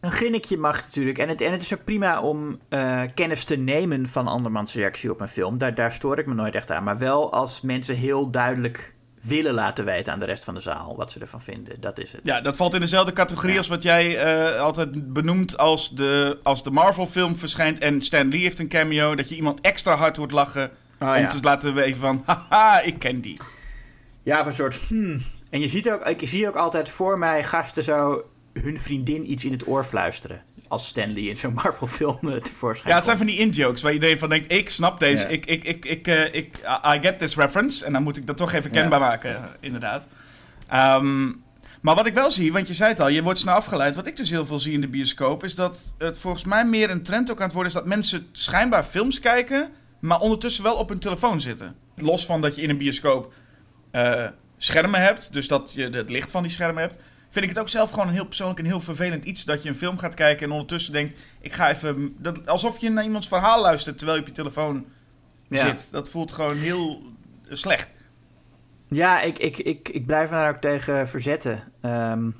Een 0.00 0.12
grinnikje 0.12 0.56
mag 0.56 0.82
natuurlijk. 0.82 1.18
En 1.18 1.28
het, 1.28 1.40
en 1.40 1.52
het 1.52 1.62
is 1.62 1.74
ook 1.74 1.84
prima 1.84 2.20
om 2.20 2.58
eh, 2.68 3.00
kennis 3.14 3.44
te 3.44 3.56
nemen 3.56 4.08
van 4.08 4.26
andermans 4.26 4.74
reactie 4.74 5.10
op 5.10 5.20
een 5.20 5.28
film. 5.28 5.58
Daar, 5.58 5.74
daar 5.74 5.92
stoor 5.92 6.18
ik 6.18 6.26
me 6.26 6.34
nooit 6.34 6.54
echt 6.54 6.70
aan. 6.70 6.84
Maar 6.84 6.98
wel 6.98 7.32
als 7.32 7.60
mensen 7.60 7.94
heel 7.96 8.30
duidelijk 8.30 8.94
willen 9.20 9.54
laten 9.54 9.84
weten 9.84 10.12
aan 10.12 10.18
de 10.18 10.24
rest 10.24 10.44
van 10.44 10.54
de 10.54 10.60
zaal 10.60 10.96
wat 10.96 11.10
ze 11.12 11.20
ervan 11.20 11.40
vinden. 11.40 11.80
Dat 11.80 11.98
is 11.98 12.12
het. 12.12 12.20
Ja, 12.24 12.40
dat 12.40 12.56
valt 12.56 12.74
in 12.74 12.80
dezelfde 12.80 13.12
categorie 13.12 13.52
Ja. 13.52 13.58
als 13.58 13.68
wat 13.68 13.82
jij 13.82 14.18
eh, 14.18 14.60
altijd 14.60 15.12
benoemt 15.12 15.58
als 15.58 15.90
de, 15.90 16.38
als 16.42 16.62
de 16.62 16.70
Marvel-film 16.70 17.36
verschijnt 17.36 17.78
en 17.78 18.02
Stan 18.02 18.28
Lee 18.28 18.40
heeft 18.40 18.58
een 18.58 18.68
cameo. 18.68 19.14
Dat 19.14 19.28
je 19.28 19.36
iemand 19.36 19.60
extra 19.60 19.96
hard 19.96 20.16
hoort 20.16 20.32
lachen 20.32 20.70
Oh, 21.00 21.08
om 21.08 21.14
ja. 21.14 21.28
te 21.28 21.38
laten 21.40 21.74
weten 21.74 22.00
van, 22.00 22.22
haha, 22.26 22.80
ik 22.80 22.98
ken 22.98 23.20
die. 23.20 23.40
Ja, 24.22 24.40
of 24.40 24.46
een 24.46 24.52
soort 24.52 24.74
hmm. 24.88 25.20
En 25.50 25.60
je 25.60 25.68
ziet 25.68 25.90
ook, 25.90 26.04
ik 26.06 26.28
zie 26.28 26.48
ook 26.48 26.56
altijd 26.56 26.88
voor 26.88 27.18
mij 27.18 27.44
gasten 27.44 27.82
zo 27.84 28.24
hun 28.62 28.80
vriendin 28.80 29.30
iets 29.30 29.44
in 29.44 29.52
het 29.52 29.66
oor 29.68 29.84
fluisteren. 29.84 30.42
Als 30.68 30.86
Stanley 30.86 31.22
in 31.22 31.36
zo'n 31.36 31.54
Marvel-film 31.54 32.18
eh, 32.22 32.34
tevoorschijn 32.40 32.88
Ja, 32.88 32.94
het 32.94 33.04
zijn 33.04 33.16
van 33.16 33.26
die 33.26 33.38
in-jokes 33.38 33.82
waar 33.82 33.92
iedereen 33.92 34.18
van 34.18 34.28
denkt, 34.28 34.52
ik 34.52 34.70
snap 34.70 35.00
deze, 35.00 35.22
Ja. 35.22 35.28
ik, 35.28 35.46
ik, 35.46 35.64
ik, 35.64 35.84
ik, 35.84 36.06
eh, 36.06 36.34
ik, 36.34 36.56
I 36.94 36.98
get 37.00 37.18
this 37.18 37.36
reference. 37.36 37.84
En 37.84 37.92
dan 37.92 38.02
moet 38.02 38.16
ik 38.16 38.26
dat 38.26 38.36
toch 38.36 38.52
even 38.52 38.72
Ja. 38.72 38.80
kenbaar 38.80 39.00
maken, 39.00 39.48
inderdaad. 39.60 40.06
Ehm, 40.68 41.26
maar 41.80 41.94
wat 41.94 42.06
ik 42.06 42.14
wel 42.14 42.30
zie, 42.30 42.52
want 42.52 42.66
je 42.68 42.74
zei 42.74 42.90
het 42.90 43.00
al, 43.00 43.08
je 43.08 43.22
wordt 43.22 43.38
snel 43.38 43.54
afgeleid. 43.54 43.94
Wat 43.96 44.06
ik 44.06 44.16
dus 44.16 44.30
heel 44.30 44.46
veel 44.46 44.58
zie 44.60 44.72
in 44.72 44.80
de 44.80 44.88
bioscoop, 44.88 45.44
is 45.44 45.54
dat 45.54 45.78
het 45.98 46.18
volgens 46.18 46.44
mij 46.44 46.64
meer 46.64 46.90
een 46.90 47.02
trend 47.02 47.30
ook 47.30 47.36
aan 47.38 47.44
het 47.44 47.52
worden 47.52 47.72
is 47.72 47.78
dat 47.78 47.86
mensen 47.86 48.26
schijnbaar 48.32 48.84
films 48.84 49.20
kijken, 49.20 49.70
maar 49.98 50.20
ondertussen 50.20 50.62
wel 50.64 50.74
op 50.76 50.88
hun 50.88 50.98
telefoon 50.98 51.40
zitten. 51.40 51.74
Los 51.96 52.26
van 52.26 52.40
dat 52.40 52.56
je 52.56 52.62
in 52.62 52.70
een 52.70 52.78
bioscoop 52.78 53.32
eh, 53.90 54.26
schermen 54.58 55.00
hebt, 55.02 55.32
dus 55.32 55.48
dat 55.48 55.72
je 55.74 55.88
het 55.90 56.10
licht 56.10 56.30
van 56.30 56.42
die 56.42 56.50
schermen 56.52 56.82
hebt. 56.82 56.96
Vind 57.30 57.44
ik 57.44 57.50
het 57.50 57.60
ook 57.60 57.68
zelf 57.68 57.90
gewoon 57.90 58.08
een 58.08 58.14
heel 58.14 58.26
persoonlijk 58.26 58.58
en 58.58 58.64
heel 58.64 58.80
vervelend 58.80 59.24
iets 59.24 59.44
dat 59.44 59.62
je 59.62 59.68
een 59.68 59.74
film 59.74 59.98
gaat 59.98 60.14
kijken 60.14 60.46
en 60.46 60.52
ondertussen 60.52 60.92
denkt, 60.92 61.14
ik 61.40 61.52
ga 61.52 61.70
even, 61.70 62.14
dat, 62.18 62.46
alsof 62.46 62.78
je 62.80 62.90
naar 62.90 63.04
iemands 63.04 63.28
verhaal 63.28 63.60
luistert 63.62 63.96
terwijl 63.98 64.18
je 64.18 64.22
op 64.24 64.28
je 64.28 64.42
telefoon 64.42 64.86
Ja. 65.48 65.66
zit. 65.66 65.88
Dat 65.90 66.08
voelt 66.08 66.32
gewoon 66.32 66.56
heel 66.56 67.02
slecht. 67.48 67.88
Ja, 68.88 69.20
ik, 69.20 69.38
ik, 69.38 69.58
ik, 69.58 69.88
ik 69.88 70.06
blijf 70.06 70.30
me 70.30 70.36
daar 70.36 70.50
ook 70.54 70.60
tegen 70.60 71.08
verzetten. 71.08 71.62
Ehm, 71.80 72.30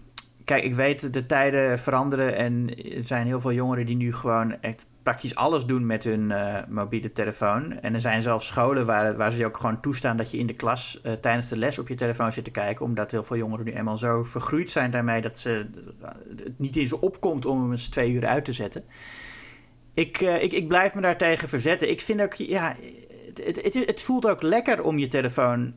kijk, 0.45 0.64
ik 0.64 0.74
weet 0.74 1.12
de 1.14 1.26
tijden 1.26 1.78
veranderen 1.78 2.36
en 2.36 2.70
er 2.97 3.07
zijn 3.07 3.26
heel 3.26 3.41
veel 3.41 3.53
jongeren 3.53 3.86
die 3.86 3.97
nu 3.97 4.14
gewoon 4.14 4.61
echt 4.61 4.86
praktisch 5.09 5.35
alles 5.35 5.65
doen 5.65 5.87
met 5.87 6.05
hun 6.05 6.31
eh, 6.31 6.55
mobiele 6.69 7.13
telefoon. 7.13 7.81
En 7.81 7.95
er 7.95 8.01
zijn 8.01 8.23
zelfs 8.23 8.47
scholen 8.47 8.87
waar, 8.87 9.17
waar 9.17 9.33
ze 9.33 9.39
je 9.39 9.47
ook 9.47 9.57
gewoon 9.57 9.81
toestaan 9.81 10.17
dat 10.17 10.31
je 10.31 10.39
in 10.39 10.47
de 10.47 10.53
klas 10.53 11.01
eh, 11.03 11.13
tijdens 11.13 11.49
de 11.49 11.59
les 11.59 11.79
op 11.79 11.89
je 11.89 11.95
telefoon 11.95 12.33
zit 12.33 12.45
te 12.45 12.51
kijken. 12.51 12.85
Omdat 12.85 13.11
heel 13.11 13.25
veel 13.25 13.37
jongeren 13.37 13.65
nu 13.65 13.73
eenmaal 13.73 13.99
zo 13.99 14.25
vergroeid 14.25 14.71
zijn 14.71 14.91
daarmee 14.91 15.21
dat 15.21 15.39
ze, 15.39 15.67
eh, 16.03 16.09
het 16.37 16.59
niet 16.59 16.77
in 16.77 16.87
ze 16.87 17.01
opkomt 17.01 17.47
om 17.47 17.61
hem 17.61 17.71
eens 17.71 17.89
twee 17.89 18.13
uur 18.13 18.27
uit 18.27 18.45
te 18.45 18.53
zetten. 18.53 18.85
Ik, 19.95 20.21
ik, 20.21 20.53
ik 20.53 20.69
blijf 20.69 20.95
me 20.95 21.01
daartegen 21.01 21.49
verzetten. 21.49 21.91
Ik 21.91 22.01
vind 22.01 22.21
ook, 22.21 22.35
ja, 22.35 22.75
het, 23.35 23.63
het, 23.63 23.75
het 23.75 24.03
voelt 24.03 24.29
ook 24.29 24.43
lekker 24.43 24.83
om 24.83 24.99
je 24.99 25.07
telefoon 25.07 25.75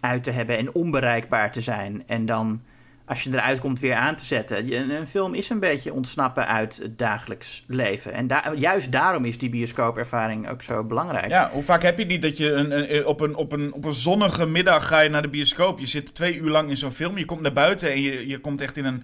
uit 0.00 0.22
te 0.22 0.30
hebben 0.30 0.58
en 0.58 0.74
onbereikbaar 0.74 1.52
te 1.52 1.60
zijn. 1.60 2.02
En 2.06 2.26
dan, 2.26 2.62
als 3.06 3.22
je 3.22 3.30
eruit 3.32 3.58
komt, 3.58 3.80
weer 3.80 3.94
aan 3.94 4.16
te 4.16 4.24
zetten. 4.24 4.72
Een, 4.90 5.06
film 5.06 5.34
is 5.34 5.50
een 5.50 5.60
beetje 5.60 5.92
ontsnappen 5.92 6.46
uit 6.46 6.78
het 6.82 6.98
dagelijks 6.98 7.64
leven. 7.66 8.12
En 8.12 8.28
juist 8.56 8.92
daarom 8.92 9.24
is 9.24 9.38
die 9.38 9.48
bioscoopervaring 9.50 10.48
ook 10.48 10.62
zo 10.62 10.84
belangrijk. 10.84 11.28
Ja, 11.28 11.50
hoe 11.52 11.62
vaak 11.62 11.82
heb 11.82 11.98
je 11.98 12.04
niet 12.04 12.22
dat 12.22 12.36
je 12.36 12.52
een, 12.52 13.06
op, 13.06 13.20
een, 13.20 13.34
op, 13.34 13.52
een, 13.52 13.72
op 13.72 13.84
een 13.84 13.94
zonnige 13.94 14.46
middag 14.46 14.86
ga 14.86 15.00
je 15.00 15.08
naar 15.08 15.22
de 15.22 15.28
bioscoop. 15.28 15.78
Je 15.78 15.86
zit 15.86 16.14
twee 16.14 16.36
uur 16.36 16.50
lang 16.50 16.68
in 16.68 16.76
zo'n 16.76 16.92
film. 16.92 17.18
Je 17.18 17.24
komt 17.24 17.40
naar 17.40 17.52
buiten 17.52 17.90
en 17.92 18.00
je, 18.00 18.26
je 18.26 18.38
komt 18.38 18.60
echt 18.60 18.76
in 18.76 18.84
een, 18.84 19.02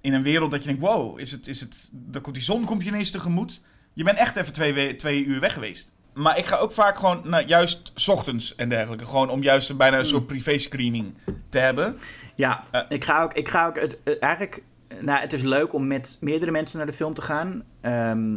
in 0.00 0.12
een 0.12 0.22
wereld 0.22 0.50
dat 0.50 0.60
je 0.60 0.66
denkt... 0.66 0.82
Wow, 0.82 1.18
is 1.20 1.30
het, 1.30 1.46
is 1.48 1.60
het, 1.60 1.88
dan 1.92 2.22
komt 2.22 2.34
die 2.34 2.44
zon 2.44 2.64
komt 2.64 2.82
je 2.82 2.88
ineens 2.88 3.10
tegemoet. 3.10 3.60
Je 3.92 4.04
bent 4.04 4.18
echt 4.18 4.36
even 4.36 4.52
twee, 4.52 4.72
we- 4.72 4.96
twee 4.96 5.24
uur 5.24 5.40
weg 5.40 5.52
geweest. 5.52 5.92
Maar 6.14 6.38
ik 6.38 6.46
ga 6.46 6.56
ook 6.56 6.72
vaak 6.72 6.98
gewoon, 6.98 7.20
nou, 7.24 7.46
juist 7.46 8.08
ochtends 8.08 8.54
en 8.54 8.68
dergelijke. 8.68 9.06
Gewoon 9.06 9.30
om 9.30 9.42
juist 9.42 9.76
bijna 9.76 9.98
een 9.98 10.06
soort 10.06 10.26
privé-screening 10.26 11.14
te 11.48 11.58
hebben. 11.58 11.96
Ja, 12.38 12.64
Eh. 12.70 12.80
ik 12.88 13.04
ga 13.04 13.22
ook, 13.22 13.32
ik 13.32 13.48
ga 13.48 13.66
ook 13.66 13.80
het, 13.80 13.98
eh, 14.04 14.14
eigenlijk, 14.20 14.62
nou, 15.00 15.20
het 15.20 15.32
is 15.32 15.42
leuk 15.42 15.72
om 15.72 15.86
met 15.86 16.16
meerdere 16.20 16.50
mensen 16.50 16.78
naar 16.78 16.86
de 16.86 16.92
film 16.92 17.14
te 17.14 17.22
gaan. 17.22 17.62
Ehm, 17.80 18.36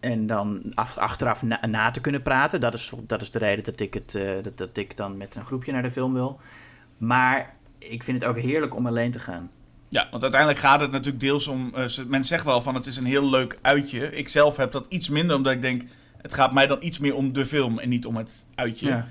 en 0.00 0.26
dan 0.26 0.62
af- 0.74 0.96
achteraf 0.96 1.42
na, 1.42 1.66
na 1.66 1.90
te 1.90 2.00
kunnen 2.00 2.22
praten. 2.22 2.60
Dat 2.60 2.74
is, 2.74 2.92
dat 3.06 3.22
is 3.22 3.30
de 3.30 3.38
reden 3.38 3.64
dat 3.64 3.80
ik, 3.80 3.94
het, 3.94 4.14
eh, 4.14 4.30
dat, 4.42 4.58
dat 4.58 4.76
ik 4.76 4.96
dan 4.96 5.16
met 5.16 5.34
een 5.34 5.44
groepje 5.44 5.72
naar 5.72 5.82
de 5.82 5.90
film 5.90 6.12
wil. 6.12 6.40
Maar 6.98 7.54
ik 7.78 8.02
vind 8.02 8.20
het 8.20 8.30
ook 8.30 8.38
heerlijk 8.38 8.74
om 8.76 8.86
alleen 8.86 9.10
te 9.10 9.20
gaan. 9.20 9.50
Ja, 9.88 10.08
want 10.10 10.22
uiteindelijk 10.22 10.60
gaat 10.60 10.80
het 10.80 10.90
natuurlijk 10.90 11.20
deels 11.20 11.46
om... 11.46 11.72
Uh, 11.76 11.84
men 12.06 12.24
zegt 12.24 12.44
wel 12.44 12.62
van 12.62 12.74
het 12.74 12.86
is 12.86 12.96
een 12.96 13.04
heel 13.06 13.30
leuk 13.30 13.58
uitje. 13.62 14.10
Ik 14.16 14.28
zelf 14.28 14.56
heb 14.56 14.72
dat 14.72 14.86
iets 14.88 15.08
minder, 15.08 15.36
omdat 15.36 15.52
ik 15.52 15.62
denk... 15.62 15.82
Het 16.22 16.34
gaat 16.34 16.52
mij 16.52 16.66
dan 16.66 16.78
iets 16.80 16.98
meer 16.98 17.14
om 17.14 17.32
de 17.32 17.46
film 17.46 17.78
en 17.78 17.88
niet 17.88 18.06
om 18.06 18.16
het 18.16 18.44
uitje. 18.54 18.88
Ja. 18.88 19.06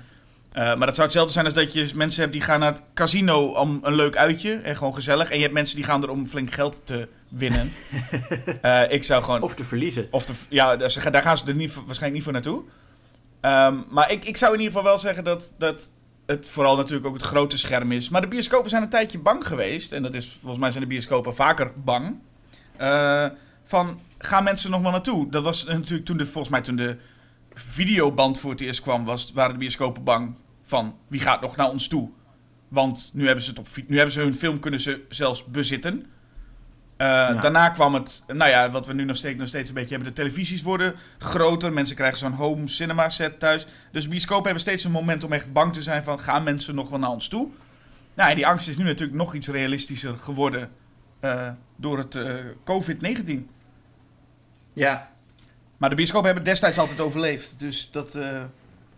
Uh, 0.58 0.64
maar 0.64 0.86
dat 0.86 0.94
zou 0.94 1.06
hetzelfde 1.06 1.32
zijn 1.32 1.44
als 1.44 1.54
dat 1.54 1.72
je 1.72 1.90
mensen 1.94 2.20
hebt 2.20 2.32
die 2.32 2.42
gaan 2.42 2.60
naar 2.60 2.72
het 2.72 2.82
casino 2.94 3.46
om 3.46 3.80
een 3.82 3.94
leuk 3.94 4.16
uitje 4.16 4.54
en 4.54 4.76
gewoon 4.76 4.94
gezellig. 4.94 5.30
En 5.30 5.36
je 5.36 5.42
hebt 5.42 5.54
mensen 5.54 5.76
die 5.76 5.84
gaan 5.84 6.02
er 6.02 6.10
om 6.10 6.26
flink 6.26 6.50
geld 6.50 6.80
te 6.84 7.08
winnen. 7.28 7.72
uh, 8.64 8.90
ik 8.96 9.04
zou 9.04 9.22
gewoon... 9.22 9.42
Of 9.42 9.54
te 9.54 9.64
verliezen. 9.64 10.08
Of 10.10 10.24
te, 10.24 10.32
ja, 10.48 10.76
daar 10.76 11.22
gaan 11.22 11.36
ze 11.36 11.46
er 11.46 11.54
niet, 11.54 11.74
waarschijnlijk 11.74 12.12
niet 12.12 12.22
voor 12.22 12.32
naartoe. 12.32 12.62
Um, 13.42 13.84
maar 13.90 14.10
ik, 14.10 14.24
ik 14.24 14.36
zou 14.36 14.52
in 14.52 14.58
ieder 14.58 14.74
geval 14.74 14.90
wel 14.90 14.98
zeggen 14.98 15.24
dat, 15.24 15.52
dat 15.58 15.90
het 16.26 16.50
vooral 16.50 16.76
natuurlijk 16.76 17.06
ook 17.06 17.14
het 17.14 17.22
grote 17.22 17.58
scherm 17.58 17.92
is. 17.92 18.08
Maar 18.08 18.20
de 18.20 18.28
bioscopen 18.28 18.70
zijn 18.70 18.82
een 18.82 18.88
tijdje 18.88 19.18
bang 19.18 19.46
geweest. 19.46 19.92
En 19.92 20.02
dat 20.02 20.14
is, 20.14 20.38
volgens 20.40 20.60
mij 20.60 20.70
zijn 20.70 20.82
de 20.82 20.88
bioscopen 20.88 21.34
vaker 21.34 21.72
bang. 21.84 22.16
Uh, 22.80 23.26
van, 23.64 24.00
gaan 24.18 24.44
mensen 24.44 24.70
nog 24.70 24.82
wel 24.82 24.90
naartoe? 24.90 25.30
Dat 25.30 25.42
was 25.42 25.64
natuurlijk 25.64 26.06
toen 26.06 26.16
de, 26.16 26.26
volgens 26.26 26.48
mij 26.48 26.60
toen 26.60 26.76
de 26.76 26.96
videoband 27.54 28.38
voor 28.38 28.50
het 28.50 28.60
eerst 28.60 28.80
kwam, 28.80 29.04
was, 29.04 29.32
waren 29.32 29.52
de 29.52 29.58
bioscopen 29.58 30.04
bang 30.04 30.34
van 30.68 30.96
wie 31.06 31.20
gaat 31.20 31.40
nog 31.40 31.56
naar 31.56 31.70
ons 31.70 31.88
toe. 31.88 32.10
Want 32.68 33.10
nu 33.12 33.26
hebben 33.26 33.44
ze, 33.44 33.50
het 33.50 33.58
op, 33.58 33.68
nu 33.86 33.96
hebben 33.96 34.14
ze 34.14 34.20
hun 34.20 34.34
film 34.34 34.58
kunnen 34.58 34.80
ze 34.80 35.04
zelfs 35.08 35.44
bezitten. 35.44 35.94
Uh, 36.00 37.40
Daarna 37.40 37.68
kwam 37.68 37.94
het, 37.94 38.24
nou 38.26 38.50
ja, 38.50 38.70
wat 38.70 38.86
we 38.86 38.92
nu 38.92 39.04
nog 39.04 39.16
steeds, 39.16 39.38
nog 39.38 39.48
steeds 39.48 39.68
een 39.68 39.74
beetje 39.74 39.94
hebben. 39.94 40.08
De 40.08 40.22
televisies 40.22 40.62
worden 40.62 40.94
groter. 41.18 41.72
Mensen 41.72 41.96
krijgen 41.96 42.18
zo'n 42.18 42.32
home 42.32 42.68
cinema 42.68 43.08
set 43.08 43.38
thuis. 43.38 43.66
Dus 43.92 44.08
bioscopen 44.08 44.44
hebben 44.44 44.62
steeds 44.62 44.84
een 44.84 44.90
moment 44.90 45.24
om 45.24 45.32
echt 45.32 45.52
bang 45.52 45.72
te 45.72 45.82
zijn 45.82 46.02
van... 46.02 46.20
gaan 46.20 46.42
mensen 46.42 46.74
nog 46.74 46.88
wel 46.88 46.98
naar 46.98 47.10
ons 47.10 47.28
toe? 47.28 47.48
Nou, 48.14 48.34
die 48.34 48.46
angst 48.46 48.68
is 48.68 48.76
nu 48.76 48.84
natuurlijk 48.84 49.18
nog 49.18 49.34
iets 49.34 49.48
realistischer 49.48 50.16
geworden... 50.18 50.70
Uh, 51.20 51.48
door 51.76 51.98
het 51.98 52.14
uh, 52.14 52.34
COVID-19. 52.64 53.46
Ja. 54.72 55.10
Maar 55.76 55.90
de 55.90 55.96
bioscopen 55.96 56.26
hebben 56.26 56.44
destijds 56.44 56.78
altijd 56.78 57.00
overleefd. 57.00 57.58
Dus 57.58 57.90
dat... 57.90 58.18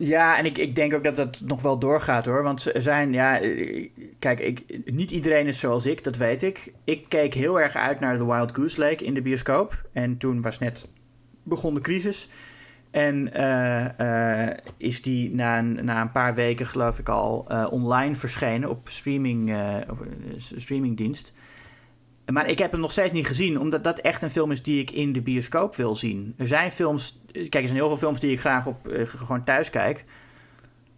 Ja, 0.03 0.39
en 0.39 0.45
ik, 0.45 0.59
ik 0.59 0.75
denk 0.75 0.95
ook 0.95 1.05
dat 1.05 1.17
dat 1.17 1.41
nog 1.45 1.63
wel 1.63 1.79
doorgaat 1.79 2.27
hoor. 2.27 2.43
Want 2.43 2.61
ze 2.61 2.75
zijn, 2.77 3.13
ja, 3.13 3.41
kijk, 4.19 4.41
ik, 4.41 4.81
niet 4.85 5.11
iedereen 5.11 5.47
is 5.47 5.59
zoals 5.59 5.87
ik, 5.87 6.05
dat 6.05 6.17
weet 6.17 6.43
ik. 6.43 6.73
Ik 6.85 7.09
keek 7.09 7.35
heel 7.35 7.61
erg 7.61 7.75
uit 7.75 8.01
naar 8.01 8.19
The 8.19 8.27
Wild 8.27 8.55
Goose 8.55 8.81
Lake 8.81 9.05
in 9.05 9.15
de 9.15 9.23
bioscoop. 9.23 9.89
En 9.93 10.19
toen 10.19 10.43
was 10.43 10.59
net 10.59 10.89
begon 11.43 11.75
de 11.75 11.81
crisis. 11.81 12.29
En 12.91 13.31
uh, 13.37 13.85
uh, 14.01 14.49
is 14.77 15.03
die 15.03 15.35
na 15.35 15.59
een, 15.59 15.85
na 15.85 16.01
een 16.01 16.13
paar 16.13 16.35
weken, 16.35 16.67
geloof 16.67 16.99
ik, 16.99 17.09
al 17.09 17.47
uh, 17.51 17.67
online 17.71 18.15
verschenen 18.15 18.71
op, 18.71 18.89
streaming, 18.89 19.55
op 19.91 20.07
streamingdienst. 20.37 21.33
Maar 22.33 22.49
ik 22.49 22.59
heb 22.59 22.71
hem 22.71 22.81
nog 22.81 22.93
steeds 22.93 23.13
niet 23.13 23.27
gezien, 23.27 23.61
omdat 23.61 23.85
dat 23.85 23.99
echt 23.99 24.23
een 24.23 24.31
film 24.31 24.51
is 24.51 24.63
die 24.63 24.81
ik 24.81 24.91
in 24.91 25.13
de 25.13 25.23
bioscoop 25.23 25.77
wil 25.77 25.95
zien. 25.95 26.35
Er 26.37 26.49
zijn 26.49 26.73
films, 26.73 27.21
kijk, 27.33 27.55
er 27.55 27.61
zijn 27.61 27.75
heel 27.75 27.89
veel 27.89 27.97
films 27.97 28.21
die 28.21 28.33
ik 28.33 28.41
graag 28.41 28.67
op 28.67 28.89
uh, 28.89 29.07
gewoon 29.07 29.45
thuis 29.45 29.71
kijk. 29.71 30.05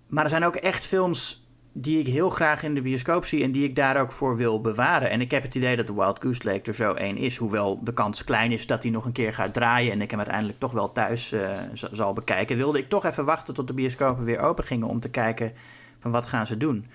Maar 0.06 0.24
er 0.24 0.30
zijn 0.30 0.44
ook 0.44 0.56
echt 0.56 0.86
films 0.86 1.42
die 1.72 1.98
ik 1.98 2.06
heel 2.06 2.30
graag 2.30 2.62
in 2.62 2.74
de 2.74 2.82
bioscoop 2.82 3.24
zie 3.24 3.42
en 3.42 3.52
die 3.52 3.64
ik 3.64 3.76
daar 3.76 4.00
ook 4.00 4.12
voor 4.12 4.36
wil 4.36 4.60
bewaren. 4.60 5.10
En 5.10 5.20
ik 5.20 5.30
heb 5.30 5.42
het 5.42 5.54
idee 5.54 5.76
dat 5.76 5.86
The 5.86 5.94
Wild 5.94 6.20
Goose 6.20 6.44
Lake 6.44 6.62
er 6.62 6.74
zo 6.74 6.92
één 6.92 7.16
is, 7.16 7.36
hoewel 7.36 7.84
de 7.84 7.94
kans 7.94 8.24
klein 8.24 8.52
is 8.52 8.66
dat 8.66 8.82
hij 8.82 8.92
nog 8.92 9.04
een 9.04 9.12
keer 9.12 9.32
gaat 9.32 9.54
draaien 9.54 9.92
en 9.92 10.00
ik 10.00 10.10
hem 10.10 10.18
uiteindelijk 10.18 10.58
toch 10.58 10.72
wel 10.72 10.92
thuis 10.92 11.32
uh, 11.32 11.50
zal 11.72 12.12
bekijken. 12.12 12.56
Wilde 12.56 12.78
ik 12.78 12.88
toch 12.88 13.04
even 13.04 13.24
wachten 13.24 13.54
tot 13.54 13.66
de 13.66 13.74
bioscopen 13.74 14.24
weer 14.24 14.38
open 14.38 14.64
gingen 14.64 14.88
om 14.88 15.00
te 15.00 15.10
kijken 15.10 15.52
van 16.00 16.10
wat 16.10 16.26
gaan 16.26 16.46
ze 16.46 16.56
doen. 16.56 16.86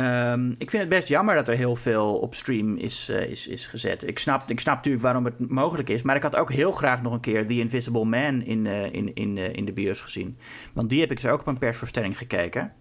Um, 0.00 0.50
ik 0.56 0.70
vind 0.70 0.82
het 0.82 0.88
best 0.88 1.08
jammer 1.08 1.34
dat 1.34 1.48
er 1.48 1.56
heel 1.56 1.76
veel 1.76 2.18
op 2.18 2.34
stream 2.34 2.76
is, 2.76 3.08
uh, 3.10 3.22
is, 3.22 3.48
is 3.48 3.66
gezet. 3.66 4.08
Ik 4.08 4.18
snap, 4.18 4.50
ik 4.50 4.60
snap 4.60 4.76
natuurlijk 4.76 5.04
waarom 5.04 5.24
het 5.24 5.50
mogelijk 5.50 5.88
is. 5.88 6.02
Maar 6.02 6.16
ik 6.16 6.22
had 6.22 6.36
ook 6.36 6.52
heel 6.52 6.72
graag 6.72 7.02
nog 7.02 7.12
een 7.12 7.20
keer 7.20 7.46
The 7.46 7.58
Invisible 7.58 8.04
Man 8.04 8.42
in, 8.42 8.64
uh, 8.64 8.92
in, 8.92 9.14
in, 9.14 9.36
uh, 9.36 9.52
in 9.52 9.64
de 9.64 9.72
bios 9.72 10.00
gezien. 10.00 10.38
Want 10.72 10.90
die 10.90 11.00
heb 11.00 11.10
ik 11.10 11.20
dus 11.20 11.30
ook 11.30 11.40
op 11.40 11.46
een 11.46 11.58
persvoorstelling 11.58 12.18
gekeken. 12.18 12.72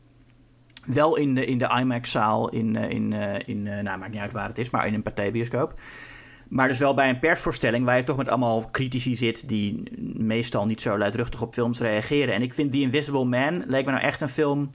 Wel 0.85 1.17
in 1.17 1.35
de, 1.35 1.45
in 1.45 1.57
de 1.57 1.75
IMAX-zaal, 1.79 2.49
in, 2.49 2.75
in, 2.75 3.13
in 3.45 3.63
nou 3.63 3.97
maakt 3.97 4.11
niet 4.11 4.21
uit 4.21 4.33
waar 4.33 4.47
het 4.47 4.57
is, 4.57 4.69
maar 4.69 4.87
in 4.87 4.93
een 4.93 5.03
partijbioscoop. 5.03 5.79
Maar 6.47 6.67
dus 6.67 6.77
wel 6.77 6.93
bij 6.93 7.09
een 7.09 7.19
persvoorstelling 7.19 7.85
waar 7.85 7.97
je 7.97 8.03
toch 8.03 8.17
met 8.17 8.29
allemaal 8.29 8.71
critici 8.71 9.15
zit... 9.15 9.49
die 9.49 9.83
meestal 10.17 10.65
niet 10.65 10.81
zo 10.81 10.97
luidruchtig 10.97 11.41
op 11.41 11.53
films 11.53 11.79
reageren. 11.79 12.33
En 12.33 12.41
ik 12.41 12.53
vind 12.53 12.71
The 12.71 12.79
Invisible 12.79 13.25
Man, 13.25 13.63
leek 13.67 13.85
me 13.85 13.91
nou 13.91 14.03
echt 14.03 14.21
een 14.21 14.29
film 14.29 14.69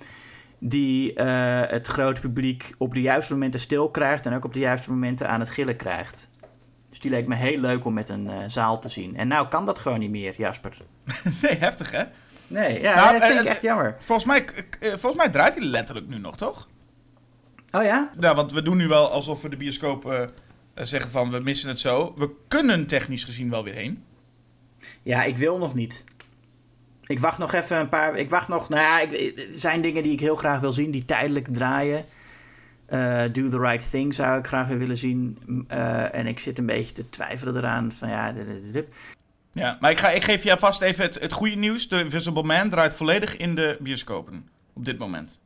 die 0.67 1.13
uh, 1.13 1.61
het 1.67 1.87
grote 1.87 2.21
publiek 2.21 2.75
op 2.79 2.95
de 2.95 3.01
juiste 3.01 3.33
momenten 3.33 3.61
stil 3.61 3.91
krijgt 3.91 4.27
en 4.27 4.35
ook 4.35 4.45
op 4.45 4.53
de 4.53 4.59
juiste 4.59 4.91
momenten 4.91 5.29
aan 5.29 5.41
het 5.41 5.49
gillen 5.49 5.77
krijgt. 5.77 6.31
Dus 6.89 6.99
die 6.99 7.11
leek 7.11 7.27
me 7.27 7.35
heel 7.35 7.61
leuk 7.61 7.85
om 7.85 7.95
met 7.95 8.09
een 8.09 8.27
uh, 8.27 8.37
zaal 8.47 8.81
te 8.81 8.89
zien. 8.89 9.17
En 9.17 9.29
nou 9.29 9.49
kan 9.49 9.65
dat 9.65 9.79
gewoon 9.79 9.99
niet 9.99 10.11
meer, 10.11 10.35
Jasper. 10.37 10.77
nee, 11.43 11.59
heftig 11.59 11.91
hè? 11.91 12.05
Nee, 12.47 12.81
ja, 12.81 12.95
nou, 12.95 13.19
dat 13.19 13.29
vind 13.29 13.41
ik 13.41 13.47
echt 13.47 13.63
jammer. 13.63 13.97
Volgens 13.99 14.27
mij, 14.27 14.45
volgens 14.81 15.17
mij 15.17 15.31
draait 15.31 15.55
hij 15.55 15.65
letterlijk 15.65 16.09
nu 16.09 16.19
nog, 16.19 16.37
toch? 16.37 16.69
Oh 17.71 17.83
ja? 17.83 18.11
Ja, 18.21 18.35
want 18.35 18.53
we 18.53 18.63
doen 18.63 18.77
nu 18.77 18.89
wel 18.89 19.11
alsof 19.11 19.43
we 19.43 19.49
de 19.49 19.57
bioscoop 19.57 20.31
zeggen 20.75 21.11
van 21.11 21.31
we 21.31 21.39
missen 21.39 21.69
het 21.69 21.81
zo. 21.81 22.15
We 22.17 22.31
kunnen 22.49 22.87
technisch 22.87 23.25
gezien 23.25 23.51
wel 23.51 23.65
weer 23.65 23.75
heen. 23.75 24.05
Ja, 25.03 25.25
ik 25.25 25.37
wil 25.37 25.59
nog 25.59 25.75
niet. 25.75 26.05
Ik 27.07 27.19
wacht 27.19 27.39
nog 27.39 27.53
even 27.53 27.79
een 27.79 27.89
paar. 27.89 28.17
Ik 28.17 28.31
wacht 28.31 28.49
nog. 28.49 28.69
Nou 28.69 28.83
ja, 28.83 29.01
ik, 29.01 29.39
er 29.39 29.47
zijn 29.51 29.81
dingen 29.81 30.03
die 30.03 30.13
ik 30.13 30.21
heel 30.21 30.37
graag 30.37 30.61
wil 30.61 30.73
zien, 30.73 30.91
die 30.91 31.05
tijdelijk 31.05 31.49
draaien. 31.49 32.05
Uh, 32.89 33.23
Do 33.33 33.49
the 33.49 33.59
Right 33.59 33.91
Thing 33.91 34.15
zou 34.15 34.39
ik 34.39 34.47
graag 34.47 34.69
weer 34.69 34.79
willen 34.79 34.97
zien. 34.97 35.39
Uh, 35.73 36.15
en 36.15 36.27
ik 36.27 36.39
zit 36.39 36.59
een 36.59 36.67
beetje 36.67 36.95
te 36.95 37.11
twijfelen 37.11 37.57
eraan 37.57 37.93
van 37.93 38.09
ja. 38.09 38.35
Ja, 39.53 39.77
maar 39.81 39.91
ik, 39.91 39.99
ga, 39.99 40.11
ik 40.11 40.25
geef 40.25 40.43
je 40.43 40.57
vast 40.59 40.81
even 40.81 41.05
het, 41.05 41.21
het 41.21 41.33
goede 41.33 41.55
nieuws. 41.55 41.89
De 41.89 41.99
Invisible 41.99 42.43
Man 42.43 42.69
draait 42.71 42.95
volledig 42.95 43.37
in 43.37 43.55
de 43.55 43.77
bioscopen 43.81 44.49
op 44.73 44.85
dit 44.85 44.99
moment. 44.99 45.39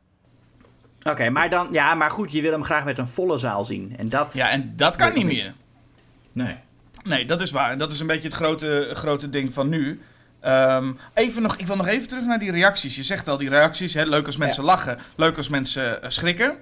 Oké, 0.99 1.09
okay, 1.09 1.29
maar 1.29 1.49
dan, 1.49 1.67
ja, 1.71 1.95
maar 1.95 2.11
goed, 2.11 2.31
je 2.31 2.41
wil 2.41 2.51
hem 2.51 2.63
graag 2.63 2.85
met 2.85 2.97
een 2.97 3.07
volle 3.07 3.37
zaal 3.37 3.63
zien. 3.63 3.97
En 3.97 4.09
dat, 4.09 4.33
ja, 4.33 4.49
en 4.49 4.73
dat 4.75 4.95
kan 4.95 5.13
niet 5.13 5.25
meer. 5.25 5.53
Nee. 6.31 6.55
Nee, 7.03 7.25
dat 7.25 7.41
is 7.41 7.51
waar. 7.51 7.71
En 7.71 7.77
dat 7.77 7.91
is 7.91 7.99
een 7.99 8.07
beetje 8.07 8.27
het 8.27 8.37
grote, 8.37 8.91
grote 8.93 9.29
ding 9.29 9.53
van 9.53 9.69
nu. 9.69 10.01
Um, 10.47 10.97
even 11.13 11.41
nog, 11.41 11.55
ik 11.55 11.67
wil 11.67 11.75
nog 11.75 11.87
even 11.87 12.07
terug 12.07 12.25
naar 12.25 12.39
die 12.39 12.51
reacties. 12.51 12.95
Je 12.95 13.03
zegt 13.03 13.27
al, 13.27 13.37
die 13.37 13.49
reacties, 13.49 13.93
hè, 13.93 14.03
leuk 14.03 14.25
als 14.25 14.37
mensen 14.37 14.63
lachen, 14.63 14.97
leuk 15.15 15.37
als 15.37 15.49
mensen 15.49 15.99
uh, 16.03 16.09
schrikken. 16.09 16.57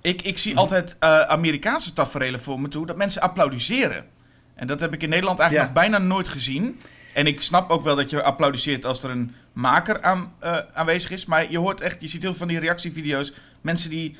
Ik, 0.00 0.22
ik 0.22 0.38
zie 0.38 0.52
mhm. 0.52 0.60
altijd 0.60 0.96
uh, 1.00 1.20
Amerikaanse 1.20 1.92
tafereelen 1.92 2.40
voor 2.40 2.60
me 2.60 2.68
toe, 2.68 2.86
dat 2.86 2.96
mensen 2.96 3.22
applaudisseren. 3.22 4.04
En 4.54 4.66
dat 4.66 4.80
heb 4.80 4.92
ik 4.92 5.02
in 5.02 5.08
Nederland 5.08 5.38
eigenlijk 5.38 5.74
nog 5.74 5.82
bijna 5.82 5.98
nooit 5.98 6.28
gezien. 6.28 6.80
En 7.14 7.26
ik 7.26 7.42
snap 7.42 7.70
ook 7.70 7.82
wel 7.82 7.96
dat 7.96 8.10
je 8.10 8.22
applaudisseert 8.22 8.84
als 8.84 9.02
er 9.02 9.10
een 9.10 9.34
maker 9.52 10.02
aan, 10.02 10.32
uh, 10.44 10.58
aanwezig 10.72 11.10
is. 11.10 11.26
Maar 11.26 11.50
je 11.50 11.58
hoort 11.58 11.80
echt, 11.80 12.00
je 12.00 12.08
ziet 12.08 12.22
heel 12.22 12.30
veel 12.30 12.38
van 12.38 12.48
die 12.48 12.58
reactievideo's. 12.58 13.32
Mensen 13.60 13.90
die 13.90 14.16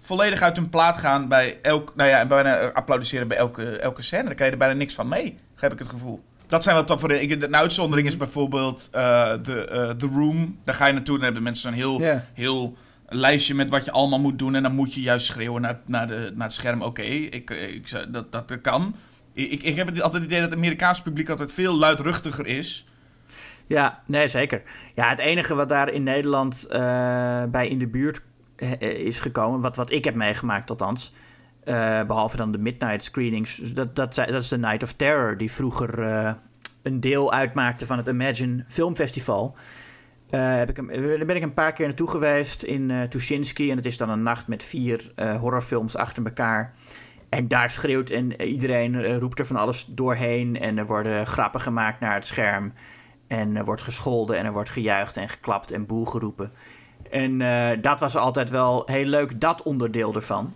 volledig 0.00 0.42
uit 0.42 0.56
hun 0.56 0.70
plaat 0.70 0.98
gaan 0.98 1.28
bij 1.28 1.58
elk, 1.62 1.92
nou 1.96 2.10
ja, 2.10 2.18
en 2.18 2.28
bijna 2.28 2.58
applaudisseren 2.58 3.28
bij 3.28 3.36
elke, 3.36 3.76
elke 3.78 4.02
scène. 4.02 4.24
Daar 4.24 4.34
kan 4.34 4.46
je 4.46 4.52
er 4.52 4.58
bijna 4.58 4.74
niks 4.74 4.94
van 4.94 5.08
mee, 5.08 5.36
heb 5.56 5.72
ik 5.72 5.78
het 5.78 5.88
gevoel. 5.88 6.24
Dat 6.46 6.62
zijn 6.62 6.76
wat 6.84 7.00
voor 7.00 7.10
Een 7.10 7.56
uitzondering 7.56 8.08
is 8.08 8.16
bijvoorbeeld 8.16 8.88
uh, 8.94 9.32
The, 9.32 9.68
uh, 9.72 9.90
The 9.90 10.06
Room. 10.06 10.58
Daar 10.64 10.74
ga 10.74 10.86
je 10.86 10.92
naartoe 10.92 11.14
en 11.14 11.20
dan 11.20 11.24
hebben 11.24 11.42
mensen 11.42 11.68
zo'n 11.68 11.78
heel, 11.78 12.00
yeah. 12.00 12.20
heel 12.32 12.76
lijstje 13.08 13.54
met 13.54 13.70
wat 13.70 13.84
je 13.84 13.90
allemaal 13.90 14.18
moet 14.18 14.38
doen. 14.38 14.54
En 14.54 14.62
dan 14.62 14.74
moet 14.74 14.94
je 14.94 15.00
juist 15.00 15.26
schreeuwen 15.26 15.62
naar, 15.62 15.78
naar, 15.86 16.06
de, 16.06 16.32
naar 16.34 16.46
het 16.46 16.56
scherm. 16.56 16.82
Oké, 16.82 16.88
okay, 16.88 17.06
ik, 17.06 17.50
ik, 17.50 18.04
dat, 18.08 18.32
dat 18.32 18.60
kan. 18.62 18.94
Ik, 19.32 19.62
ik 19.62 19.76
heb 19.76 19.86
het 19.86 20.02
altijd 20.02 20.22
het 20.22 20.30
idee 20.30 20.40
dat 20.40 20.50
het 20.50 20.58
Amerikaanse 20.58 21.02
publiek 21.02 21.28
altijd 21.28 21.52
veel 21.52 21.74
luidruchtiger 21.74 22.46
is. 22.46 22.86
Ja, 23.66 24.02
nee, 24.06 24.28
zeker. 24.28 24.62
Ja, 24.94 25.08
het 25.08 25.18
enige 25.18 25.54
wat 25.54 25.68
daar 25.68 25.88
in 25.88 26.02
Nederland 26.02 26.66
uh, 26.70 26.76
bij 27.44 27.68
in 27.68 27.78
de 27.78 27.86
buurt 27.86 28.20
is 28.78 29.20
gekomen, 29.20 29.60
wat, 29.60 29.76
wat 29.76 29.90
ik 29.90 30.04
heb 30.04 30.14
meegemaakt 30.14 30.70
althans, 30.70 31.12
uh, 31.66 32.02
behalve 32.02 32.36
dan 32.36 32.52
de 32.52 32.58
midnight 32.58 33.04
screenings. 33.04 33.56
Dat, 33.56 33.96
dat, 33.96 34.14
dat 34.14 34.28
is 34.28 34.48
de 34.48 34.58
Night 34.58 34.82
of 34.82 34.92
Terror, 34.92 35.36
die 35.36 35.52
vroeger 35.52 35.98
uh, 35.98 36.32
een 36.82 37.00
deel 37.00 37.32
uitmaakte 37.32 37.86
van 37.86 37.96
het 37.96 38.06
Imagine 38.06 38.64
Filmfestival. 38.68 39.56
Uh, 40.30 40.56
heb 40.56 40.68
ik 40.68 40.76
daar 41.16 41.26
ben 41.26 41.36
ik 41.36 41.42
een 41.42 41.54
paar 41.54 41.72
keer 41.72 41.86
naartoe 41.86 42.08
geweest 42.08 42.62
in 42.62 42.90
uh, 42.90 43.02
Tuschinski. 43.02 43.70
En 43.70 43.76
het 43.76 43.86
is 43.86 43.96
dan 43.96 44.10
een 44.10 44.22
nacht 44.22 44.46
met 44.46 44.64
vier 44.64 45.12
horrorfilms 45.40 45.96
achter 45.96 46.24
elkaar. 46.24 46.72
En 47.28 47.48
daar 47.48 47.70
schreeuwt 47.70 48.10
en 48.10 48.42
iedereen 48.42 49.18
roept 49.18 49.38
er 49.38 49.46
van 49.46 49.56
alles 49.56 49.86
doorheen. 49.86 50.60
En 50.60 50.78
er 50.78 50.86
worden 50.86 51.26
grappen 51.26 51.60
gemaakt 51.60 52.00
naar 52.00 52.14
het 52.14 52.26
scherm. 52.26 52.72
En 53.26 53.56
er 53.56 53.64
wordt 53.64 53.82
gescholden 53.82 54.38
en 54.38 54.44
er 54.44 54.52
wordt 54.52 54.70
gejuicht 54.70 55.16
en 55.16 55.28
geklapt 55.28 55.72
en 55.72 55.86
boel 55.86 56.04
geroepen. 56.04 56.52
En 57.10 57.38
dat 57.80 58.00
was 58.00 58.16
altijd 58.16 58.50
wel 58.50 58.82
heel 58.86 59.06
leuk, 59.06 59.40
dat 59.40 59.62
onderdeel 59.62 60.14
ervan. 60.14 60.54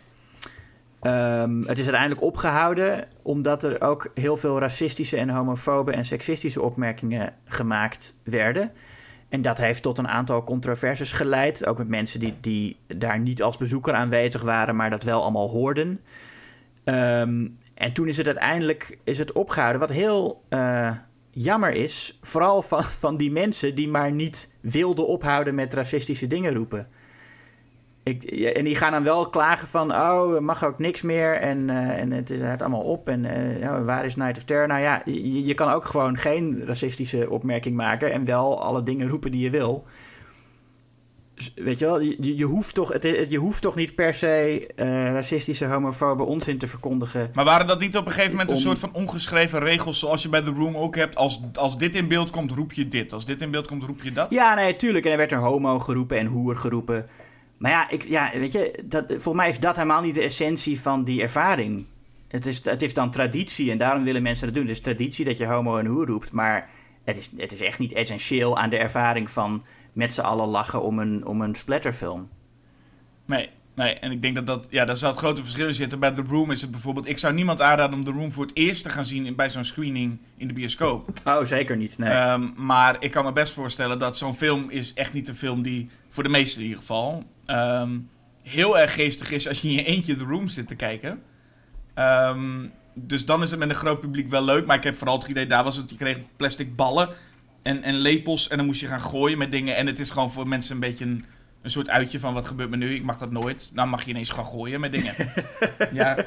Um, 1.02 1.66
het 1.66 1.78
is 1.78 1.84
uiteindelijk 1.84 2.22
opgehouden 2.22 3.04
omdat 3.22 3.62
er 3.62 3.80
ook 3.80 4.10
heel 4.14 4.36
veel 4.36 4.58
racistische 4.58 5.16
en 5.16 5.28
homofobe 5.28 5.92
en 5.92 6.04
seksistische 6.04 6.62
opmerkingen 6.62 7.34
gemaakt 7.44 8.16
werden. 8.22 8.72
En 9.28 9.42
dat 9.42 9.58
heeft 9.58 9.82
tot 9.82 9.98
een 9.98 10.08
aantal 10.08 10.44
controversies 10.44 11.12
geleid. 11.12 11.66
Ook 11.66 11.78
met 11.78 11.88
mensen 11.88 12.20
die, 12.20 12.34
die 12.40 12.76
daar 12.86 13.20
niet 13.20 13.42
als 13.42 13.56
bezoeker 13.56 13.94
aanwezig 13.94 14.42
waren, 14.42 14.76
maar 14.76 14.90
dat 14.90 15.02
wel 15.02 15.22
allemaal 15.22 15.48
hoorden. 15.48 16.00
Ehm, 16.84 17.48
en 17.74 17.92
toen 17.92 18.08
is 18.08 18.16
het 18.16 18.26
uiteindelijk 18.26 18.98
is 19.04 19.18
het 19.18 19.32
opgehouden. 19.32 19.80
Wat 19.80 19.90
heel 19.90 20.42
uh, 20.48 20.90
jammer 21.30 21.72
is, 21.72 22.18
vooral 22.22 22.62
van, 22.62 22.82
van 23.04 23.16
die 23.16 23.30
mensen 23.30 23.74
die 23.74 23.88
maar 23.88 24.12
niet 24.12 24.52
wilden 24.60 25.06
ophouden 25.06 25.54
met 25.54 25.74
racistische 25.74 26.26
dingen 26.26 26.54
roepen. 26.54 26.88
Ik, 28.10 28.24
en 28.24 28.64
die 28.64 28.76
gaan 28.76 28.92
dan 28.92 29.02
wel 29.02 29.28
klagen 29.28 29.68
van, 29.68 29.94
oh, 29.94 30.34
er 30.34 30.42
mag 30.42 30.64
ook 30.64 30.78
niks 30.78 31.02
meer 31.02 31.36
en, 31.36 31.68
uh, 31.68 31.76
en 31.76 32.12
het 32.12 32.30
is 32.30 32.40
het 32.40 32.60
allemaal 32.60 32.80
op 32.80 33.08
en 33.08 33.24
uh, 33.24 33.84
waar 33.84 34.04
is 34.04 34.16
Night 34.16 34.36
of 34.36 34.44
Terror? 34.44 34.66
Nou 34.66 34.80
ja, 34.80 35.02
je, 35.04 35.44
je, 35.44 35.54
kan 35.54 35.70
ook 35.70 35.84
gewoon 35.84 36.16
geen 36.16 36.64
racistische 36.64 37.30
opmerking 37.30 37.76
maken 37.76 38.12
en 38.12 38.24
wel 38.24 38.62
alle 38.62 38.82
dingen 38.82 39.08
roepen 39.08 39.30
die 39.30 39.40
je 39.40 39.50
wil. 39.50 39.86
Dus, 41.40 41.52
weet 41.54 41.78
je 41.78 41.84
wel, 41.84 42.00
je, 42.00 42.36
je, 42.36 42.44
hoeft, 42.44 42.74
toch, 42.74 42.92
het, 42.92 43.26
je 43.28 43.38
hoeft 43.38 43.62
toch 43.62 43.74
niet 43.74 43.94
per 43.94 44.14
se 44.14 44.68
uh, 44.76 44.86
racistische, 45.04 45.64
homofobe 45.64 46.22
onzin 46.22 46.58
te 46.58 46.66
verkondigen. 46.66 47.30
Maar 47.34 47.44
waren 47.44 47.66
dat 47.66 47.80
niet 47.80 47.96
op 47.96 48.06
een 48.06 48.12
gegeven 48.12 48.30
moment 48.30 48.50
een 48.50 48.56
soort 48.56 48.78
van 48.78 48.92
ongeschreven 48.92 49.58
regels 49.58 49.98
zoals 49.98 50.22
je 50.22 50.28
bij 50.28 50.42
The 50.42 50.50
Room 50.50 50.76
ook 50.76 50.96
hebt? 50.96 51.16
Als, 51.16 51.40
als 51.54 51.78
dit 51.78 51.96
in 51.96 52.08
beeld 52.08 52.30
komt, 52.30 52.50
roep 52.50 52.72
je 52.72 52.88
dit. 52.88 53.12
Als 53.12 53.24
dit 53.24 53.42
in 53.42 53.50
beeld 53.50 53.66
komt, 53.66 53.82
roep 53.82 54.02
je 54.02 54.12
dat? 54.12 54.30
Ja, 54.30 54.54
nee, 54.54 54.76
tuurlijk. 54.76 55.04
En 55.04 55.10
er 55.10 55.16
werd 55.16 55.32
er 55.32 55.38
homo 55.38 55.78
geroepen 55.78 56.18
en 56.18 56.26
hoer 56.26 56.56
geroepen. 56.56 57.06
Maar 57.60 57.70
ja, 57.70 57.90
ik, 57.90 58.02
ja 58.02 58.30
weet 58.34 58.52
je, 58.52 58.82
dat, 58.84 59.04
volgens 59.06 59.34
mij 59.34 59.48
is 59.48 59.60
dat 59.60 59.76
helemaal 59.76 60.02
niet 60.02 60.14
de 60.14 60.22
essentie 60.22 60.80
van 60.80 61.04
die 61.04 61.22
ervaring. 61.22 61.86
Het 62.28 62.46
is, 62.46 62.64
het 62.64 62.82
is 62.82 62.94
dan 62.94 63.10
traditie 63.10 63.70
en 63.70 63.78
daarom 63.78 64.04
willen 64.04 64.22
mensen 64.22 64.46
dat 64.46 64.54
doen. 64.54 64.66
Het 64.66 64.72
is 64.72 64.80
traditie 64.80 65.24
dat 65.24 65.36
je 65.36 65.46
homo 65.46 65.78
en 65.78 65.86
hoer 65.86 66.06
roept, 66.06 66.32
maar 66.32 66.68
het 67.04 67.16
is, 67.16 67.30
het 67.36 67.52
is 67.52 67.60
echt 67.60 67.78
niet 67.78 67.92
essentieel 67.92 68.58
aan 68.58 68.70
de 68.70 68.76
ervaring 68.76 69.30
van 69.30 69.64
met 69.92 70.14
z'n 70.14 70.20
allen 70.20 70.48
lachen 70.48 70.82
om 70.82 70.98
een, 70.98 71.26
om 71.26 71.40
een 71.40 71.54
splatterfilm. 71.54 72.28
Nee, 73.26 73.48
nee, 73.74 73.94
en 73.94 74.10
ik 74.10 74.22
denk 74.22 74.34
dat 74.34 74.46
dat, 74.46 74.66
ja, 74.70 74.84
daar 74.84 74.96
zal 74.96 75.10
het 75.10 75.18
grote 75.18 75.42
verschil 75.42 75.68
in 75.68 75.74
zitten. 75.74 75.98
Bij 75.98 76.10
The 76.10 76.24
Room 76.28 76.50
is 76.50 76.60
het 76.60 76.70
bijvoorbeeld, 76.70 77.08
ik 77.08 77.18
zou 77.18 77.34
niemand 77.34 77.60
aanraden 77.60 77.98
om 77.98 78.04
The 78.04 78.10
Room 78.10 78.32
voor 78.32 78.44
het 78.44 78.56
eerst 78.56 78.82
te 78.82 78.90
gaan 78.90 79.06
zien 79.06 79.34
bij 79.34 79.50
zo'n 79.50 79.64
screening 79.64 80.18
in 80.36 80.46
de 80.48 80.54
bioscoop. 80.54 81.08
Oh, 81.24 81.44
zeker 81.44 81.76
niet, 81.76 81.98
nee. 81.98 82.12
Um, 82.12 82.52
maar 82.56 82.96
ik 83.00 83.10
kan 83.10 83.24
me 83.24 83.32
best 83.32 83.52
voorstellen 83.52 83.98
dat 83.98 84.16
zo'n 84.16 84.36
film 84.36 84.70
is 84.70 84.94
echt 84.94 85.12
niet 85.12 85.28
een 85.28 85.34
film 85.34 85.62
die, 85.62 85.88
voor 86.08 86.22
de 86.22 86.28
meesten 86.28 86.60
in 86.60 86.66
ieder 86.66 86.80
geval, 86.80 87.24
um, 87.50 88.08
heel 88.42 88.78
erg 88.78 88.94
geestig 88.94 89.30
is 89.30 89.48
als 89.48 89.60
je 89.60 89.68
in 89.68 89.74
je 89.74 89.84
eentje 89.84 90.16
The 90.16 90.24
Room 90.24 90.48
zit 90.48 90.68
te 90.68 90.74
kijken. 90.74 91.22
Um, 91.94 92.72
dus 92.94 93.24
dan 93.24 93.42
is 93.42 93.50
het 93.50 93.58
met 93.58 93.68
een 93.68 93.74
groot 93.74 94.00
publiek 94.00 94.30
wel 94.30 94.44
leuk. 94.44 94.66
Maar 94.66 94.76
ik 94.76 94.84
heb 94.84 94.96
vooral 94.96 95.18
het 95.18 95.28
idee, 95.28 95.46
daar 95.46 95.64
was 95.64 95.76
het, 95.76 95.90
je 95.90 95.96
kreeg 95.96 96.18
plastic 96.36 96.76
ballen 96.76 97.08
en, 97.62 97.82
en 97.82 97.94
lepels. 97.94 98.48
En 98.48 98.56
dan 98.56 98.66
moest 98.66 98.80
je 98.80 98.86
gaan 98.86 99.00
gooien 99.00 99.38
met 99.38 99.50
dingen. 99.50 99.76
En 99.76 99.86
het 99.86 99.98
is 99.98 100.10
gewoon 100.10 100.30
voor 100.30 100.48
mensen 100.48 100.74
een 100.74 100.80
beetje 100.80 101.04
een, 101.04 101.24
een 101.62 101.70
soort 101.70 101.88
uitje 101.88 102.20
van 102.20 102.34
wat 102.34 102.46
gebeurt 102.46 102.70
me 102.70 102.76
nu. 102.76 102.94
Ik 102.94 103.02
mag 103.02 103.18
dat 103.18 103.30
nooit. 103.30 103.70
Dan 103.74 103.88
mag 103.88 104.02
je 104.02 104.10
ineens 104.10 104.30
gaan 104.30 104.44
gooien 104.44 104.80
met 104.80 104.92
dingen. 104.92 105.14
ja. 105.92 106.24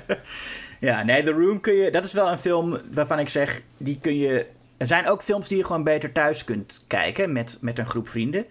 ja, 0.80 1.04
nee, 1.04 1.24
The 1.24 1.32
Room 1.32 1.60
kun 1.60 1.74
je... 1.74 1.92
Dat 1.92 2.04
is 2.04 2.14
wel 2.14 2.32
een 2.32 2.38
film 2.38 2.78
waarvan 2.92 3.20
ik 3.20 3.30
zeg, 3.30 3.62
die 3.78 3.98
kun 4.02 4.18
je... 4.18 4.46
Er 4.78 4.88
zijn 4.88 5.08
ook 5.08 5.24
films 5.24 5.48
die 5.48 5.58
je 5.58 5.66
gewoon 5.66 5.84
beter 5.84 6.12
thuis 6.12 6.44
kunt 6.44 6.82
kijken 6.88 7.32
met, 7.32 7.58
met 7.62 7.80
een 7.80 7.86
groep 7.86 8.08
vrienden. 8.08 8.46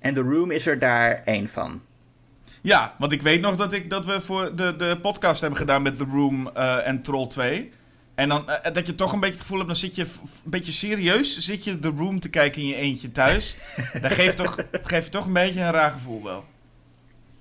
En 0.00 0.14
The 0.14 0.20
Room 0.20 0.50
is 0.50 0.66
er 0.66 0.78
daar 0.78 1.22
één 1.24 1.48
van. 1.48 1.82
Ja, 2.66 2.94
want 2.98 3.12
ik 3.12 3.22
weet 3.22 3.40
nog 3.40 3.56
dat, 3.56 3.72
ik, 3.72 3.90
dat 3.90 4.04
we 4.04 4.20
voor 4.20 4.56
de, 4.56 4.76
de 4.76 4.98
podcast 5.02 5.40
hebben 5.40 5.58
gedaan 5.58 5.82
met 5.82 5.96
The 5.96 6.04
Room 6.10 6.50
uh, 6.56 6.86
en 6.86 7.02
Troll 7.02 7.26
2. 7.26 7.72
En 8.14 8.28
dan, 8.28 8.44
uh, 8.48 8.72
dat 8.72 8.86
je 8.86 8.94
toch 8.94 9.12
een 9.12 9.20
beetje 9.20 9.34
het 9.34 9.42
gevoel 9.42 9.56
hebt, 9.56 9.70
dan 9.70 9.80
zit 9.80 9.94
je 9.94 10.02
een 10.02 10.50
beetje 10.50 10.72
serieus, 10.72 11.38
zit 11.38 11.64
je 11.64 11.78
The 11.78 11.92
Room 11.96 12.20
te 12.20 12.28
kijken 12.28 12.62
in 12.62 12.68
je 12.68 12.74
eentje 12.74 13.12
thuis. 13.12 13.56
dat 14.02 14.12
geeft 14.12 14.36
toch, 14.36 14.56
dat 14.70 14.88
geeft 14.88 15.10
toch 15.10 15.26
een 15.26 15.32
beetje 15.32 15.60
een 15.60 15.70
raar 15.70 15.90
gevoel 15.90 16.22
wel. 16.22 16.44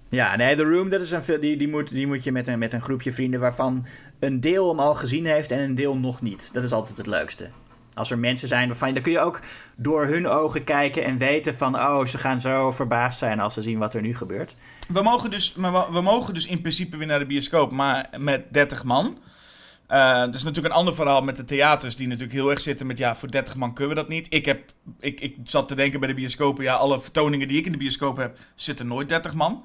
Ja, 0.10 0.36
nee, 0.36 0.56
The 0.56 0.64
Room, 0.64 0.90
dat 0.90 1.02
is 1.02 1.12
een, 1.12 1.40
die, 1.40 1.58
die, 1.58 1.68
moet, 1.68 1.90
die 1.90 2.08
moet 2.08 2.24
je 2.24 2.32
met 2.32 2.48
een, 2.48 2.60
met 2.60 2.74
een 2.74 2.82
groepje 2.82 3.14
vrienden 3.14 3.40
waarvan 3.40 3.86
een 4.20 4.40
deel 4.40 4.70
hem 4.70 4.80
al 4.80 4.96
gezien 4.96 5.26
heeft 5.26 5.52
en 5.52 5.60
een 5.60 5.76
deel 5.76 5.98
nog 5.98 6.22
niet. 6.22 6.54
Dat 6.54 6.64
is 6.64 6.72
altijd 6.72 6.98
het 6.98 7.08
leukste. 7.08 7.50
Als 7.94 8.12
er 8.12 8.20
mensen 8.20 8.48
zijn 8.48 8.68
waarvan 8.68 8.94
dan 8.94 9.04
kun 9.04 9.12
je 9.12 9.20
ook 9.20 9.40
door 9.76 10.08
hun 10.08 10.28
ogen 10.28 10.64
kijken 10.64 11.04
en 11.04 11.18
weten 11.18 11.56
van, 11.56 11.76
oh, 11.76 12.06
ze 12.06 12.18
gaan 12.18 12.42
zo 12.42 12.72
verbaasd 12.72 13.20
zijn 13.20 13.40
als 13.40 13.54
ze 13.54 13.62
zien 13.62 13.80
wat 13.80 13.94
er 13.94 14.02
nu 14.02 14.16
gebeurt. 14.16 14.56
We 14.88 15.02
mogen 15.02 15.30
dus, 15.30 15.56
we 15.92 16.02
mogen 16.02 16.34
dus 16.34 16.46
in 16.46 16.62
principe 16.62 16.98
weer 16.98 17.08
naar 17.08 17.20
de 17.20 17.26
bioscoop, 17.26 17.72
maar 17.72 18.10
met 18.18 18.54
30 18.54 18.84
man. 18.84 19.18
Uh, 19.90 20.20
dat 20.20 20.36
is 20.36 20.44
natuurlijk 20.44 20.74
een 20.74 20.80
ander 20.80 20.96
verhaal 20.96 21.22
met 21.22 21.36
de 21.36 21.44
theaters, 21.44 21.96
die 21.96 22.08
natuurlijk 22.08 22.34
heel 22.34 22.50
erg 22.50 22.62
zitten 22.62 22.88
met, 22.88 22.98
ja, 22.98 23.16
voor 23.16 23.32
30 23.32 23.56
man 23.56 23.74
kunnen 23.74 23.96
we 23.96 24.02
dat 24.02 24.10
niet. 24.10 24.28
Ik, 24.30 24.46
heb, 24.46 24.72
ik, 25.00 25.20
ik 25.20 25.36
zat 25.44 25.68
te 25.68 25.76
denken 25.76 26.00
bij 26.00 26.10
de 26.10 26.16
bioscopen, 26.16 26.64
ja, 26.64 26.76
alle 26.76 27.02
vertoningen 27.02 27.48
die 27.48 27.58
ik 27.58 27.66
in 27.66 27.72
de 27.72 27.78
bioscoop 27.78 28.18
heb, 28.18 28.38
zitten 28.56 28.88
nooit 28.88 29.10
30 29.10 29.34
man. 29.34 29.64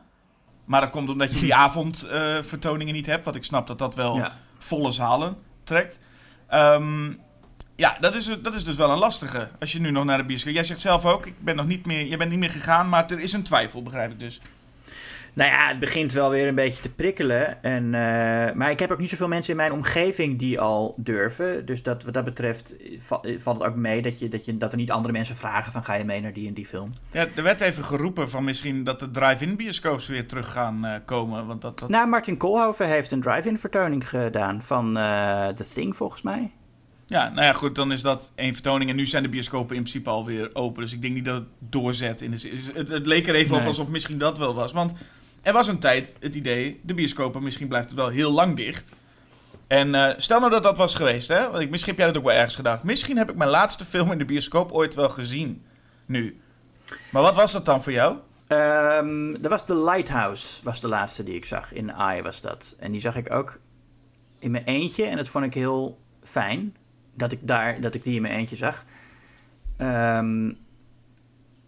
Maar 0.64 0.81
dat 0.81 0.91
komt 0.91 1.11
omdat 1.11 1.33
je 1.33 1.41
die 1.41 1.55
avondvertoningen 1.66 2.37
uh, 2.37 2.43
vertoningen 2.43 2.95
niet 2.95 3.07
hebt, 3.07 3.25
wat 3.25 3.35
ik 3.35 3.45
snap 3.45 3.66
dat 3.66 3.79
dat 3.79 3.95
wel 3.95 4.16
ja. 4.16 4.39
volle 4.59 4.91
zalen 4.91 5.37
trekt. 5.64 5.99
Um, 6.55 7.21
ja, 7.77 7.97
dat 8.01 8.14
is, 8.14 8.37
dat 8.43 8.55
is 8.55 8.64
dus 8.64 8.77
wel 8.77 8.91
een 8.91 8.99
lastige. 8.99 9.49
Als 9.61 9.73
je 9.73 9.81
nu 9.81 9.91
nog 9.91 10.05
naar 10.05 10.18
de 10.18 10.25
bioscoop... 10.25 10.55
Jij 10.55 10.64
zegt 10.64 10.81
zelf 10.81 11.05
ook, 11.05 11.27
ik 11.27 11.45
ben 11.45 11.57
nog 11.57 11.66
niet 11.66 11.87
meer, 11.87 12.07
je 12.07 12.16
bent 12.16 12.31
niet 12.31 12.39
meer 12.39 12.51
gegaan, 12.51 12.89
maar 12.89 13.11
er 13.11 13.21
is 13.21 13.33
een 13.33 13.43
twijfel, 13.43 13.83
begrijp 13.83 14.11
ik 14.11 14.18
dus. 14.18 14.41
Nou 15.35 15.51
ja, 15.51 15.68
het 15.68 15.78
begint 15.78 16.12
wel 16.12 16.31
weer 16.31 16.49
een 16.49 16.55
beetje 16.55 16.83
te 16.83 16.89
prikkelen. 16.89 17.62
En, 17.62 17.85
uh, 17.85 17.91
maar 18.55 18.70
ik 18.70 18.78
heb 18.78 18.91
ook 18.91 18.99
niet 18.99 19.11
zoveel 19.11 19.28
mensen 19.28 19.51
in 19.51 19.57
mijn 19.57 19.72
omgeving 19.72 20.39
die 20.39 20.61
al 20.61 20.95
durven. 20.97 21.66
Dus 21.66 21.83
dat, 21.83 22.05
wat 22.05 22.14
dat 22.14 22.24
betreft 22.24 22.76
valt 23.39 23.59
het 23.59 23.62
ook 23.66 23.74
mee 23.74 24.03
dat, 24.03 24.18
je, 24.18 24.28
dat, 24.28 24.45
je, 24.45 24.57
dat 24.57 24.72
er 24.72 24.78
niet 24.78 24.91
andere 24.91 25.12
mensen 25.12 25.37
vragen 25.37 25.72
van 25.72 25.83
ga 25.83 25.95
je 25.95 26.05
mee 26.05 26.20
naar 26.20 26.33
die 26.33 26.49
en 26.49 26.55
die 26.55 26.66
film. 26.66 26.95
Ja, 27.11 27.26
er 27.37 27.43
werd 27.43 27.61
even 27.61 27.85
geroepen 27.85 28.31
van 28.31 28.45
misschien 28.45 28.85
dat 28.85 29.01
de 29.01 29.11
drive-in 29.11 29.57
bioscoops 29.57 30.07
weer 30.07 30.26
terug 30.26 30.53
gaan 30.53 30.87
uh, 30.87 30.95
komen. 31.05 31.47
Want 31.47 31.62
dat, 31.62 31.78
dat... 31.78 31.89
Nou, 31.89 32.09
Martin 32.09 32.37
Koolhoven 32.37 32.89
heeft 32.89 33.12
een 33.12 33.20
drive-in 33.20 33.59
vertoning 33.59 34.09
gedaan 34.09 34.62
van 34.62 34.97
uh, 34.97 35.49
The 35.49 35.68
Thing 35.74 35.97
volgens 35.97 36.22
mij. 36.22 36.51
Ja, 37.07 37.28
nou 37.28 37.47
ja, 37.47 37.53
goed, 37.53 37.74
dan 37.74 37.93
is 37.93 38.03
dat 38.03 38.33
één 38.35 38.53
vertoning. 38.53 38.91
En 38.91 38.97
nu 38.97 39.07
zijn 39.07 39.22
de 39.22 39.28
bioscopen 39.28 39.76
in 39.76 39.83
principe 39.83 40.11
alweer 40.11 40.51
open. 40.53 40.83
Dus 40.83 40.93
ik 40.93 41.03
denk 41.03 41.14
niet 41.14 41.24
dat 41.24 41.37
het 41.37 41.47
doorzet. 41.59 42.20
In 42.20 42.31
de, 42.31 42.70
het, 42.74 42.89
het 42.89 43.07
leek 43.07 43.28
er 43.28 43.35
even 43.35 43.51
nee. 43.51 43.61
op 43.61 43.66
alsof 43.66 43.89
misschien 43.89 44.18
dat 44.18 44.39
wel 44.39 44.55
was. 44.55 44.72
Want 44.72 44.93
er 45.43 45.53
was 45.53 45.66
een 45.66 45.78
tijd 45.78 46.16
het 46.20 46.34
idee, 46.34 46.80
de 46.82 46.95
bioscopen, 46.95 47.43
misschien 47.43 47.68
blijft 47.68 47.91
het 47.91 47.99
wel 47.99 48.09
heel 48.09 48.30
lang 48.30 48.57
dicht. 48.57 48.88
En 49.66 49.95
uh, 49.95 50.11
stel 50.16 50.38
nou 50.38 50.51
dat 50.51 50.62
dat 50.62 50.76
was 50.76 50.95
geweest, 50.95 51.28
hè? 51.28 51.51
Want 51.51 51.62
ik, 51.62 51.70
misschien 51.70 51.91
heb 51.91 52.01
jij 52.01 52.12
dat 52.12 52.16
ook 52.16 52.28
wel 52.28 52.36
ergens 52.36 52.55
gedacht. 52.55 52.82
Misschien 52.82 53.16
heb 53.16 53.30
ik 53.30 53.36
mijn 53.36 53.51
laatste 53.51 53.84
film 53.84 54.12
in 54.12 54.18
de 54.18 54.24
bioscoop 54.24 54.72
ooit 54.72 54.95
wel 54.95 55.09
gezien. 55.09 55.64
Nu. 56.07 56.41
Maar 57.11 57.22
wat 57.22 57.34
was 57.34 57.53
dat 57.53 57.64
dan 57.64 57.82
voor 57.82 57.93
jou? 57.93 58.16
Um, 58.49 59.43
dat 59.43 59.51
was 59.51 59.66
The 59.66 59.84
Lighthouse, 59.84 60.61
was 60.64 60.80
de 60.80 60.88
laatste 60.88 61.22
die 61.24 61.34
ik 61.34 61.45
zag. 61.45 61.72
In 61.72 61.91
Eye 61.91 62.22
was 62.22 62.41
dat. 62.41 62.76
En 62.78 62.93
die 62.93 63.01
zag 63.01 63.16
ik 63.16 63.32
ook 63.32 63.61
in 64.38 64.51
mijn 64.51 64.64
eentje. 64.64 65.05
En 65.05 65.16
dat 65.16 65.28
vond 65.28 65.45
ik 65.45 65.55
heel 65.55 65.99
fijn. 66.22 66.76
Dat 67.14 67.32
ik, 67.32 67.38
daar, 67.43 67.80
dat 67.80 67.95
ik 67.95 68.05
die 68.05 68.14
in 68.14 68.22
mijn 68.22 68.34
eentje 68.34 68.57
zag. 68.57 68.84
Um, 69.78 70.59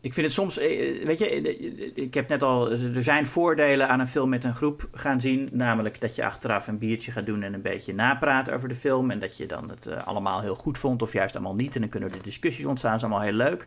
ik 0.02 0.12
vind 0.12 0.26
het 0.26 0.34
soms, 0.34 0.58
eh, 0.58 1.04
weet 1.04 1.18
je, 1.18 1.28
eh, 1.28 1.90
ik 1.94 2.14
heb 2.14 2.28
net 2.28 2.42
al, 2.42 2.70
er 2.70 3.02
zijn 3.02 3.26
voordelen 3.26 3.88
aan 3.88 4.00
een 4.00 4.08
film 4.08 4.28
met 4.28 4.44
een 4.44 4.54
groep 4.54 4.88
gaan 4.92 5.20
zien. 5.20 5.48
Namelijk 5.52 6.00
dat 6.00 6.16
je 6.16 6.24
achteraf 6.24 6.66
een 6.66 6.78
biertje 6.78 7.12
gaat 7.12 7.26
doen 7.26 7.42
en 7.42 7.54
een 7.54 7.62
beetje 7.62 7.94
napraten 7.94 8.54
over 8.54 8.68
de 8.68 8.74
film. 8.74 9.10
En 9.10 9.18
dat 9.18 9.36
je 9.36 9.46
dan 9.46 9.70
het 9.70 10.04
allemaal 10.04 10.40
heel 10.40 10.54
goed 10.54 10.78
vond 10.78 11.02
of 11.02 11.12
juist 11.12 11.34
allemaal 11.34 11.54
niet. 11.54 11.74
En 11.74 11.80
dan 11.80 11.90
kunnen 11.90 12.12
er 12.12 12.22
discussies 12.22 12.64
ontstaan, 12.64 12.90
dat 12.90 13.00
is 13.00 13.06
allemaal 13.06 13.24
heel 13.24 13.36
leuk. 13.36 13.66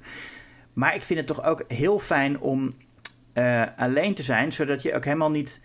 Maar 0.74 0.96
ik 0.96 1.04
vind 1.04 1.20
het 1.20 1.28
toch 1.28 1.44
ook 1.44 1.64
heel 1.68 2.00
fijn 2.00 2.40
om 2.40 2.76
alleen 3.78 4.14
te 4.14 4.24
zijn, 4.24 4.52
zodat 4.52 4.82
je 4.82 4.96
ook 4.96 5.06
helemaal 5.06 5.32
niet 5.32 5.62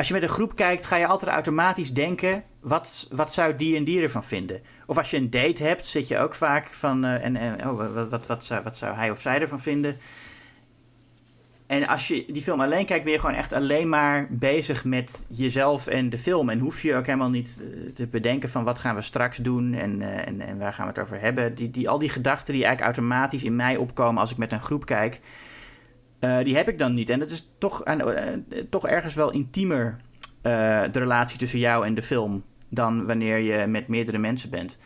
als 0.00 0.08
je 0.08 0.14
met 0.14 0.22
een 0.22 0.28
groep 0.28 0.56
kijkt, 0.56 0.86
ga 0.86 0.96
je 0.96 1.06
altijd 1.06 1.30
automatisch 1.30 1.92
denken: 1.92 2.42
wat, 2.60 3.08
wat 3.10 3.32
zou 3.32 3.56
die 3.56 3.76
en 3.76 3.84
die 3.84 4.02
ervan 4.02 4.24
vinden? 4.24 4.60
Of 4.86 4.98
als 4.98 5.10
je 5.10 5.16
een 5.16 5.30
date 5.30 5.64
hebt, 5.64 5.86
zit 5.86 6.08
je 6.08 6.18
ook 6.18 6.34
vaak 6.34 6.66
van: 6.66 7.04
uh, 7.04 7.24
en, 7.24 7.36
en, 7.36 7.68
oh, 7.68 7.92
wat, 7.94 8.08
wat, 8.10 8.26
wat, 8.26 8.44
zou, 8.44 8.62
wat 8.62 8.76
zou 8.76 8.94
hij 8.94 9.10
of 9.10 9.20
zij 9.20 9.40
ervan 9.40 9.60
vinden? 9.60 9.96
En 11.66 11.86
als 11.86 12.08
je 12.08 12.24
die 12.28 12.42
film 12.42 12.60
alleen 12.60 12.86
kijkt, 12.86 13.04
ben 13.04 13.12
je 13.12 13.18
gewoon 13.18 13.34
echt 13.34 13.52
alleen 13.52 13.88
maar 13.88 14.26
bezig 14.30 14.84
met 14.84 15.26
jezelf 15.28 15.86
en 15.86 16.10
de 16.10 16.18
film. 16.18 16.48
En 16.48 16.58
hoef 16.58 16.82
je 16.82 16.96
ook 16.96 17.06
helemaal 17.06 17.30
niet 17.30 17.64
eh, 17.64 17.92
te 17.92 18.06
bedenken 18.06 18.48
van 18.48 18.64
wat 18.64 18.78
gaan 18.78 18.94
we 18.94 19.02
straks 19.02 19.36
doen 19.36 19.74
en, 19.74 20.02
en, 20.26 20.40
en 20.40 20.58
waar 20.58 20.72
gaan 20.72 20.86
we 20.86 20.92
het 20.92 21.02
over 21.02 21.20
hebben. 21.20 21.54
Die, 21.54 21.70
die, 21.70 21.88
al 21.88 21.98
die 21.98 22.08
gedachten 22.08 22.54
die 22.54 22.64
eigenlijk 22.64 22.96
automatisch 22.96 23.44
in 23.44 23.56
mij 23.56 23.76
opkomen 23.76 24.20
als 24.20 24.30
ik 24.30 24.36
met 24.36 24.52
een 24.52 24.62
groep 24.62 24.86
kijk, 24.86 25.20
uh, 26.20 26.38
die 26.44 26.56
heb 26.56 26.68
ik 26.68 26.78
dan 26.78 26.94
niet. 26.94 27.08
En 27.08 27.18
dat 27.18 27.30
is 27.30 27.48
toch, 27.58 27.86
uh, 27.86 27.96
toch 28.70 28.86
ergens 28.86 29.14
wel 29.14 29.30
intiemer, 29.30 29.96
uh, 30.42 30.82
de 30.90 30.98
relatie 30.98 31.38
tussen 31.38 31.58
jou 31.58 31.86
en 31.86 31.94
de 31.94 32.02
film, 32.02 32.44
dan 32.68 33.06
wanneer 33.06 33.38
je 33.38 33.66
met 33.66 33.88
meerdere 33.88 34.18
mensen 34.18 34.50
bent. 34.50 34.78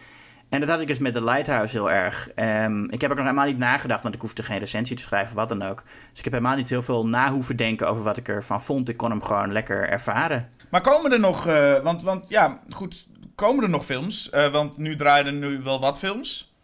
En 0.49 0.61
dat 0.61 0.68
had 0.68 0.80
ik 0.80 0.87
dus 0.87 0.99
met 0.99 1.14
The 1.14 1.24
Lighthouse 1.24 1.76
heel 1.76 1.91
erg. 1.91 2.28
Um, 2.37 2.91
ik 2.91 3.01
heb 3.01 3.11
er 3.11 3.16
nog 3.16 3.24
helemaal 3.24 3.47
niet 3.47 3.59
nagedacht, 3.59 4.03
want 4.03 4.14
ik 4.14 4.20
hoefde 4.20 4.43
geen 4.43 4.59
recensie 4.59 4.97
te 4.97 5.03
schrijven, 5.03 5.37
wat 5.37 5.49
dan 5.49 5.62
ook. 5.62 5.82
Dus 6.11 6.18
ik 6.18 6.24
heb 6.24 6.32
helemaal 6.32 6.57
niet 6.57 6.68
heel 6.68 6.82
veel 6.82 7.07
na 7.07 7.30
hoeven 7.30 7.57
denken 7.57 7.89
over 7.89 8.05
wat 8.05 8.16
ik 8.16 8.28
ervan 8.28 8.62
vond. 8.62 8.89
Ik 8.89 8.97
kon 8.97 9.11
hem 9.11 9.22
gewoon 9.22 9.53
lekker 9.53 9.89
ervaren. 9.89 10.49
Maar 10.70 10.80
komen 10.80 11.12
er 11.12 11.20
nog, 11.20 11.45
want, 11.82 12.03
want 12.03 12.24
ja, 12.28 12.61
goed, 12.70 13.07
komen 13.35 13.64
er 13.64 13.70
nog 13.70 13.85
films? 13.85 14.28
want 14.30 14.76
nu 14.76 14.97
draaien 14.97 15.26
er 15.26 15.32
nu 15.32 15.62
wel 15.62 15.80
wat 15.80 15.99
films. 15.99 16.55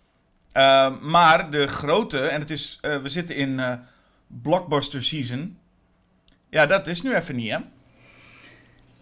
maar 1.01 1.51
de 1.51 1.67
grote, 1.67 2.19
en 2.19 2.41
het 2.41 2.51
is, 2.51 2.79
we 2.81 3.09
zitten 3.09 3.37
in 3.37 3.61
blockbuster 4.43 5.03
season. 5.03 5.59
Ja, 6.51 6.67
dat 6.67 6.87
is 6.87 7.03
nu 7.03 7.15
even 7.15 7.37
niet, 7.37 7.51
hè? 7.51 7.59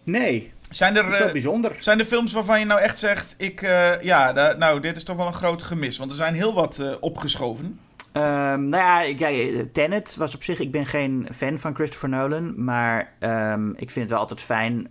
Nee. 0.03 0.51
Zijn 0.69 0.95
er, 0.95 1.03
Dat 1.03 1.11
is 1.13 1.17
wel 1.17 1.27
eh, 1.27 1.33
bijzonder. 1.33 1.75
zijn 1.79 1.99
er 1.99 2.05
films 2.05 2.33
waarvan 2.33 2.59
je 2.59 2.65
nou 2.65 2.79
echt 2.81 2.99
zegt, 2.99 3.35
ik, 3.37 3.61
eh, 3.61 4.01
ja, 4.01 4.33
da- 4.33 4.53
nou, 4.57 4.79
dit 4.79 4.95
is 4.95 5.03
toch 5.03 5.15
wel 5.17 5.27
een 5.27 5.33
groot 5.33 5.63
gemis. 5.63 5.97
Want 5.97 6.11
er 6.11 6.17
zijn 6.17 6.33
heel 6.33 6.53
wat 6.53 6.79
eh, 6.79 6.91
opgeschoven. 6.99 7.79
Ehm, 8.11 8.69
nou 8.69 8.83
ja, 8.83 9.01
ik- 9.01 9.19
ja, 9.19 9.63
Tenet 9.71 10.15
was 10.15 10.35
op 10.35 10.43
zich... 10.43 10.59
Ik 10.59 10.71
ben 10.71 10.85
geen 10.85 11.27
fan 11.35 11.57
van 11.57 11.75
Christopher 11.75 12.09
Nolan. 12.09 12.63
Maar 12.63 13.13
ehm, 13.19 13.69
ik 13.69 13.89
vind 13.91 13.95
het 13.95 14.09
wel 14.09 14.19
altijd 14.19 14.41
fijn... 14.41 14.87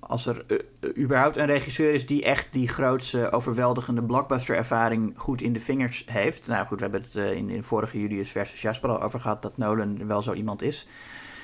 als 0.00 0.26
er 0.26 0.44
eh, 0.48 0.56
eh, 0.80 0.96
überhaupt 0.96 1.36
een 1.36 1.46
regisseur 1.46 1.92
is... 1.92 2.06
die 2.06 2.24
echt 2.24 2.52
die 2.52 2.68
grootste, 2.68 3.32
overweldigende 3.32 4.02
blockbuster-ervaring... 4.02 5.12
goed 5.16 5.42
in 5.42 5.52
de 5.52 5.60
vingers 5.60 6.04
heeft. 6.06 6.48
Nou 6.48 6.66
goed, 6.66 6.76
we 6.76 6.82
hebben 6.82 7.02
het 7.02 7.16
eh, 7.16 7.32
in, 7.32 7.50
in 7.50 7.64
vorige 7.64 8.00
Julius 8.00 8.30
versus 8.30 8.62
Jasper 8.62 8.90
al 8.90 9.02
over 9.02 9.20
gehad... 9.20 9.42
dat 9.42 9.56
Nolan 9.56 10.06
wel 10.06 10.22
zo 10.22 10.32
iemand 10.32 10.62
is. 10.62 10.86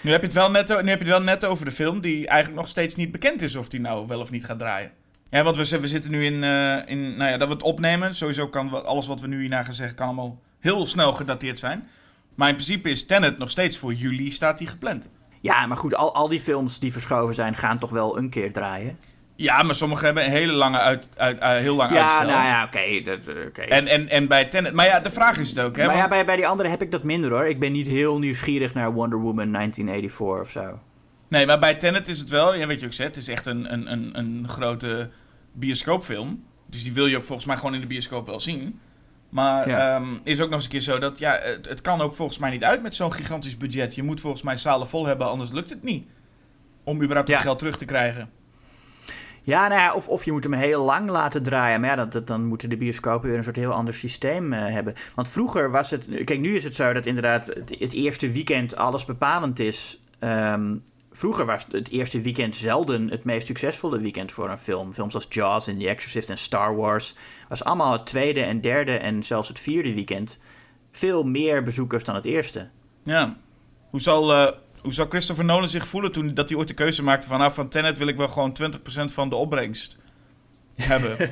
Nu 0.03 0.11
heb, 0.11 0.20
je 0.20 0.26
het 0.26 0.36
wel 0.36 0.50
net, 0.50 0.68
nu 0.68 0.74
heb 0.74 0.86
je 0.86 1.05
het 1.05 1.07
wel 1.07 1.22
net 1.22 1.44
over 1.44 1.64
de 1.64 1.70
film 1.70 2.00
die 2.00 2.26
eigenlijk 2.26 2.61
nog 2.61 2.70
steeds 2.70 2.94
niet 2.94 3.12
bekend 3.12 3.42
is 3.42 3.57
of 3.57 3.68
die 3.68 3.80
nou 3.80 4.07
wel 4.07 4.20
of 4.20 4.30
niet 4.30 4.44
gaat 4.44 4.59
draaien. 4.59 4.90
Ja, 5.30 5.42
want 5.42 5.57
we, 5.57 5.80
we 5.80 5.88
zitten 5.88 6.11
nu 6.11 6.24
in, 6.24 6.42
in, 6.86 7.16
nou 7.16 7.30
ja, 7.30 7.36
dat 7.36 7.48
we 7.48 7.55
het 7.55 7.62
opnemen. 7.62 8.14
Sowieso 8.14 8.48
kan 8.48 8.84
alles 8.84 9.07
wat 9.07 9.20
we 9.20 9.26
nu 9.26 9.40
hierna 9.40 9.62
gaan 9.62 9.74
zeggen, 9.74 9.96
kan 9.96 10.07
allemaal 10.07 10.40
heel 10.61 10.86
snel 10.86 11.12
gedateerd 11.12 11.59
zijn. 11.59 11.88
Maar 12.34 12.48
in 12.48 12.55
principe 12.55 12.90
is 12.90 13.07
Tenet 13.07 13.38
nog 13.38 13.50
steeds 13.50 13.78
voor 13.78 13.94
juli, 13.94 14.30
staat 14.30 14.59
die 14.59 14.66
gepland. 14.66 15.09
Ja, 15.43 15.66
maar 15.66 15.76
goed, 15.76 15.95
al, 15.95 16.14
al 16.14 16.28
die 16.28 16.40
films 16.40 16.78
die 16.78 16.93
verschoven 16.93 17.34
zijn... 17.34 17.55
gaan 17.55 17.78
toch 17.78 17.90
wel 17.90 18.18
een 18.18 18.30
keer 18.30 18.53
draaien? 18.53 18.99
Ja, 19.36 19.62
maar 19.62 19.74
sommige 19.74 20.05
hebben 20.05 20.24
een 20.24 20.30
hele 20.30 20.53
lange 20.53 20.78
uit, 20.78 21.09
uit, 21.16 21.38
eh, 21.38 21.51
heel 21.51 21.76
lang 21.76 21.93
Ja, 21.93 22.01
uitstel. 22.18 22.36
nou 22.36 22.47
ja, 22.49 22.64
oké. 22.64 22.78
eh, 22.78 23.47
oké. 23.47 23.61
En, 23.61 23.86
en, 23.86 24.09
en 24.09 24.28
bij 24.28 24.45
Tenet, 24.45 24.72
maar 24.72 24.86
ja, 24.86 25.01
de 25.01 25.11
vraag 25.11 25.38
is 25.38 25.49
het 25.49 25.59
ook, 25.61 25.76
hè. 25.76 25.86
maar 25.86 25.97
ja, 25.97 26.09
bij, 26.09 26.24
bij 26.24 26.36
die 26.36 26.47
andere 26.47 26.68
heb 26.68 26.82
ik 26.82 26.90
dat 26.90 27.03
minder 27.03 27.30
hoor. 27.30 27.47
Ik 27.47 27.59
ben 27.61 27.72
niet 27.72 27.86
heel 27.86 28.18
nieuwsgierig 28.18 28.74
naar 28.74 28.93
Wonder 28.93 29.18
Woman 29.18 29.53
1984 29.53 30.40
of 30.40 30.51
zo. 30.51 30.78
Nee, 31.28 31.47
maar 31.47 31.59
bij 31.59 31.74
Tenet 31.74 32.09
is 32.09 32.18
het 32.18 32.28
wel, 32.28 32.55
ja, 32.55 32.66
weet 32.66 32.80
je 32.80 32.86
ook 32.86 32.93
zegt, 32.93 33.14
het 33.14 33.24
is 33.24 33.28
echt 33.28 33.47
een, 33.47 33.72
een, 33.72 33.93
een, 33.93 34.18
een 34.18 34.49
grote 34.49 35.11
bioscoopfilm. 35.53 36.45
Dus 36.66 36.82
die 36.82 36.93
wil 36.93 37.07
je 37.07 37.16
ook 37.16 37.24
volgens 37.24 37.47
mij 37.47 37.57
gewoon 37.57 37.74
in 37.74 37.80
de 37.80 37.86
bioscoop 37.86 38.26
wel 38.26 38.40
zien. 38.40 38.80
Maar 39.33 39.68
Ja. 39.68 39.95
ehm, 39.95 40.05
is 40.22 40.41
ook 40.41 40.47
nog 40.47 40.55
eens 40.55 40.64
een 40.64 40.70
keer 40.70 40.80
zo 40.80 40.99
dat, 40.99 41.18
ja, 41.18 41.39
het, 41.43 41.68
het 41.68 41.80
kan 41.80 42.01
ook 42.01 42.14
volgens 42.14 42.39
mij 42.39 42.51
niet 42.51 42.64
uit 42.64 42.83
met 42.83 42.95
zo'n 42.95 43.12
gigantisch 43.12 43.57
budget. 43.57 43.95
Je 43.95 44.03
moet 44.03 44.20
volgens 44.20 44.43
mij 44.43 44.57
zalen 44.57 44.89
vol 44.89 45.07
hebben, 45.07 45.26
anders 45.26 45.51
lukt 45.51 45.70
het 45.70 45.83
niet. 45.83 46.07
Om 46.85 46.97
überhaupt 47.03 47.28
Ja. 47.28 47.35
het 47.35 47.43
geld 47.45 47.59
terug 47.59 47.76
te 47.78 47.85
krijgen. 47.85 48.30
Ja, 49.43 49.68
nou 49.68 49.80
ja, 49.80 49.93
of, 49.95 50.09
of 50.09 50.24
je 50.24 50.33
moet 50.33 50.43
hem 50.45 50.53
heel 50.53 50.85
lang 50.85 51.11
laten 51.11 51.43
draaien. 51.43 51.80
Maar 51.80 51.91
ja, 51.91 51.97
dat, 51.97 52.12
dat- 52.12 52.26
dan 52.26 52.45
moeten 52.45 52.68
de 52.68 52.76
bioscopen 52.76 53.28
weer 53.28 53.39
een 53.39 53.45
soort 53.45 53.57
heel 53.57 53.72
ander 53.72 53.95
systeem 53.95 54.53
eh, 54.53 54.72
hebben. 54.72 54.95
Want 55.14 55.28
vroeger 55.28 55.70
was 55.70 55.91
het... 55.91 56.07
Kijk, 56.24 56.41
nu 56.41 56.57
is 56.57 56.64
het 56.64 56.74
zo 56.74 56.93
dat 56.93 57.07
inderdaad 57.07 57.47
het, 57.47 57.74
het 57.78 57.93
eerste 57.93 58.30
weekend 58.33 58.76
alles 58.76 59.05
bepalend 59.05 59.59
is. 59.59 60.01
Ehm, 60.18 60.74
vroeger 61.23 61.47
was 61.47 61.66
het 61.70 61.91
eerste 61.91 62.20
weekend 62.20 62.57
zelden 62.57 63.11
het 63.11 63.25
meest 63.25 63.47
succesvolle 63.47 64.01
weekend 64.01 64.33
voor 64.33 64.51
een 64.51 64.59
film. 64.59 64.93
Films 64.93 65.14
als 65.14 65.27
Jaws 65.29 65.66
en 65.66 65.79
The 65.79 65.89
Exorcist 65.89 66.31
en 66.31 66.39
Star 66.39 66.77
Wars... 66.77 67.14
was 67.49 67.64
allemaal 67.64 67.93
het 67.93 68.07
tweede 68.07 68.41
en 68.41 68.61
derde 68.61 68.97
en 68.97 69.23
zelfs 69.23 69.49
het 69.49 69.61
vierde 69.61 69.95
weekend... 69.95 70.39
veel 70.93 71.23
meer 71.23 71.62
bezoekers 71.62 72.05
dan 72.05 72.14
het 72.14 72.25
eerste. 72.25 72.68
Ja. 73.05 73.37
Hoe 73.91 74.01
zal, 74.01 74.33
eh, 74.33 74.53
hoe 74.81 74.93
zal 74.93 75.07
Christopher 75.09 75.45
Nolan 75.45 75.68
zich 75.68 75.87
voelen 75.87 76.12
toen 76.12 76.35
dat 76.35 76.49
hij 76.49 76.59
ooit 76.59 76.68
de 76.68 76.75
keuze 76.75 77.03
maakte 77.03 77.27
van... 77.27 77.39
Nou, 77.39 77.53
van 77.53 77.68
Tenet 77.68 77.99
wil 77.99 78.07
ik 78.07 78.16
wel 78.16 78.29
gewoon 78.29 78.57
20% 78.62 79.12
van 79.12 79.29
de 79.29 79.37
opbrengst 79.37 79.99
hebben 80.77 81.31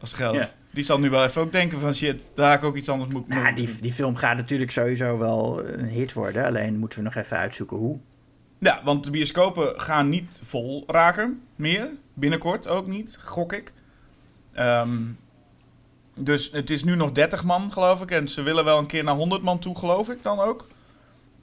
als 0.00 0.12
geld. 0.12 0.34
Ja. 0.34 0.50
Die 0.70 0.84
zal 0.84 0.98
nu 0.98 1.10
wel 1.10 1.24
even 1.24 1.42
ook 1.42 1.52
denken 1.52 1.80
van 1.80 1.94
shit, 1.94 2.22
daar 2.34 2.50
ga 2.50 2.56
ik 2.56 2.64
ook 2.64 2.76
iets 2.76 2.88
anders 2.88 3.12
moet 3.12 3.28
Nou, 3.28 3.54
die, 3.54 3.74
die 3.80 3.92
film 3.92 4.16
gaat 4.16 4.36
natuurlijk 4.36 4.70
sowieso 4.70 5.18
wel 5.18 5.66
een 5.66 5.88
hit 5.88 6.12
worden. 6.12 6.44
Alleen 6.44 6.78
moeten 6.78 6.98
we 6.98 7.04
nog 7.04 7.14
even 7.14 7.36
uitzoeken 7.36 7.76
hoe. 7.76 8.00
Ja, 8.58 8.80
want 8.84 9.04
de 9.04 9.10
bioscopen 9.10 9.80
gaan 9.80 10.08
niet 10.08 10.38
vol 10.42 10.84
raken 10.86 11.42
meer. 11.56 11.90
Binnenkort 12.14 12.68
ook 12.68 12.86
niet, 12.86 13.18
gok 13.24 13.52
ik. 13.52 13.72
Ehm, 14.52 14.96
dus 16.14 16.50
het 16.52 16.70
is 16.70 16.84
nu 16.84 16.96
nog 16.96 17.12
30 17.12 17.44
man, 17.44 17.72
geloof 17.72 18.00
ik. 18.02 18.10
En 18.10 18.28
ze 18.28 18.42
willen 18.42 18.64
wel 18.64 18.78
een 18.78 18.86
keer 18.86 19.04
naar 19.04 19.14
100 19.14 19.42
man 19.42 19.58
toe, 19.58 19.78
geloof 19.78 20.08
ik 20.10 20.22
dan 20.22 20.40
ook. 20.40 20.66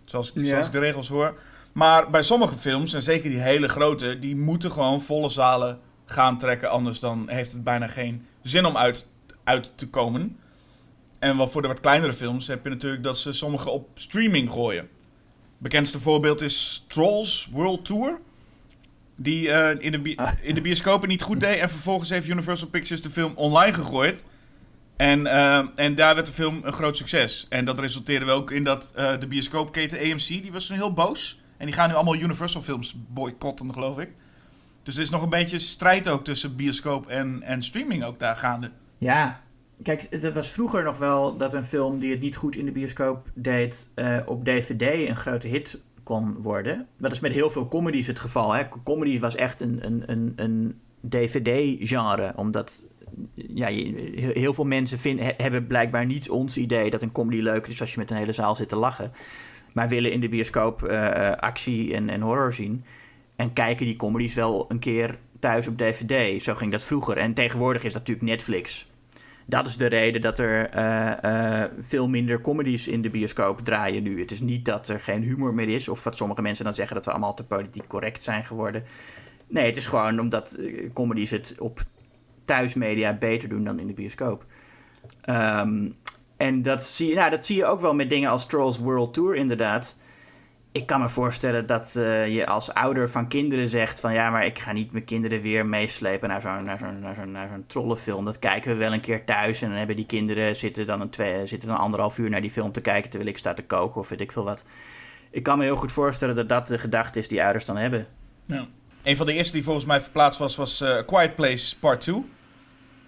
Zoals, 0.06 0.32
Ja. 0.36 0.46
zoals 0.46 0.66
ik 0.66 0.72
de 0.72 0.80
regels 0.80 1.08
hoor. 1.08 1.40
Maar 1.72 2.10
bij 2.10 2.24
sommige 2.24 2.56
films, 2.56 2.94
en 2.94 3.02
zeker 3.02 3.30
die 3.30 3.40
hele 3.40 3.68
grote, 3.68 4.20
die 4.20 4.36
moeten 4.36 4.72
gewoon 4.72 5.02
volle 5.02 5.30
zalen 5.30 5.80
gaan 6.06 6.38
trekken. 6.38 6.70
Anders 6.70 7.00
dan 7.00 7.30
heeft 7.30 7.52
het 7.52 7.64
bijna 7.64 7.88
geen 7.88 8.26
zin 8.42 8.66
om 8.66 8.78
uit, 8.78 9.08
uit 9.44 9.72
te 9.76 9.90
komen. 9.90 10.38
En 11.20 11.38
wat 11.38 11.52
voor 11.52 11.62
de 11.62 11.68
wat 11.68 11.80
kleinere 11.80 12.14
films 12.14 12.48
heb 12.48 12.64
je 12.64 12.70
natuurlijk 12.70 13.04
dat 13.04 13.18
ze 13.18 13.34
sommige 13.34 13.70
op 13.70 13.90
streaming 13.94 14.52
gooien. 14.52 14.90
Bekendste 15.64 16.00
voorbeeld 16.00 16.42
is 16.42 16.86
Trolls 16.88 17.48
World 17.52 17.86
Tour. 17.86 18.20
Die 19.16 19.52
eh, 19.52 19.86
in, 19.86 19.92
de 19.92 20.00
bi- 20.00 20.16
Ah. 20.16 20.32
in 20.42 20.56
de 20.56 20.62
bioscopen 20.62 21.08
niet 21.10 21.22
goed 21.22 21.40
deed. 21.40 21.60
En 21.60 21.70
vervolgens 21.70 22.10
heeft 22.10 22.28
Universal 22.28 22.68
Pictures 22.68 23.02
de 23.02 23.10
film 23.10 23.32
online 23.36 23.74
gegooid. 23.74 24.26
En, 24.98 25.28
eh, 25.28 25.66
en 25.76 25.96
daar 25.96 26.16
werd 26.16 26.28
de 26.28 26.34
film 26.34 26.60
een 26.64 26.74
groot 26.74 26.98
succes. 26.98 27.46
En 27.50 27.66
dat 27.66 27.80
resulteerde 27.80 28.26
wel 28.26 28.36
ook 28.38 28.52
in 28.52 28.64
dat 28.64 28.92
eh, 28.96 29.20
de 29.20 29.28
bioscoopketen 29.28 30.00
AMC, 30.00 30.28
die 30.28 30.52
was 30.52 30.66
toen 30.66 30.76
heel 30.76 30.94
boos. 30.94 31.40
En 31.58 31.66
die 31.66 31.76
gaan 31.76 31.90
nu 31.90 31.96
allemaal 31.96 32.16
Universal 32.16 32.62
films 32.62 32.96
boycotten, 33.08 33.74
geloof 33.74 34.00
ik. 34.00 34.14
Dus 34.84 34.96
er 34.96 35.02
is 35.02 35.10
nog 35.10 35.22
een 35.22 35.30
beetje 35.30 35.60
strijd 35.60 36.08
ook 36.08 36.24
tussen 36.24 36.56
bioscoop 36.56 37.08
en, 37.08 37.44
en 37.44 37.64
streaming 37.64 38.04
ook 38.04 38.20
daar 38.20 38.36
gaande. 38.36 38.72
Ja, 38.98 39.42
kijk, 39.82 40.08
het 40.10 40.34
was 40.34 40.52
vroeger 40.52 40.84
nog 40.84 40.98
wel 40.98 41.38
dat 41.38 41.54
een 41.54 41.64
film 41.64 42.00
die 42.00 42.12
het 42.12 42.22
niet 42.22 42.36
goed 42.36 42.56
in 42.56 42.66
de 42.66 42.72
bioscoop 42.72 43.30
deed, 43.34 43.90
eh, 43.96 44.18
op 44.26 44.46
DVD 44.46 45.10
een 45.10 45.16
grote 45.16 45.48
hit 45.48 45.82
kon 46.04 46.42
worden. 46.42 46.88
Dat 46.98 47.12
is 47.12 47.20
met 47.20 47.32
heel 47.32 47.50
veel 47.50 47.68
comedies 47.68 48.08
het 48.08 48.20
geval. 48.20 48.52
Hè? 48.52 48.64
Comedy 48.84 49.20
was 49.20 49.36
echt 49.36 49.62
een, 49.62 49.86
een, 49.86 50.04
een, 50.06 50.34
een 50.36 50.80
DVD-genre, 51.02 52.34
omdat 52.36 52.86
ja, 53.34 53.68
heel, 54.34 54.54
veel 54.54 54.66
mensen 54.66 55.20
hebben 55.20 55.68
blijkbaar 55.68 56.06
niet 56.06 56.30
ons 56.30 56.58
idee 56.58 56.90
dat 56.90 57.02
een 57.02 57.12
comedy 57.12 57.42
leuk 57.42 57.68
is 57.68 57.82
als 57.82 57.94
je 57.94 58.00
met 58.00 58.12
een 58.12 58.18
hele 58.18 58.32
zaal 58.32 58.56
zit 58.56 58.70
te 58.70 58.76
lachen. 58.76 59.12
Maar 59.74 59.90
willen 59.90 60.12
in 60.12 60.20
de 60.20 60.30
bioscoop 60.30 60.84
eh, 60.84 61.28
eh, 61.30 61.38
actie 61.38 61.94
en, 61.94 62.10
en 62.10 62.22
horror 62.22 62.54
zien. 62.54 62.86
En 63.36 63.54
kijken 63.54 63.86
die 63.86 63.96
comedies 63.96 64.34
wel 64.34 64.66
een 64.68 64.80
keer 64.80 65.18
thuis 65.40 65.68
op 65.68 65.78
DVD. 65.78 66.44
Zo 66.44 66.56
ging 66.56 66.72
dat 66.72 66.84
vroeger. 66.84 67.18
En 67.18 67.34
tegenwoordig 67.34 67.84
is 67.84 67.94
dat 67.94 68.02
natuurlijk 68.02 68.28
Netflix. 68.28 68.88
Dat 69.46 69.68
is 69.68 69.78
de 69.78 69.86
reden 69.86 70.22
dat 70.22 70.40
er 70.40 70.70
eh, 70.70 71.62
eh, 71.64 71.72
veel 71.82 72.10
minder 72.10 72.42
comedies 72.42 72.88
in 72.88 73.02
de 73.02 73.10
bioscoop 73.10 73.60
draaien 73.60 74.04
nu. 74.04 74.20
Het 74.20 74.32
is 74.32 74.40
niet 74.40 74.66
dat 74.66 74.88
er 74.88 75.00
geen 75.00 75.24
humor 75.24 75.54
meer 75.54 75.70
is, 75.70 75.88
of 75.88 76.04
wat 76.04 76.18
sommige 76.18 76.42
mensen 76.42 76.66
dan 76.66 76.74
zeggen 76.74 76.96
dat 76.96 77.06
we 77.06 77.12
allemaal 77.12 77.34
te 77.34 77.44
politiek 77.44 77.88
correct 77.88 78.24
zijn 78.24 78.44
geworden. 78.44 78.84
Nee, 79.48 79.66
het 79.66 79.78
is 79.78 79.86
gewoon 79.86 80.20
omdat 80.20 80.54
eh, 80.54 80.90
comedies 80.94 81.30
het 81.30 81.56
op 81.60 81.84
thuismedia 82.46 83.14
beter 83.14 83.50
doen 83.50 83.64
dan 83.64 83.80
in 83.80 83.88
de 83.88 83.94
bioscoop. 83.94 84.46
Ehm, 85.22 85.92
en 86.38 86.62
dat 86.62 86.84
zie, 86.84 87.08
je, 87.08 87.16
nou, 87.16 87.30
dat 87.30 87.46
zie 87.46 87.56
je 87.56 87.66
ook 87.66 87.82
wel 87.82 87.94
met 87.94 88.10
dingen 88.10 88.30
als 88.30 88.46
Trolls 88.46 88.78
World 88.78 89.14
Tour, 89.14 89.36
inderdaad. 89.36 89.98
Ik 90.74 90.86
kan 90.86 91.02
me 91.02 91.10
voorstellen 91.10 91.66
dat 91.66 91.96
eh, 91.96 92.34
je 92.36 92.46
als 92.46 92.74
ouder 92.74 93.10
van 93.10 93.28
kinderen 93.28 93.70
zegt 93.70 94.00
van 94.00 94.14
ja, 94.14 94.30
maar 94.30 94.46
ik 94.46 94.60
ga 94.60 94.72
niet 94.72 94.92
mijn 94.92 95.06
kinderen 95.06 95.42
weer 95.42 95.66
meeslepen 95.66 96.30
naar 96.30 96.42
zo'n 96.42 96.64
naar 96.64 96.78
zo'n 96.78 97.00
naar 97.00 97.16
zo'n 97.16 97.32
naar 97.32 97.48
zo'n 97.48 97.64
trollenfilm. 97.68 98.26
Dat 98.26 98.40
kijken 98.40 98.72
we 98.72 98.78
wel 98.78 98.94
een 98.94 99.02
keer 99.02 99.26
thuis 99.26 99.62
en 99.62 99.68
dan 99.68 99.78
hebben 99.78 99.96
die 99.96 100.06
kinderen 100.06 100.56
zitten 100.56 100.86
dan 100.86 101.02
een 101.02 101.10
twee, 101.10 101.46
zitten 101.46 101.68
dan 101.68 101.78
anderhalf 101.78 102.18
uur 102.18 102.30
naar 102.30 102.42
die 102.42 102.50
film 102.50 102.72
te 102.72 102.82
kijken 102.82 103.10
terwijl 103.10 103.32
ik 103.32 103.38
sta 103.38 103.54
te 103.54 103.64
koken 103.64 104.02
of 104.02 104.10
weet 104.10 104.22
ik 104.22 104.32
veel 104.32 104.44
wat. 104.44 104.66
Ik 105.32 105.44
kan 105.44 105.58
me 105.58 105.64
heel 105.64 105.76
goed 105.76 105.92
voorstellen 105.92 106.36
dat 106.36 106.50
dat 106.50 106.68
de 106.68 106.78
gedachte 106.78 107.20
is 107.20 107.28
die 107.28 107.44
ouders 107.44 107.66
dan 107.66 107.78
hebben. 107.78 108.08
Ja. 108.46 108.68
Een 109.04 109.18
van 109.18 109.26
de 109.26 109.34
eerste 109.34 109.54
die 109.54 109.64
volgens 109.64 109.86
mij 109.86 110.02
verplaatst 110.02 110.40
was, 110.40 110.56
was 110.56 110.82
eh, 110.82 111.06
Quiet 111.06 111.36
Place 111.36 111.80
Part 111.80 112.02
2. 112.02 112.26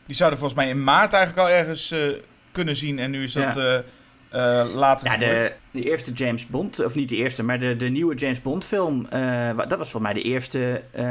Die 0.05 0.15
zouden 0.15 0.39
volgens 0.39 0.59
mij 0.59 0.69
in 0.69 0.83
maart 0.83 1.13
eigenlijk 1.13 1.47
al 1.47 1.55
ergens 1.55 1.91
eh, 1.91 1.99
kunnen 2.51 2.75
zien. 2.75 2.99
En 2.99 3.11
nu 3.11 3.23
is 3.23 3.33
dat 3.33 3.53
Ja. 3.53 3.83
Eh, 4.35 4.65
later 4.73 5.07
Ja, 5.07 5.13
gegooid. 5.13 5.31
de, 5.71 5.79
de 5.79 5.89
eerste 5.89 6.11
James 6.11 6.47
Bond, 6.47 6.85
of 6.85 6.95
niet 6.95 7.09
de 7.09 7.15
eerste, 7.15 7.43
maar 7.43 7.59
de, 7.59 7.75
de 7.75 7.89
nieuwe 7.89 8.15
James 8.15 8.41
Bond 8.41 8.65
film, 8.65 9.05
eh, 9.05 9.57
dat 9.57 9.77
was 9.77 9.91
volgens 9.91 10.13
mij 10.13 10.13
de 10.13 10.21
eerste 10.21 10.83
eh, 10.91 11.03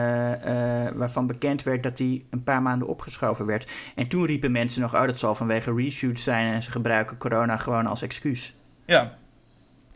waarvan 0.94 1.26
bekend 1.26 1.62
werd 1.62 1.82
dat 1.82 1.96
die 1.96 2.26
een 2.30 2.42
paar 2.42 2.62
maanden 2.62 2.88
opgeschoven 2.88 3.46
werd. 3.46 3.70
En 3.94 4.08
toen 4.08 4.26
riepen 4.26 4.52
mensen 4.52 4.80
nog, 4.80 4.94
oh 4.94 5.06
dat 5.06 5.18
zal 5.18 5.34
vanwege 5.34 5.74
reshoots 5.74 6.22
zijn 6.22 6.52
en 6.54 6.62
ze 6.62 6.70
gebruiken 6.70 7.18
corona 7.18 7.56
gewoon 7.56 7.86
als 7.86 8.02
excuus. 8.02 8.54
Ja. 8.86 9.16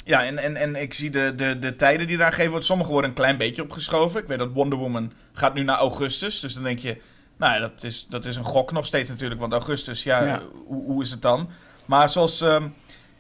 Ja, 0.05 0.25
en, 0.25 0.39
en, 0.39 0.57
en 0.57 0.77
ik 0.77 0.95
zie 0.95 1.11
de, 1.11 1.33
de, 1.37 1.59
de 1.59 1.77
tijden 1.77 2.07
die 2.07 2.17
eraan 2.17 2.29
gegeven 2.29 2.51
worden. 2.51 2.69
Sommige 2.69 2.91
worden 2.91 3.11
een 3.11 3.17
klein 3.17 3.37
beetje 3.37 3.63
opgeschoven. 3.63 4.21
Ik 4.21 4.27
weet 4.27 4.39
dat 4.39 4.53
Wonder 4.53 4.79
Woman 4.79 5.13
gaat 5.33 5.55
nu 5.55 5.63
naar 5.63 5.79
augustus. 5.79 6.41
Dus 6.41 6.55
dan 6.55 6.63
denk 6.63 6.79
je, 6.79 7.01
nou 7.37 7.53
ja, 7.53 7.59
dat 7.59 7.83
is, 7.83 8.07
dat 8.07 8.25
is 8.25 8.37
een 8.37 8.45
gok 8.45 8.73
nog 8.73 8.87
steeds 8.87 9.09
natuurlijk. 9.09 9.41
Want 9.41 9.53
augustus, 9.53 10.03
ja, 10.03 10.25
Ja. 10.25 10.43
Hoe, 10.67 10.85
hoe 10.85 11.03
is 11.03 11.11
het 11.11 11.23
dan? 11.23 11.49
Maar 11.85 12.09
zoals, 12.09 12.41
ehm, 12.41 12.69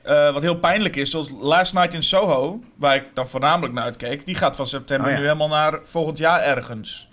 eh, 0.08 0.32
wat 0.32 0.42
heel 0.42 0.56
pijnlijk 0.56 0.96
is, 0.96 1.10
zoals 1.10 1.28
Last 1.40 1.74
Night 1.74 1.94
in 1.94 2.02
Soho, 2.02 2.60
waar 2.74 2.94
ik 2.94 3.04
dan 3.14 3.28
voornamelijk 3.28 3.74
naar 3.74 3.84
uitkeek. 3.84 4.26
Die 4.26 4.34
gaat 4.34 4.56
van 4.56 4.66
september 4.66 5.06
Oh 5.06 5.12
ja. 5.12 5.18
nu 5.18 5.24
helemaal 5.24 5.48
naar 5.48 5.78
volgend 5.84 6.18
jaar 6.18 6.40
ergens. 6.40 7.08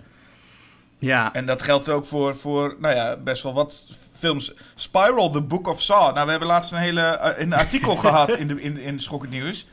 Ja, 0.98 1.32
En 1.32 1.46
dat 1.46 1.62
geldt 1.62 1.88
ook 1.88 2.04
voor, 2.04 2.36
voor 2.36 2.76
nou 2.78 2.94
ja, 2.94 3.16
best 3.16 3.42
wel 3.42 3.54
wat 3.54 3.86
films. 4.18 4.52
Spiral, 4.74 5.30
The 5.30 5.40
Book 5.40 5.66
of 5.66 5.82
Saw. 5.82 6.14
Nou, 6.14 6.24
we 6.24 6.30
hebben 6.30 6.48
laatst 6.48 6.72
een 6.72 6.78
hele 6.78 7.00
eh, 7.00 7.40
een 7.40 7.52
artikel 7.52 7.96
gehad 8.06 8.30
in, 8.30 8.48
de, 8.48 8.60
in, 8.60 8.78
in 8.78 9.00
Schokkend 9.00 9.32
Nieuws. 9.32 9.66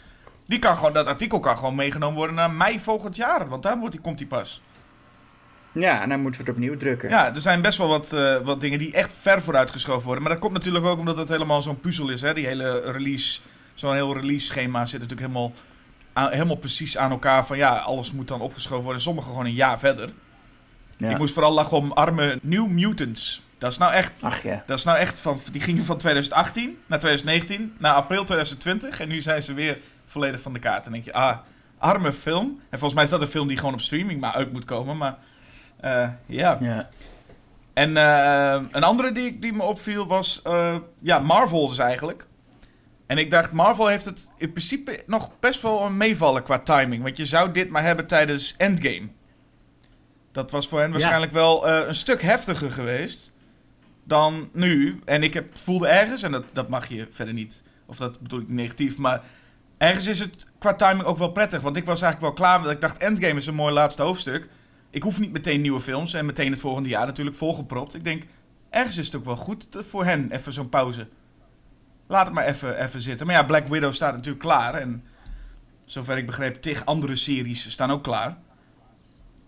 Die 0.45 0.59
kan 0.59 0.77
gewoon, 0.77 0.93
dat 0.93 1.07
artikel 1.07 1.39
kan 1.39 1.57
gewoon 1.57 1.75
meegenomen 1.75 2.17
worden 2.17 2.35
naar 2.35 2.51
mei 2.51 2.79
volgend 2.79 3.15
jaar. 3.15 3.49
Want 3.49 3.63
daar 3.63 3.77
wordt 3.77 3.91
die, 3.91 4.01
komt 4.01 4.17
die 4.17 4.27
pas. 4.27 4.61
Ja, 5.73 6.01
en 6.01 6.09
dan 6.09 6.21
moeten 6.21 6.41
we 6.41 6.47
het 6.47 6.55
opnieuw 6.57 6.77
drukken. 6.77 7.09
Ja, 7.09 7.33
er 7.35 7.41
zijn 7.41 7.61
best 7.61 7.77
wel 7.77 7.87
wat, 7.87 8.13
eh, 8.13 8.37
wat 8.37 8.61
dingen 8.61 8.79
die 8.79 8.93
echt 8.93 9.15
ver 9.21 9.41
vooruit 9.41 9.71
geschoven 9.71 10.03
worden. 10.05 10.23
Maar 10.23 10.31
dat 10.31 10.41
komt 10.41 10.53
natuurlijk 10.53 10.85
ook 10.85 10.99
omdat 10.99 11.17
het 11.17 11.29
helemaal 11.29 11.61
zo'n 11.61 11.79
puzzel 11.79 12.09
is. 12.09 12.21
Hè? 12.21 12.33
Die 12.33 12.45
hele 12.47 12.91
release, 12.91 13.39
zo'n 13.73 13.93
heel 13.93 14.13
release 14.17 14.45
schema 14.45 14.85
zit 14.85 14.99
natuurlijk 15.01 15.27
helemaal, 15.27 15.53
aan- 16.13 16.31
helemaal 16.31 16.55
precies 16.55 16.97
aan 16.97 17.11
elkaar. 17.11 17.45
Van 17.45 17.57
ja, 17.57 17.75
alles 17.77 18.11
moet 18.11 18.27
dan 18.27 18.41
opgeschoven 18.41 18.83
worden. 18.83 19.01
Sommige 19.01 19.27
gewoon 19.29 19.45
een 19.45 19.53
jaar 19.53 19.79
verder. 19.79 20.09
Ja. 20.97 21.09
Ik 21.09 21.17
moest 21.17 21.33
vooral 21.33 21.53
lachen 21.53 21.77
om 21.77 21.91
arme 21.91 22.39
New 22.41 22.67
Mutants. 22.67 23.41
Dat 23.57 23.71
is 23.71 23.77
nou 23.77 23.93
echt, 23.93 24.11
Ach 24.21 24.43
ja. 24.43 24.63
dat 24.65 24.77
is 24.77 24.83
nou 24.83 24.97
echt 24.97 25.19
van, 25.19 25.39
die 25.51 25.61
gingen 25.61 25.85
van 25.85 25.97
2018 25.97 26.77
naar 26.85 26.99
2019, 26.99 27.73
naar 27.77 27.93
april 27.93 28.23
2020. 28.23 28.99
En 28.99 29.07
nu 29.07 29.21
zijn 29.21 29.41
ze 29.41 29.53
weer 29.53 29.77
volledig 30.05 30.41
van 30.41 30.53
de 30.53 30.59
kaart. 30.59 30.85
En 30.85 30.91
denk 30.91 31.03
je, 31.03 31.13
ah, 31.13 31.37
arme 31.77 32.13
film. 32.13 32.45
En 32.69 32.79
volgens 32.79 32.93
mij 32.93 33.03
is 33.03 33.09
dat 33.09 33.21
een 33.21 33.27
film 33.27 33.47
die 33.47 33.57
gewoon 33.57 33.73
op 33.73 33.81
streaming 33.81 34.19
maar 34.19 34.33
uit 34.33 34.51
moet 34.51 34.65
komen. 34.65 34.97
Maar 34.97 35.17
ja. 36.25 36.57
ja. 36.59 36.89
En 37.73 37.97
eh, 37.97 38.61
een 38.71 38.83
andere 38.83 39.11
die, 39.11 39.39
die 39.39 39.53
me 39.53 39.63
opviel 39.63 40.07
was, 40.07 40.41
eh, 40.41 40.75
ja, 40.99 41.19
Marvel 41.19 41.67
dus 41.67 41.77
eigenlijk. 41.77 42.25
En 43.07 43.17
ik 43.17 43.31
dacht, 43.31 43.51
Marvel 43.51 43.87
heeft 43.87 44.05
het 44.05 44.27
in 44.37 44.51
principe 44.51 45.03
nog 45.05 45.29
best 45.39 45.61
wel 45.61 45.81
een 45.85 45.97
meevallen 45.97 46.43
qua 46.43 46.59
timing. 46.59 47.03
Want 47.03 47.17
je 47.17 47.25
zou 47.25 47.51
dit 47.51 47.69
maar 47.69 47.83
hebben 47.83 48.07
tijdens 48.07 48.55
Endgame. 48.57 49.07
Dat 50.31 50.51
was 50.51 50.67
voor 50.67 50.79
hen 50.79 50.87
Ja. 50.87 50.93
waarschijnlijk 50.93 51.31
wel 51.31 51.67
eh, 51.67 51.87
een 51.87 51.95
stuk 51.95 52.21
heftiger 52.21 52.71
geweest 52.71 53.31
dan 54.03 54.49
nu. 54.53 54.99
En 55.05 55.23
ik 55.23 55.33
heb, 55.33 55.57
voelde 55.57 55.87
ergens, 55.87 56.23
en 56.23 56.31
dat, 56.31 56.43
dat 56.53 56.69
mag 56.69 56.87
je 56.87 57.07
verder 57.11 57.33
niet, 57.33 57.63
of 57.85 57.97
dat 57.97 58.19
bedoel 58.19 58.39
ik 58.39 58.49
negatief, 58.49 58.97
maar 58.97 59.21
ergens 59.77 60.07
is 60.07 60.19
het 60.19 60.47
qua 60.59 60.73
timing 60.73 61.03
ook 61.03 61.17
wel 61.17 61.31
prettig. 61.31 61.61
Want 61.61 61.77
ik 61.77 61.85
was 61.85 62.01
eigenlijk 62.01 62.37
wel 62.37 62.47
klaar, 62.47 62.61
want 62.61 62.71
ik 62.73 62.81
dacht, 62.81 62.97
Endgame 62.97 63.39
is 63.39 63.47
een 63.47 63.55
mooi 63.55 63.73
laatste 63.73 64.01
hoofdstuk. 64.01 64.49
Ik 64.93 65.03
hoef 65.03 65.19
niet 65.19 65.31
meteen 65.31 65.61
nieuwe 65.61 65.79
films 65.79 66.13
en 66.13 66.25
meteen 66.25 66.51
het 66.51 66.59
volgende 66.59 66.89
jaar 66.89 67.05
natuurlijk 67.05 67.35
volgepropt. 67.35 67.93
Ik 67.93 68.03
denk, 68.03 68.23
ergens 68.69 68.97
is 68.97 69.05
het 69.05 69.15
ook 69.15 69.25
wel 69.25 69.35
goed 69.35 69.67
voor 69.71 70.05
hen, 70.05 70.31
even 70.31 70.53
zo'n 70.53 70.69
pauze. 70.69 71.07
Laat 72.07 72.25
het 72.25 72.33
maar 72.33 72.45
even, 72.45 72.83
even 72.83 73.01
zitten. 73.01 73.25
Maar 73.25 73.35
ja, 73.35 73.43
Black 73.43 73.67
Widow 73.67 73.93
staat 73.93 74.13
natuurlijk 74.13 74.43
klaar. 74.43 74.73
En 74.73 75.05
zover 75.85 76.17
ik 76.17 76.25
begreep, 76.25 76.61
tig 76.61 76.85
andere 76.85 77.15
series 77.15 77.71
staan 77.71 77.91
ook 77.91 78.03
klaar. 78.03 78.37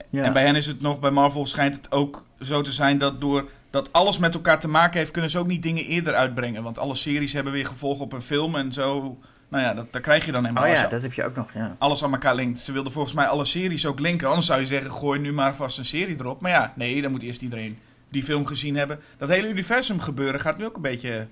Ja. 0.09 0.23
En 0.23 0.33
bij 0.33 0.45
hen 0.45 0.55
is 0.55 0.65
het 0.65 0.81
nog, 0.81 0.99
bij 0.99 1.11
Marvel 1.11 1.45
schijnt 1.45 1.75
het 1.75 1.91
ook 1.91 2.25
zo 2.39 2.61
te 2.61 2.71
zijn 2.71 2.97
dat 2.97 3.21
door 3.21 3.49
dat 3.69 3.93
alles 3.93 4.17
met 4.17 4.33
elkaar 4.33 4.59
te 4.59 4.67
maken 4.67 4.99
heeft, 4.99 5.11
kunnen 5.11 5.31
ze 5.31 5.39
ook 5.39 5.47
niet 5.47 5.63
dingen 5.63 5.85
eerder 5.85 6.15
uitbrengen. 6.15 6.63
Want 6.63 6.77
alle 6.77 6.95
series 6.95 7.33
hebben 7.33 7.53
weer 7.53 7.65
gevolgen 7.65 8.03
op 8.03 8.13
een 8.13 8.21
film 8.21 8.55
en 8.55 8.73
zo. 8.73 9.17
Nou 9.55 9.67
ja, 9.67 9.73
dat, 9.73 9.93
dat 9.93 10.01
krijg 10.01 10.25
je 10.25 10.31
dan 10.31 10.41
helemaal. 10.45 10.63
Oh 10.63 10.69
ja, 10.69 10.87
dat 10.87 11.01
heb 11.01 11.13
je 11.13 11.25
ook 11.25 11.35
nog, 11.35 11.53
ja. 11.53 11.75
alles 11.77 12.03
aan 12.03 12.11
elkaar 12.11 12.35
linkt. 12.35 12.59
Ze 12.59 12.71
wilden 12.71 12.91
volgens 12.91 13.13
mij 13.13 13.27
alle 13.27 13.45
series 13.45 13.85
ook 13.85 13.99
linken. 13.99 14.27
Anders 14.27 14.45
zou 14.47 14.59
je 14.59 14.65
zeggen, 14.65 14.91
gooi 14.91 15.19
nu 15.19 15.33
maar 15.33 15.55
vast 15.55 15.77
een 15.77 15.85
serie 15.85 16.15
erop. 16.19 16.41
Maar 16.41 16.51
ja, 16.51 16.73
nee, 16.75 17.01
dan 17.01 17.11
moet 17.11 17.21
eerst 17.21 17.41
iedereen 17.41 17.77
die 18.09 18.23
film 18.23 18.45
gezien 18.45 18.75
hebben. 18.75 18.99
Dat 19.17 19.29
hele 19.29 19.47
universum 19.47 19.99
gebeuren 19.99 20.39
gaat 20.39 20.57
nu 20.57 20.65
ook 20.65 20.75
een 20.75 20.81
beetje... 20.81 21.27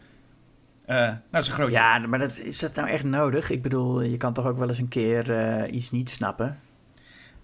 eh 0.85 0.95
nou, 0.97 1.15
dat 1.31 1.41
is 1.41 1.47
een 1.47 1.53
groot... 1.53 1.71
Ja, 1.71 1.97
maar 1.99 2.19
dat, 2.19 2.39
is 2.39 2.59
dat 2.59 2.75
nou 2.75 2.87
echt 2.87 3.03
nodig? 3.03 3.49
Ik 3.49 3.61
bedoel, 3.61 4.01
je 4.01 4.17
kan 4.17 4.33
toch 4.33 4.45
ook 4.45 4.57
wel 4.57 4.67
eens 4.67 4.77
een 4.77 4.87
keer 4.87 5.31
eh, 5.31 5.73
iets 5.73 5.91
niet 5.91 6.09
snappen? 6.09 6.59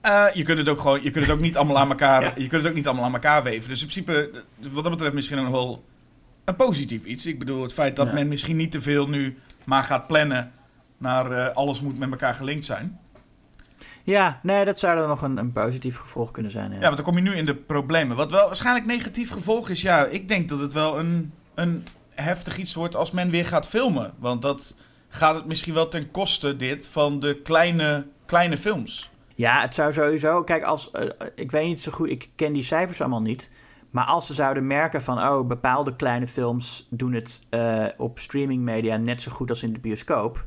Eh, 0.01 0.25
je 0.33 0.43
kunt 0.43 0.57
het 0.57 0.69
ook 0.69 0.79
gewoon, 0.79 1.03
je 1.03 1.11
kunt 1.11 1.25
het 1.25 1.33
ook 1.33 1.41
niet 1.41 1.57
allemaal 1.57 1.77
aan 1.77 1.89
elkaar, 1.89 2.21
Ja. 2.23 2.31
je 2.35 2.47
kunt 2.47 2.61
het 2.61 2.67
ook 2.71 2.77
niet 2.77 2.87
allemaal 2.87 3.05
aan 3.05 3.13
elkaar 3.13 3.43
weven. 3.43 3.69
Dus 3.69 3.81
in 3.81 3.87
principe, 3.87 4.43
wat 4.71 4.83
dat 4.83 4.91
betreft 4.91 5.13
misschien 5.13 5.37
nog 5.37 5.49
wel 5.49 5.83
een 6.45 6.55
positief 6.55 7.03
iets. 7.03 7.25
Ik 7.25 7.39
bedoel, 7.39 7.61
het 7.63 7.73
feit 7.73 7.95
dat 7.95 8.07
Ja. 8.07 8.13
men 8.13 8.27
misschien 8.27 8.55
niet 8.55 8.71
te 8.71 8.81
veel 8.81 9.09
nu 9.09 9.37
maar 9.65 9.83
gaat 9.83 10.07
plannen 10.07 10.51
naar 10.99 11.31
eh, 11.31 11.55
alles 11.55 11.81
moet 11.81 11.99
met 11.99 12.11
elkaar 12.11 12.33
gelinkt 12.33 12.65
zijn. 12.65 12.99
Ja, 14.03 14.39
nee, 14.43 14.65
dat 14.65 14.79
zou 14.79 14.97
dan 14.99 15.07
nog 15.07 15.21
een, 15.21 15.37
een 15.37 15.51
positief 15.51 15.97
gevolg 15.97 16.31
kunnen 16.31 16.51
zijn. 16.51 16.69
Ja. 16.71 16.75
Ja, 16.75 16.83
want 16.83 16.95
dan 16.95 17.05
kom 17.05 17.15
je 17.15 17.21
nu 17.21 17.35
in 17.35 17.45
de 17.45 17.55
problemen. 17.55 18.15
Wat 18.17 18.31
wel 18.31 18.45
waarschijnlijk 18.45 18.85
negatief 18.85 19.31
gevolg 19.31 19.69
is, 19.69 19.81
ja, 19.81 20.05
ik 20.05 20.27
denk 20.27 20.49
dat 20.49 20.59
het 20.59 20.73
wel 20.73 20.99
een, 20.99 21.33
een 21.55 21.83
heftig 22.09 22.57
iets 22.57 22.73
wordt 22.73 22.95
als 22.95 23.11
men 23.11 23.29
weer 23.29 23.45
gaat 23.45 23.67
filmen. 23.67 24.13
Want 24.17 24.41
dat 24.41 24.75
gaat 25.09 25.35
het 25.35 25.45
misschien 25.45 25.73
wel 25.73 25.87
ten 25.87 26.11
koste, 26.11 26.57
dit, 26.57 26.87
van 26.87 27.19
de 27.19 27.41
kleine, 27.41 28.05
kleine 28.25 28.57
films. 28.57 29.09
Ja, 29.35 29.61
het 29.61 29.75
zou 29.75 29.93
sowieso. 29.93 30.43
Kijk, 30.43 30.63
als. 30.63 30.91
eh, 30.91 31.27
ik 31.35 31.51
weet 31.51 31.67
niet 31.67 31.81
zo 31.81 31.91
goed, 31.91 32.09
ik 32.09 32.29
ken 32.35 32.53
die 32.53 32.63
cijfers 32.63 33.01
allemaal 33.01 33.21
niet. 33.21 33.53
Maar 33.89 34.05
als 34.05 34.27
ze 34.27 34.33
zouden 34.33 34.67
merken 34.67 35.01
van. 35.01 35.17
Oh, 35.17 35.47
bepaalde 35.47 35.95
kleine 35.95 36.27
films 36.27 36.87
doen 36.89 37.13
het 37.13 37.45
eh, 37.49 37.85
op 37.97 38.19
streamingmedia 38.19 38.97
net 38.97 39.21
zo 39.21 39.31
goed 39.31 39.49
als 39.49 39.63
in 39.63 39.73
de 39.73 39.79
bioscoop. 39.79 40.45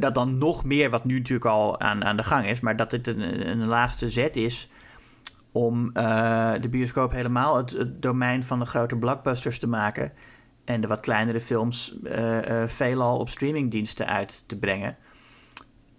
Dat 0.00 0.14
dan 0.14 0.38
nog 0.38 0.64
meer, 0.64 0.90
wat 0.90 1.04
nu 1.04 1.18
natuurlijk 1.18 1.50
al 1.50 1.80
aan, 1.80 2.04
aan 2.04 2.16
de 2.16 2.22
gang 2.22 2.46
is. 2.46 2.60
Maar 2.60 2.76
dat 2.76 2.92
het 2.92 3.06
een, 3.06 3.48
een 3.50 3.66
laatste 3.66 4.10
zet 4.10 4.36
is. 4.36 4.68
Om 5.52 5.90
eh, 5.92 6.52
de 6.60 6.68
bioscoop 6.68 7.10
helemaal 7.10 7.56
het, 7.56 7.70
het 7.70 8.02
domein 8.02 8.42
van 8.42 8.58
de 8.58 8.64
grote 8.64 8.96
blockbusters 8.96 9.58
te 9.58 9.66
maken. 9.66 10.12
En 10.64 10.80
de 10.80 10.86
wat 10.86 11.00
kleinere 11.00 11.40
films 11.40 11.94
eh, 12.04 12.62
eh, 12.62 12.68
veelal 12.68 13.18
op 13.18 13.28
streamingdiensten 13.28 14.06
uit 14.06 14.44
te 14.46 14.56
brengen. 14.56 14.96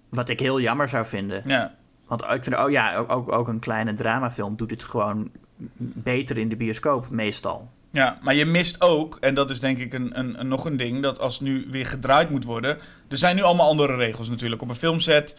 Wat 0.09 0.29
ik 0.29 0.39
heel 0.39 0.61
jammer 0.61 0.89
zou 0.89 1.05
vinden. 1.05 1.43
Ja, 1.45 1.75
Want 2.07 2.21
ik 2.23 2.43
vind, 2.43 2.57
oh 2.57 2.69
ja, 2.69 2.95
ook, 2.95 3.11
ook, 3.11 3.31
ook 3.31 3.47
een 3.47 3.59
kleine 3.59 3.93
dramafilm 3.93 4.55
doet 4.55 4.71
het 4.71 4.83
gewoon 4.83 5.31
beter 5.77 6.37
in 6.37 6.49
de 6.49 6.55
bioscoop, 6.55 7.09
meestal. 7.09 7.69
Ja, 7.91 8.19
maar 8.21 8.35
je 8.35 8.45
mist 8.45 8.81
ook, 8.81 9.17
en 9.19 9.33
dat 9.33 9.49
is 9.49 9.59
denk 9.59 9.77
ik 9.77 9.93
een, 9.93 10.19
een, 10.19 10.47
nog 10.47 10.65
een 10.65 10.77
ding, 10.77 11.01
dat 11.01 11.19
als 11.19 11.39
nu 11.39 11.67
weer 11.69 11.87
gedraaid 11.87 12.29
moet 12.29 12.43
worden. 12.43 12.77
Er 13.07 13.17
zijn 13.17 13.35
nu 13.35 13.41
allemaal 13.41 13.69
andere 13.69 13.95
regels 13.95 14.29
natuurlijk. 14.29 14.61
Op 14.61 14.69
een 14.69 14.75
filmset 14.75 15.35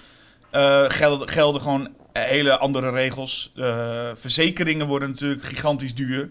eh, 0.50 0.84
gelden, 0.88 1.28
gelden 1.28 1.60
gewoon 1.60 1.88
hele 2.12 2.58
andere 2.58 2.90
regels. 2.90 3.52
Eh, 3.56 4.10
verzekeringen 4.14 4.86
worden 4.86 5.08
natuurlijk 5.10 5.42
gigantisch 5.42 5.94
duur. 5.94 6.30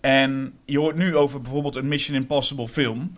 En 0.00 0.54
je 0.64 0.78
hoort 0.78 0.96
nu 0.96 1.16
over 1.16 1.40
bijvoorbeeld 1.40 1.76
een 1.76 1.88
Mission 1.88 2.16
Impossible 2.16 2.68
film. 2.68 3.16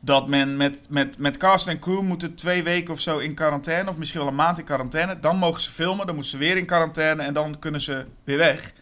Dat 0.00 0.28
men 0.28 0.56
met, 0.56 0.86
met, 0.88 1.18
met 1.18 1.36
cast 1.36 1.68
en 1.68 1.78
crew 1.78 2.02
moeten 2.02 2.34
twee 2.34 2.62
weken 2.62 2.94
of 2.94 3.00
zo 3.00 3.18
in 3.18 3.34
quarantaine. 3.34 3.90
Of 3.90 3.96
misschien 3.96 4.20
wel 4.20 4.28
een 4.28 4.34
maand 4.34 4.58
in 4.58 4.64
quarantaine. 4.64 5.20
Dan 5.20 5.36
mogen 5.36 5.60
ze 5.60 5.70
filmen. 5.70 6.06
Dan 6.06 6.14
moeten 6.14 6.32
ze 6.32 6.38
weer 6.38 6.56
in 6.56 6.66
quarantaine. 6.66 7.22
En 7.22 7.34
dan 7.34 7.58
kunnen 7.58 7.80
ze 7.80 8.04
weer 8.24 8.38
weg. 8.38 8.72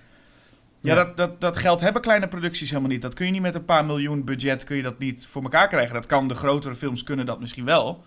Ja, 0.82 0.94
Ja. 0.94 1.04
Dat, 1.04 1.16
dat, 1.16 1.40
dat 1.40 1.56
geld 1.56 1.80
hebben 1.80 2.02
kleine 2.02 2.28
producties 2.28 2.68
helemaal 2.70 2.90
niet. 2.90 3.02
Dat 3.02 3.14
kun 3.14 3.26
je 3.26 3.32
niet 3.32 3.40
met 3.42 3.54
een 3.54 3.64
paar 3.64 3.84
miljoen 3.84 4.24
budget 4.24 4.64
kun 4.64 4.76
je 4.76 4.82
dat 4.82 4.98
niet 4.98 5.26
voor 5.26 5.42
elkaar 5.42 5.68
krijgen. 5.68 5.94
Dat 5.94 6.06
kan 6.06 6.28
de 6.28 6.34
grotere 6.34 6.74
films 6.74 7.02
kunnen 7.02 7.26
dat 7.26 7.40
misschien 7.40 7.64
wel. 7.64 8.04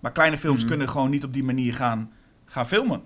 Maar 0.00 0.12
kleine 0.12 0.38
films 0.38 0.58
Mhm. 0.60 0.68
kunnen 0.68 0.88
gewoon 0.88 1.10
niet 1.10 1.24
op 1.24 1.32
die 1.32 1.44
manier 1.44 1.74
gaan, 1.74 2.12
gaan 2.44 2.66
filmen. 2.66 3.02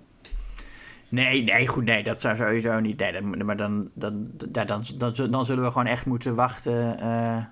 Nee, 1.09 1.43
nee, 1.43 1.67
goed, 1.67 1.83
nee, 1.83 2.03
dat 2.03 2.21
zou 2.21 2.35
sowieso 2.35 2.79
niet. 2.79 2.99
Nee, 2.99 3.11
dat- 3.11 3.43
maar 3.45 3.57
dan, 3.57 3.89
dan, 3.93 4.31
dan, 4.49 4.65
dan, 4.97 5.29
dan 5.29 5.45
zullen 5.45 5.63
we 5.63 5.71
gewoon 5.71 5.87
echt 5.87 6.05
moeten 6.05 6.35
wachten 6.35 6.99
eh, 6.99 7.43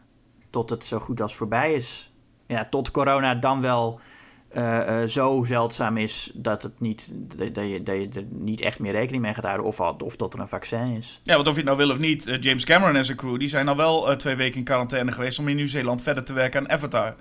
tot 0.49 0.70
het 0.70 0.84
zo 0.86 0.99
goed 0.99 1.21
als 1.21 1.36
voorbij 1.36 1.74
is. 1.74 2.13
Ja, 2.47 2.66
tot 2.70 2.92
corona 2.92 3.36
dan 3.36 3.62
wel 3.62 4.00
eh, 4.55 5.01
eh, 5.01 5.09
zo 5.09 5.43
zeldzaam 5.43 5.97
is 5.97 6.32
dat, 6.33 6.63
het 6.63 6.79
niet, 6.79 7.13
dat, 7.36 7.69
je, 7.69 7.83
dat 7.83 7.95
je 7.95 8.09
er 8.13 8.25
niet 8.29 8.61
echt 8.61 8.79
meer 8.79 8.91
rekening 8.91 9.23
mee 9.23 9.33
gaat 9.33 9.43
houden. 9.43 9.65
Of, 9.65 9.79
of 9.79 10.15
dat 10.15 10.33
er 10.33 10.39
een 10.39 10.47
vaccin 10.47 10.95
is. 10.95 11.19
Ja, 11.23 11.36
want 11.36 11.47
of 11.47 11.53
je 11.53 11.59
het 11.59 11.65
nou 11.67 11.77
wil 11.77 11.91
of 11.91 11.97
niet, 11.97 12.27
eh, 12.27 12.41
James 12.41 12.63
Cameron 12.65 12.95
en 12.95 13.05
zijn 13.05 13.17
crew, 13.17 13.39
die 13.39 13.47
zijn 13.47 13.67
al 13.67 13.75
wel 13.75 14.15
twee 14.15 14.36
weken 14.36 14.57
in 14.57 14.63
quarantaine 14.63 15.11
geweest 15.11 15.39
om 15.39 15.47
in 15.47 15.55
Nieuw-Zeeland 15.55 16.01
verder 16.01 16.23
te 16.23 16.33
werken 16.33 16.59
aan 16.59 16.69
Avatar. 16.69 17.15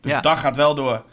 Dus 0.00 0.12
Ja. 0.12 0.20
dat 0.20 0.38
gaat 0.38 0.56
wel 0.56 0.74
door. 0.74 1.04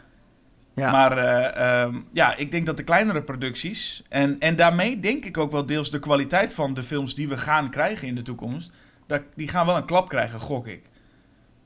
Ja. 0.78 0.90
Maar 0.90 1.18
eh, 1.18 1.82
ehm, 1.82 2.00
ja, 2.12 2.36
ik 2.36 2.50
denk 2.50 2.66
dat 2.66 2.76
de 2.76 2.84
kleinere 2.84 3.22
producties, 3.22 4.02
en, 4.08 4.36
en 4.40 4.56
daarmee 4.56 5.00
denk 5.00 5.24
ik 5.24 5.38
ook 5.38 5.52
wel 5.52 5.66
deels 5.66 5.90
de 5.90 5.98
kwaliteit 5.98 6.54
van 6.54 6.74
de 6.74 6.82
films 6.82 7.14
die 7.14 7.28
we 7.28 7.36
gaan 7.36 7.70
krijgen 7.70 8.08
in 8.08 8.14
de 8.14 8.22
toekomst, 8.22 8.70
dat, 9.06 9.22
die 9.34 9.48
gaan 9.48 9.66
wel 9.66 9.76
een 9.76 9.84
klap 9.86 10.08
krijgen, 10.08 10.40
gok 10.40 10.66
ik. 10.66 10.82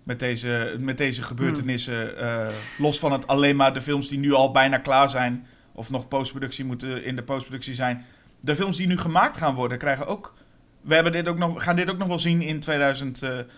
Met 0.03 0.19
deze, 0.19 0.77
met 0.79 0.99
deze 0.99 1.23
gebeurtenissen, 1.23 2.19
eh, 2.19 2.49
los 2.79 2.99
van 2.99 3.13
het 3.13 3.27
alleen 3.27 3.57
maar 3.57 3.75
de 3.75 3.81
films 3.81 4.09
die 4.09 4.19
nu 4.19 4.33
al 4.33 4.51
bijna 4.51 4.79
klaar 4.79 5.11
zijn, 5.11 5.47
of 5.73 5.91
nog 5.91 6.09
postproductie 6.09 6.65
moeten 6.65 7.05
in 7.05 7.17
de 7.17 7.23
postproductie 7.23 7.75
zijn. 7.75 8.05
De 8.41 8.55
films 8.55 8.77
die 8.77 8.87
nu 8.87 8.99
gemaakt 8.99 9.37
gaan 9.37 9.55
worden, 9.55 9.79
krijgen 9.79 10.07
ook. 10.07 10.35
We 10.81 10.95
hebben 10.95 11.13
dit 11.13 11.29
ook 11.29 11.39
nog, 11.39 11.63
gaan 11.65 11.77
dit 11.77 11.91
ook 11.91 11.99
nog 11.99 12.09
wel 12.09 12.19
zien 12.19 12.43
in 12.43 12.61
2022, 12.61 13.57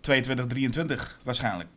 2023 0.00 1.18
waarschijnlijk. 1.22 1.68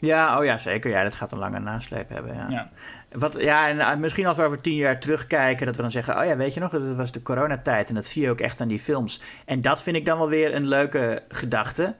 Ja, 0.00 0.38
oh 0.38 0.44
ja, 0.44 0.58
zeker. 0.58 0.90
Ja, 0.90 1.02
dat 1.02 1.14
gaat 1.14 1.32
een 1.32 1.38
lange 1.38 1.58
nasleep 1.58 2.08
hebben. 2.08 2.34
Ja. 2.34 2.46
Ja. 2.48 2.68
Wat, 3.10 3.42
ja, 3.42 3.68
en 3.68 3.80
eh, 3.80 3.96
misschien 3.96 4.26
als 4.26 4.36
we 4.36 4.42
over 4.42 4.60
tien 4.60 4.74
jaar 4.74 5.00
terugkijken, 5.00 5.66
dat 5.66 5.76
we 5.76 5.82
dan 5.82 5.90
zeggen: 5.90 6.18
Oh 6.18 6.24
ja, 6.24 6.36
weet 6.36 6.54
je 6.54 6.60
nog, 6.60 6.70
dat 6.70 6.94
was 6.94 7.12
de 7.12 7.22
coronatijd. 7.22 7.88
En 7.88 7.94
dat 7.94 8.04
zie 8.04 8.22
je 8.22 8.30
ook 8.30 8.40
echt 8.40 8.60
aan 8.60 8.68
die 8.68 8.78
films. 8.78 9.20
En 9.44 9.60
dat 9.60 9.82
vind 9.82 9.96
ik 9.96 10.04
dan 10.04 10.18
wel 10.18 10.28
weer 10.28 10.54
een 10.54 10.68
leuke 10.68 11.22
gedachte. 11.28 11.94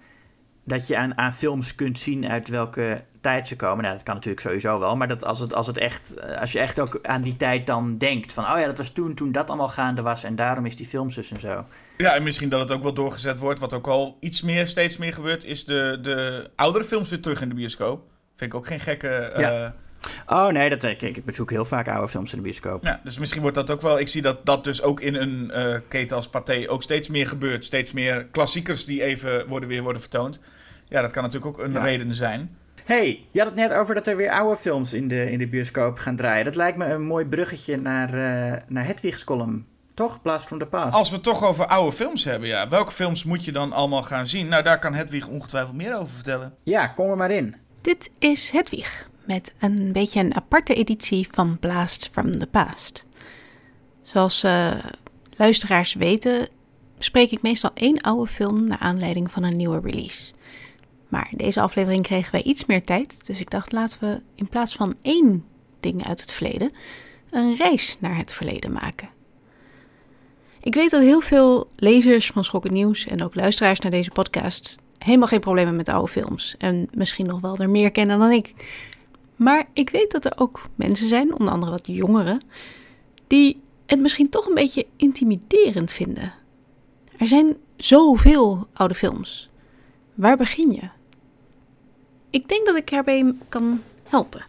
Dat 0.69 0.87
je 0.87 0.97
aan, 0.97 1.19
aan 1.19 1.35
films 1.35 1.75
kunt 1.75 1.99
zien 1.99 2.29
uit 2.29 2.49
welke 2.49 3.03
tijd 3.21 3.49
ze 3.49 3.57
komen. 3.57 3.83
Nou, 3.83 3.95
dat 3.95 4.03
kan 4.05 4.15
natuurlijk 4.15 4.43
sowieso 4.43 4.79
wel. 4.79 4.97
Maar 4.97 5.09
dat 5.09 5.25
als, 5.25 5.41
het, 5.41 5.55
als, 5.55 5.67
het 5.67 5.79
echt, 5.79 6.15
eh, 6.15 6.41
als 6.41 6.53
je 6.53 6.59
echt 6.59 6.81
ook 6.81 6.99
aan 7.03 7.23
die 7.23 7.37
tijd 7.37 7.67
dan 7.67 7.99
denkt: 7.99 8.33
van 8.33 8.45
oh 8.45 8.59
ja, 8.59 8.67
dat 8.67 8.79
was 8.79 8.91
toen, 8.91 9.15
toen 9.15 9.33
dat 9.33 9.49
allemaal 9.49 9.69
gaande 9.69 10.03
was. 10.03 10.25
En 10.25 10.37
daarom 10.37 10.67
is 10.67 10.77
die 10.77 10.87
film 10.87 11.11
zus 11.11 11.31
en 11.31 11.41
zo. 11.41 11.65
Ja, 11.97 12.15
en 12.15 12.23
misschien 12.23 12.49
dat 12.49 12.61
het 12.61 12.71
ook 12.71 12.83
wel 12.83 12.95
doorgezet 12.95 13.39
wordt. 13.39 13.61
Wat 13.61 13.73
ook 13.73 13.87
al 13.87 14.17
iets 14.21 14.43
meer, 14.43 14.67
steeds 14.67 14.97
meer 14.97 15.13
gebeurt, 15.15 15.45
is 15.45 15.65
de, 15.65 15.99
de 16.03 16.51
oudere 16.57 16.85
films 16.85 17.11
weer 17.11 17.21
terug 17.21 17.41
in 17.43 17.49
de 17.49 17.55
bioscoop. 17.55 18.03
Vind 18.37 18.53
ik 18.53 18.59
ook 18.59 18.67
geen 18.67 18.81
gekke. 18.81 19.09
eh, 19.09 19.41
Ja. 19.41 19.75
Oh 20.27 20.47
nee, 20.49 20.71
dat, 20.71 20.83
ik, 20.83 21.03
ik 21.03 21.25
bezoek 21.25 21.51
heel 21.51 21.65
vaak 21.65 21.89
oude 21.89 22.09
films 22.09 22.31
in 22.31 22.37
de 22.37 22.43
bioscoop. 22.45 22.83
Ja, 22.85 23.01
dus 23.05 23.19
misschien 23.19 23.41
wordt 23.43 23.57
dat 23.57 23.71
ook 23.71 23.81
wel... 23.81 23.99
Ik 23.99 24.09
zie 24.09 24.23
dat 24.23 24.47
dat 24.47 24.65
dus 24.65 24.83
ook 24.83 25.01
in 25.01 25.15
een 25.15 25.51
uh, 25.55 25.77
keten 25.89 26.17
als 26.17 26.29
Pathé 26.29 26.65
ook 26.67 26.83
steeds 26.83 27.09
meer 27.09 27.27
gebeurt. 27.27 27.65
Steeds 27.65 27.93
meer 27.93 28.25
klassiekers 28.25 28.85
die 28.85 29.03
even 29.03 29.47
worden, 29.49 29.69
weer 29.69 29.83
worden 29.83 30.01
vertoond. 30.01 30.41
Ja, 30.89 31.01
dat 31.01 31.11
kan 31.11 31.23
natuurlijk 31.23 31.59
ook 31.59 31.65
een 31.67 31.81
reden 31.83 32.15
zijn. 32.15 32.57
hey, 32.85 33.27
je 33.31 33.39
had 33.39 33.49
het 33.49 33.59
net 33.59 33.73
over 33.73 33.95
dat 33.95 34.07
er 34.07 34.17
weer 34.17 34.31
oude 34.31 34.57
films 34.57 34.93
in 34.93 35.09
de, 35.09 35.31
in 35.31 35.39
de 35.39 35.49
bioscoop 35.49 35.99
gaan 35.99 36.17
draaien. 36.17 36.45
Dat 36.45 36.57
lijkt 36.57 36.79
me 36.79 36.85
een 36.85 37.03
mooi 37.03 37.25
bruggetje 37.25 37.77
naar, 37.77 38.15
uh, 38.15 38.53
naar 38.67 38.85
Hedwig's 38.85 39.25
column. 39.25 39.67
Toch? 39.95 40.23
Blast 40.23 40.47
from 40.47 40.59
the 40.59 40.67
Past. 40.67 40.95
Als 40.97 41.09
we 41.09 41.15
het 41.15 41.25
toch 41.25 41.45
over 41.45 41.67
oude 41.67 41.97
films 41.97 42.25
hebben, 42.25 42.49
ja. 42.49 42.69
Welke 42.69 42.93
films 42.93 43.25
moet 43.25 43.45
je 43.45 43.53
dan 43.53 43.73
allemaal 43.73 44.03
gaan 44.03 44.27
zien? 44.27 44.49
Nou, 44.49 44.63
daar 44.63 44.79
kan 44.79 44.95
Hedwig 44.95 45.27
ongetwijfeld 45.27 45.77
meer 45.77 45.97
over 45.97 46.15
vertellen. 46.15 46.55
Ja, 46.63 46.87
kom 46.87 47.11
er 47.11 47.17
maar 47.17 47.31
in. 47.31 47.57
Dit 47.81 48.11
is 48.19 48.51
Hedwig 48.51 49.09
met 49.27 49.55
een 49.59 49.93
beetje 49.93 50.21
een 50.21 50.37
aparte 50.37 50.75
editie 50.75 51.29
van 51.31 51.59
Blast 51.59 52.09
from 52.13 52.39
the 52.39 52.47
Past. 52.47 53.07
Zoals 54.03 54.45
uh, 54.45 54.75
luisteraars 55.37 55.95
weten, 55.95 56.49
bespreek 56.97 57.31
ik 57.31 57.43
meestal 57.43 57.71
één 57.75 58.01
oude 58.01 58.31
film 58.31 58.67
naar 58.69 58.79
aanleiding 58.79 59.31
van 59.31 59.43
een 59.43 59.57
nieuwe 59.57 59.81
release. 59.81 60.33
Maar 61.09 61.29
in 61.31 61.37
deze 61.37 61.61
aflevering 61.61 62.03
kregen 62.03 62.33
wij 62.33 62.43
iets 62.43 62.67
meer 62.67 62.85
tijd, 62.85 63.27
dus 63.27 63.41
ik 63.41 63.51
dacht 63.51 63.73
laten 63.73 63.99
we 64.01 64.23
in 64.35 64.49
plaats 64.49 64.75
van 64.75 64.95
één 65.03 65.45
ding 65.81 66.07
uit 66.07 66.21
het 66.21 66.33
verleden, 66.33 66.73
een 67.31 67.57
reis 67.57 67.97
naar 68.01 68.17
het 68.17 68.33
verleden 68.33 68.73
maken. 68.73 69.09
Ik 70.61 70.75
weet 70.75 70.91
dat 70.91 71.03
heel 71.03 71.21
veel 71.21 71.69
lezers 71.77 72.27
van 72.27 72.45
Schokken 72.45 72.73
Nieuws 72.73 73.07
en 73.07 73.23
ook 73.23 73.35
luisteraars 73.35 73.81
naar 73.81 73.91
deze 73.91 74.11
podcast 74.11 74.79
helemaal 74.99 75.29
geen 75.29 75.41
problemen 75.41 75.77
met 75.77 75.89
oude 75.89 76.09
films. 76.09 76.55
En 76.59 76.89
misschien 76.93 77.27
nog 77.27 77.41
wel 77.41 77.57
er 77.57 77.71
meer 77.71 77.91
kennen 77.91 78.19
dan 78.19 78.31
ik. 78.31 78.53
Maar 79.37 79.69
ik 79.73 79.91
weet 79.91 80.11
dat 80.11 80.25
er 80.25 80.33
ook 80.37 80.63
mensen 80.75 81.09
zijn, 81.09 81.33
onder 81.33 81.55
andere 81.55 81.73
wat 81.73 81.87
jongeren, 81.87 82.43
die 83.27 83.61
het 83.87 84.01
misschien 84.01 84.29
toch 84.29 84.47
een 84.47 84.55
beetje 84.55 84.87
intimiderend 84.97 85.93
vinden. 85.93 86.33
Er 87.19 87.27
zijn 87.27 87.57
zoveel 87.77 88.67
oude 88.73 88.95
films. 88.95 89.51
Waar 90.15 90.37
begin 90.37 90.73
je? 90.73 90.89
Ik 92.39 92.49
denk 92.49 92.67
dat 92.67 92.77
ik 92.77 92.91
erbij 92.91 93.35
kan 93.49 93.83
helpen. 94.09 94.45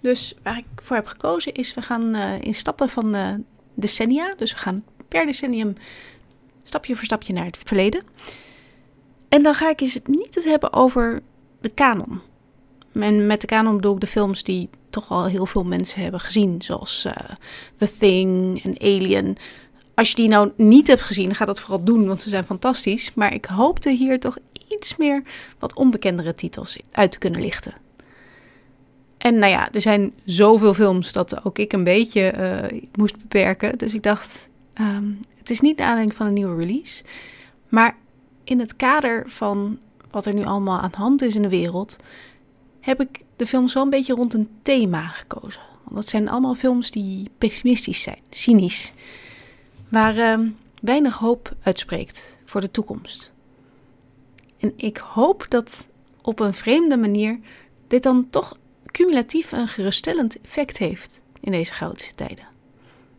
Dus 0.00 0.34
waar 0.42 0.58
ik 0.58 0.82
voor 0.82 0.96
heb 0.96 1.06
gekozen 1.06 1.54
is, 1.54 1.74
we 1.74 1.82
gaan 1.82 2.16
uh, 2.16 2.40
in 2.40 2.54
stappen 2.54 2.88
van 2.88 3.44
decennia. 3.74 4.34
Dus 4.36 4.52
we 4.52 4.58
gaan 4.58 4.84
per 5.08 5.26
decennium 5.26 5.74
stapje 6.62 6.94
voor 6.94 7.04
stapje 7.04 7.32
naar 7.32 7.44
het 7.44 7.58
verleden. 7.64 8.04
En 9.28 9.42
dan 9.42 9.54
ga 9.54 9.70
ik 9.70 9.80
eens 9.80 9.98
niet 10.04 10.34
het 10.34 10.44
hebben 10.44 10.72
over 10.72 11.22
de 11.60 11.68
kanon. 11.68 12.20
En 12.92 13.26
met 13.26 13.40
de 13.40 13.46
kanon 13.46 13.76
bedoel 13.76 13.94
ik 13.94 14.00
de 14.00 14.06
films 14.06 14.42
die 14.42 14.70
toch 14.90 15.10
al 15.10 15.26
heel 15.26 15.46
veel 15.46 15.64
mensen 15.64 16.02
hebben 16.02 16.20
gezien. 16.20 16.62
Zoals 16.62 17.04
uh, 17.06 17.12
The 17.76 17.96
Thing 17.98 18.64
en 18.64 18.78
Alien. 18.78 19.36
Als 19.94 20.08
je 20.08 20.14
die 20.14 20.28
nou 20.28 20.52
niet 20.56 20.86
hebt 20.86 21.02
gezien, 21.02 21.34
ga 21.34 21.44
dat 21.44 21.60
vooral 21.60 21.84
doen, 21.84 22.06
want 22.06 22.22
ze 22.22 22.28
zijn 22.28 22.44
fantastisch. 22.44 23.14
Maar 23.14 23.34
ik 23.34 23.44
hoopte 23.44 23.90
hier 23.90 24.20
toch 24.20 24.36
iets 24.68 24.96
meer 24.96 25.22
wat 25.58 25.74
onbekendere 25.74 26.34
titels 26.34 26.78
uit 26.90 27.12
te 27.12 27.18
kunnen 27.18 27.40
lichten. 27.40 27.74
En 29.18 29.38
nou 29.38 29.52
ja, 29.52 29.68
er 29.72 29.80
zijn 29.80 30.12
zoveel 30.24 30.74
films 30.74 31.12
dat 31.12 31.44
ook 31.44 31.58
ik 31.58 31.72
een 31.72 31.84
beetje 31.84 32.34
uh, 32.72 32.82
moest 32.94 33.16
beperken. 33.16 33.78
Dus 33.78 33.94
ik 33.94 34.02
dacht, 34.02 34.48
um, 34.80 35.20
het 35.36 35.50
is 35.50 35.60
niet 35.60 35.76
de 35.76 35.82
aanleiding 35.82 36.16
van 36.16 36.26
een 36.26 36.32
nieuwe 36.32 36.56
release. 36.56 37.02
Maar 37.68 37.96
in 38.44 38.60
het 38.60 38.76
kader 38.76 39.22
van 39.26 39.78
wat 40.10 40.26
er 40.26 40.34
nu 40.34 40.44
allemaal 40.44 40.80
aan 40.80 40.90
de 40.90 40.96
hand 40.96 41.22
is 41.22 41.36
in 41.36 41.42
de 41.42 41.48
wereld, 41.48 41.96
heb 42.80 43.00
ik 43.00 43.20
de 43.36 43.46
films 43.46 43.74
wel 43.74 43.82
een 43.82 43.90
beetje 43.90 44.14
rond 44.14 44.34
een 44.34 44.48
thema 44.62 45.06
gekozen. 45.06 45.60
Want 45.82 45.96
dat 45.96 46.08
zijn 46.08 46.28
allemaal 46.28 46.54
films 46.54 46.90
die 46.90 47.30
pessimistisch 47.38 48.02
zijn, 48.02 48.20
cynisch, 48.30 48.92
waar 49.88 50.16
uh, 50.16 50.48
weinig 50.80 51.16
hoop 51.16 51.54
uitspreekt 51.62 52.38
voor 52.44 52.60
de 52.60 52.70
toekomst. 52.70 53.32
En 54.58 54.72
ik 54.76 54.96
hoop 54.96 55.46
dat 55.48 55.88
op 56.22 56.40
een 56.40 56.54
vreemde 56.54 56.96
manier 56.96 57.38
dit 57.86 58.02
dan 58.02 58.30
toch 58.30 58.56
cumulatief 58.86 59.52
een 59.52 59.68
geruststellend 59.68 60.40
effect 60.40 60.78
heeft 60.78 61.22
in 61.40 61.52
deze 61.52 61.72
chaotische 61.72 62.14
tijden. 62.14 62.46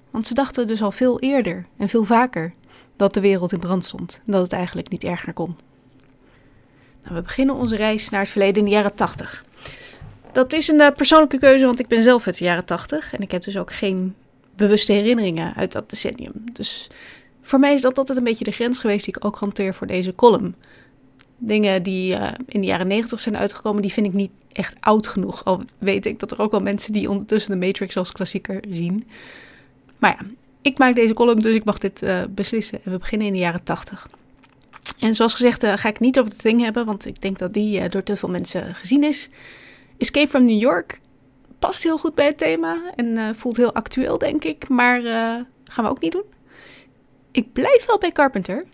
Want 0.09 0.27
ze 0.27 0.33
dachten 0.33 0.67
dus 0.67 0.81
al 0.81 0.91
veel 0.91 1.19
eerder 1.19 1.65
en 1.77 1.89
veel 1.89 2.03
vaker 2.03 2.53
dat 2.95 3.13
de 3.13 3.21
wereld 3.21 3.51
in 3.51 3.59
brand 3.59 3.85
stond 3.85 4.21
en 4.25 4.31
dat 4.31 4.41
het 4.41 4.51
eigenlijk 4.51 4.89
niet 4.89 5.03
erger 5.03 5.33
kon. 5.33 5.55
Nou, 7.03 7.15
we 7.15 7.21
beginnen 7.21 7.55
onze 7.55 7.75
reis 7.75 8.09
naar 8.09 8.21
het 8.21 8.29
verleden 8.29 8.57
in 8.57 8.65
de 8.65 8.75
jaren 8.75 8.95
80. 8.95 9.45
Dat 10.31 10.53
is 10.53 10.67
een 10.67 10.79
uh, 10.79 10.87
persoonlijke 10.95 11.37
keuze, 11.37 11.65
want 11.65 11.79
ik 11.79 11.87
ben 11.87 12.01
zelf 12.01 12.27
uit 12.27 12.37
de 12.37 12.43
jaren 12.43 12.65
80 12.65 13.13
en 13.13 13.21
ik 13.21 13.31
heb 13.31 13.43
dus 13.43 13.57
ook 13.57 13.73
geen 13.73 14.15
bewuste 14.55 14.91
herinneringen 14.91 15.55
uit 15.55 15.71
dat 15.71 15.89
decennium. 15.89 16.33
Dus 16.53 16.89
voor 17.41 17.59
mij 17.59 17.73
is 17.73 17.81
dat 17.81 17.97
altijd 17.97 18.17
een 18.17 18.23
beetje 18.23 18.43
de 18.43 18.51
grens 18.51 18.79
geweest 18.79 19.05
die 19.05 19.15
ik 19.15 19.25
ook 19.25 19.37
hanteer 19.37 19.73
voor 19.73 19.87
deze 19.87 20.15
column. 20.15 20.55
Dingen 21.39 21.83
die 21.83 22.13
uh, 22.13 22.27
in 22.45 22.61
de 22.61 22.67
jaren 22.67 22.87
90 22.87 23.19
zijn 23.19 23.37
uitgekomen, 23.37 23.81
die 23.81 23.93
vind 23.93 24.05
ik 24.05 24.13
niet 24.13 24.31
echt 24.51 24.75
oud 24.79 25.07
genoeg. 25.07 25.45
Al 25.45 25.61
weet 25.77 26.05
ik 26.05 26.19
dat 26.19 26.31
er 26.31 26.41
ook 26.41 26.51
wel 26.51 26.59
mensen 26.59 26.93
die 26.93 27.09
ondertussen 27.09 27.59
de 27.59 27.65
Matrix 27.65 27.97
als 27.97 28.11
klassieker 28.11 28.63
zien. 28.69 29.07
Maar 29.97 30.15
ja, 30.19 30.25
ik 30.61 30.77
maak 30.77 30.95
deze 30.95 31.13
column, 31.13 31.39
dus 31.39 31.55
ik 31.55 31.63
mag 31.63 31.77
dit 31.77 32.01
uh, 32.01 32.21
beslissen. 32.29 32.79
En 32.83 32.91
we 32.91 32.97
beginnen 32.97 33.27
in 33.27 33.33
de 33.33 33.39
jaren 33.39 33.63
80. 33.63 34.07
En 34.99 35.15
zoals 35.15 35.33
gezegd 35.33 35.63
uh, 35.63 35.73
ga 35.77 35.89
ik 35.89 35.99
niet 35.99 36.19
over 36.19 36.31
het 36.31 36.41
ding 36.41 36.61
hebben, 36.61 36.85
want 36.85 37.05
ik 37.05 37.21
denk 37.21 37.39
dat 37.39 37.53
die 37.53 37.89
door 37.89 38.03
te 38.03 38.15
veel 38.15 38.29
mensen 38.29 38.75
gezien 38.75 39.03
is. 39.03 39.29
Escape 39.97 40.29
from 40.29 40.45
New 40.45 40.59
York 40.59 40.99
past 41.59 41.83
heel 41.83 41.97
goed 41.97 42.15
bij 42.15 42.25
het 42.25 42.37
thema 42.37 42.81
en 42.95 43.35
voelt 43.35 43.57
heel 43.57 43.73
actueel, 43.73 44.17
denk 44.17 44.43
ik. 44.43 44.69
Maar 44.69 45.01
gaan 45.63 45.83
we 45.83 45.89
ook 45.89 46.01
niet 46.01 46.11
doen. 46.11 46.23
Ik 47.31 47.53
blijf 47.53 47.85
wel 47.85 47.97
bij 47.97 48.11
Carpenter, 48.11 48.65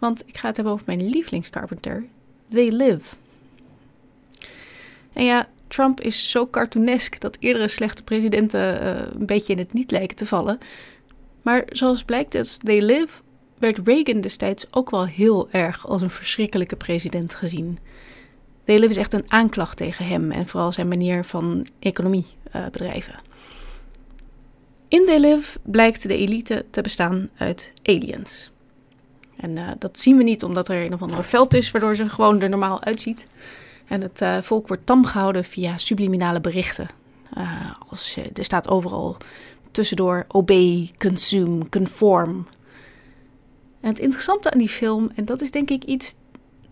want 0.00 0.22
ik 0.26 0.36
ga 0.36 0.46
het 0.46 0.56
hebben 0.56 0.74
over 0.74 0.86
mijn 0.86 1.08
lievelingscarpenter, 1.08 2.04
They 2.48 2.68
Live. 2.70 3.16
En 5.12 5.24
ja, 5.24 5.48
Trump 5.68 6.00
is 6.00 6.30
zo 6.30 6.46
cartoonesk 6.46 7.20
dat 7.20 7.36
eerdere 7.40 7.68
slechte 7.68 8.02
presidenten 8.02 8.82
uh, 8.82 9.20
een 9.20 9.26
beetje 9.26 9.52
in 9.52 9.58
het 9.58 9.72
niet 9.72 9.90
lijken 9.90 10.16
te 10.16 10.26
vallen. 10.26 10.58
Maar 11.42 11.64
zoals 11.68 12.02
blijkt 12.02 12.34
uit 12.34 12.64
They 12.64 12.80
Live 12.82 13.20
werd 13.58 13.80
Reagan 13.84 14.20
destijds 14.20 14.66
ook 14.70 14.90
wel 14.90 15.06
heel 15.06 15.50
erg 15.50 15.88
als 15.88 16.02
een 16.02 16.10
verschrikkelijke 16.10 16.76
president 16.76 17.34
gezien. 17.34 17.78
They 18.64 18.78
Live 18.78 18.90
is 18.90 18.96
echt 18.96 19.12
een 19.12 19.32
aanklacht 19.32 19.76
tegen 19.76 20.06
hem 20.06 20.30
en 20.30 20.46
vooral 20.46 20.72
zijn 20.72 20.88
manier 20.88 21.24
van 21.24 21.66
economie 21.78 22.26
uh, 22.56 22.64
bedrijven. 22.64 23.14
In 24.88 25.06
They 25.06 25.18
Live 25.18 25.58
blijkt 25.62 26.02
de 26.02 26.16
elite 26.16 26.64
te 26.70 26.80
bestaan 26.80 27.28
uit 27.36 27.72
aliens. 27.82 28.50
En 29.40 29.56
uh, 29.56 29.68
dat 29.78 29.98
zien 29.98 30.16
we 30.16 30.22
niet 30.22 30.44
omdat 30.44 30.68
er 30.68 30.84
een 30.84 30.92
of 30.92 31.02
ander 31.02 31.24
veld 31.24 31.54
is 31.54 31.70
waardoor 31.70 31.94
ze 31.94 32.08
gewoon 32.08 32.40
er 32.40 32.48
normaal 32.48 32.82
uitziet. 32.82 33.26
En 33.86 34.00
het 34.00 34.20
uh, 34.20 34.38
volk 34.40 34.68
wordt 34.68 34.86
tam 34.86 35.04
gehouden 35.04 35.44
via 35.44 35.78
subliminale 35.78 36.40
berichten. 36.40 36.88
Uh, 37.38 37.72
als, 37.88 38.16
er 38.34 38.44
staat 38.44 38.68
overal 38.68 39.16
tussendoor 39.70 40.24
obey, 40.28 40.90
consume, 40.98 41.68
conform. 41.68 42.46
En 43.80 43.88
het 43.88 43.98
interessante 43.98 44.50
aan 44.50 44.58
die 44.58 44.68
film, 44.68 45.10
en 45.14 45.24
dat 45.24 45.40
is 45.40 45.50
denk 45.50 45.70
ik 45.70 45.84
iets 45.84 46.14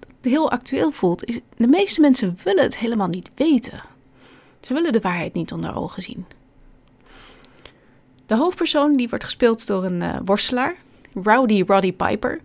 dat 0.01 0.33
heel 0.33 0.51
actueel 0.51 0.91
voelt, 0.91 1.25
is 1.25 1.41
de 1.57 1.67
meeste 1.67 2.01
mensen 2.01 2.39
willen 2.45 2.63
het 2.63 2.79
helemaal 2.79 3.09
niet 3.09 3.31
weten. 3.35 3.83
Ze 4.61 4.75
willen 4.75 4.93
de 4.93 5.01
waarheid 5.01 5.35
niet 5.35 5.53
onder 5.53 5.77
ogen 5.77 6.03
zien. 6.03 6.27
De 8.27 8.37
hoofdpersoon 8.37 8.97
die 8.97 9.09
wordt 9.09 9.25
gespeeld 9.25 9.67
door 9.67 9.85
een 9.85 10.25
worstelaar, 10.25 10.77
Rowdy 11.15 11.65
Roddy 11.67 11.93
Piper. 11.93 12.41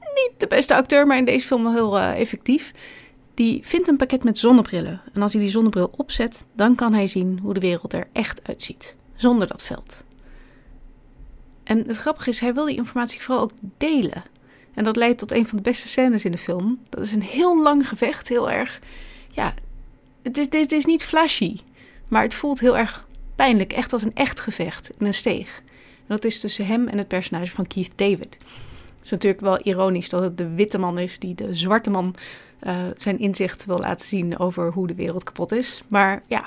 Niet 0.00 0.32
de 0.36 0.46
beste 0.46 0.74
acteur, 0.74 1.06
maar 1.06 1.16
in 1.16 1.24
deze 1.24 1.46
film 1.46 1.62
wel 1.62 1.72
heel 1.72 1.98
uh, 1.98 2.20
effectief. 2.20 2.72
Die 3.34 3.60
vindt 3.64 3.88
een 3.88 3.96
pakket 3.96 4.24
met 4.24 4.38
zonnebrillen. 4.38 5.02
En 5.12 5.22
als 5.22 5.32
hij 5.32 5.42
die 5.42 5.50
zonnebril 5.50 5.90
opzet, 5.96 6.44
dan 6.52 6.74
kan 6.74 6.94
hij 6.94 7.06
zien 7.06 7.38
hoe 7.42 7.54
de 7.54 7.60
wereld 7.60 7.92
er 7.92 8.08
echt 8.12 8.48
uitziet 8.48 8.96
zonder 9.16 9.46
dat 9.46 9.62
veld. 9.62 10.04
En 11.64 11.86
het 11.86 11.96
grappige 11.96 12.30
is, 12.30 12.40
hij 12.40 12.54
wil 12.54 12.66
die 12.66 12.76
informatie 12.76 13.22
vooral 13.22 13.42
ook 13.42 13.52
delen. 13.76 14.22
En 14.74 14.84
dat 14.84 14.96
leidt 14.96 15.18
tot 15.18 15.32
een 15.32 15.46
van 15.46 15.56
de 15.56 15.62
beste 15.62 15.88
scènes 15.88 16.24
in 16.24 16.30
de 16.30 16.38
film. 16.38 16.80
Dat 16.88 17.04
is 17.04 17.12
een 17.12 17.22
heel 17.22 17.62
lang 17.62 17.88
gevecht, 17.88 18.28
heel 18.28 18.50
erg. 18.50 18.80
Ja, 19.32 19.54
het 20.22 20.38
is, 20.38 20.46
het 20.50 20.72
is 20.72 20.84
niet 20.84 21.04
flashy, 21.04 21.56
maar 22.08 22.22
het 22.22 22.34
voelt 22.34 22.60
heel 22.60 22.78
erg 22.78 23.06
pijnlijk, 23.34 23.72
echt 23.72 23.92
als 23.92 24.02
een 24.02 24.14
echt 24.14 24.40
gevecht 24.40 24.90
in 24.98 25.06
een 25.06 25.14
steeg. 25.14 25.62
Dat 26.06 26.24
is 26.24 26.40
tussen 26.40 26.66
hem 26.66 26.88
en 26.88 26.98
het 26.98 27.08
personage 27.08 27.50
van 27.50 27.66
Keith 27.66 27.92
David. 27.94 28.38
Het 28.96 29.04
is 29.04 29.10
natuurlijk 29.10 29.42
wel 29.42 29.60
ironisch 29.60 30.08
dat 30.08 30.22
het 30.22 30.38
de 30.38 30.48
witte 30.48 30.78
man 30.78 30.98
is 30.98 31.18
die 31.18 31.34
de 31.34 31.54
zwarte 31.54 31.90
man 31.90 32.14
uh, 32.62 32.84
zijn 32.96 33.18
inzicht 33.18 33.64
wil 33.64 33.78
laten 33.78 34.08
zien 34.08 34.38
over 34.38 34.72
hoe 34.72 34.86
de 34.86 34.94
wereld 34.94 35.24
kapot 35.24 35.52
is. 35.52 35.82
Maar 35.88 36.22
ja. 36.26 36.44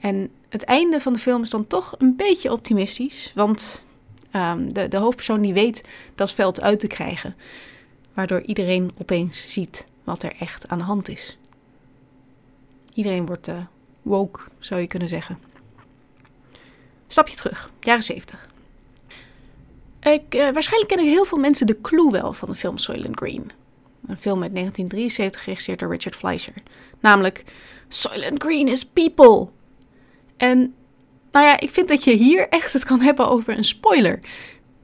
En 0.00 0.30
het 0.48 0.62
einde 0.62 1.00
van 1.00 1.12
de 1.12 1.18
film 1.18 1.42
is 1.42 1.50
dan 1.50 1.66
toch 1.66 1.94
een 1.98 2.16
beetje 2.16 2.52
optimistisch. 2.52 3.32
Want 3.34 3.86
um, 4.32 4.72
de, 4.72 4.88
de 4.88 4.96
hoofdpersoon 4.96 5.40
die 5.40 5.52
weet 5.52 5.82
dat 6.14 6.32
veld 6.32 6.60
uit 6.60 6.80
te 6.80 6.86
krijgen. 6.86 7.34
Waardoor 8.14 8.40
iedereen 8.40 8.90
opeens 8.98 9.44
ziet 9.48 9.86
wat 10.04 10.22
er 10.22 10.34
echt 10.38 10.68
aan 10.68 10.78
de 10.78 10.84
hand 10.84 11.08
is. 11.08 11.38
Iedereen 12.94 13.26
wordt 13.26 13.48
uh, 13.48 13.56
woke 14.02 14.40
zou 14.58 14.80
je 14.80 14.86
kunnen 14.86 15.08
zeggen. 15.08 15.38
Stapje 17.08 17.36
terug, 17.36 17.70
jaren 17.80 18.02
70. 18.02 18.48
Ik, 20.00 20.34
uh, 20.34 20.50
waarschijnlijk 20.50 20.92
kennen 20.92 21.12
heel 21.12 21.24
veel 21.24 21.38
mensen 21.38 21.66
de 21.66 21.80
clue 21.80 22.10
wel 22.10 22.32
van 22.32 22.48
de 22.48 22.54
film 22.54 22.78
Soylent 22.78 23.16
Green. 23.16 23.50
Een 24.06 24.16
film 24.16 24.42
uit 24.42 24.54
1973 24.54 25.42
geregisseerd 25.42 25.78
door 25.78 25.90
Richard 25.90 26.16
Fleischer. 26.16 26.54
Namelijk 27.00 27.44
Soylent 27.88 28.42
Green 28.42 28.68
is 28.68 28.84
people. 28.84 29.48
En 30.36 30.74
nou 31.32 31.46
ja, 31.46 31.60
ik 31.60 31.70
vind 31.70 31.88
dat 31.88 32.04
je 32.04 32.12
hier 32.12 32.48
echt 32.48 32.72
het 32.72 32.84
kan 32.84 33.00
hebben 33.00 33.28
over 33.28 33.56
een 33.56 33.64
spoiler. 33.64 34.20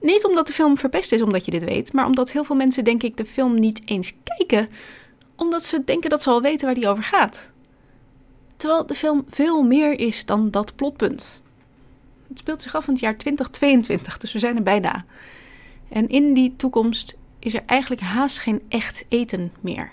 Niet 0.01 0.25
omdat 0.25 0.47
de 0.47 0.53
film 0.53 0.79
verpest 0.79 1.13
is, 1.13 1.23
omdat 1.23 1.45
je 1.45 1.51
dit 1.51 1.65
weet, 1.65 1.93
maar 1.93 2.07
omdat 2.07 2.33
heel 2.33 2.45
veel 2.45 2.57
mensen, 2.57 2.85
denk 2.85 3.03
ik, 3.03 3.17
de 3.17 3.25
film 3.25 3.61
niet 3.61 3.83
eens 3.85 4.13
kijken, 4.25 4.69
omdat 5.37 5.65
ze 5.65 5.85
denken 5.85 6.11
dat 6.11 6.23
ze 6.23 6.31
al 6.31 6.43
weten 6.43 6.67
waar 6.67 6.75
die 6.75 6.89
over 6.89 7.03
gaat. 7.03 7.51
Terwijl 8.57 8.87
de 8.87 8.95
film 8.95 9.25
veel 9.29 9.63
meer 9.63 9.99
is 9.99 10.27
dan 10.27 10.51
dat 10.51 10.77
plotpunt. 10.77 11.43
Het 12.31 12.39
speelt 12.39 12.63
zich 12.63 12.75
af 12.75 12.87
in 12.87 12.93
het 12.93 13.03
jaar 13.03 13.17
2022, 13.17 14.19
dus 14.19 14.33
we 14.33 14.39
zijn 14.39 14.57
er 14.57 14.63
bijna. 14.63 15.05
En 15.89 16.09
in 16.09 16.35
die 16.35 16.57
toekomst 16.57 17.19
is 17.39 17.55
er 17.55 17.63
eigenlijk 17.67 18.01
haast 18.01 18.39
geen 18.39 18.63
echt 18.69 19.05
eten 19.09 19.53
meer. 19.61 19.91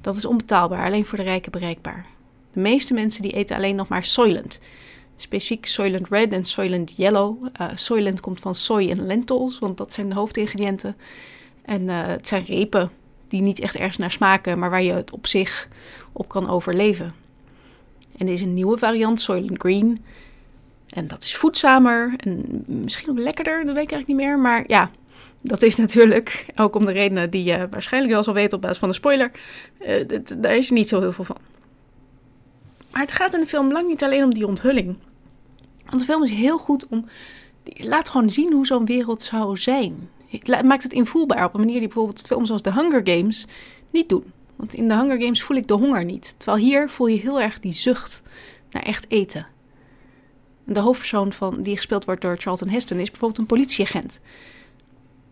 Dat 0.00 0.16
is 0.16 0.24
onbetaalbaar, 0.24 0.84
alleen 0.84 1.06
voor 1.06 1.18
de 1.18 1.24
rijken 1.24 1.52
bereikbaar. 1.52 2.06
De 2.52 2.60
meeste 2.60 2.94
mensen 2.94 3.22
die 3.22 3.32
eten 3.32 3.56
alleen 3.56 3.76
nog 3.76 3.88
maar 3.88 4.04
Soylent. 4.04 4.60
Specifiek 5.16 5.66
Soylent 5.66 6.08
Red 6.08 6.32
en 6.32 6.44
Soylent 6.44 6.96
Yellow. 6.96 7.44
Uh, 7.60 7.66
Soylent 7.74 8.20
komt 8.20 8.40
van 8.40 8.54
soy 8.54 8.90
en 8.90 9.06
lentils, 9.06 9.58
want 9.58 9.76
dat 9.76 9.92
zijn 9.92 10.08
de 10.08 10.14
hoofdingrediënten. 10.14 10.96
En 11.62 11.82
uh, 11.82 12.06
het 12.06 12.28
zijn 12.28 12.44
repen 12.44 12.90
die 13.28 13.40
niet 13.42 13.60
echt 13.60 13.74
ergens 13.74 13.96
naar 13.96 14.10
smaken, 14.10 14.58
maar 14.58 14.70
waar 14.70 14.82
je 14.82 14.92
het 14.92 15.10
op 15.10 15.26
zich 15.26 15.68
op 16.12 16.28
kan 16.28 16.48
overleven. 16.48 17.14
En 18.16 18.26
er 18.26 18.32
is 18.32 18.40
een 18.40 18.54
nieuwe 18.54 18.78
variant, 18.78 19.20
Soylent 19.20 19.60
Green. 19.60 20.04
En 20.88 21.06
dat 21.06 21.22
is 21.22 21.36
voedzamer 21.36 22.14
en 22.16 22.64
misschien 22.66 23.10
ook 23.10 23.18
lekkerder, 23.18 23.64
dat 23.64 23.74
weet 23.74 23.84
ik 23.84 23.92
eigenlijk 23.92 24.06
niet 24.06 24.28
meer. 24.28 24.38
Maar 24.38 24.64
ja, 24.66 24.90
dat 25.42 25.62
is 25.62 25.76
natuurlijk, 25.76 26.46
ook 26.56 26.74
om 26.74 26.86
de 26.86 26.92
redenen 26.92 27.30
die 27.30 27.44
je 27.44 27.68
waarschijnlijk 27.70 28.14
al 28.14 28.24
zal 28.24 28.34
weten 28.34 28.56
op 28.56 28.62
basis 28.62 28.78
van 28.78 28.88
de 28.88 28.94
spoiler, 28.94 29.30
uh, 29.80 30.04
daar 30.38 30.56
is 30.56 30.68
er 30.68 30.74
niet 30.74 30.88
zo 30.88 31.00
heel 31.00 31.12
veel 31.12 31.24
van. 31.24 31.36
Maar 32.90 33.00
het 33.00 33.12
gaat 33.12 33.34
in 33.34 33.40
de 33.40 33.46
film 33.46 33.72
lang 33.72 33.88
niet 33.88 34.04
alleen 34.04 34.24
om 34.24 34.34
die 34.34 34.46
onthulling. 34.46 34.96
Want 35.86 36.00
de 36.00 36.06
film 36.06 36.22
is 36.22 36.30
heel 36.30 36.58
goed 36.58 36.86
om. 36.88 37.06
Laat 37.64 38.08
gewoon 38.08 38.30
zien 38.30 38.52
hoe 38.52 38.66
zo'n 38.66 38.86
wereld 38.86 39.22
zou 39.22 39.56
zijn. 39.56 40.08
Het 40.28 40.62
maakt 40.64 40.82
het 40.82 40.92
invoelbaar 40.92 41.44
op 41.44 41.54
een 41.54 41.60
manier 41.60 41.78
die 41.78 41.88
bijvoorbeeld 41.88 42.26
films 42.26 42.50
als 42.50 42.62
The 42.62 42.72
Hunger 42.72 43.00
Games 43.04 43.46
niet 43.90 44.08
doen. 44.08 44.32
Want 44.56 44.74
in 44.74 44.86
The 44.86 44.94
Hunger 44.94 45.20
Games 45.22 45.42
voel 45.42 45.56
ik 45.56 45.68
de 45.68 45.74
honger 45.74 46.04
niet. 46.04 46.34
Terwijl 46.36 46.64
hier 46.64 46.90
voel 46.90 47.06
je 47.06 47.18
heel 47.18 47.40
erg 47.40 47.60
die 47.60 47.72
zucht 47.72 48.22
naar 48.70 48.82
echt 48.82 49.04
eten. 49.08 49.46
De 50.68 50.80
hoofdpersoon 50.80 51.32
van, 51.32 51.62
die 51.62 51.76
gespeeld 51.76 52.04
wordt 52.04 52.20
door 52.20 52.36
Charlton 52.36 52.68
Heston 52.68 52.98
is 52.98 53.10
bijvoorbeeld 53.10 53.40
een 53.40 53.46
politieagent. 53.46 54.20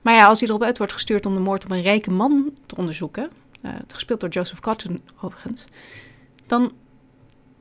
Maar 0.02 0.14
ja, 0.14 0.26
als 0.26 0.40
hij 0.40 0.48
erop 0.48 0.62
uit 0.62 0.78
wordt 0.78 0.92
gestuurd 0.92 1.26
om 1.26 1.34
de 1.34 1.40
moord 1.40 1.64
op 1.64 1.70
een 1.70 1.82
rijke 1.82 2.10
man 2.10 2.50
te 2.66 2.76
onderzoeken, 2.76 3.30
uh, 3.62 3.72
gespeeld 3.88 4.20
door 4.20 4.28
Joseph 4.28 4.60
Cotton 4.60 5.02
overigens, 5.20 5.64
dan 6.46 6.72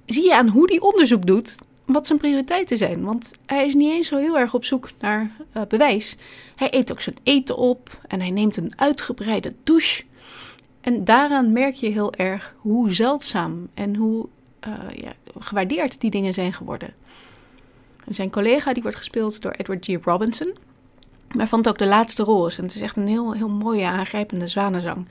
zie 0.06 0.24
je 0.24 0.36
aan 0.36 0.48
hoe 0.48 0.70
hij 0.70 0.80
onderzoek 0.80 1.26
doet 1.26 1.56
wat 1.86 2.08
zijn 2.08 2.20
prioriteiten 2.20 2.78
zijn. 2.78 3.04
Want 3.04 3.32
hij 3.46 3.66
is 3.66 3.74
niet 3.74 3.92
eens 3.92 4.08
zo 4.08 4.18
heel 4.18 4.38
erg 4.38 4.54
op 4.54 4.66
zoek 4.66 4.90
naar 5.00 5.32
uh, 5.54 5.64
bewijs. 5.68 6.18
Hij 6.56 6.74
eet 6.74 6.92
ook 6.92 7.02
zijn 7.02 7.18
eten 7.24 7.58
op 7.58 8.00
en 8.08 8.20
hij 8.20 8.30
neemt 8.30 8.58
een 8.58 8.74
uitgebreide 8.76 9.54
douche. 9.64 10.04
En 10.82 11.04
daaraan 11.04 11.52
merk 11.52 11.74
je 11.74 11.90
heel 11.90 12.14
erg 12.14 12.56
hoe 12.58 12.94
zeldzaam 12.94 13.68
en 13.74 13.96
hoe 13.96 14.28
uh, 14.68 14.74
ja, 14.96 15.14
gewaardeerd 15.40 16.02
die 16.02 16.12
dingen 16.12 16.34
zijn 16.34 16.54
geworden. 16.54 16.94
Zijn 18.08 18.32
collega 18.32 18.74
die 18.74 18.82
wordt 18.82 18.98
gespeeld 18.98 19.42
door 19.42 19.52
Edward 19.52 19.86
G. 19.86 20.04
Robinson. 20.04 20.58
Waarvan 21.28 21.60
het 21.60 21.68
ook 21.68 21.78
de 21.78 21.86
laatste 21.86 22.24
rol 22.24 22.48
is. 22.48 22.58
En 22.58 22.64
het 22.64 22.76
is 22.76 22.82
echt 22.82 22.96
een 22.96 23.08
heel, 23.08 23.32
heel 23.34 23.50
mooie, 23.50 23.86
aangrijpende 23.86 24.48
zwanenzang. 24.48 25.08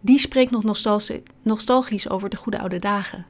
Die 0.00 0.18
spreekt 0.18 0.50
nog 0.50 0.78
nostalgisch 1.42 2.08
over 2.08 2.28
de 2.28 2.36
goede 2.36 2.58
oude 2.58 2.78
dagen. 2.78 3.26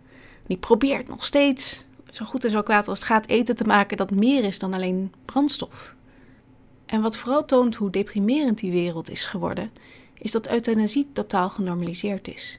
Die 0.46 0.56
probeert 0.56 1.08
nog 1.08 1.24
steeds, 1.24 1.86
zo 2.10 2.24
goed 2.24 2.44
en 2.44 2.50
zo 2.50 2.62
kwaad 2.62 2.88
als 2.88 2.98
het 2.98 3.08
gaat, 3.08 3.28
eten 3.28 3.56
te 3.56 3.64
maken 3.64 3.96
dat 3.96 4.10
meer 4.10 4.44
is 4.44 4.58
dan 4.58 4.74
alleen 4.74 5.12
brandstof. 5.24 5.94
En 6.86 7.02
wat 7.02 7.16
vooral 7.16 7.44
toont 7.44 7.74
hoe 7.74 7.90
deprimerend 7.90 8.58
die 8.58 8.70
wereld 8.70 9.10
is 9.10 9.26
geworden, 9.26 9.70
is 10.18 10.32
dat 10.32 10.50
euthanasie 10.50 11.08
totaal 11.12 11.50
genormaliseerd 11.50 12.28
is. 12.28 12.58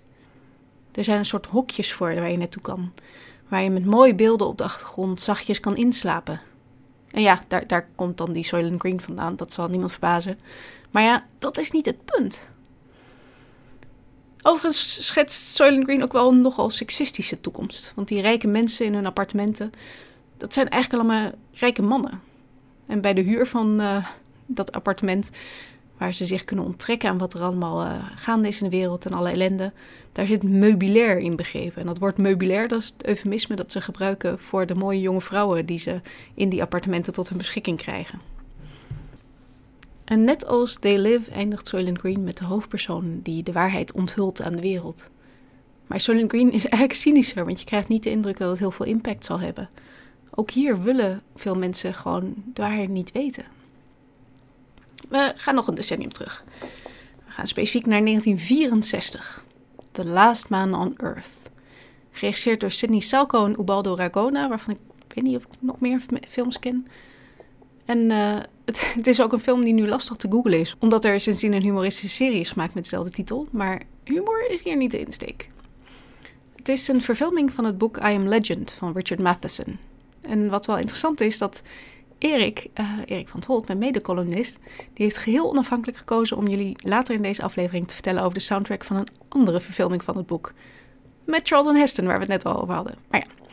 Er 0.91 1.03
zijn 1.03 1.17
een 1.17 1.25
soort 1.25 1.45
hokjes 1.45 1.93
voor 1.93 2.15
waar 2.15 2.31
je 2.31 2.37
naartoe 2.37 2.61
kan, 2.61 2.93
waar 3.48 3.64
je 3.64 3.69
met 3.69 3.86
mooie 3.86 4.15
beelden 4.15 4.48
op 4.48 4.57
de 4.57 4.64
achtergrond 4.64 5.22
zachtjes 5.22 5.60
kan 5.60 5.76
inslapen. 5.76 6.41
En 7.11 7.22
ja, 7.22 7.44
daar, 7.48 7.68
daar 7.68 7.88
komt 7.95 8.18
dan 8.18 8.34
die 8.34 8.44
Soylent 8.44 8.80
Green 8.80 9.02
vandaan, 9.02 9.36
dat 9.36 9.53
zal 9.53 9.68
niemand 9.68 9.91
verbazen. 9.91 10.40
Maar 10.91 11.03
ja, 11.03 11.26
dat 11.40 11.57
is 11.57 11.72
niet 11.72 11.86
het 11.86 12.06
punt. 12.06 12.49
Overigens 14.41 15.06
schetst 15.06 15.56
Soylent 15.56 15.84
Green 15.84 16.03
ook 16.03 16.11
wel 16.11 16.32
een 16.32 16.41
nogal 16.41 16.69
seksistische 16.69 17.41
toekomst. 17.41 17.91
Want 17.95 18.07
die 18.07 18.22
rijke 18.22 18.48
mensen 18.48 18.86
in 18.86 18.94
hun 18.94 19.06
appartementen, 19.06 19.72
dat 20.38 20.53
zijn 20.53 20.69
eigenlijk 20.69 21.03
allemaal 21.03 21.32
rijke 21.53 21.82
mannen. 21.82 22.22
En 22.86 23.02
bij 23.02 23.14
de 23.14 23.22
huur 23.22 23.48
van 23.48 23.82
uh, 23.82 24.07
dat 24.45 24.72
appartement, 24.72 25.30
waar 25.98 26.14
ze 26.14 26.26
zich 26.26 26.45
kunnen 26.45 26.65
onttrekken 26.65 27.10
aan 27.10 27.18
wat 27.18 27.34
er 27.34 27.41
allemaal 27.41 27.86
uh, 27.86 28.03
gaande 28.15 28.48
is 28.48 28.61
in 28.61 28.69
de 28.69 28.78
wereld 28.78 29.06
en 29.06 29.14
alle 29.14 29.30
ellende, 29.30 29.72
daar 30.11 30.28
zit 30.28 30.44
meubilair 30.44 31.18
in 31.18 31.36
begeven. 31.36 31.82
En 31.82 31.88
dat 31.88 31.98
woord 31.98 32.18
meubilair, 32.18 32.68
dat 32.68 32.82
is 32.82 32.94
het 32.98 33.06
eufemisme 33.06 33.56
dat 33.56 33.72
ze 33.72 33.82
gebruiken 33.82 34.40
voor 34.40 34.65
de 34.65 34.76
mooie 34.76 35.02
jonge 35.02 35.22
vrouwen 35.22 35.65
die 35.65 35.80
ze 35.80 36.02
in 36.34 36.49
die 36.49 36.61
appartementen 36.61 37.14
tot 37.14 37.30
hun 37.30 37.38
beschikking 37.38 37.78
krijgen. 37.78 38.19
En 40.03 40.24
net 40.24 40.45
als 40.45 40.80
They 40.80 40.98
Live 40.98 41.32
eindigt 41.32 41.68
Soylent 41.68 41.99
Green 41.99 42.24
met 42.24 42.38
de 42.38 42.45
hoofdpersoon 42.45 43.19
die 43.24 43.44
de 43.44 43.52
waarheid 43.52 43.91
onthult 43.91 44.41
aan 44.41 44.56
de 44.56 44.61
wereld. 44.61 45.10
Maar 45.88 45.99
Soylent 45.99 46.30
Green 46.30 46.52
is 46.52 46.65
eigenlijk 46.65 46.94
cynischer, 46.94 47.45
want 47.45 47.60
je 47.60 47.65
krijgt 47.65 47.88
niet 47.88 48.03
de 48.03 48.10
indruk 48.10 48.38
dat 48.38 48.49
het 48.49 48.60
heel 48.60 48.72
veel 48.72 48.86
impact 48.86 49.26
zal 49.26 49.40
hebben. 49.40 49.69
Ook 50.30 50.52
hier 50.52 50.82
willen 50.82 51.22
veel 51.36 51.56
mensen 51.56 51.94
gewoon 51.94 52.34
de 52.53 52.61
waarheid 52.61 52.90
niet 52.90 53.11
weten. 53.11 53.44
We 55.07 55.34
gaan 55.35 55.55
nog 55.55 55.67
een 55.67 55.75
decennium 55.75 56.11
terug. 56.11 56.43
We 57.25 57.31
gaan 57.31 57.47
specifiek 57.47 57.85
naar 57.85 58.05
1964. 58.05 59.45
The 59.91 60.05
Last 60.05 60.49
Man 60.49 60.73
on 60.73 60.97
Earth. 60.97 61.49
Geregisseerd 62.11 62.59
door 62.59 62.71
Sidney 62.71 62.99
Salco 62.99 63.45
en 63.45 63.59
Ubaldo 63.59 63.95
Ragona, 63.95 64.49
waarvan 64.49 64.73
ik, 64.73 64.79
weet 65.15 65.23
niet 65.23 65.35
of 65.35 65.43
ik 65.43 65.49
nog 65.59 65.79
meer 65.79 66.01
films 66.27 66.59
ken. 66.59 66.88
En 67.85 67.97
uh, 67.97 68.35
het, 68.65 68.93
het, 68.93 69.07
is 69.07 69.21
ook 69.21 69.34
een 69.34 69.39
film 69.39 69.63
die 69.63 69.73
nu 69.73 69.88
lastig 69.88 70.15
te 70.15 70.27
googlen 70.31 70.59
is, 70.59 70.75
omdat 70.79 71.05
er 71.05 71.19
sindsdien 71.19 71.53
een 71.53 71.61
humoristische 71.61 72.15
serie 72.15 72.39
is 72.39 72.49
gemaakt 72.49 72.73
met 72.73 72.84
dezelfde 72.84 73.11
titel. 73.11 73.47
Maar 73.51 73.81
humor 74.03 74.49
is 74.49 74.63
hier 74.63 74.75
niet 74.75 74.91
de 74.91 74.99
insteek. 74.99 75.49
Het 76.55 76.69
is 76.69 76.88
een 76.88 77.01
verfilming 77.01 77.53
van 77.53 77.65
het 77.65 77.77
boek 77.77 77.97
I 77.97 78.01
Am 78.01 78.27
Legend 78.27 78.71
van 78.71 78.93
Richard 78.93 79.21
Matheson. 79.21 79.77
En 80.21 80.49
wat 80.49 80.65
wel 80.65 80.77
interessant 80.77 81.21
is, 81.21 81.38
dat 81.38 81.61
Erik, 82.18 82.68
uh, 82.80 82.89
Erik 83.06 83.27
van 83.27 83.44
het 83.56 83.68
mijn 83.68 83.80
mede-columnist, 83.80 84.60
die 84.94 85.06
heeft 85.06 85.18
geheel 85.18 85.49
onafhankelijk 85.49 85.98
gekozen 85.98 86.38
om 86.38 86.48
jullie 86.48 86.76
later 86.84 87.15
in 87.15 87.22
deze 87.22 87.44
aflevering 87.44 87.88
te 87.88 87.94
vertellen 87.94 88.22
over 88.22 88.34
de 88.34 88.39
soundtrack 88.39 88.84
van 88.84 88.95
een 88.95 89.07
andere 89.27 89.60
verfilming 89.60 90.03
van 90.03 90.18
het 90.18 90.26
boek. 90.26 90.53
Met 91.26 91.48
Charlton 91.48 91.76
Heston, 91.76 92.06
waar 92.06 92.15
we 92.15 92.19
het 92.19 92.44
net 92.44 92.45
al 92.45 92.61
over 92.61 92.73
hadden. 92.73 92.95
Maar 93.10 93.19
ja, 93.19 93.45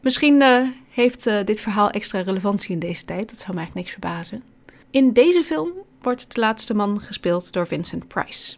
misschien 0.00 0.42
uh, 0.42 0.68
heeft 0.90 1.26
uh, 1.26 1.44
dit 1.44 1.60
verhaal 1.60 1.90
extra 1.90 2.20
relevantie 2.20 2.72
in 2.72 2.78
deze 2.78 3.04
tijd. 3.04 3.28
Dat 3.28 3.38
zou 3.38 3.52
me 3.52 3.56
eigenlijk 3.58 3.74
niks 3.74 3.90
verbazen. 3.90 4.42
In 4.90 5.12
deze 5.12 5.42
film 5.42 5.70
wordt 6.02 6.34
de 6.34 6.40
laatste 6.40 6.74
man 6.74 7.00
gespeeld 7.00 7.52
door 7.52 7.66
Vincent 7.66 8.08
Price. 8.08 8.56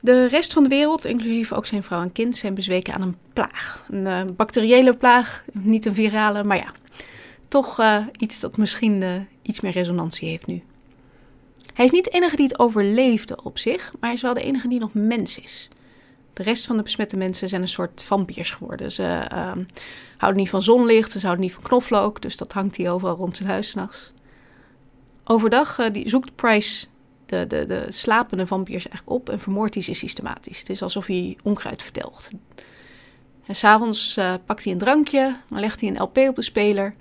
De 0.00 0.26
rest 0.26 0.52
van 0.52 0.62
de 0.62 0.68
wereld, 0.68 1.04
inclusief 1.04 1.52
ook 1.52 1.66
zijn 1.66 1.82
vrouw 1.82 2.02
en 2.02 2.12
kind, 2.12 2.36
zijn 2.36 2.54
bezweken 2.54 2.94
aan 2.94 3.02
een 3.02 3.16
plaag. 3.32 3.86
Een 3.90 4.36
bacteriële 4.36 4.96
plaag, 4.96 5.44
niet 5.52 5.86
een 5.86 5.94
virale, 5.94 6.44
maar 6.44 6.56
ja, 6.56 6.72
toch 7.48 7.80
uh, 7.80 8.06
iets 8.18 8.40
dat 8.40 8.56
misschien 8.56 9.02
uh, 9.02 9.14
iets 9.42 9.60
meer 9.60 9.72
resonantie 9.72 10.28
heeft 10.28 10.46
nu. 10.46 10.62
Hij 11.74 11.84
is 11.84 11.90
niet 11.90 12.04
de 12.04 12.10
enige 12.10 12.36
die 12.36 12.46
het 12.46 12.58
overleefde 12.58 13.38
op 13.42 13.58
zich, 13.58 13.92
maar 13.92 14.00
hij 14.00 14.12
is 14.12 14.22
wel 14.22 14.34
de 14.34 14.42
enige 14.42 14.68
die 14.68 14.78
nog 14.78 14.94
mens 14.94 15.38
is. 15.38 15.68
De 16.32 16.42
rest 16.42 16.66
van 16.66 16.76
de 16.76 16.82
besmette 16.82 17.16
mensen 17.16 17.48
zijn 17.48 17.62
een 17.62 17.68
soort 17.68 18.02
vampiers 18.02 18.50
geworden. 18.50 18.92
Ze 18.92 19.28
uh, 19.32 19.52
houden 20.16 20.40
niet 20.40 20.50
van 20.50 20.62
zonlicht, 20.62 21.10
ze 21.10 21.20
houden 21.20 21.44
niet 21.44 21.54
van 21.54 21.62
knoflook, 21.62 22.22
dus 22.22 22.36
dat 22.36 22.52
hangt 22.52 22.76
hij 22.76 22.90
overal 22.90 23.16
rond 23.16 23.36
zijn 23.36 23.48
huis 23.48 23.70
s'nachts. 23.70 24.12
Overdag 25.24 25.78
uh, 25.78 25.86
die 25.92 26.08
zoekt 26.08 26.34
Price 26.34 26.86
de, 27.26 27.46
de, 27.46 27.64
de 27.64 27.86
slapende 27.88 28.46
vampiers 28.46 28.88
eigenlijk 28.88 29.18
op 29.18 29.28
en 29.28 29.40
vermoordt 29.40 29.74
hij 29.74 29.82
ze 29.82 29.94
systematisch. 29.94 30.58
Het 30.58 30.70
is 30.70 30.82
alsof 30.82 31.06
hij 31.06 31.36
onkruid 31.42 31.82
verdelgt. 31.82 32.30
En 33.46 33.56
s'avonds 33.56 34.16
uh, 34.16 34.34
pakt 34.46 34.64
hij 34.64 34.72
een 34.72 34.78
drankje, 34.78 35.36
dan 35.48 35.60
legt 35.60 35.80
hij 35.80 35.90
een 35.90 36.02
LP 36.02 36.18
op 36.18 36.36
de 36.36 36.42
speler, 36.42 36.94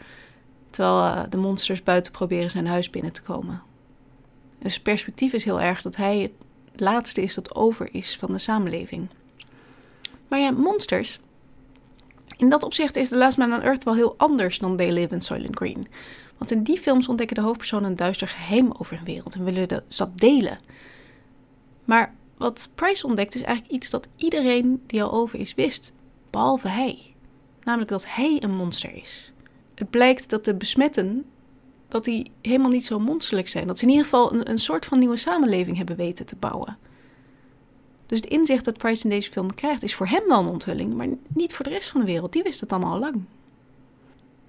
terwijl 0.76 1.16
uh, 1.16 1.24
de 1.30 1.38
monsters 1.38 1.84
buiten 1.84 2.12
proberen 2.12 2.50
zijn 2.50 2.68
huis 2.68 2.90
binnen 2.90 3.14
te 3.14 3.22
komen. 3.22 3.62
Dus 4.60 4.74
het 4.74 4.84
perspectief 4.84 5.34
is 5.34 5.44
heel 5.44 5.62
erg 5.62 5.82
dat 5.82 5.96
hij 5.96 6.32
het 6.72 6.80
laatste 6.82 7.22
is 7.22 7.36
dat 7.36 7.56
over 7.56 7.90
is 7.92 8.18
van 8.18 8.32
de 8.32 8.38
samenleving. 8.38 9.10
Maar 10.28 10.40
ja, 10.40 10.52
monsters 10.52 11.20
In 12.38 12.50
dat 12.50 12.64
opzicht 12.64 12.96
is 12.96 13.10
The 13.10 13.18
Last 13.18 13.38
Man 13.38 13.54
on 13.54 13.62
Earth 13.62 13.84
wel 13.84 13.96
heel 13.96 14.14
anders 14.18 14.60
dan 14.60 14.78
They 14.78 14.92
Live 14.92 15.14
in 15.14 15.22
Soylent 15.22 15.56
Green. 15.56 15.88
Want 16.38 16.52
in 16.52 16.64
die 16.64 16.80
films 16.80 17.08
ontdekken 17.08 17.36
de 17.36 17.42
hoofdpersonen 17.42 17.90
een 17.90 17.96
duister 17.96 18.28
geheim 18.28 18.72
over 18.78 18.96
hun 18.96 19.06
wereld 19.06 19.36
en 19.36 19.44
willen 19.44 19.68
de, 19.68 19.84
dat 19.98 20.18
delen. 20.18 20.60
Maar 21.86 22.14
wat 22.38 22.70
Price 22.76 23.08
ontdekt 23.08 23.36
is 23.36 23.42
eigenlijk 23.42 23.76
iets 23.76 23.90
dat 23.90 24.08
iedereen 24.16 24.84
die 24.88 25.04
al 25.04 25.12
over 25.12 25.40
is 25.40 25.54
wist, 25.54 25.92
behalve 26.30 26.68
hij. 26.68 27.14
Namelijk 27.64 27.90
dat 27.90 28.06
hij 28.08 28.38
een 28.44 28.56
monster 28.56 28.96
is. 28.96 29.34
Het 29.76 29.90
blijkt 29.90 30.30
dat 30.30 30.46
de 30.46 30.56
besmetten 30.56 31.26
dat 31.88 32.04
die 32.04 32.32
helemaal 32.42 32.70
niet 32.70 32.86
zo 32.86 33.00
monsterlijk 33.00 33.48
zijn. 33.48 33.68
Dat 33.68 33.78
ze 33.80 33.84
in 33.84 33.90
ieder 33.90 34.04
geval 34.04 34.34
een, 34.34 34.50
een 34.50 34.60
soort 34.60 34.86
van 34.86 35.00
nieuwe 35.00 35.18
samenleving 35.18 35.78
hebben 35.78 35.96
weten 35.96 36.26
te 36.26 36.36
bouwen. 36.36 36.78
Dus 38.06 38.20
het 38.20 38.30
inzicht 38.30 38.66
dat 38.66 38.78
Price 38.78 39.04
in 39.04 39.10
deze 39.10 39.32
film 39.32 39.54
krijgt 39.54 39.84
is 39.84 39.96
voor 39.96 40.08
hem 40.08 40.28
wel 40.28 40.40
een 40.40 40.48
onthulling, 40.48 40.94
maar 40.94 41.08
niet 41.28 41.54
voor 41.54 41.66
de 41.66 41.72
rest 41.72 41.90
van 41.90 42.00
de 42.00 42.08
wereld. 42.08 42.34
Die 42.34 42.44
wist 42.44 42.60
het 42.60 42.72
allemaal 42.72 42.94
al 42.94 43.00
lang. 43.00 43.24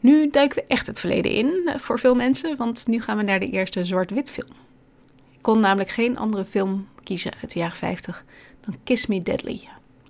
Nu 0.00 0.30
duiken 0.30 0.58
we 0.58 0.64
echt 0.68 0.86
het 0.86 1.00
verleden 1.00 1.32
in 1.32 1.62
eh, 1.64 1.78
voor 1.78 1.98
veel 1.98 2.14
mensen, 2.14 2.56
want 2.56 2.86
nu 2.86 3.00
gaan 3.00 3.16
we 3.16 3.22
naar 3.22 3.40
de 3.40 3.50
eerste 3.50 3.84
zwart-wit 3.84 4.30
film. 4.30 4.52
Ik 5.32 5.42
kon 5.42 5.60
namelijk 5.60 5.90
geen 5.90 6.18
andere 6.18 6.44
film 6.44 6.88
kiezen 7.02 7.32
uit 7.40 7.52
de 7.52 7.58
jaren 7.58 7.76
50 7.76 8.24
dan 8.60 8.76
Kiss 8.84 9.06
Me 9.06 9.22
Deadly. 9.22 9.56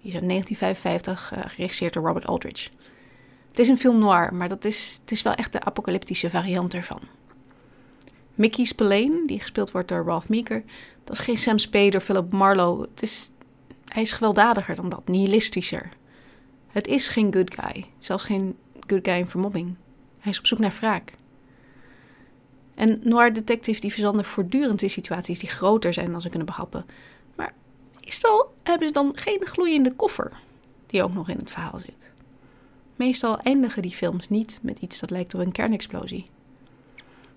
Die 0.00 0.14
is 0.14 0.14
uit 0.14 0.28
1955, 0.28 1.32
uh, 1.32 1.38
geregisseerd 1.46 1.92
door 1.92 2.04
Robert 2.04 2.26
Aldrich. 2.26 2.70
Het 3.56 3.64
is 3.64 3.70
een 3.70 3.78
film 3.78 3.98
noir, 3.98 4.34
maar 4.34 4.48
dat 4.48 4.64
is, 4.64 4.98
het 5.00 5.10
is 5.10 5.22
wel 5.22 5.34
echt 5.34 5.52
de 5.52 5.60
apocalyptische 5.60 6.30
variant 6.30 6.74
ervan. 6.74 7.00
Mickey 8.34 8.64
Spillane, 8.64 9.22
die 9.26 9.38
gespeeld 9.38 9.70
wordt 9.70 9.88
door 9.88 10.04
Ralph 10.04 10.28
Meeker, 10.28 10.64
dat 11.04 11.18
is 11.18 11.24
geen 11.24 11.36
Sam 11.36 11.58
Spade 11.58 11.96
of 11.96 12.04
Philip 12.04 12.32
Marlowe. 12.32 12.88
Het 12.90 13.02
is, 13.02 13.30
hij 13.84 14.02
is 14.02 14.12
gewelddadiger 14.12 14.74
dan 14.74 14.88
dat, 14.88 15.08
nihilistischer. 15.08 15.88
Het 16.66 16.86
is 16.86 17.08
geen 17.08 17.32
good 17.32 17.54
guy, 17.54 17.84
zelfs 17.98 18.24
geen 18.24 18.56
good 18.86 19.00
guy 19.02 19.18
in 19.18 19.28
vermomming. 19.28 19.74
Hij 20.18 20.32
is 20.32 20.38
op 20.38 20.46
zoek 20.46 20.58
naar 20.58 20.74
wraak. 20.80 21.12
En 22.74 23.00
noir 23.02 23.32
detectives 23.32 23.80
die 23.80 23.92
verzanden 23.92 24.24
voortdurend 24.24 24.82
in 24.82 24.90
situaties 24.90 25.38
die 25.38 25.48
groter 25.48 25.94
zijn 25.94 26.10
dan 26.10 26.20
ze 26.20 26.28
kunnen 26.28 26.46
behappen. 26.46 26.86
Maar 27.34 27.54
meestal 28.00 28.54
hebben 28.62 28.88
ze 28.88 28.94
dan 28.94 29.12
geen 29.14 29.46
gloeiende 29.46 29.92
koffer, 29.92 30.32
die 30.86 31.02
ook 31.02 31.14
nog 31.14 31.28
in 31.28 31.38
het 31.38 31.50
verhaal 31.50 31.78
zit. 31.78 32.14
Meestal 32.96 33.38
eindigen 33.38 33.82
die 33.82 33.90
films 33.90 34.28
niet 34.28 34.58
met 34.62 34.78
iets 34.78 34.98
dat 34.98 35.10
lijkt 35.10 35.34
op 35.34 35.40
een 35.40 35.52
kernexplosie. 35.52 36.26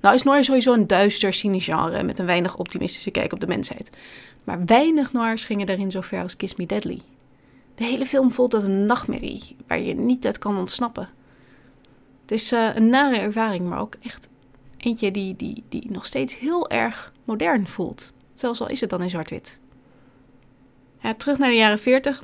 Nou 0.02 0.16
is 0.16 0.24
noir 0.24 0.44
sowieso 0.44 0.74
een 0.74 0.88
duister, 0.88 1.34
cynisch 1.34 1.66
genre 1.66 2.04
met 2.04 2.20
een 2.20 2.26
weinig 2.26 2.58
optimistische 2.58 3.12
kijk 3.12 3.34
op 3.34 3.40
de 3.40 3.48
mensheid. 3.48 3.90
Maar 4.44 4.66
weinig 4.66 5.14
noirs 5.14 5.46
gingen 5.46 5.66
daarin 5.66 5.92
zo 5.92 6.02
ver 6.02 6.22
als 6.22 6.38
Kiss 6.38 6.56
Me 6.56 6.66
Deadly. 6.66 7.02
De 7.76 7.84
hele 7.84 8.06
film 8.06 8.32
voelt 8.32 8.54
als 8.54 8.64
een 8.64 8.86
nachtmerrie 8.86 9.56
waar 9.68 9.80
je 9.80 9.94
niet 9.94 10.26
uit 10.26 10.38
kan 10.38 10.58
ontsnappen. 10.58 11.10
Het 12.22 12.32
is 12.32 12.54
uh, 12.54 12.76
een 12.76 12.90
nare 12.90 13.18
ervaring, 13.18 13.70
maar 13.70 13.80
ook 13.80 13.96
echt 14.02 14.30
eentje 14.78 15.12
die, 15.12 15.36
die, 15.36 15.64
die 15.70 15.92
nog 15.92 16.06
steeds 16.06 16.38
heel 16.38 16.70
erg 16.70 17.14
modern 17.24 17.68
voelt. 17.68 18.14
Zelfs 18.34 18.62
al 18.62 18.70
is 18.70 18.82
het 18.82 18.90
dan 18.90 19.02
in 19.02 19.10
zwart-wit. 19.10 19.60
Terug 21.18 21.38
naar 21.38 21.50
de 21.50 21.56
jaren 21.56 21.80
40. 21.80 22.24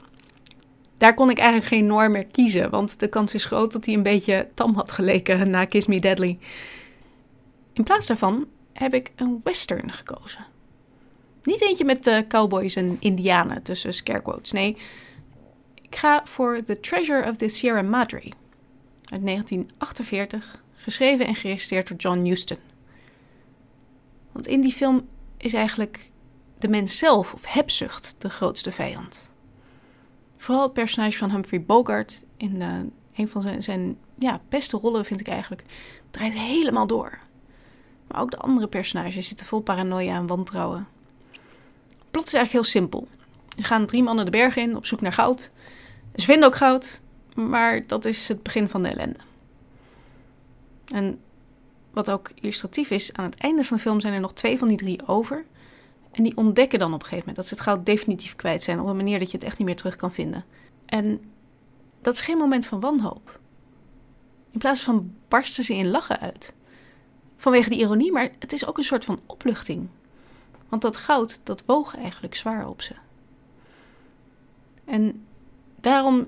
Daar 0.97 1.13
kon 1.13 1.29
ik 1.29 1.37
eigenlijk 1.37 1.67
geen 1.67 1.85
norm 1.85 2.11
meer 2.11 2.25
kiezen, 2.25 2.69
want 2.69 2.99
de 2.99 3.07
kans 3.07 3.33
is 3.33 3.45
groot 3.45 3.71
dat 3.71 3.85
hij 3.85 3.93
een 3.93 4.03
beetje 4.03 4.49
tam 4.53 4.75
had 4.75 4.91
geleken 4.91 5.49
na 5.49 5.65
Kiss 5.65 5.87
Me 5.87 5.99
Deadly. 5.99 6.37
In 7.73 7.83
plaats 7.83 8.07
daarvan 8.07 8.47
heb 8.73 8.93
ik 8.93 9.11
een 9.15 9.41
western 9.43 9.91
gekozen. 9.91 10.45
Niet 11.43 11.61
eentje 11.61 11.85
met 11.85 12.07
uh, 12.07 12.19
cowboys 12.27 12.75
en 12.75 12.97
indianen 12.99 13.63
tussen 13.63 13.93
scarequotes. 13.93 14.51
Nee, 14.51 14.77
ik 15.81 15.95
ga 15.95 16.21
voor 16.25 16.63
The 16.63 16.79
Treasure 16.79 17.29
of 17.29 17.35
the 17.35 17.47
Sierra 17.47 17.81
Madre 17.81 18.31
uit 19.05 19.25
1948, 19.25 20.63
geschreven 20.73 21.27
en 21.27 21.35
geregistreerd 21.35 21.87
door 21.87 21.97
John 21.97 22.25
Huston. 22.25 22.57
Want 24.31 24.47
in 24.47 24.61
die 24.61 24.71
film 24.71 25.07
is 25.37 25.53
eigenlijk 25.53 26.11
de 26.59 26.67
mens 26.67 26.97
zelf 26.97 27.33
of 27.33 27.45
hebzucht 27.45 28.15
de 28.17 28.29
grootste 28.29 28.71
vijand. 28.71 29.33
Vooral 30.45 30.63
het 30.63 30.73
personage 30.73 31.17
van 31.17 31.31
Humphrey 31.31 31.61
Bogart 31.61 32.25
in 32.37 32.55
uh, 32.55 32.79
een 33.15 33.27
van 33.27 33.41
zijn, 33.41 33.63
zijn 33.63 33.97
ja, 34.19 34.41
beste 34.49 34.77
rollen 34.77 35.05
vind 35.05 35.19
ik 35.19 35.27
eigenlijk, 35.27 35.63
draait 36.11 36.33
helemaal 36.33 36.87
door. 36.87 37.19
Maar 38.07 38.21
ook 38.21 38.31
de 38.31 38.37
andere 38.37 38.67
personages 38.67 39.27
zitten 39.27 39.45
vol 39.45 39.59
paranoia 39.59 40.15
en 40.15 40.27
wantrouwen. 40.27 40.87
Het 41.89 42.11
plot 42.11 42.27
is 42.27 42.33
eigenlijk 42.33 42.51
heel 42.51 42.81
simpel. 42.81 43.07
Er 43.57 43.65
gaan 43.65 43.85
drie 43.85 44.03
mannen 44.03 44.25
de 44.25 44.31
bergen 44.31 44.61
in 44.61 44.75
op 44.75 44.85
zoek 44.85 45.01
naar 45.01 45.13
goud. 45.13 45.51
Ze 46.15 46.25
vinden 46.25 46.47
ook 46.47 46.55
goud, 46.55 47.01
maar 47.35 47.87
dat 47.87 48.05
is 48.05 48.27
het 48.27 48.43
begin 48.43 48.69
van 48.69 48.83
de 48.83 48.89
ellende. 48.89 49.19
En 50.87 51.19
wat 51.91 52.11
ook 52.11 52.31
illustratief 52.35 52.89
is, 52.89 53.13
aan 53.13 53.25
het 53.25 53.37
einde 53.37 53.63
van 53.63 53.77
de 53.77 53.83
film 53.83 53.99
zijn 53.99 54.13
er 54.13 54.19
nog 54.19 54.33
twee 54.33 54.57
van 54.57 54.67
die 54.67 54.77
drie 54.77 55.07
over. 55.07 55.45
En 56.15 56.23
die 56.23 56.37
ontdekken 56.37 56.79
dan 56.79 56.93
op 56.93 56.99
een 56.99 57.07
gegeven 57.07 57.27
moment 57.27 57.35
dat 57.35 57.45
ze 57.45 57.53
het 57.53 57.63
goud 57.63 57.85
definitief 57.85 58.35
kwijt 58.35 58.63
zijn 58.63 58.79
op 58.79 58.87
een 58.87 58.95
manier 58.95 59.19
dat 59.19 59.31
je 59.31 59.37
het 59.37 59.45
echt 59.45 59.57
niet 59.57 59.67
meer 59.67 59.75
terug 59.75 59.95
kan 59.95 60.13
vinden. 60.13 60.45
En 60.85 61.21
dat 62.01 62.13
is 62.13 62.21
geen 62.21 62.37
moment 62.37 62.65
van 62.65 62.79
wanhoop. 62.79 63.39
In 64.51 64.59
plaats 64.59 64.81
van 64.81 65.13
barsten 65.27 65.63
ze 65.63 65.73
in 65.73 65.89
lachen 65.89 66.19
uit. 66.19 66.53
Vanwege 67.37 67.69
de 67.69 67.75
ironie, 67.75 68.11
maar 68.11 68.29
het 68.39 68.53
is 68.53 68.65
ook 68.65 68.77
een 68.77 68.83
soort 68.83 69.05
van 69.05 69.19
opluchting. 69.25 69.87
Want 70.69 70.81
dat 70.81 70.97
goud, 70.97 71.39
dat 71.43 71.63
woog 71.65 71.95
eigenlijk 71.95 72.35
zwaar 72.35 72.67
op 72.67 72.81
ze. 72.81 72.93
En 74.85 75.25
daarom, 75.75 76.27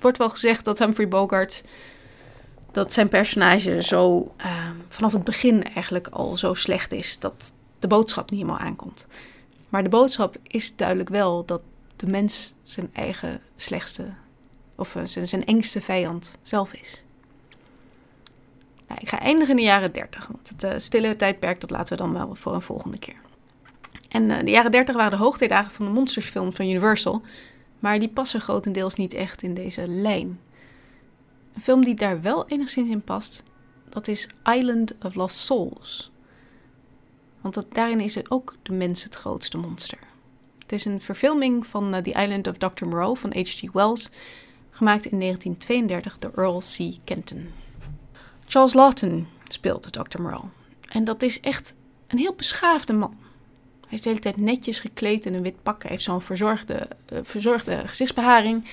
wordt 0.00 0.18
wel 0.18 0.30
gezegd 0.30 0.64
dat 0.64 0.78
Humphrey 0.78 1.08
Bogart, 1.08 1.64
dat 2.72 2.92
zijn 2.92 3.08
personage 3.08 3.82
zo 3.82 4.32
uh, 4.38 4.70
vanaf 4.88 5.12
het 5.12 5.24
begin 5.24 5.62
eigenlijk 5.62 6.08
al 6.08 6.34
zo 6.34 6.54
slecht 6.54 6.92
is 6.92 7.18
dat 7.18 7.52
de 7.84 7.96
boodschap 7.96 8.30
niet 8.30 8.40
helemaal 8.40 8.62
aankomt. 8.66 9.06
Maar 9.68 9.82
de 9.82 9.88
boodschap 9.88 10.36
is 10.42 10.76
duidelijk 10.76 11.08
wel 11.08 11.44
dat 11.44 11.62
de 11.96 12.06
mens 12.06 12.54
zijn 12.62 12.90
eigen 12.92 13.40
slechtste 13.56 14.12
of 14.74 14.96
zijn, 15.04 15.28
zijn 15.28 15.44
engste 15.44 15.80
vijand 15.80 16.38
zelf 16.42 16.72
is. 16.72 17.02
Nou, 18.88 19.00
ik 19.00 19.08
ga 19.08 19.20
eindigen 19.20 19.50
in 19.50 19.56
de 19.56 19.62
jaren 19.62 19.92
30, 19.92 20.26
want 20.26 20.48
het 20.48 20.64
uh, 20.64 20.72
stille 20.76 21.16
tijdperk 21.16 21.60
dat 21.60 21.70
laten 21.70 21.96
we 21.96 22.02
dan 22.02 22.12
wel 22.12 22.34
voor 22.34 22.54
een 22.54 22.62
volgende 22.62 22.98
keer. 22.98 23.20
En 24.08 24.30
uh, 24.30 24.38
de 24.38 24.50
jaren 24.50 24.70
30 24.70 24.94
waren 24.94 25.18
de 25.18 25.24
hoogtijdagen 25.24 25.72
van 25.72 25.86
de 25.86 25.92
monstersfilm 25.92 26.52
van 26.52 26.66
Universal, 26.66 27.22
maar 27.78 27.98
die 27.98 28.08
passen 28.08 28.40
grotendeels 28.40 28.94
niet 28.94 29.14
echt 29.14 29.42
in 29.42 29.54
deze 29.54 29.88
lijn. 29.88 30.40
Een 31.54 31.62
film 31.62 31.84
die 31.84 31.94
daar 31.94 32.22
wel 32.22 32.48
enigszins 32.48 32.88
in 32.88 33.02
past, 33.02 33.42
dat 33.88 34.08
is 34.08 34.28
Island 34.44 34.94
of 35.02 35.14
Lost 35.14 35.36
Souls. 35.36 36.12
Want 37.44 37.64
daarin 37.72 38.00
is 38.00 38.14
het 38.14 38.30
ook 38.30 38.56
de 38.62 38.72
mens 38.72 39.02
het 39.02 39.14
grootste 39.14 39.58
monster. 39.58 39.98
Het 40.58 40.72
is 40.72 40.84
een 40.84 41.00
verfilming 41.00 41.66
van 41.66 41.94
uh, 41.94 42.00
The 42.00 42.22
Island 42.22 42.46
of 42.46 42.56
Dr. 42.56 42.86
Moreau 42.86 43.16
van 43.16 43.32
H.G. 43.32 43.72
Wells, 43.72 44.10
gemaakt 44.70 45.06
in 45.06 45.20
1932 45.20 46.18
door 46.18 46.32
Earl 46.36 46.58
C. 46.58 46.96
Kenton. 47.04 47.52
Charles 48.46 48.74
Lawton 48.74 49.26
speelt 49.48 49.92
Dr. 49.92 50.20
Moreau. 50.20 50.44
En 50.88 51.04
dat 51.04 51.22
is 51.22 51.40
echt 51.40 51.76
een 52.06 52.18
heel 52.18 52.34
beschaafde 52.34 52.92
man. 52.92 53.16
Hij 53.80 53.92
is 53.92 54.00
de 54.00 54.08
hele 54.08 54.20
tijd 54.20 54.36
netjes 54.36 54.80
gekleed 54.80 55.26
in 55.26 55.34
een 55.34 55.42
wit 55.42 55.62
pak. 55.62 55.82
Hij 55.82 55.90
heeft 55.90 56.04
zo'n 56.04 56.22
verzorgde, 56.22 56.88
uh, 57.12 57.18
verzorgde 57.22 57.82
gezichtsbeharing. 57.86 58.68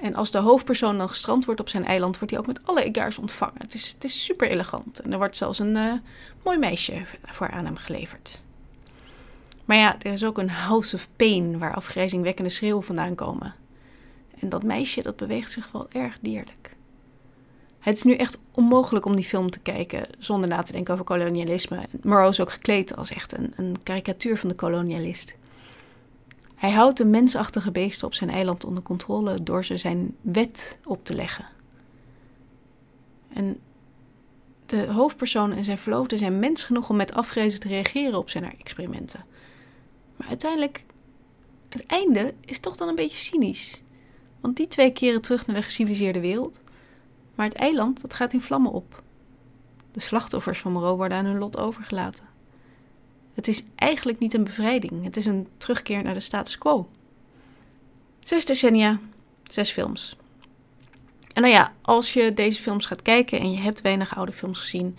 En 0.00 0.14
als 0.14 0.30
de 0.30 0.38
hoofdpersoon 0.38 0.98
dan 0.98 1.08
gestrand 1.08 1.44
wordt 1.44 1.60
op 1.60 1.68
zijn 1.68 1.84
eiland, 1.84 2.16
wordt 2.18 2.30
hij 2.30 2.40
ook 2.40 2.46
met 2.46 2.60
alle 2.64 2.84
egaars 2.84 3.18
ontvangen. 3.18 3.60
Het 3.60 3.74
is, 3.74 3.88
het 3.92 4.04
is 4.04 4.24
super 4.24 4.48
elegant. 4.48 5.00
En 5.00 5.12
er 5.12 5.18
wordt 5.18 5.36
zelfs 5.36 5.58
een 5.58 5.76
uh, 5.76 5.92
mooi 6.44 6.58
meisje 6.58 7.02
voor 7.22 7.50
aan 7.50 7.64
hem 7.64 7.76
geleverd. 7.76 8.42
Maar 9.64 9.76
ja, 9.76 9.96
er 9.98 10.12
is 10.12 10.24
ook 10.24 10.38
een 10.38 10.50
house 10.50 10.96
of 10.96 11.08
pain 11.16 11.58
waar 11.58 11.74
afgrijzingwekkende 11.74 12.50
schreeuwen 12.50 12.82
vandaan 12.82 13.14
komen. 13.14 13.54
En 14.38 14.48
dat 14.48 14.62
meisje, 14.62 15.02
dat 15.02 15.16
beweegt 15.16 15.50
zich 15.50 15.72
wel 15.72 15.86
erg 15.90 16.18
dierlijk. 16.20 16.70
Het 17.78 17.96
is 17.96 18.02
nu 18.02 18.14
echt 18.14 18.38
onmogelijk 18.50 19.04
om 19.04 19.16
die 19.16 19.24
film 19.24 19.50
te 19.50 19.60
kijken 19.60 20.06
zonder 20.18 20.48
na 20.48 20.62
te 20.62 20.72
denken 20.72 20.92
over 20.92 21.04
kolonialisme. 21.04 21.88
Moreau 22.02 22.28
is 22.28 22.40
ook 22.40 22.52
gekleed 22.52 22.96
als 22.96 23.10
echt 23.10 23.38
een, 23.38 23.52
een 23.56 23.76
karikatuur 23.82 24.38
van 24.38 24.48
de 24.48 24.54
kolonialist. 24.54 25.36
Hij 26.60 26.70
houdt 26.70 26.96
de 26.96 27.04
mensachtige 27.04 27.70
beesten 27.70 28.06
op 28.06 28.14
zijn 28.14 28.30
eiland 28.30 28.64
onder 28.64 28.82
controle 28.82 29.42
door 29.42 29.64
ze 29.64 29.76
zijn 29.76 30.16
wet 30.20 30.78
op 30.84 31.04
te 31.04 31.14
leggen. 31.14 31.46
En 33.32 33.60
de 34.66 34.86
hoofdpersoon 34.86 35.52
en 35.52 35.64
zijn 35.64 35.78
verloofde 35.78 36.16
zijn 36.16 36.38
mens 36.38 36.64
genoeg 36.64 36.90
om 36.90 36.96
met 36.96 37.14
afgrezen 37.14 37.60
te 37.60 37.68
reageren 37.68 38.18
op 38.18 38.30
zijn 38.30 38.58
experimenten. 38.58 39.24
Maar 40.16 40.28
uiteindelijk, 40.28 40.84
het 41.68 41.86
einde 41.86 42.34
is 42.44 42.58
toch 42.58 42.76
dan 42.76 42.88
een 42.88 42.94
beetje 42.94 43.16
cynisch. 43.16 43.82
Want 44.40 44.56
die 44.56 44.68
twee 44.68 44.92
keren 44.92 45.20
terug 45.20 45.46
naar 45.46 45.56
de 45.56 45.62
geciviliseerde 45.62 46.20
wereld. 46.20 46.60
Maar 47.34 47.46
het 47.46 47.56
eiland, 47.56 48.00
dat 48.00 48.14
gaat 48.14 48.32
in 48.32 48.40
vlammen 48.40 48.72
op. 48.72 49.02
De 49.92 50.00
slachtoffers 50.00 50.58
van 50.58 50.72
Moreau 50.72 50.96
worden 50.96 51.18
aan 51.18 51.24
hun 51.24 51.38
lot 51.38 51.58
overgelaten. 51.58 52.29
Het 53.34 53.48
is 53.48 53.62
eigenlijk 53.74 54.18
niet 54.18 54.34
een 54.34 54.44
bevrijding, 54.44 55.04
het 55.04 55.16
is 55.16 55.26
een 55.26 55.48
terugkeer 55.56 56.02
naar 56.02 56.14
de 56.14 56.20
status 56.20 56.58
quo. 56.58 56.88
Zes 58.18 58.44
decennia, 58.44 58.98
zes 59.46 59.70
films. 59.70 60.16
En 61.32 61.42
nou 61.42 61.54
ja, 61.54 61.72
als 61.82 62.12
je 62.12 62.34
deze 62.34 62.60
films 62.60 62.86
gaat 62.86 63.02
kijken 63.02 63.40
en 63.40 63.52
je 63.52 63.58
hebt 63.58 63.80
weinig 63.80 64.16
oude 64.16 64.32
films 64.32 64.60
gezien, 64.60 64.98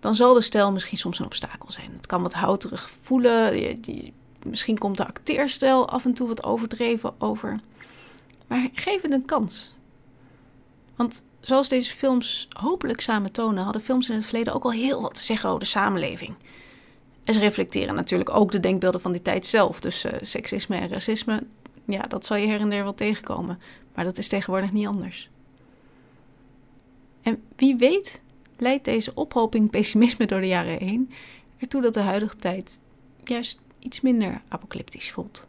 dan 0.00 0.14
zal 0.14 0.34
de 0.34 0.40
stijl 0.40 0.72
misschien 0.72 0.98
soms 0.98 1.18
een 1.18 1.24
obstakel 1.24 1.70
zijn. 1.70 1.92
Het 1.96 2.06
kan 2.06 2.22
wat 2.22 2.32
houterig 2.32 2.90
voelen. 3.02 3.80
Die- 3.80 4.12
misschien 4.46 4.78
komt 4.78 4.96
de 4.96 5.06
acteerstijl 5.06 5.88
af 5.88 6.04
en 6.04 6.14
toe 6.14 6.28
wat 6.28 6.44
overdreven 6.44 7.14
over. 7.20 7.60
Maar 8.46 8.68
geef 8.72 9.02
het 9.02 9.12
een 9.12 9.24
kans. 9.24 9.74
Want 10.96 11.24
zoals 11.40 11.68
deze 11.68 11.94
films 11.94 12.48
hopelijk 12.48 13.00
samen 13.00 13.32
tonen, 13.32 13.64
hadden 13.64 13.82
films 13.82 14.08
in 14.08 14.14
het 14.14 14.24
verleden 14.24 14.54
ook 14.54 14.64
al 14.64 14.72
heel 14.72 15.02
wat 15.02 15.14
te 15.14 15.22
zeggen 15.22 15.48
over 15.48 15.60
de 15.60 15.66
samenleving. 15.66 16.34
En 17.24 17.34
ze 17.34 17.40
reflecteren 17.40 17.94
natuurlijk 17.94 18.30
ook 18.30 18.52
de 18.52 18.60
denkbeelden 18.60 19.00
van 19.00 19.12
die 19.12 19.22
tijd 19.22 19.46
zelf. 19.46 19.80
Dus 19.80 20.04
eh, 20.04 20.18
seksisme 20.20 20.76
en 20.76 20.88
racisme, 20.88 21.42
ja, 21.86 22.02
dat 22.02 22.26
zal 22.26 22.36
je 22.36 22.46
her 22.46 22.60
en 22.60 22.70
der 22.70 22.82
wel 22.82 22.94
tegenkomen. 22.94 23.60
Maar 23.94 24.04
dat 24.04 24.18
is 24.18 24.28
tegenwoordig 24.28 24.72
niet 24.72 24.86
anders. 24.86 25.30
En 27.22 27.42
wie 27.56 27.76
weet 27.76 28.22
leidt 28.56 28.84
deze 28.84 29.14
ophoping 29.14 29.70
pessimisme 29.70 30.26
door 30.26 30.40
de 30.40 30.46
jaren 30.46 30.78
heen 30.78 31.10
ertoe 31.58 31.82
dat 31.82 31.94
de 31.94 32.00
huidige 32.00 32.36
tijd 32.36 32.80
juist 33.24 33.58
iets 33.78 34.00
minder 34.00 34.40
apocalyptisch 34.48 35.10
voelt. 35.10 35.46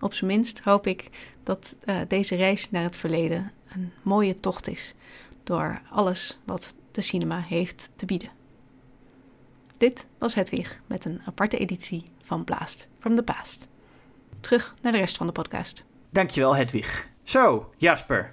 Op 0.00 0.14
zijn 0.14 0.30
minst 0.30 0.60
hoop 0.60 0.86
ik 0.86 1.08
dat 1.42 1.76
eh, 1.80 2.00
deze 2.08 2.36
reis 2.36 2.70
naar 2.70 2.82
het 2.82 2.96
verleden 2.96 3.52
een 3.74 3.92
mooie 4.02 4.34
tocht 4.34 4.68
is 4.68 4.94
door 5.42 5.80
alles 5.90 6.38
wat 6.44 6.74
de 6.90 7.00
cinema 7.00 7.40
heeft 7.40 7.90
te 7.96 8.06
bieden. 8.06 8.39
Dit 9.80 10.06
was 10.18 10.34
Hedwig 10.34 10.80
met 10.86 11.04
een 11.04 11.20
aparte 11.24 11.58
editie 11.58 12.02
van 12.22 12.44
Blast 12.44 12.88
from 12.98 13.14
the 13.16 13.22
Past. 13.22 13.68
Terug 14.40 14.74
naar 14.82 14.92
de 14.92 14.98
rest 14.98 15.16
van 15.16 15.26
de 15.26 15.32
podcast. 15.32 15.84
Dankjewel, 16.10 16.56
Hedwig. 16.56 17.08
Zo, 17.22 17.72
Jasper. 17.76 18.32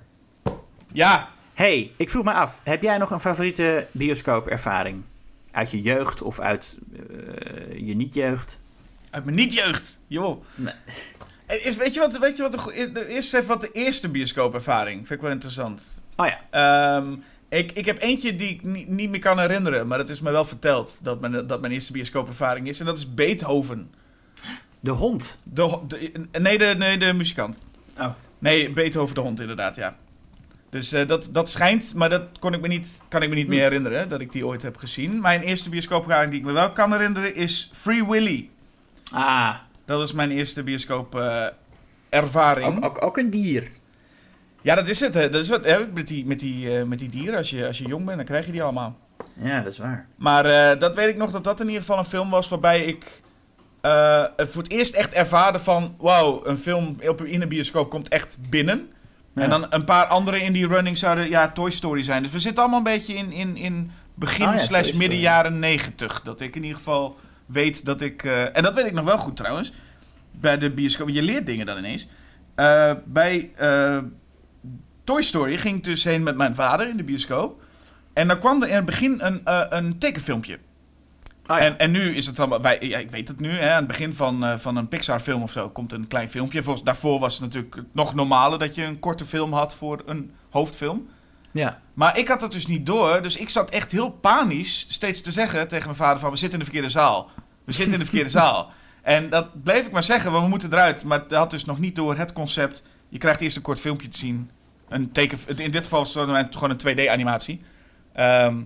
Ja, 0.91 1.29
hey, 1.53 1.91
ik 1.97 2.09
vroeg 2.09 2.23
me 2.23 2.31
af, 2.33 2.61
heb 2.63 2.81
jij 2.81 2.97
nog 2.97 3.11
een 3.11 3.19
favoriete 3.19 3.87
bioscoopervaring? 3.91 5.03
Uit 5.51 5.71
je 5.71 5.81
jeugd 5.81 6.21
of 6.21 6.39
uit 6.39 6.77
eh, 6.93 7.87
je 7.87 7.95
niet-jeugd? 7.95 8.59
uit 9.09 9.23
mijn 9.25 9.35
niet-jeugd. 9.37 9.99
Joh. 10.07 10.43
Nee. 10.55 10.73
Eh, 11.45 11.65
Is, 11.65 11.75
weet 11.75 11.93
je 11.93 11.99
wat, 11.99 12.17
weet 12.17 12.37
je 12.37 12.41
wat 12.49 12.51
de, 12.51 13.07
eerst 13.07 13.33
even 13.33 13.47
wat 13.47 13.61
de 13.61 13.71
eerste 13.71 14.09
bioscoopervaring, 14.09 14.97
vind 14.97 15.11
ik 15.19 15.21
wel 15.21 15.31
interessant. 15.31 15.81
Oh 16.15 16.27
ja, 16.27 16.39
Ehm, 16.49 17.15
ik, 17.49 17.71
ik 17.71 17.85
heb 17.85 18.01
eentje 18.01 18.35
die 18.35 18.49
ik 18.49 18.63
niet, 18.63 18.87
niet 18.87 19.09
meer 19.09 19.19
kan 19.19 19.39
herinneren, 19.39 19.87
maar 19.87 19.99
het 19.99 20.09
is 20.09 20.21
me 20.21 20.31
wel 20.31 20.45
verteld 20.45 20.99
dat 21.03 21.19
mijn, 21.21 21.47
dat 21.47 21.61
mijn 21.61 21.73
eerste 21.73 21.91
bioscoopervaring 21.91 22.67
is. 22.67 22.79
En 22.79 22.85
dat 22.85 22.97
is 22.97 23.13
Beethoven. 23.13 23.91
de 24.81 24.91
hond. 24.91 25.41
De, 25.43 25.79
nee, 26.39 26.57
de, 26.57 26.75
nee, 26.77 26.97
de 26.97 27.13
muzikant. 27.13 27.57
Oh. 27.99 28.09
Nee, 28.39 28.69
Beethoven 28.71 29.15
de 29.15 29.21
hond, 29.21 29.39
inderdaad, 29.39 29.75
ja. 29.75 29.95
Dus 30.69 30.91
eh, 30.91 31.07
dat, 31.07 31.29
dat 31.31 31.49
schijnt, 31.49 31.93
maar 31.95 32.09
dat 32.09 32.23
kon 32.39 32.53
ik 32.53 32.61
me 32.61 32.67
niet, 32.67 32.89
kan 33.07 33.21
ik 33.21 33.29
me 33.29 33.35
niet 33.35 33.47
meer 33.47 33.61
herinneren, 33.61 34.09
dat 34.09 34.21
ik 34.21 34.31
die 34.31 34.45
ooit 34.45 34.61
heb 34.61 34.77
gezien. 34.77 35.21
Mijn 35.21 35.41
eerste 35.41 35.69
bioscoopervaring 35.69 36.31
die 36.31 36.39
ik 36.39 36.45
me 36.45 36.51
wel 36.51 36.71
kan 36.71 36.91
herinneren 36.91 37.35
is 37.35 37.69
Free 37.73 38.05
Willy. 38.05 38.49
Ah, 39.11 39.55
Dat 39.85 39.97
was 39.97 40.13
mijn 40.13 40.31
eerste 40.31 40.63
bioscoopervaring. 40.63 42.77
ook, 42.77 42.85
ook, 42.85 43.03
ook 43.03 43.17
een 43.17 43.29
dier. 43.29 43.67
Ja, 44.67 44.75
dat 44.75 44.87
is 44.87 44.99
het. 44.99 45.13
Hè. 45.13 45.29
Dat 45.29 45.41
is 45.41 45.49
wat 45.49 45.65
hè, 45.65 45.87
met, 45.93 46.07
die, 46.07 46.25
met, 46.25 46.39
die, 46.39 46.77
eh, 46.77 46.83
met 46.83 46.99
die 46.99 47.09
dieren. 47.09 47.37
Als 47.37 47.49
je, 47.49 47.67
als 47.67 47.77
je 47.77 47.87
jong 47.87 48.05
bent, 48.05 48.17
dan 48.17 48.25
krijg 48.25 48.45
je 48.45 48.51
die 48.51 48.63
allemaal. 48.63 48.97
Ja, 49.33 49.61
dat 49.61 49.71
is 49.71 49.77
waar. 49.77 50.07
Maar 50.15 50.45
eh, 50.45 50.79
dat 50.79 50.95
weet 50.95 51.07
ik 51.07 51.17
nog 51.17 51.31
dat 51.31 51.43
dat 51.43 51.59
in 51.59 51.65
ieder 51.65 51.81
geval 51.81 51.97
een 51.97 52.05
film 52.05 52.29
was 52.29 52.49
waarbij 52.49 52.83
ik 52.83 53.21
eh, 53.81 54.23
voor 54.37 54.61
het 54.61 54.71
eerst 54.71 54.93
echt 54.93 55.13
ervaarde 55.13 55.59
van... 55.59 55.95
Wauw, 55.97 56.45
een 56.45 56.57
film 56.57 56.97
op, 57.07 57.25
in 57.25 57.41
een 57.41 57.47
bioscoop 57.47 57.89
komt 57.89 58.07
echt 58.07 58.37
binnen. 58.49 58.91
Ja. 59.35 59.41
En 59.41 59.49
dan 59.49 59.65
een 59.69 59.83
paar 59.83 60.05
andere 60.05 60.41
in 60.41 60.53
die 60.53 60.67
running 60.67 60.97
zouden 60.97 61.29
ja, 61.29 61.51
Toy 61.51 61.71
Story 61.71 62.03
zijn. 62.03 62.23
Dus 62.23 62.31
we 62.31 62.39
zitten 62.39 62.61
allemaal 62.61 62.79
een 62.79 62.97
beetje 62.97 63.13
in, 63.13 63.31
in, 63.31 63.55
in 63.55 63.91
begin 64.13 64.47
Oh 64.47 64.53
ja, 64.53 64.59
slash 64.59 64.91
midden 64.91 65.19
jaren 65.19 65.59
negentig. 65.59 66.21
Dat 66.21 66.41
ik 66.41 66.55
in 66.55 66.61
ieder 66.61 66.77
geval 66.77 67.17
weet 67.45 67.85
dat 67.85 68.01
ik... 68.01 68.23
en 68.23 68.63
dat 68.63 68.73
weet 68.73 68.85
ik 68.85 68.93
nog 68.93 69.05
wel 69.05 69.17
goed 69.17 69.35
trouwens. 69.35 69.71
Bij 70.31 70.57
de 70.57 70.69
bioscoop. 70.69 71.09
Je 71.09 71.21
leert 71.21 71.45
dingen 71.45 71.65
dan 71.65 71.77
ineens. 71.77 72.07
Bij 73.05 73.51
Toy 75.07 75.21
Story 75.21 75.57
ging 75.57 75.77
ik 75.77 75.83
dus 75.83 76.03
heen 76.03 76.23
met 76.23 76.35
mijn 76.35 76.55
vader 76.55 76.89
in 76.89 76.97
de 76.97 77.03
bioscoop. 77.03 77.61
En 78.13 78.27
dan 78.27 78.39
kwam 78.39 78.61
er 78.61 78.69
in 78.69 78.75
het 78.75 78.85
begin 78.85 79.19
een, 79.21 79.45
eh, 79.45 79.61
een 79.69 79.97
tekenfilmpje. 79.97 80.59
Ja. 81.43 81.59
En, 81.59 81.79
en 81.79 81.91
nu 81.91 82.15
is 82.15 82.25
het 82.25 82.39
allemaal, 82.39 82.61
wij, 82.61 82.77
ja, 82.81 82.97
ik 82.97 83.11
weet 83.11 83.27
het 83.27 83.39
nu, 83.39 83.49
hè, 83.49 83.71
aan 83.71 83.77
het 83.77 83.87
begin 83.87 84.13
van, 84.13 84.45
eh, 84.45 84.57
van 84.57 84.75
een 84.75 84.87
Pixar-film 84.87 85.41
of 85.41 85.51
zo 85.51 85.69
komt 85.69 85.91
een 85.91 86.07
klein 86.07 86.29
filmpje. 86.29 86.63
Volgens, 86.63 86.85
daarvoor 86.85 87.19
was 87.19 87.33
het 87.33 87.41
natuurlijk 87.41 87.83
nog 87.91 88.13
normaler 88.15 88.59
dat 88.59 88.75
je 88.75 88.83
een 88.83 88.99
korte 88.99 89.25
film 89.25 89.53
had 89.53 89.75
voor 89.75 90.01
een 90.05 90.31
hoofdfilm. 90.49 91.07
ja. 91.51 91.81
Maar 91.93 92.17
ik 92.17 92.27
had 92.27 92.39
dat 92.39 92.51
dus 92.51 92.67
niet 92.67 92.85
door, 92.85 93.21
dus 93.21 93.37
ik 93.37 93.49
zat 93.49 93.69
echt 93.69 93.91
heel 93.91 94.09
panisch 94.09 94.85
steeds 94.89 95.21
te 95.21 95.31
zeggen 95.31 95.67
tegen 95.67 95.85
mijn 95.85 95.97
vader 95.97 96.19
van, 96.19 96.31
we 96.31 96.37
zitten 96.37 96.59
in 96.59 96.65
de 96.65 96.71
verkeerde 96.71 96.93
zaal. 96.93 97.29
We 97.63 97.71
zitten 97.71 97.93
in 97.93 97.99
de 97.99 98.05
verkeerde 98.05 98.31
zaal. 98.41 98.71
En 99.01 99.29
dat 99.29 99.63
bleef 99.63 99.85
ik 99.85 99.91
maar 99.91 100.03
zeggen, 100.03 100.31
want 100.31 100.43
we 100.43 100.49
moeten 100.49 100.73
eruit. 100.73 101.03
Maar 101.03 101.23
hij 101.27 101.37
had 101.37 101.51
dus 101.51 101.65
nog 101.65 101.79
niet 101.79 101.95
door 101.95 102.17
het 102.17 102.33
concept, 102.33 102.83
je 103.09 103.17
krijgt 103.17 103.41
eerst 103.41 103.55
een 103.55 103.61
kort 103.61 103.79
filmpje 103.79 104.07
te 104.07 104.17
zien. 104.17 104.49
In 104.89 105.71
dit 105.71 105.83
geval 105.83 106.01
is 106.01 106.13
het 106.13 106.55
gewoon 106.55 106.69
een 106.69 106.77
2D-animatie. 106.77 107.61
Ehm, 108.13 108.61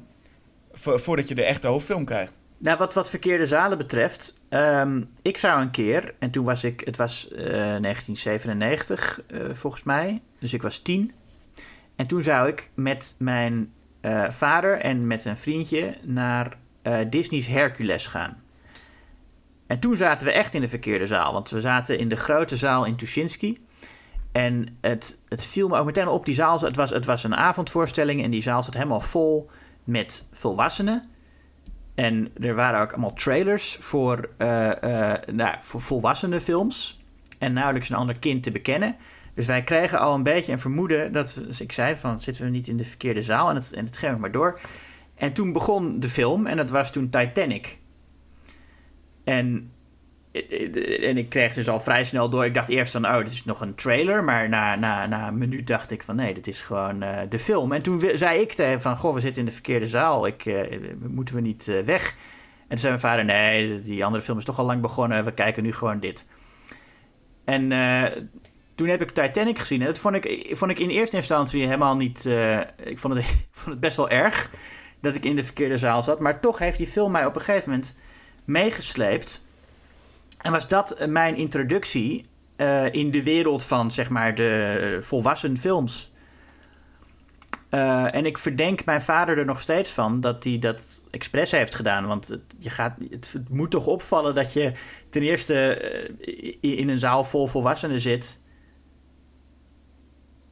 vo- 0.74 0.98
voordat 0.98 1.28
je 1.28 1.36
de 1.36 1.44
echte 1.44 1.68
hoofdfilm 1.68 2.06
krijgt. 2.06 2.40
Nou, 2.58 2.78
wat, 2.78 2.94
wat 2.94 3.10
verkeerde 3.10 3.48
zalen 3.48 3.78
betreft, 3.78 4.34
ehm, 4.50 5.04
ik 5.22 5.38
zou 5.38 5.62
een 5.62 5.72
keer, 5.72 6.14
en 6.20 6.32
toen 6.32 6.46
was 6.46 6.64
ik, 6.64 6.82
het 6.86 6.98
was 6.98 7.28
eh, 7.30 7.44
1997 7.46 9.22
eh, 9.28 9.40
volgens 9.54 9.84
mij, 9.84 10.22
dus 10.40 10.54
ik 10.54 10.62
was 10.62 10.80
tien. 10.80 11.12
En 11.96 12.08
toen 12.08 12.24
zou 12.24 12.48
ik 12.48 12.70
met 12.76 13.16
mijn 13.18 13.72
eh, 14.02 14.30
vader 14.30 14.78
en 14.80 15.08
met 15.08 15.26
een 15.26 15.38
vriendje 15.38 15.94
naar 16.04 16.58
eh, 16.82 16.98
Disney's 17.10 17.48
Hercules 17.48 18.08
gaan. 18.08 18.42
En 19.68 19.80
toen 19.80 19.98
zaten 19.98 20.26
we 20.26 20.32
echt 20.32 20.54
in 20.54 20.62
de 20.62 20.68
verkeerde 20.68 21.06
zaal, 21.08 21.34
want 21.34 21.50
we 21.50 21.62
zaten 21.62 21.98
in 22.00 22.10
de 22.10 22.16
grote 22.16 22.58
zaal 22.58 22.86
in 22.86 22.96
Tuschinski. 22.96 23.58
En 24.32 24.78
het, 24.82 25.20
het 25.28 25.46
viel 25.46 25.68
me 25.68 25.78
ook 25.78 25.86
meteen 25.86 26.08
op, 26.08 26.26
die 26.26 26.36
zaal, 26.36 26.60
het 26.60 26.76
was, 26.76 26.90
het 26.90 27.06
was 27.06 27.24
een 27.24 27.36
avondvoorstelling 27.36 28.24
en 28.24 28.32
die 28.32 28.42
zaal 28.42 28.64
zat 28.64 28.74
helemaal 28.74 29.02
vol 29.02 29.50
met 29.84 30.28
volwassenen. 30.32 31.10
En 31.96 32.32
er 32.40 32.56
waren 32.56 32.82
ook 32.82 32.92
allemaal 32.92 33.14
trailers 33.14 33.78
voor, 33.80 34.30
eh, 34.38 34.72
nou, 35.32 35.56
voor 35.60 35.82
volwassene 35.82 36.42
films. 36.42 37.00
En 37.40 37.54
nauwelijks 37.54 37.90
een 37.90 37.96
ander 37.96 38.20
kind 38.20 38.44
te 38.44 38.52
bekennen. 38.52 38.96
Dus 39.34 39.46
wij 39.46 39.64
kregen 39.64 40.00
al 40.00 40.16
een 40.16 40.24
beetje 40.24 40.52
een 40.52 40.60
vermoeden 40.60 41.14
dat 41.14 41.42
dus 41.48 41.62
ik 41.62 41.72
zei 41.72 41.96
van 41.96 42.20
zitten 42.20 42.44
we 42.44 42.50
niet 42.50 42.68
in 42.68 42.78
de 42.78 42.84
verkeerde 42.84 43.22
zaal 43.22 43.50
en 43.50 43.56
het, 43.56 43.74
en 43.74 43.86
het 43.86 43.98
ging 43.98 44.18
maar 44.18 44.32
door. 44.32 44.60
En 45.16 45.34
toen 45.34 45.54
begon 45.54 46.00
de 46.00 46.10
film 46.10 46.46
en 46.46 46.58
dat 46.58 46.70
was 46.70 46.92
toen 46.92 47.10
Titanic. 47.10 47.78
En, 49.24 49.72
en 50.32 51.18
ik 51.18 51.30
kreeg 51.30 51.54
dus 51.54 51.70
al 51.70 51.80
vrij 51.80 52.04
snel 52.04 52.30
door. 52.30 52.46
Ik 52.46 52.54
dacht 52.54 52.70
eerst 52.70 52.92
van, 52.92 53.06
oh, 53.06 53.18
dit 53.18 53.28
is 53.34 53.46
nog 53.46 53.62
een 53.62 53.76
trailer. 53.76 54.24
Maar 54.24 54.50
na, 54.50 54.76
na, 54.76 55.06
na 55.06 55.28
een 55.28 55.38
minuut 55.38 55.68
dacht 55.68 55.92
ik 55.92 56.04
van, 56.04 56.16
nee, 56.16 56.34
dit 56.34 56.48
is 56.48 56.62
gewoon 56.62 57.02
eh, 57.02 57.22
de 57.30 57.40
film. 57.40 57.72
En 57.72 57.82
toen 57.82 58.02
zei 58.14 58.42
ik 58.42 58.54
tegen 58.54 58.82
van, 58.82 58.98
goh, 58.98 59.14
we 59.14 59.20
zitten 59.20 59.40
in 59.40 59.48
de 59.48 59.54
verkeerde 59.54 59.88
zaal. 59.88 60.28
Ik, 60.28 60.46
eh, 60.46 60.80
moeten 61.08 61.36
we 61.36 61.42
niet 61.42 61.68
eh, 61.68 61.80
weg? 61.80 62.16
En 62.62 62.68
toen 62.68 62.78
zei 62.78 62.92
mijn 62.94 63.06
vader, 63.06 63.26
nee, 63.26 63.82
die 63.82 64.06
andere 64.06 64.24
film 64.24 64.38
is 64.38 64.46
toch 64.46 64.60
al 64.60 64.66
lang 64.66 64.82
begonnen. 64.82 65.24
We 65.24 65.34
kijken 65.34 65.64
nu 65.64 65.74
gewoon 65.74 66.00
dit. 66.00 66.28
En 67.46 67.72
eh, 67.72 68.04
toen 68.76 68.88
heb 68.88 69.02
ik 69.02 69.12
Titanic 69.12 69.60
gezien. 69.60 69.80
En 69.80 69.86
dat 69.86 70.00
vond 70.00 70.16
ik, 70.16 70.50
vond 70.52 70.72
ik 70.72 70.80
in 70.80 70.90
eerste 70.90 71.16
instantie 71.16 71.64
helemaal 71.66 71.98
niet... 71.98 72.26
eh, 72.26 72.60
ik, 72.60 73.00
vond 73.00 73.14
het, 73.14 73.24
ik 73.30 73.48
vond 73.52 73.72
het 73.72 73.80
best 73.80 73.98
wel 73.98 74.10
erg 74.10 74.50
dat 75.02 75.16
ik 75.16 75.26
in 75.26 75.36
de 75.36 75.44
verkeerde 75.44 75.78
zaal 75.78 76.04
zat. 76.04 76.20
Maar 76.20 76.40
toch 76.40 76.60
heeft 76.60 76.78
die 76.78 76.88
film 76.88 77.12
mij 77.12 77.26
op 77.26 77.36
een 77.36 77.42
gegeven 77.42 77.70
moment 77.70 77.96
meegesleept. 78.46 79.46
En 80.42 80.52
was 80.52 80.68
dat 80.68 80.92
eh, 80.92 81.08
mijn 81.08 81.36
introductie 81.36 82.26
eh, 82.56 82.94
in 82.94 83.12
de 83.12 83.24
wereld 83.24 83.64
van, 83.64 83.92
zeg 83.92 84.10
maar, 84.10 84.36
de 84.36 84.98
volwassen 85.02 85.58
films. 85.58 86.12
Eh, 87.72 88.16
en 88.16 88.26
ik 88.26 88.38
verdenk 88.38 88.86
mijn 88.86 89.02
vader 89.02 89.38
er 89.38 89.46
nog 89.46 89.62
steeds 89.62 89.92
van 89.92 90.22
dat 90.22 90.44
hij 90.44 90.60
dat 90.60 91.04
expres 91.12 91.52
heeft 91.52 91.76
gedaan. 91.76 92.08
Want 92.08 92.28
het, 92.28 92.42
je 92.60 92.70
gaat, 92.70 92.96
het, 93.10 93.36
moet 93.50 93.72
toch 93.72 93.86
opvallen 93.86 94.36
dat 94.36 94.54
je 94.54 94.72
ten 95.10 95.22
eerste 95.22 95.56
eh, 95.56 96.78
in 96.80 96.90
een 96.90 97.00
zaal 97.00 97.24
vol 97.24 97.48
volwassenen 97.48 98.00
zit. 98.00 98.41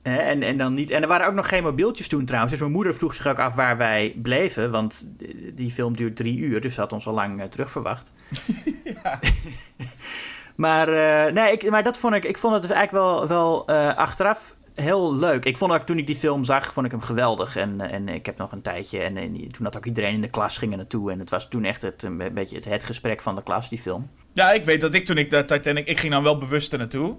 En, 0.02 0.44
en, 0.44 0.58
dan 0.58 0.74
niet, 0.74 0.92
en 0.92 1.02
er 1.02 1.08
waren 1.08 1.28
ook 1.28 1.34
nog 1.34 1.48
geen 1.48 1.64
mobieltjes 1.64 2.08
toen 2.08 2.26
trouwens. 2.26 2.52
Dus 2.52 2.62
mijn 2.62 2.74
moeder 2.74 2.96
vroeg 2.96 3.16
zich 3.16 3.28
ook 3.28 3.40
af 3.40 3.56
waar 3.56 3.78
wij 3.78 4.16
bleven. 4.22 4.72
Want 4.72 5.10
die 5.54 5.72
film 5.72 5.96
duurt 5.96 6.16
drie 6.16 6.38
uur, 6.38 6.62
dus 6.62 6.74
ze 6.74 6.80
had 6.80 6.94
ons 6.94 7.08
al 7.08 7.14
lang 7.14 7.42
eh, 7.42 7.48
terugverwacht. 7.48 8.14
maar 10.56 10.88
eh, 10.88 11.34
nee, 11.34 11.52
ik, 11.52 11.70
maar 11.70 11.84
dat 11.84 11.98
vond 11.98 12.14
ik, 12.14 12.24
ik 12.24 12.38
vond 12.38 12.54
het 12.54 12.72
eigenlijk 12.72 12.92
wel, 13.04 13.28
wel 13.28 13.68
eh, 13.68 13.98
achteraf 13.98 14.58
heel 14.82 15.16
leuk. 15.16 15.46
Ik 15.46 15.58
vond 15.58 15.72
ook 15.72 15.86
toen 15.86 15.98
ik 15.98 16.08
die 16.08 16.16
film 16.16 16.44
zag, 16.44 16.74
vond 16.74 16.86
ik 16.86 16.92
hem 16.92 17.02
geweldig. 17.02 17.56
En, 17.56 17.82
eh, 17.82 17.94
en 17.94 18.10
ik 18.10 18.26
heb 18.26 18.38
nog 18.38 18.52
een 18.52 18.62
tijdje, 18.62 19.00
en, 19.00 19.18
en 19.18 19.52
toen 19.52 19.66
had 19.66 19.78
ook 19.78 19.86
iedereen 19.86 20.14
in 20.14 20.22
de 20.22 20.30
klas 20.30 20.58
ging 20.58 20.72
er 20.72 20.78
naartoe. 20.78 21.12
En 21.12 21.20
het 21.20 21.30
was 21.30 21.48
toen 21.48 21.64
echt 21.64 21.82
het, 21.82 22.04
een 22.04 22.18
be- 22.18 22.32
beetje 22.32 22.56
het, 22.56 22.66
het 22.66 22.84
gesprek 22.84 23.22
van 23.22 23.36
de 23.36 23.44
klas, 23.44 23.70
die 23.70 23.80
film. 23.80 24.10
Ja, 24.34 24.52
ik 24.52 24.66
weet 24.66 24.82
dat 24.82 24.94
ik 24.94 25.06
toen 25.06 25.18
ik 25.18 25.32
de 25.32 25.46
Titanic... 25.46 25.88
Ik 25.88 26.00
ging 26.00 26.14
dan 26.14 26.24
wel 26.24 26.38
bewust 26.38 26.72
er 26.74 26.80
naartoe. 26.80 27.16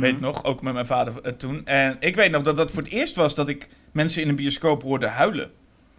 Weet 0.00 0.20
nog, 0.20 0.44
ook 0.44 0.62
met 0.62 0.72
mijn 0.72 0.86
vader 0.86 1.12
eh, 1.22 1.32
toen. 1.32 1.66
En 1.66 1.96
ik 2.00 2.14
weet 2.14 2.30
nog 2.30 2.42
dat 2.42 2.56
dat 2.56 2.70
voor 2.70 2.82
het 2.82 2.92
eerst 2.92 3.16
was 3.16 3.34
dat 3.34 3.48
ik 3.48 3.68
mensen 3.92 4.22
in 4.22 4.28
een 4.28 4.36
bioscoop 4.36 4.82
hoorde 4.82 5.06
huilen. 5.06 5.50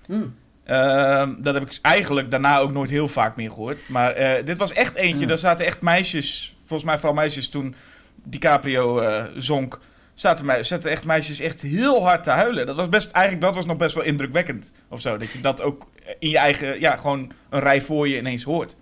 Hmm. 0.06 0.36
Ehm, 0.64 1.34
dat 1.38 1.54
heb 1.54 1.64
ik 1.64 1.80
eigenlijk 1.82 2.32
daarna 2.32 2.58
ook 2.58 2.72
nooit 2.72 2.90
heel 2.90 3.08
vaak 3.08 3.36
meer 3.36 3.52
gehoord. 3.52 3.90
Maar 3.90 4.12
eh, 4.12 4.46
dit 4.46 4.58
was 4.58 4.74
echt 4.74 4.96
eentje, 4.96 5.26
daar 5.26 5.38
zaten 5.38 5.66
echt 5.66 5.82
meisjes, 5.82 6.56
volgens 6.66 6.90
mij 6.90 6.98
vooral 6.98 7.16
meisjes 7.16 7.50
toen 7.50 7.76
DiCaprio 8.24 9.00
eh, 9.00 9.24
zonk. 9.36 9.80
Zaten, 10.14 10.46
mij, 10.46 10.64
zaten 10.64 10.92
echt 10.92 11.06
meisjes 11.06 11.40
echt 11.40 11.62
heel 11.62 12.04
hard 12.04 12.24
te 12.24 12.30
huilen. 12.30 12.66
Dat 12.66 12.76
was 12.76 12.90
best, 12.90 13.12
eigenlijk 13.12 13.46
dat 13.46 13.56
was 13.56 13.66
nog 13.66 13.78
best 13.78 13.96
wel 13.96 14.04
indrukwekkend 14.04 14.72
of 14.88 15.02
zo. 15.02 15.18
Dat 15.18 15.32
je 15.32 15.40
dat 15.40 15.62
ook 15.62 15.92
in 16.20 16.30
je 16.30 16.38
eigen, 16.38 16.80
ja, 16.80 16.96
gewoon 16.96 17.32
een 17.50 17.60
rij 17.60 17.82
voor 17.82 18.08
je 18.08 18.18
ineens 18.18 18.44
hoort. 18.44 18.76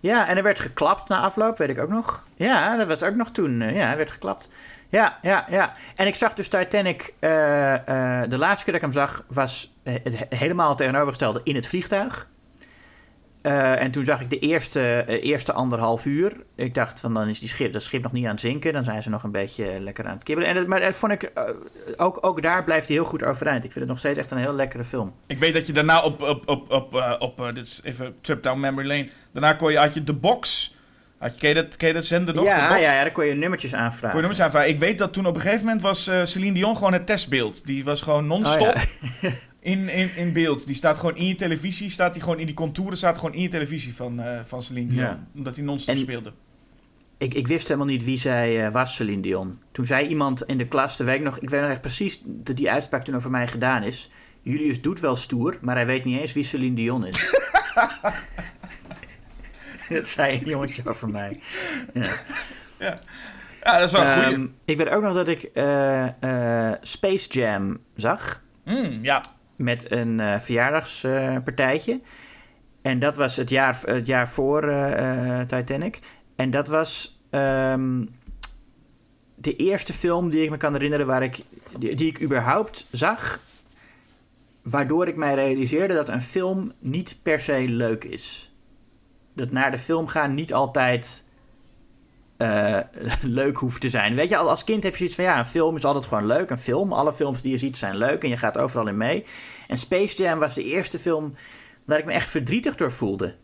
Ja, 0.00 0.28
en 0.28 0.36
er 0.36 0.42
werd 0.42 0.60
geklapt 0.60 1.08
na 1.08 1.20
afloop, 1.20 1.58
weet 1.58 1.68
ik 1.70 1.78
ook 1.80 1.88
nog. 1.88 2.22
Ja, 2.34 2.76
dat 2.76 2.86
was 2.86 3.02
ook 3.02 3.14
nog 3.14 3.30
toen. 3.30 3.62
eh, 3.62 3.76
ja, 3.76 3.90
er 3.90 3.96
werd 3.96 4.10
geklapt. 4.10 4.48
Ja, 4.88 5.18
ja, 5.22 5.44
ja. 5.48 5.72
En 5.96 6.06
ik 6.06 6.14
zag 6.14 6.34
dus 6.34 6.48
Titanic, 6.48 7.12
eh, 7.18 7.74
eh, 8.22 8.30
de 8.30 8.38
laatste 8.38 8.64
keer 8.64 8.72
dat 8.80 8.82
ik 8.82 8.94
hem 8.94 9.06
zag, 9.06 9.24
was 9.28 9.72
het 9.82 10.18
he- 10.18 10.36
helemaal 10.36 10.74
tegenovergestelde 10.76 11.40
in 11.42 11.54
het 11.54 11.66
vliegtuig. 11.66 12.26
Eh, 13.42 13.82
en 13.82 13.90
toen 13.90 14.04
zag 14.04 14.20
ik 14.20 14.30
de 14.30 14.38
eerste, 14.38 14.80
eh, 14.80 15.24
eerste 15.24 15.52
anderhalf 15.52 16.04
uur. 16.04 16.32
Ik 16.54 16.74
dacht 16.74 17.00
van 17.00 17.14
dan 17.14 17.28
is 17.28 17.38
die 17.38 17.48
schip, 17.48 17.72
dat 17.72 17.82
schip 17.82 18.02
nog 18.02 18.12
niet 18.12 18.24
aan 18.24 18.30
het 18.30 18.40
zinken. 18.40 18.72
Dan 18.72 18.84
zijn 18.84 19.02
ze 19.02 19.10
nog 19.10 19.22
een 19.22 19.30
beetje 19.30 19.80
lekker 19.80 20.04
aan 20.06 20.14
het 20.14 20.22
kibbelen. 20.22 20.48
En 20.50 20.54
dat, 20.54 20.66
maar 20.66 20.80
dat 20.80 20.94
vond 20.94 21.12
ik, 21.12 21.22
eh, 21.22 21.44
ook, 21.96 22.18
ook 22.26 22.42
daar 22.42 22.64
blijft 22.64 22.86
hij 22.86 22.96
heel 22.96 23.04
goed 23.04 23.22
overeind. 23.22 23.64
Ik 23.64 23.72
vind 23.72 23.84
het 23.84 23.88
nog 23.88 23.98
steeds 23.98 24.18
echt 24.18 24.30
een 24.30 24.38
heel 24.38 24.54
lekkere 24.54 24.84
film. 24.84 25.14
Ik 25.26 25.38
weet 25.38 25.54
dat 25.54 25.66
je 25.66 25.72
daarna 25.72 26.02
op, 26.02 26.22
op, 26.22 26.48
op, 26.48 26.70
op, 26.70 26.94
eh, 26.94 27.14
op 27.18 27.40
eh, 27.40 27.54
dit 27.54 27.66
is 27.66 27.80
even 27.82 28.14
trip 28.20 28.42
down 28.42 28.60
memory 28.60 28.86
lane. 28.86 29.08
Daarna 29.32 29.52
kon 29.52 29.72
je, 29.72 29.78
had 29.78 29.94
je 29.94 30.04
de 30.04 30.14
box. 30.14 30.74
Had 31.18 31.32
je, 31.34 31.38
ken, 31.38 31.48
je 31.48 31.54
dat, 31.54 31.76
ken 31.76 31.88
je 31.88 31.94
dat 31.94 32.04
zender 32.04 32.34
nog? 32.34 32.44
Ja, 32.44 32.76
ja, 32.76 32.92
ja, 32.92 33.02
daar 33.02 33.12
kon 33.12 33.24
je 33.24 33.34
nummertjes 33.34 33.74
aanvragen. 33.74 34.00
Kon 34.00 34.20
je 34.20 34.26
nummers 34.26 34.40
aanvragen? 34.40 34.68
Ik 34.68 34.78
weet 34.78 34.98
dat 34.98 35.12
toen 35.12 35.26
op 35.26 35.34
een 35.34 35.40
gegeven 35.40 35.64
moment 35.64 35.82
was 35.82 36.06
eh, 36.06 36.24
Celine 36.24 36.54
Dion 36.54 36.76
gewoon 36.76 36.92
het 36.92 37.06
testbeeld. 37.06 37.66
Die 37.66 37.84
was 37.84 38.02
gewoon 38.02 38.26
non-stop 38.26 38.66
Oh, 38.66 38.82
ja. 39.20 39.30
in, 39.60 39.88
in, 39.88 40.16
in 40.16 40.32
beeld. 40.32 40.66
Die 40.66 40.74
staat 40.76 40.98
gewoon 40.98 41.16
in 41.16 41.26
je 41.26 41.34
televisie, 41.34 41.90
staat 41.90 42.12
die 42.12 42.22
gewoon 42.22 42.38
in 42.38 42.46
die 42.46 42.54
contouren, 42.54 42.96
staat 42.96 43.18
gewoon 43.18 43.34
in 43.34 43.42
je 43.42 43.48
televisie 43.48 43.94
van, 43.94 44.20
eh, 44.20 44.40
van 44.46 44.62
Celine 44.62 44.88
Dion. 44.92 45.00
Ja. 45.04 45.26
Omdat 45.34 45.56
hij 45.56 45.64
non-stop 45.64 45.94
En- 45.94 46.00
speelde. 46.00 46.32
Ik, 47.18 47.34
ik 47.34 47.46
wist 47.46 47.66
helemaal 47.68 47.86
niet 47.88 48.04
wie 48.04 48.18
zij 48.18 48.66
eh, 48.66 48.72
was, 48.72 48.94
Celine 48.94 49.22
Dion. 49.22 49.58
Toen 49.72 49.86
zei 49.86 50.06
iemand 50.06 50.42
in 50.42 50.58
de 50.58 50.68
klas, 50.68 50.96
de 50.96 51.04
week 51.04 51.22
nog, 51.22 51.38
ik 51.38 51.50
weet 51.50 51.60
nog 51.60 51.70
echt 51.70 51.80
precies 51.80 52.20
dat 52.24 52.56
die 52.56 52.70
uitspraak 52.70 53.04
toen 53.04 53.14
over 53.14 53.30
mij 53.30 53.48
gedaan 53.48 53.82
is. 53.82 54.10
Julius 54.42 54.80
doet 54.82 55.00
wel 55.00 55.16
stoer, 55.16 55.58
maar 55.60 55.74
hij 55.74 55.86
weet 55.86 56.04
niet 56.04 56.20
eens 56.20 56.32
wie 56.32 56.44
Celine 56.44 56.74
Dion 56.74 57.06
is. 57.06 57.34
dat 59.88 60.08
zei 60.08 60.38
een 60.38 60.46
jongetje 60.46 60.82
over 60.88 61.08
mij. 61.08 61.40
Ja. 62.78 62.98
Ja, 63.62 63.78
dat 63.78 63.84
is 63.84 63.92
wel 63.92 64.02
een 64.02 64.12
goeie. 64.22 64.34
Ehm, 64.34 64.46
ik 64.64 64.76
weet 64.76 64.88
ook 64.88 65.02
nog 65.02 65.14
dat 65.14 65.28
ik 65.28 65.42
eh, 65.42 66.72
Space 66.80 67.28
Jam 67.28 67.78
zag. 67.96 68.42
Mm, 68.64 68.98
ja, 69.02 69.22
met 69.60 69.92
een 69.92 70.20
eh, 70.20 70.38
verjaardagspartijtje. 70.38 72.00
en 72.82 72.98
dat 72.98 73.16
was 73.16 73.36
het 73.36 73.50
jaar, 73.50 73.80
het 73.84 74.06
jaar 74.06 74.28
voor 74.28 74.62
eh, 74.62 75.40
eh, 75.40 75.48
Titanic. 75.48 75.98
En 76.36 76.50
dat 76.50 76.68
was 76.68 77.20
ehm, 77.30 78.04
de 79.34 79.56
eerste 79.56 79.92
film 79.92 80.30
die 80.30 80.42
ik 80.42 80.50
me 80.50 80.56
kan 80.56 80.72
herinneren 80.72 81.06
waar 81.06 81.22
ik, 81.22 81.40
die, 81.78 81.94
die 81.94 82.08
ik 82.08 82.22
überhaupt 82.22 82.86
zag. 82.90 83.40
Waardoor 84.62 85.08
ik 85.08 85.16
mij 85.16 85.34
realiseerde 85.34 85.94
dat 85.94 86.08
een 86.08 86.22
film 86.22 86.72
niet 86.78 87.18
per 87.22 87.40
se 87.40 87.68
leuk 87.68 88.04
is. 88.04 88.54
Dat 89.32 89.50
naar 89.50 89.70
de 89.70 89.78
film 89.78 90.06
gaan 90.06 90.34
niet 90.34 90.52
altijd 90.52 91.24
eh, 92.40 92.78
leuk 93.22 93.56
hoeft 93.56 93.80
te 93.80 93.90
zijn. 93.90 94.14
Weet 94.14 94.28
je, 94.28 94.36
al 94.36 94.48
als 94.48 94.64
kind 94.64 94.82
heb 94.82 94.92
je 94.92 94.98
zoiets 94.98 95.14
van 95.14 95.24
ja, 95.24 95.38
een 95.38 95.44
film 95.44 95.76
is 95.76 95.84
altijd 95.84 96.06
gewoon 96.06 96.26
leuk. 96.26 96.50
Een 96.50 96.58
film, 96.58 96.92
alle 96.92 97.12
films 97.12 97.42
die 97.42 97.50
je 97.50 97.58
ziet 97.58 97.76
zijn 97.76 97.96
leuk 97.96 98.22
en 98.22 98.28
je 98.28 98.36
gaat 98.36 98.58
overal 98.58 98.86
in 98.86 98.96
mee. 98.96 99.24
En 99.68 99.78
Space 99.78 100.22
Jam 100.22 100.38
was 100.38 100.54
de 100.54 100.64
eerste 100.64 100.98
film 100.98 101.34
waar 101.84 101.98
ik 101.98 102.04
me 102.04 102.12
echt 102.12 102.28
verdrietig 102.28 102.76
door 102.76 102.92
voelde. 102.92 103.34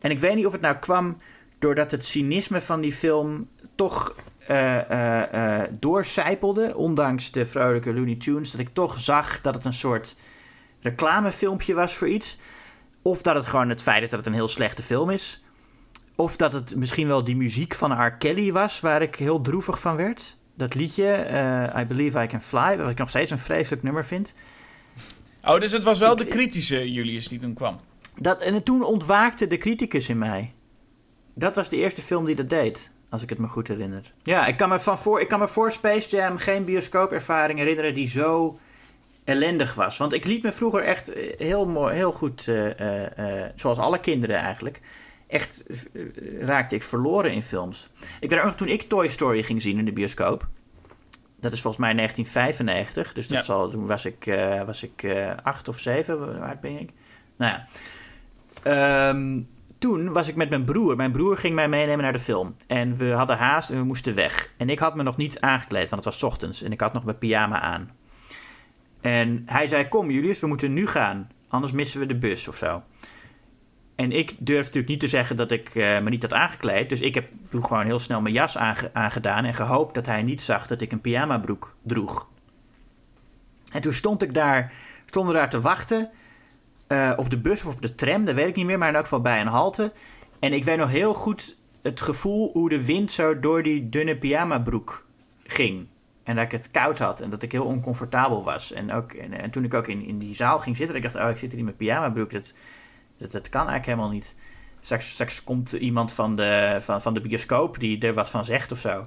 En 0.00 0.10
ik 0.10 0.18
weet 0.18 0.34
niet 0.34 0.46
of 0.46 0.52
het 0.52 0.60
nou 0.60 0.76
kwam 0.76 1.16
doordat 1.58 1.90
het 1.90 2.04
cynisme 2.04 2.60
van 2.60 2.80
die 2.80 2.92
film 2.92 3.48
toch 3.74 4.14
eh, 4.46 5.60
doorcijpelde, 5.70 6.76
ondanks 6.76 7.30
de 7.30 7.46
vrolijke 7.46 7.94
Looney 7.94 8.16
Tunes, 8.16 8.50
dat 8.50 8.60
ik 8.60 8.68
toch 8.72 9.00
zag 9.00 9.40
dat 9.40 9.54
het 9.54 9.64
een 9.64 9.72
soort 9.72 10.16
reclamefilmpje 10.80 11.74
was 11.74 11.94
voor 11.94 12.08
iets. 12.08 12.38
Of 13.02 13.22
dat 13.22 13.34
het 13.34 13.46
gewoon 13.46 13.68
het 13.68 13.82
feit 13.82 14.02
is 14.02 14.10
dat 14.10 14.18
het 14.18 14.28
een 14.28 14.34
heel 14.34 14.48
slechte 14.48 14.82
film 14.82 15.10
is. 15.10 15.43
Of 16.16 16.36
dat 16.36 16.52
het 16.52 16.76
misschien 16.76 17.06
wel 17.06 17.24
die 17.24 17.36
muziek 17.36 17.74
van 17.74 18.04
R. 18.06 18.10
Kelly 18.10 18.52
was, 18.52 18.80
waar 18.80 19.02
ik 19.02 19.14
heel 19.14 19.40
droevig 19.40 19.80
van 19.80 19.96
werd. 19.96 20.36
Dat 20.54 20.74
liedje, 20.74 21.12
eh, 21.12 21.80
I 21.80 21.86
Believe 21.86 22.22
I 22.22 22.26
Can 22.26 22.40
Fly, 22.40 22.76
wat 22.78 22.90
ik 22.90 22.98
nog 22.98 23.08
steeds 23.08 23.30
een 23.30 23.38
vreselijk 23.38 23.82
nummer 23.82 24.04
vind. 24.04 24.34
Oh, 25.44 25.60
dus 25.60 25.72
het 25.72 25.84
was 25.84 25.98
wel 25.98 26.16
de 26.16 26.26
kritische 26.26 26.92
Julius 26.92 27.28
die 27.28 27.40
toen 27.40 27.54
kwam. 27.54 27.80
Dat, 28.18 28.42
en 28.42 28.62
toen 28.62 28.84
ontwaakte 28.84 29.46
de 29.46 29.56
criticus 29.56 30.08
in 30.08 30.18
mij. 30.18 30.52
Dat 31.34 31.56
was 31.56 31.68
de 31.68 31.76
eerste 31.76 32.02
film 32.02 32.24
die 32.24 32.34
dat 32.34 32.48
deed, 32.48 32.90
als 33.08 33.22
ik 33.22 33.28
het 33.28 33.38
me 33.38 33.46
goed 33.46 33.68
herinner. 33.68 34.12
Ja, 34.22 34.46
ik 34.46 34.56
kan 34.56 34.68
me, 34.68 34.80
van 34.80 34.98
voor, 34.98 35.20
ik 35.20 35.28
kan 35.28 35.38
me 35.38 35.48
voor 35.48 35.72
Space 35.72 36.16
Jam 36.16 36.38
geen 36.38 36.64
bioscoopervaring 36.64 37.58
herinneren 37.58 37.94
die 37.94 38.08
zo 38.08 38.58
ellendig 39.24 39.74
was. 39.74 39.96
Want 39.96 40.12
ik 40.12 40.24
liet 40.24 40.42
me 40.42 40.52
vroeger 40.52 40.82
echt 40.82 41.12
eh, 41.12 41.38
heel, 41.38 41.66
mooi, 41.66 41.94
heel 41.94 42.12
goed, 42.12 42.48
eh, 42.48 43.42
zoals 43.54 43.78
alle 43.78 44.00
kinderen 44.00 44.36
eigenlijk, 44.36 44.80
echt 45.26 45.62
eh, 45.92 46.02
raakte 46.40 46.74
ik 46.74 46.82
verloren 46.82 47.32
in 47.32 47.42
films. 47.42 47.90
Ik 48.20 48.30
weet 48.30 48.38
ook 48.38 48.44
nog 48.44 48.54
toen 48.54 48.68
ik 48.68 48.82
Toy 48.82 49.08
Story 49.08 49.42
ging 49.42 49.62
zien 49.62 49.78
in 49.78 49.84
de 49.84 49.92
bioscoop. 49.92 50.46
Dat 51.40 51.52
is 51.52 51.60
volgens 51.60 51.82
mij 51.84 51.94
1995, 51.94 53.12
dus 53.12 53.28
dat 53.28 53.38
Ja. 53.38 53.44
zal, 53.44 53.70
toen 53.70 53.86
was 53.86 54.04
ik, 54.04 54.26
eh, 54.26 54.62
was 54.62 54.82
ik 54.82 55.02
eh, 55.02 55.30
acht 55.42 55.68
of 55.68 55.78
zeven, 55.78 56.40
oud 56.42 56.60
ben 56.60 56.80
ik? 56.80 56.90
Nou 57.36 57.52
ja. 57.52 57.66
Ehm, 58.62 59.40
toen 59.78 60.12
was 60.12 60.28
ik 60.28 60.36
met 60.36 60.48
mijn 60.48 60.64
broer. 60.64 60.96
Mijn 60.96 61.12
broer 61.12 61.36
ging 61.36 61.54
mij 61.54 61.68
meenemen 61.68 62.02
naar 62.02 62.12
de 62.12 62.18
film. 62.18 62.56
En 62.66 62.96
we 62.96 63.10
hadden 63.10 63.36
haast 63.36 63.70
en 63.70 63.76
we 63.76 63.84
moesten 63.84 64.14
weg. 64.14 64.52
En 64.56 64.70
ik 64.70 64.78
had 64.78 64.94
me 64.94 65.02
nog 65.02 65.16
niet 65.16 65.40
aangekleed, 65.40 65.90
want 65.90 66.04
het 66.04 66.14
was 66.14 66.22
ochtends. 66.22 66.62
En 66.62 66.72
ik 66.72 66.80
had 66.80 66.92
nog 66.92 67.04
mijn 67.04 67.18
pyjama 67.18 67.60
aan. 67.60 67.90
En 69.00 69.42
hij 69.46 69.66
zei, 69.66 69.88
kom 69.88 70.10
Julius, 70.10 70.40
we 70.40 70.46
moeten 70.46 70.72
nu 70.72 70.86
gaan. 70.86 71.30
Anders 71.48 71.72
missen 71.72 72.00
we 72.00 72.06
de 72.06 72.16
bus 72.16 72.48
of 72.48 72.56
zo. 72.56 72.82
En 73.94 74.12
ik 74.12 74.34
durf 74.38 74.58
natuurlijk 74.58 74.88
niet 74.88 75.00
te 75.00 75.08
zeggen 75.08 75.36
dat 75.36 75.50
ik 75.50 75.74
eh, 75.74 76.00
me 76.00 76.10
niet 76.10 76.22
had 76.22 76.32
aangekleed. 76.32 76.88
Dus 76.88 77.00
ik 77.00 77.14
heb 77.14 77.28
toen 77.50 77.64
gewoon 77.64 77.84
heel 77.84 77.98
snel 77.98 78.20
mijn 78.20 78.34
jas 78.34 78.58
aange- 78.58 78.90
aangedaan... 78.92 79.44
en 79.44 79.54
gehoopt 79.54 79.94
dat 79.94 80.06
hij 80.06 80.22
niet 80.22 80.42
zag 80.42 80.66
dat 80.66 80.80
ik 80.80 80.92
een 80.92 81.00
pyjamabroek 81.00 81.76
droeg. 81.82 82.28
En 83.72 83.80
toen 83.80 83.92
stond 83.92 84.22
ik 84.22 84.34
daar, 84.34 84.72
stonden 85.06 85.34
daar 85.34 85.50
te 85.50 85.60
wachten... 85.60 86.10
eh, 86.86 87.12
op 87.16 87.30
de 87.30 87.38
bus 87.38 87.64
of 87.64 87.74
op 87.74 87.82
de 87.82 87.94
tram, 87.94 88.24
dat 88.24 88.34
weet 88.34 88.46
ik 88.46 88.56
niet 88.56 88.66
meer... 88.66 88.78
maar 88.78 88.88
in 88.88 88.94
elk 88.94 89.04
geval 89.04 89.20
bij 89.20 89.40
een 89.40 89.46
halte. 89.46 89.92
En 90.38 90.52
ik 90.52 90.64
weet 90.64 90.78
nog 90.78 90.90
heel 90.90 91.14
goed 91.14 91.56
het 91.82 92.00
gevoel 92.00 92.50
hoe 92.52 92.68
de 92.68 92.84
wind 92.84 93.10
zo 93.10 93.40
door 93.40 93.62
die 93.62 93.88
dunne 93.88 94.16
pyjamabroek 94.16 95.06
ging. 95.44 95.86
En 96.22 96.34
dat 96.34 96.44
ik 96.44 96.50
het 96.50 96.70
koud 96.70 96.98
had 96.98 97.20
en 97.20 97.30
dat 97.30 97.42
ik 97.42 97.52
heel 97.52 97.64
oncomfortabel 97.64 98.44
was. 98.44 98.72
En, 98.72 98.92
ook, 98.92 99.12
en, 99.12 99.32
en 99.32 99.50
toen 99.50 99.64
ik 99.64 99.74
ook 99.74 99.86
in, 99.86 100.04
in 100.04 100.18
die 100.18 100.34
zaal 100.34 100.58
ging 100.58 100.76
zitten, 100.76 100.96
ik 100.96 101.02
dacht, 101.02 101.14
oh, 101.14 101.28
ik 101.28 101.36
zit 101.36 101.50
hier 101.50 101.58
in 101.58 101.64
mijn 101.64 101.76
pyjamabroek. 101.76 102.30
Dat, 102.30 102.54
dat, 103.18 103.32
dat 103.32 103.48
kan 103.48 103.60
eigenlijk 103.68 103.86
helemaal 103.86 104.10
niet. 104.10 104.34
Straks, 104.80 105.10
straks 105.10 105.44
komt 105.44 105.72
iemand 105.72 106.12
van 106.12 106.36
de, 106.36 106.76
van, 106.80 107.00
van 107.00 107.14
de 107.14 107.20
bioscoop 107.20 107.80
die 107.80 108.00
er 108.06 108.14
wat 108.14 108.30
van 108.30 108.44
zegt 108.44 108.72
of 108.72 108.78
zo. 108.78 109.04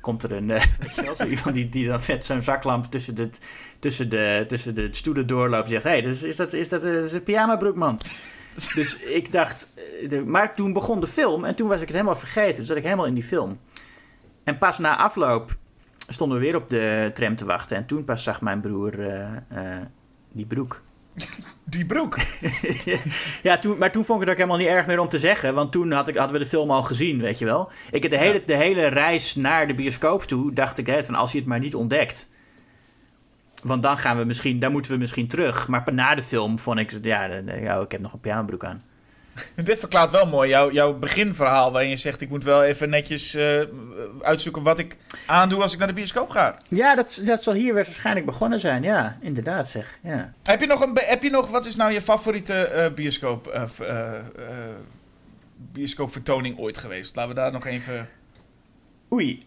Komt 0.00 0.22
er 0.22 0.32
een, 0.32 0.50
eh, 0.50 0.64
weet 0.80 0.94
je 0.94 1.02
wel, 1.02 1.14
zo 1.14 1.24
iemand 1.24 1.52
die, 1.52 1.68
die 1.68 1.88
dan 1.88 2.00
met 2.08 2.24
zo'n 2.24 2.42
zaklamp 2.42 2.84
tussen 2.84 3.14
de, 3.14 3.30
tussen, 3.78 4.08
de, 4.08 4.44
tussen 4.48 4.74
de 4.74 4.88
stoelen 4.90 5.26
doorloopt 5.26 5.64
en 5.64 5.70
zegt... 5.70 5.84
Hé, 5.84 5.90
hey, 5.90 6.00
is, 6.00 6.22
is 6.22 6.36
dat, 6.36 6.52
is 6.52 6.68
dat, 6.68 6.82
eh, 6.82 7.02
is 7.02 7.12
een 7.12 7.22
pyjamabroek, 7.22 7.76
man? 7.76 8.00
Dus 8.74 8.96
ik 9.20 9.32
dacht... 9.32 9.70
eh, 9.74 10.08
de- 10.08 10.24
maar 10.24 10.54
toen 10.54 10.72
begon 10.72 11.00
de 11.00 11.06
film 11.06 11.44
en 11.44 11.54
toen 11.54 11.68
was 11.68 11.76
ik 11.80 11.86
het 11.86 11.96
helemaal 11.96 12.16
vergeten. 12.16 12.56
Dus 12.56 12.66
zat 12.66 12.76
ik 12.76 12.82
helemaal 12.82 13.06
in 13.06 13.14
die 13.14 13.22
film. 13.24 13.58
En 14.44 14.58
pas 14.58 14.78
na 14.78 14.96
afloop 14.96 15.56
stonden 16.08 16.38
we 16.38 16.44
weer 16.44 16.56
op 16.56 16.68
de 16.68 17.10
tram 17.14 17.36
te 17.36 17.44
wachten. 17.44 17.76
En 17.76 17.86
toen 17.86 18.04
pas 18.04 18.22
zag 18.22 18.40
mijn 18.40 18.60
broer 18.60 18.94
die 20.32 20.46
broek. 20.46 20.82
Die 21.64 21.86
broek. 21.86 22.16
ja, 23.42 23.58
toen, 23.58 23.78
maar 23.78 23.92
toen 23.92 24.04
vond 24.04 24.20
ik 24.20 24.28
het 24.28 24.30
ook 24.30 24.42
helemaal 24.42 24.66
niet 24.66 24.74
erg 24.76 24.86
meer 24.86 25.00
om 25.00 25.08
te 25.08 25.18
zeggen. 25.18 25.54
Want 25.54 25.72
toen 25.72 25.92
had 25.92 26.08
ik, 26.08 26.16
hadden 26.16 26.38
we 26.38 26.42
de 26.42 26.48
film 26.48 26.70
al 26.70 26.82
gezien, 26.82 27.20
weet 27.20 27.38
je 27.38 27.44
wel. 27.44 27.70
Ik 27.90 28.02
heb 28.02 28.10
de 28.10 28.18
hele, 28.18 28.42
de 28.44 28.56
hele 28.56 28.86
reis 28.86 29.34
naar 29.34 29.66
de 29.66 29.74
bioscoop 29.74 30.22
toe, 30.22 30.52
dacht 30.52 30.78
ik, 30.78 30.86
hè, 30.86 31.04
van 31.04 31.14
als 31.14 31.30
hij 31.30 31.40
het 31.40 31.48
maar 31.48 31.58
niet 31.58 31.74
ontdekt. 31.74 32.28
Want 33.62 33.82
dan 33.82 33.98
gaan 33.98 34.16
we 34.16 34.24
misschien, 34.24 34.58
dan 34.58 34.72
moeten 34.72 34.92
we 34.92 34.98
misschien 34.98 35.28
terug. 35.28 35.68
Maar 35.68 35.84
na 35.92 36.14
de 36.14 36.22
film 36.22 36.58
vond 36.58 36.78
ik, 36.78 36.98
ja, 37.02 37.24
ja 37.44 37.80
ik 37.80 37.92
heb 37.92 38.00
nog 38.00 38.12
een 38.12 38.20
pyjamabroek 38.20 38.64
aan. 38.64 38.82
Dit 39.64 39.78
verklaart 39.78 40.10
wel 40.10 40.26
mooi 40.26 40.48
jouw, 40.48 40.72
jouw 40.72 40.98
beginverhaal. 40.98 41.72
Waarin 41.72 41.90
je 41.90 41.96
zegt: 41.96 42.20
Ik 42.20 42.28
moet 42.28 42.44
wel 42.44 42.64
even 42.64 42.90
netjes 42.90 43.34
eh, 43.34 43.60
uitzoeken 44.22 44.62
wat 44.62 44.78
ik 44.78 44.96
aandoe 45.26 45.62
als 45.62 45.72
ik 45.72 45.78
naar 45.78 45.88
de 45.88 45.94
bioscoop 45.94 46.30
ga. 46.30 46.56
Ja, 46.68 46.94
dat, 46.94 47.20
dat 47.24 47.42
zal 47.42 47.54
hier 47.54 47.74
waarschijnlijk 47.74 48.26
begonnen 48.26 48.60
zijn. 48.60 48.82
Ja, 48.82 49.18
inderdaad 49.20 49.68
zeg. 49.68 49.98
Ja. 50.02 50.32
Heb 50.42 50.60
je 50.60 50.66
nog, 50.66 50.80
een, 50.80 50.98
heb 51.00 51.22
je 51.22 51.30
nog 51.30 51.48
wat 51.48 51.66
is 51.66 51.76
nou 51.76 51.92
je 51.92 52.02
favoriete 52.02 52.64
eh, 52.64 52.92
bioscoop, 52.92 53.46
eh, 53.46 53.62
bioscoopvertoning 55.72 56.58
ooit 56.58 56.78
geweest? 56.78 57.16
Laten 57.16 57.34
we 57.34 57.40
daar 57.40 57.52
nog 57.52 57.66
even. 57.66 58.08
Oei, 59.12 59.38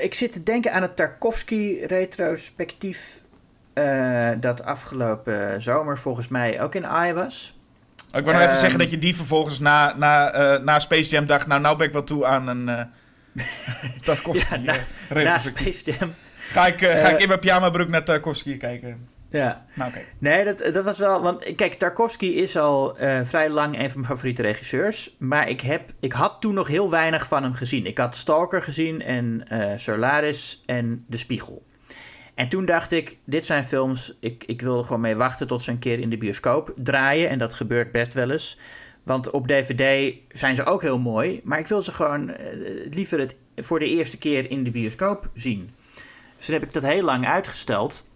ik 0.00 0.14
zit 0.14 0.32
te 0.32 0.42
denken 0.42 0.72
aan 0.72 0.82
het 0.82 0.96
Tarkovsky-retrospectief. 0.96 3.20
dat 4.40 4.64
afgelopen 4.64 5.62
zomer 5.62 5.98
volgens 5.98 6.28
mij 6.28 6.62
ook 6.62 6.74
in 6.74 6.86
AI 6.86 7.12
was. 7.12 7.59
Ik 8.12 8.24
wou 8.24 8.24
nog 8.24 8.36
even 8.36 8.50
Ehm. 8.50 8.60
zeggen 8.60 8.78
dat 8.78 8.90
je 8.90 8.98
die 8.98 9.16
vervolgens 9.16 9.58
na, 9.58 9.94
na, 9.96 10.32
eh, 10.32 10.62
na 10.64 10.78
Space 10.78 11.10
Jam 11.10 11.26
dacht... 11.26 11.46
Nou, 11.46 11.60
nou 11.60 11.76
ben 11.76 11.86
ik 11.86 11.92
wel 11.92 12.04
toe 12.04 12.26
aan 12.26 12.48
een... 12.48 12.68
eh 12.68 12.84
Tarkovsky 14.04 14.54
Ja, 14.54 14.60
na- 14.60 15.16
eh, 15.20 15.24
Na. 15.24 15.38
Space 15.38 15.84
Jam. 15.90 16.14
Ga 16.38 16.66
ik, 16.66 16.78
ga 16.78 17.08
ik 17.08 17.18
in 17.20 17.28
mijn 17.28 17.40
pyjamabroek 17.40 17.88
naar 17.88 18.04
Tarkovsky 18.04 18.56
kijken. 18.56 19.08
Ja. 19.30 19.64
Nou, 19.74 19.90
oké. 19.90 20.00
Nee, 20.18 20.44
dat, 20.44 20.70
dat 20.72 20.84
was 20.84 20.98
wel. 20.98 21.22
Want 21.22 21.54
kijk, 21.54 21.74
Tarkovsky 21.74 22.26
is 22.26 22.56
al 22.56 22.96
vrij 23.24 23.50
lang 23.50 23.78
een 23.78 23.90
van 23.90 24.00
mijn 24.00 24.12
favoriete 24.12 24.42
regisseurs. 24.42 25.14
Maar 25.18 25.48
ik, 25.48 25.60
heb, 25.60 25.90
ik 26.00 26.12
had 26.12 26.36
toen 26.40 26.54
nog 26.54 26.68
heel 26.68 26.90
weinig 26.90 27.26
van 27.26 27.42
hem 27.42 27.54
gezien. 27.54 27.86
Ik 27.86 27.98
had 27.98 28.16
Stalker 28.16 28.62
gezien 28.62 29.02
en 29.02 29.44
Solaris 29.76 30.62
en 30.66 31.04
De 31.08 31.16
Spiegel. 31.16 31.66
En 32.40 32.48
toen 32.48 32.64
dacht 32.64 32.92
ik, 32.92 33.18
dit 33.24 33.44
zijn 33.44 33.64
films, 33.64 34.14
ik, 34.20 34.44
ik 34.46 34.62
wil 34.62 34.78
er 34.78 34.84
gewoon 34.84 35.00
mee 35.00 35.16
wachten 35.16 35.46
tot 35.46 35.62
ze 35.62 35.70
een 35.70 35.78
keer 35.78 35.98
in 35.98 36.10
de 36.10 36.16
bioscoop 36.16 36.72
draaien. 36.76 37.28
En 37.28 37.38
dat 37.38 37.54
gebeurt 37.54 37.92
best 37.92 38.14
wel 38.14 38.30
eens. 38.30 38.58
Want 39.02 39.30
op 39.30 39.46
DVD 39.46 40.14
zijn 40.28 40.54
ze 40.54 40.64
ook 40.64 40.82
heel 40.82 40.98
mooi. 40.98 41.40
Maar 41.44 41.58
ik 41.58 41.66
wil 41.66 41.82
ze 41.82 41.92
gewoon 41.92 42.30
eh, 42.30 42.56
liever 42.90 43.18
het 43.18 43.36
voor 43.56 43.78
de 43.78 43.88
eerste 43.88 44.18
keer 44.18 44.50
in 44.50 44.64
de 44.64 44.70
bioscoop 44.70 45.30
zien. 45.34 45.70
Dus 46.36 46.44
toen 46.44 46.54
heb 46.54 46.62
ik 46.62 46.72
dat 46.72 46.86
heel 46.86 47.02
lang 47.02 47.26
uitgesteld. 47.26 48.08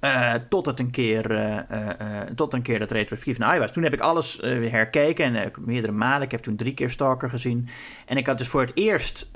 Eh, 0.00 0.34
tot 0.48 0.66
het 0.66 0.80
een 0.80 0.90
keer, 0.90 1.30
eh, 1.30 2.20
tot 2.34 2.54
een 2.54 2.62
keer 2.62 2.78
dat 2.78 2.90
retrospectief 2.90 3.38
naar 3.38 3.58
was. 3.58 3.70
Toen 3.70 3.82
heb 3.82 3.92
ik 3.92 4.00
alles 4.00 4.38
herkeken 4.40 5.36
en 5.36 5.52
meerdere 5.60 5.92
malen. 5.92 6.22
Ik 6.22 6.30
heb 6.30 6.42
toen 6.42 6.56
drie 6.56 6.74
keer 6.74 6.90
Stalker 6.90 7.30
gezien. 7.30 7.68
En 8.06 8.16
ik 8.16 8.26
had 8.26 8.38
dus 8.38 8.48
voor 8.48 8.60
het 8.60 8.72
eerst 8.74 9.30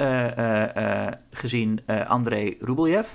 gezien 1.31 1.81
Andrei 2.07 2.57
Rublev. 2.61 3.09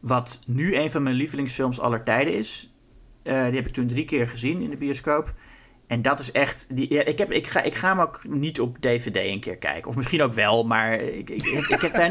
Wat 0.00 0.40
nu 0.46 0.76
een 0.76 0.90
van 0.90 1.02
mijn 1.02 1.14
lievelingsfilms 1.16 1.80
aller 1.80 2.02
tijden 2.02 2.34
is. 2.34 2.72
Eh, 3.22 3.44
die 3.46 3.54
heb 3.54 3.66
ik 3.66 3.72
toen 3.72 3.86
drie 3.86 4.04
keer 4.04 4.26
gezien 4.26 4.62
in 4.62 4.70
de 4.70 4.76
bioscoop. 4.76 5.32
En 5.86 6.02
dat 6.02 6.20
is 6.20 6.32
echt. 6.32 6.66
Die, 6.76 6.88
ik, 6.88 7.18
heb, 7.18 7.32
ik, 7.32 7.46
ga, 7.46 7.62
ik 7.62 7.74
ga 7.74 7.88
hem 7.88 8.00
ook 8.00 8.20
niet 8.26 8.60
op 8.60 8.76
DVD 8.80 9.16
een 9.16 9.40
keer 9.40 9.56
kijken. 9.56 9.90
Of 9.90 9.96
misschien 9.96 10.22
ook 10.22 10.32
wel, 10.32 10.64
maar 10.64 10.92
ik, 10.92 11.30
ik, 11.30 11.42
ik, 11.46 11.80
heb 11.80 11.94
daar. 11.94 12.10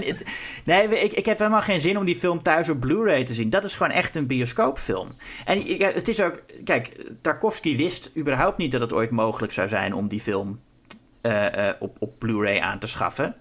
Nee, 0.65 0.87
ik, 1.03 1.11
ik 1.13 1.25
heb 1.25 1.37
helemaal 1.37 1.61
geen 1.61 1.81
zin 1.81 1.97
om 1.97 2.05
die 2.05 2.15
film 2.15 2.41
thuis 2.41 2.69
op 2.69 2.79
Blu-ray 2.79 3.23
te 3.23 3.33
zien. 3.33 3.49
Dat 3.49 3.63
is 3.63 3.75
gewoon 3.75 3.91
echt 3.91 4.15
een 4.15 4.27
bioscoopfilm. 4.27 5.09
En 5.45 5.67
ik- 5.67 5.81
het 5.81 6.07
is 6.07 6.21
ook. 6.21 6.43
Kijk, 6.63 7.11
Tarkovsky 7.21 7.77
wist 7.77 8.11
überhaupt 8.17 8.57
niet 8.57 8.71
dat 8.71 8.81
het 8.81 8.93
ooit 8.93 9.11
mogelijk 9.11 9.53
zou 9.53 9.67
zijn 9.67 9.93
om 9.93 10.07
die 10.07 10.21
film 10.21 10.59
eh, 11.21 11.67
eh, 11.69 11.75
op, 11.79 11.95
op 11.99 12.19
Blu-ray 12.19 12.59
aan 12.59 12.79
te 12.79 12.87
schaffen. 12.87 13.35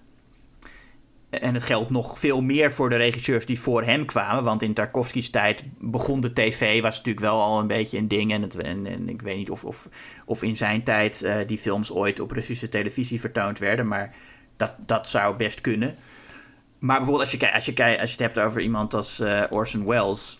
En 1.41 1.53
het 1.53 1.63
geldt 1.63 1.89
nog 1.89 2.19
veel 2.19 2.41
meer 2.41 2.71
voor 2.71 2.89
de 2.89 2.95
regisseurs 2.95 3.45
die 3.45 3.59
voor 3.59 3.83
hem 3.83 4.05
kwamen. 4.05 4.43
Want 4.43 4.63
in 4.63 4.73
Tarkovsky's 4.73 5.29
tijd 5.29 5.63
begon 5.79 6.21
de 6.21 6.33
tv, 6.33 6.81
was 6.81 6.97
natuurlijk 6.97 7.25
wel 7.25 7.41
al 7.41 7.59
een 7.59 7.67
beetje 7.67 7.97
een 7.97 8.07
ding. 8.07 8.31
En, 8.31 8.85
en, 8.85 9.09
ik 9.09 9.21
weet 9.21 9.37
niet 9.37 9.49
of, 9.49 9.65
of, 9.65 9.89
of 10.25 10.43
in 10.43 10.57
zijn 10.57 10.83
tijd 10.83 11.21
eh, 11.21 11.35
die 11.47 11.57
films 11.57 11.91
ooit 11.91 12.19
op 12.19 12.31
Russische 12.31 12.69
televisie 12.69 13.19
vertoond 13.19 13.59
werden. 13.59 13.87
Maar 13.87 14.15
dat, 14.57 14.73
dat 14.85 15.09
zou 15.09 15.35
best 15.35 15.61
kunnen. 15.61 15.95
Maar 16.79 16.97
bijvoorbeeld 16.97 17.31
als 17.31 17.39
je, 17.39 17.53
als 17.53 17.65
je, 17.65 17.99
als 17.99 18.13
je 18.13 18.23
het 18.23 18.33
hebt 18.33 18.39
over 18.39 18.61
iemand 18.61 18.93
als 18.93 19.19
eh, 19.19 19.43
Orson 19.49 19.85
Welles. 19.85 20.39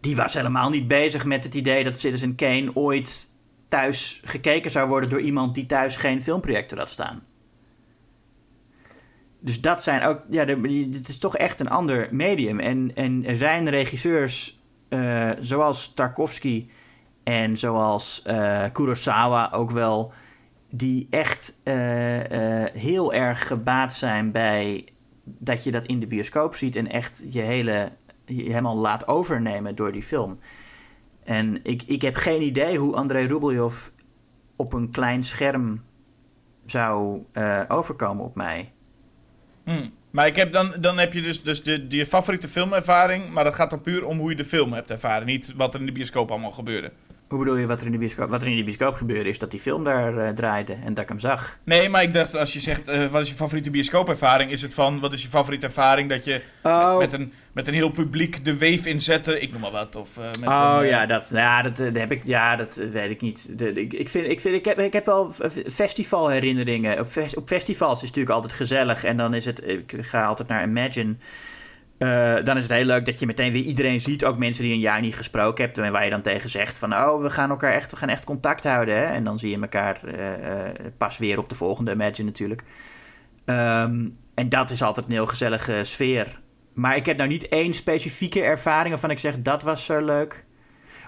Die 0.00 0.16
was 0.16 0.34
helemaal 0.34 0.70
niet 0.70 0.88
bezig 0.88 1.24
met 1.24 1.44
het 1.44 1.54
idee 1.54 1.84
dat 1.84 2.00
Citizen 2.00 2.34
Kane 2.34 2.70
ooit 2.74 3.30
thuis 3.68 4.20
gekeken 4.24 4.70
zou 4.70 4.88
worden 4.88 5.08
door 5.08 5.20
iemand 5.20 5.54
die 5.54 5.66
thuis 5.66 5.96
geen 5.96 6.22
filmprojector 6.22 6.78
had 6.78 6.90
staan. 6.90 7.22
Dus 9.44 9.60
dat 9.60 9.82
zijn 9.82 10.02
ook, 10.02 10.20
ja, 10.30 10.46
het 10.46 11.08
is 11.08 11.18
toch 11.18 11.36
echt 11.36 11.60
een 11.60 11.70
ander 11.70 12.08
medium. 12.10 12.60
En, 12.60 12.90
en 12.94 13.24
er 13.26 13.36
zijn 13.36 13.68
regisseurs 13.68 14.60
eh, 14.88 15.30
zoals 15.38 15.94
Tarkovsky 15.94 16.68
en 17.24 17.56
zoals 17.56 18.22
eh, 18.22 18.64
Kurosawa 18.72 19.50
ook 19.52 19.70
wel, 19.70 20.12
die 20.70 21.06
echt 21.10 21.60
eh, 21.62 21.74
heel 22.72 23.12
erg 23.12 23.46
gebaat 23.46 23.94
zijn 23.94 24.32
bij 24.32 24.88
dat 25.24 25.64
je 25.64 25.70
dat 25.70 25.86
in 25.86 26.00
de 26.00 26.06
bioscoop 26.06 26.54
ziet 26.54 26.76
en 26.76 26.90
echt 26.90 27.24
je 27.28 27.40
hele, 27.40 27.92
je 28.24 28.42
helemaal 28.42 28.76
laat 28.76 29.08
overnemen 29.08 29.74
door 29.74 29.92
die 29.92 30.02
film. 30.02 30.38
En 31.24 31.64
ik, 31.64 31.82
ik 31.82 32.02
heb 32.02 32.16
geen 32.16 32.42
idee 32.42 32.78
hoe 32.78 32.96
Andrei 32.96 33.26
Rublev 33.26 33.88
op 34.56 34.72
een 34.72 34.90
klein 34.90 35.24
scherm 35.24 35.82
zou 36.64 37.22
overkomen 37.68 38.24
op 38.24 38.34
mij. 38.34 38.73
Hm. 39.64 39.88
Maar 40.10 40.26
ik 40.26 40.36
heb 40.36 40.52
dan, 40.52 40.74
dan 40.80 40.98
heb 40.98 41.12
je 41.12 41.22
dus, 41.22 41.42
dus 41.42 41.62
de, 41.62 41.86
je 41.88 42.06
favoriete 42.06 42.48
filmervaring, 42.48 43.30
maar 43.30 43.44
dat 43.44 43.54
gaat 43.54 43.70
dan 43.70 43.80
puur 43.80 44.04
om 44.06 44.18
hoe 44.18 44.30
je 44.30 44.36
de 44.36 44.44
film 44.44 44.72
hebt 44.72 44.90
ervaren. 44.90 45.26
Niet 45.26 45.52
wat 45.56 45.74
er 45.74 45.80
in 45.80 45.86
de 45.86 45.92
bioscoop 45.92 46.30
allemaal 46.30 46.52
gebeurde. 46.52 46.90
Hoe 47.28 47.38
bedoel 47.38 47.56
je 47.56 47.66
wat 47.66 47.80
er 47.80 47.86
in 47.86 47.92
de 47.92 47.98
bioscoop, 47.98 48.30
wat 48.30 48.40
er 48.42 48.48
in 48.48 48.56
de 48.56 48.64
bioscoop 48.64 48.94
gebeurde, 48.94 49.28
is 49.28 49.38
dat 49.38 49.50
die 49.50 49.60
film 49.60 49.84
daar 49.84 50.16
eh, 50.18 50.28
draaide 50.28 50.72
en 50.84 50.94
dat 50.94 51.02
ik 51.02 51.08
hem 51.08 51.18
zag. 51.20 51.58
Nee, 51.64 51.88
maar 51.88 52.02
ik 52.02 52.12
dacht, 52.12 52.36
als 52.36 52.52
je 52.52 52.60
zegt, 52.60 52.88
eh, 52.88 53.06
wat 53.10 53.22
is 53.22 53.28
je 53.28 53.34
favoriete 53.34 53.70
bioscoopervaring, 53.70 54.50
is 54.50 54.62
het 54.62 54.74
van, 54.74 55.00
wat 55.00 55.12
is 55.12 55.22
je 55.22 55.28
favoriete 55.28 55.66
ervaring 55.66 56.08
dat 56.08 56.24
je 56.24 56.40
Oh, 56.62 56.98
met, 56.98 57.12
een, 57.12 57.32
met 57.52 57.66
een 57.66 57.74
heel 57.74 57.90
publiek 57.90 58.44
de 58.44 58.56
weef 58.56 58.86
inzette, 58.86 59.40
ik 59.40 59.52
noem 59.52 59.60
maar 59.60 59.70
wat. 59.70 59.96
Of, 59.96 60.16
eh, 60.16 60.24
met 60.40 60.48
oh 60.48 60.76
een, 60.80 60.86
ja, 60.86 61.06
dat, 61.06 61.30
ja, 61.34 61.62
dat, 61.62 61.78
heb 61.78 62.12
ik, 62.12 62.22
ja, 62.24 62.56
dat 62.56 62.74
weet 62.92 63.10
ik 63.10 63.20
niet. 63.20 63.58
De, 63.58 63.72
de- 63.72 63.80
ik, 63.80 63.92
ik, 63.92 64.08
vind, 64.08 64.26
ik, 64.30 64.40
vind, 64.40 64.54
ik, 64.54 64.64
heb, 64.64 64.78
ik 64.78 64.92
heb 64.92 65.06
wel 65.06 65.32
festivalherinneringen. 65.72 66.98
Op, 67.00 67.06
op 67.34 67.46
festivals 67.48 67.94
is 68.02 68.08
het 68.08 68.16
natuurlijk 68.16 68.34
altijd 68.34 68.52
gezellig. 68.52 69.04
En 69.04 69.16
dan 69.16 69.34
is 69.34 69.44
het, 69.44 69.68
ik 69.68 69.94
ga 70.00 70.24
altijd 70.26 70.48
naar 70.48 70.62
Imagine. 70.64 71.14
Eh, 71.98 72.34
dan 72.44 72.56
is 72.56 72.62
het 72.62 72.72
heel 72.72 72.84
leuk 72.84 73.06
dat 73.06 73.18
je 73.18 73.26
meteen 73.26 73.52
weer 73.52 73.62
iedereen 73.62 74.00
ziet. 74.00 74.24
Ook 74.24 74.38
mensen 74.38 74.64
die 74.64 74.72
een 74.72 74.78
jaar 74.78 75.00
niet 75.00 75.14
gesproken 75.16 75.64
hebt. 75.64 75.78
En 75.78 75.92
waar 75.92 76.04
je 76.04 76.10
dan 76.10 76.22
tegen 76.22 76.50
zegt 76.50 76.78
van... 76.78 76.92
Oh, 76.94 77.22
we 77.22 77.30
gaan 77.30 77.50
elkaar 77.50 77.72
echt, 77.72 77.90
we 77.90 77.96
gaan 77.96 78.08
echt 78.08 78.24
contact 78.24 78.64
houden. 78.64 78.94
Hè? 78.96 79.04
En 79.04 79.24
dan 79.24 79.38
zie 79.38 79.50
je 79.50 79.60
elkaar 79.60 80.00
eh, 80.04 80.66
eh, 80.66 80.74
pas 80.96 81.18
weer 81.18 81.38
op 81.38 81.48
de 81.48 81.54
volgende 81.54 81.92
Imagine 81.92 82.28
natuurlijk. 82.28 82.62
Ehm, 83.44 84.08
en 84.34 84.48
dat 84.48 84.70
is 84.70 84.82
altijd 84.82 85.06
een 85.06 85.12
heel 85.12 85.26
gezellige 85.26 85.80
sfeer. 85.82 86.40
Maar 86.72 86.96
ik 86.96 87.06
heb 87.06 87.16
nou 87.16 87.28
niet 87.28 87.48
één 87.48 87.74
specifieke 87.74 88.42
ervaring 88.42 88.88
waarvan 88.88 89.10
ik 89.10 89.18
zeg 89.18 89.42
dat 89.42 89.62
was 89.62 89.84
zo 89.84 90.04
leuk. 90.04 90.44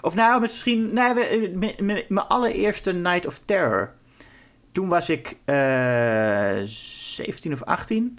Of 0.00 0.14
nou, 0.14 0.40
misschien 0.40 0.94
nee, 0.94 1.48
m- 1.54 1.84
mijn 2.08 2.26
allereerste 2.28 2.92
Night 2.92 3.26
of 3.26 3.38
Terror. 3.38 3.92
Toen 4.72 4.88
was 4.88 5.10
ik 5.10 5.36
eh 5.44 6.56
17 6.64 7.52
of 7.52 7.62
18. 7.62 8.18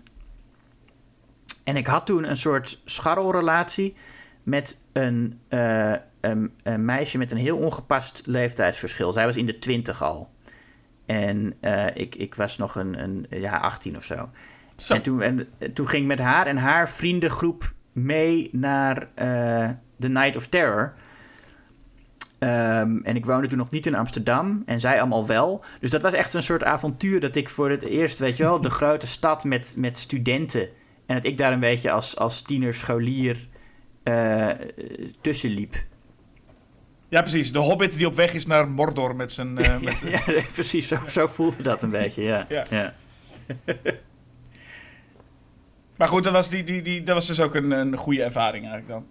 En 1.68 1.76
ik 1.76 1.88
had 1.88 2.06
toen 2.06 2.30
een 2.30 2.38
soort 2.38 2.82
scharrelrelatie 2.86 3.96
met 4.44 4.82
een, 4.92 5.40
eh, 5.48 5.94
een, 6.22 6.54
een 6.64 6.86
meisje 6.86 7.18
met 7.18 7.32
een 7.32 7.38
heel 7.38 7.58
ongepast 7.58 8.22
leeftijdsverschil. 8.26 9.12
Zij 9.12 9.26
was 9.26 9.36
in 9.36 9.46
de 9.46 9.60
20 9.60 10.04
al. 10.04 10.30
En 11.06 11.54
eh, 11.60 11.86
ik, 11.94 12.16
ik 12.16 12.36
was 12.36 12.58
nog 12.58 12.76
een, 12.76 13.04
een 13.04 13.26
ja, 13.30 13.58
18 13.58 13.96
of 13.96 14.04
zo. 14.04 14.30
Zo. 14.76 14.94
En 14.94 15.02
toen, 15.02 15.22
en, 15.22 15.48
toen 15.74 15.88
ging 15.88 16.02
ik 16.02 16.08
met 16.08 16.20
haar 16.20 16.48
en 16.48 16.58
haar 16.58 16.90
vriendengroep 16.90 17.74
mee 17.92 18.50
naar 18.52 19.08
eh 19.16 19.70
The 20.00 20.08
Night 20.08 20.36
of 20.36 20.48
Terror. 20.48 20.94
Ehm, 22.40 22.98
en 22.98 23.16
ik 23.16 23.26
woonde 23.26 23.48
toen 23.48 23.58
nog 23.58 23.72
niet 23.72 23.86
in 23.86 23.96
Amsterdam 23.96 24.64
en 24.66 24.80
zij 24.80 25.00
allemaal 25.00 25.28
wel. 25.28 25.64
Dus 25.80 25.90
dat 25.90 26.02
was 26.02 26.14
echt 26.14 26.34
een 26.34 26.44
soort 26.44 26.64
avontuur 26.64 27.20
dat 27.20 27.36
ik 27.36 27.50
voor 27.50 27.70
het 27.70 27.84
eerst, 27.84 28.20
weet 28.20 28.38
je 28.38 28.44
wel, 28.44 28.62
de 28.62 28.70
grote 28.80 29.08
stad 29.08 29.44
met, 29.44 29.76
met 29.78 29.98
studenten. 29.98 30.70
En 31.08 31.16
dat 31.16 31.26
ik 31.26 31.38
daar 31.38 31.52
een 31.52 31.60
beetje 31.60 31.92
als, 31.92 32.18
als 32.18 32.42
tiener, 32.42 32.74
scholier 32.74 33.48
eh, 34.04 34.50
tussen 35.22 35.50
liep. 35.50 35.76
Ja, 37.10 37.22
precies. 37.22 37.52
De 37.52 37.60
hobbit 37.60 37.94
die 37.94 38.08
op 38.08 38.16
weg 38.16 38.34
is 38.34 38.46
naar 38.46 38.68
Mordor 38.70 39.16
met 39.16 39.32
zijn... 39.32 39.58
eh, 39.58 39.80
met, 39.84 39.98
ja, 40.06 40.42
precies, 40.52 40.88
zo, 40.88 40.98
zo 41.08 41.28
voelde 41.28 41.64
dat 41.64 41.82
een 41.82 41.90
beetje, 41.90 42.24
ja. 42.24 42.46
Ja. 42.50 42.66
ja. 42.70 42.94
Maar 45.98 46.08
goed, 46.08 46.24
dat 46.24 46.34
was, 46.34 46.50
die, 46.50 46.64
die, 46.64 46.82
die, 46.82 47.04
dat 47.04 47.16
was 47.16 47.28
dus 47.28 47.40
ook 47.40 47.56
een, 47.56 47.72
een 47.72 47.98
goede 47.98 48.24
ervaring 48.24 48.70
eigenlijk 48.70 48.88
dan. 48.88 49.06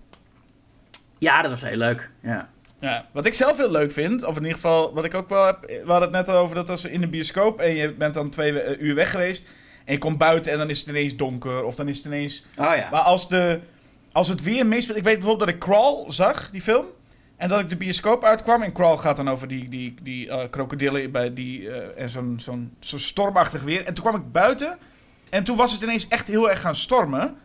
Ja, 1.19 1.43
dat 1.43 1.51
was 1.51 1.63
heel 1.63 1.77
leuk, 1.77 2.11
ja. 2.23 2.51
Ja, 2.81 3.09
wat 3.13 3.27
ik 3.27 3.35
zelf 3.35 3.57
heel 3.57 3.71
leuk 3.71 3.93
vind, 3.93 4.25
of 4.25 4.37
in 4.37 4.43
ieder 4.43 4.55
geval 4.55 4.95
wat 4.95 5.05
ik 5.05 5.15
ook 5.15 5.29
wel 5.29 5.47
heb, 5.47 5.61
we 5.61 5.83
hadden 5.87 6.03
het 6.13 6.27
net 6.27 6.29
al 6.29 6.43
over, 6.43 6.57
dat 6.57 6.69
was 6.69 6.85
in 6.85 7.01
de 7.01 7.09
bioscoop 7.09 7.61
en 7.61 7.75
je 7.75 7.93
bent 7.93 8.15
dan 8.15 8.31
twee 8.31 8.61
eh, 8.61 8.81
uur 8.81 8.95
weg 8.95 9.11
geweest 9.11 9.49
en 9.87 9.93
je 9.93 9.99
komt 9.99 10.19
buiten 10.19 10.53
en 10.53 10.59
dan 10.59 10.71
is 10.71 10.79
het 10.79 10.89
ineens 10.89 11.17
donker 11.17 11.65
of 11.65 11.75
dan 11.75 11.89
is 11.89 11.97
het 11.97 12.07
ineens... 12.07 12.45
Oh 12.59 12.75
ja. 12.77 12.89
Maar 12.91 13.01
als, 13.01 13.29
de, 13.29 13.61
als 14.13 14.29
het 14.29 14.43
weer 14.43 14.67
meespeelt, 14.67 14.99
ik 14.99 15.05
weet 15.05 15.19
bijvoorbeeld 15.19 15.49
dat 15.49 15.57
ik 15.57 15.63
Crawl 15.63 16.11
zag, 16.11 16.51
die 16.51 16.63
film, 16.63 16.87
en 17.37 17.49
dat 17.49 17.61
ik 17.61 17.69
de 17.69 17.77
bioscoop 17.77 18.25
uitkwam 18.25 18.63
en 18.63 18.73
Crawl 18.73 18.97
gaat 18.97 19.17
dan 19.17 19.31
over 19.31 19.49
die, 19.49 19.69
die, 19.69 19.95
die 20.03 20.29
eh, 20.29 20.51
krokodillen 20.51 21.11
bij 21.11 21.35
die, 21.35 21.71
eh, 21.71 22.03
en 22.03 22.09
zo'n 22.09 22.41
zo'n 22.41 22.73
zo'n 22.81 22.99
stormachtig 22.99 23.63
weer. 23.63 23.85
En 23.85 23.95
toen 23.95 24.05
kwam 24.05 24.21
ik 24.21 24.33
buiten 24.33 24.79
en 25.31 25.45
toen 25.45 25.57
was 25.57 25.73
het 25.73 25.83
ineens 25.83 26.09
echt 26.09 26.27
heel 26.27 26.51
erg 26.51 26.61
gaan 26.61 26.77
stormen. 26.77 27.37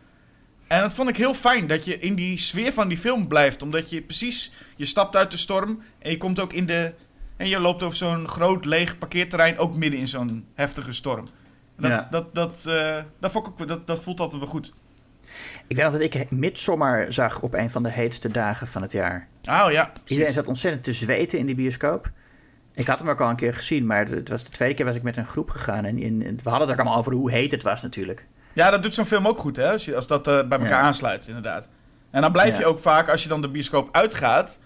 En 0.66 0.80
dat 0.80 0.94
vond 0.94 1.08
ik 1.08 1.16
heel 1.16 1.34
fijn, 1.34 1.66
dat 1.66 1.84
je 1.84 1.98
in 1.98 2.14
die 2.14 2.38
sfeer 2.38 2.72
van 2.72 2.88
die 2.88 2.98
film 2.98 3.28
blijft. 3.28 3.62
Omdat 3.62 3.90
je 3.90 4.02
precies, 4.02 4.52
je 4.76 4.86
stapt 4.86 5.16
uit 5.16 5.30
de 5.30 5.36
storm 5.36 5.82
en 5.98 6.10
je 6.10 6.16
komt 6.16 6.40
ook 6.40 6.52
in 6.52 6.66
de... 6.66 6.92
En 7.36 7.48
je 7.48 7.60
loopt 7.60 7.82
over 7.82 7.96
zo'n 7.96 8.28
groot 8.28 8.64
leeg 8.64 8.98
parkeerterrein, 8.98 9.58
ook 9.58 9.74
midden 9.74 10.00
in 10.00 10.08
zo'n 10.08 10.46
heftige 10.54 10.92
storm. 10.92 11.28
Dat, 11.82 11.90
Ja. 11.90 12.08
dat, 12.10 12.34
dat, 12.34 12.64
eh, 12.66 13.02
dat, 13.20 13.30
vond 13.30 13.46
ik, 13.46 13.52
ook- 13.60 13.68
dat, 13.68 13.86
dat 13.86 14.02
voelt 14.02 14.20
altijd 14.20 14.40
wel 14.40 14.50
goed. 14.50 14.72
Ik 15.66 15.76
weet 15.76 15.84
nog 15.84 15.92
dat 15.92 16.02
ik 16.02 16.30
Midsommar 16.30 17.12
zag 17.12 17.40
op 17.40 17.54
een 17.54 17.70
van 17.70 17.82
de 17.82 17.90
heetste 17.90 18.28
dagen 18.30 18.66
van 18.66 18.82
het 18.82 18.92
jaar. 18.92 19.28
Oh 19.44 19.66
ja, 19.70 19.84
precies. 19.84 20.10
Iedereen 20.10 20.32
zat 20.32 20.46
ontzettend 20.46 20.84
te 20.84 20.92
zweten 20.92 21.38
in 21.38 21.46
die 21.46 21.54
bioscoop. 21.54 22.10
Ik 22.74 22.86
had 22.86 22.98
hem 22.98 23.08
ook 23.08 23.20
al 23.20 23.30
een 23.30 23.36
keer 23.36 23.54
gezien, 23.54 23.86
maar 23.86 24.06
het 24.08 24.28
was 24.28 24.44
de 24.44 24.50
tweede 24.50 24.74
keer 24.74 24.84
was 24.86 24.94
ik 24.94 25.02
met 25.02 25.16
een 25.16 25.26
groep 25.26 25.50
gegaan. 25.50 25.84
En 25.84 25.98
in, 25.98 26.18
we 26.42 26.48
hadden 26.50 26.60
het 26.68 26.70
ook 26.70 26.76
allemaal 26.84 26.98
over 26.98 27.12
hoe 27.12 27.30
heet 27.30 27.50
het 27.50 27.62
was 27.62 27.82
natuurlijk. 27.82 28.26
Ja, 28.52 28.70
dat 28.70 28.82
doet 28.82 28.94
zo'n 28.94 29.04
film 29.06 29.26
ook 29.28 29.38
goed, 29.38 29.56
hè? 29.56 29.70
Als, 29.72 29.84
je, 29.84 29.96
als 29.96 30.06
dat 30.06 30.26
eh, 30.26 30.32
bij 30.34 30.58
elkaar 30.58 30.68
Ja. 30.68 30.80
aansluit, 30.80 31.26
inderdaad. 31.26 31.68
En 32.10 32.20
dan 32.20 32.32
blijf 32.32 32.58
je 32.58 32.66
ook 32.66 32.80
vaak, 32.80 33.08
als 33.08 33.22
je 33.22 33.28
dan 33.28 33.42
de 33.42 33.48
bioscoop 33.50 33.88
uitgaat... 33.92 34.58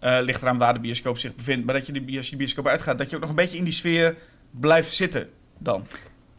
eh, 0.00 0.16
ligt 0.20 0.42
eraan 0.42 0.58
waar 0.58 0.74
de 0.74 0.80
bioscoop 0.80 1.18
zich 1.18 1.34
bevindt... 1.34 1.64
maar 1.64 1.74
dat 1.74 1.86
je 1.86 1.92
de, 1.92 2.16
als 2.16 2.24
je 2.24 2.30
de 2.30 2.36
bioscoop 2.36 2.66
uitgaat... 2.66 2.98
dat 2.98 3.10
je 3.10 3.14
ook 3.16 3.20
nog 3.22 3.30
een 3.30 3.36
beetje 3.36 3.58
in 3.58 3.64
die 3.64 3.72
sfeer 3.72 4.16
blijft 4.50 4.92
zitten 4.94 5.28
dan. 5.58 5.86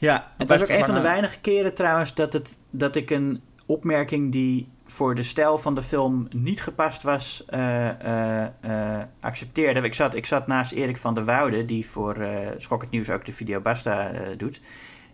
Ja, 0.05 0.31
het 0.37 0.49
was 0.49 0.61
ook 0.61 0.69
een 0.69 0.85
van 0.85 0.93
de 0.93 1.01
weinige 1.01 1.39
keren 1.39 1.73
trouwens 1.73 2.13
dat, 2.13 2.33
het, 2.33 2.55
dat 2.69 2.95
ik 2.95 3.09
een 3.09 3.41
opmerking 3.65 4.31
die 4.31 4.69
voor 4.85 5.15
de 5.15 5.23
stijl 5.23 5.57
van 5.57 5.75
de 5.75 5.81
film 5.81 6.27
niet 6.29 6.61
gepast 6.61 7.03
was, 7.03 7.45
eh, 7.47 7.89
eh, 7.89 8.47
eh, 8.61 9.03
accepteerde. 9.19 9.81
Ik 9.81 9.93
zat, 9.93 10.15
ik 10.15 10.25
zat 10.25 10.47
naast 10.47 10.71
Erik 10.71 10.97
van 10.97 11.13
der 11.13 11.25
Woude, 11.25 11.65
die 11.65 11.85
voor 11.85 12.15
eh 12.15 12.51
Schok 12.57 12.81
het 12.81 12.91
Nieuws 12.91 13.09
ook 13.09 13.25
de 13.25 13.31
video 13.31 13.61
Basta 13.61 14.11
eh, 14.11 14.37
doet. 14.37 14.61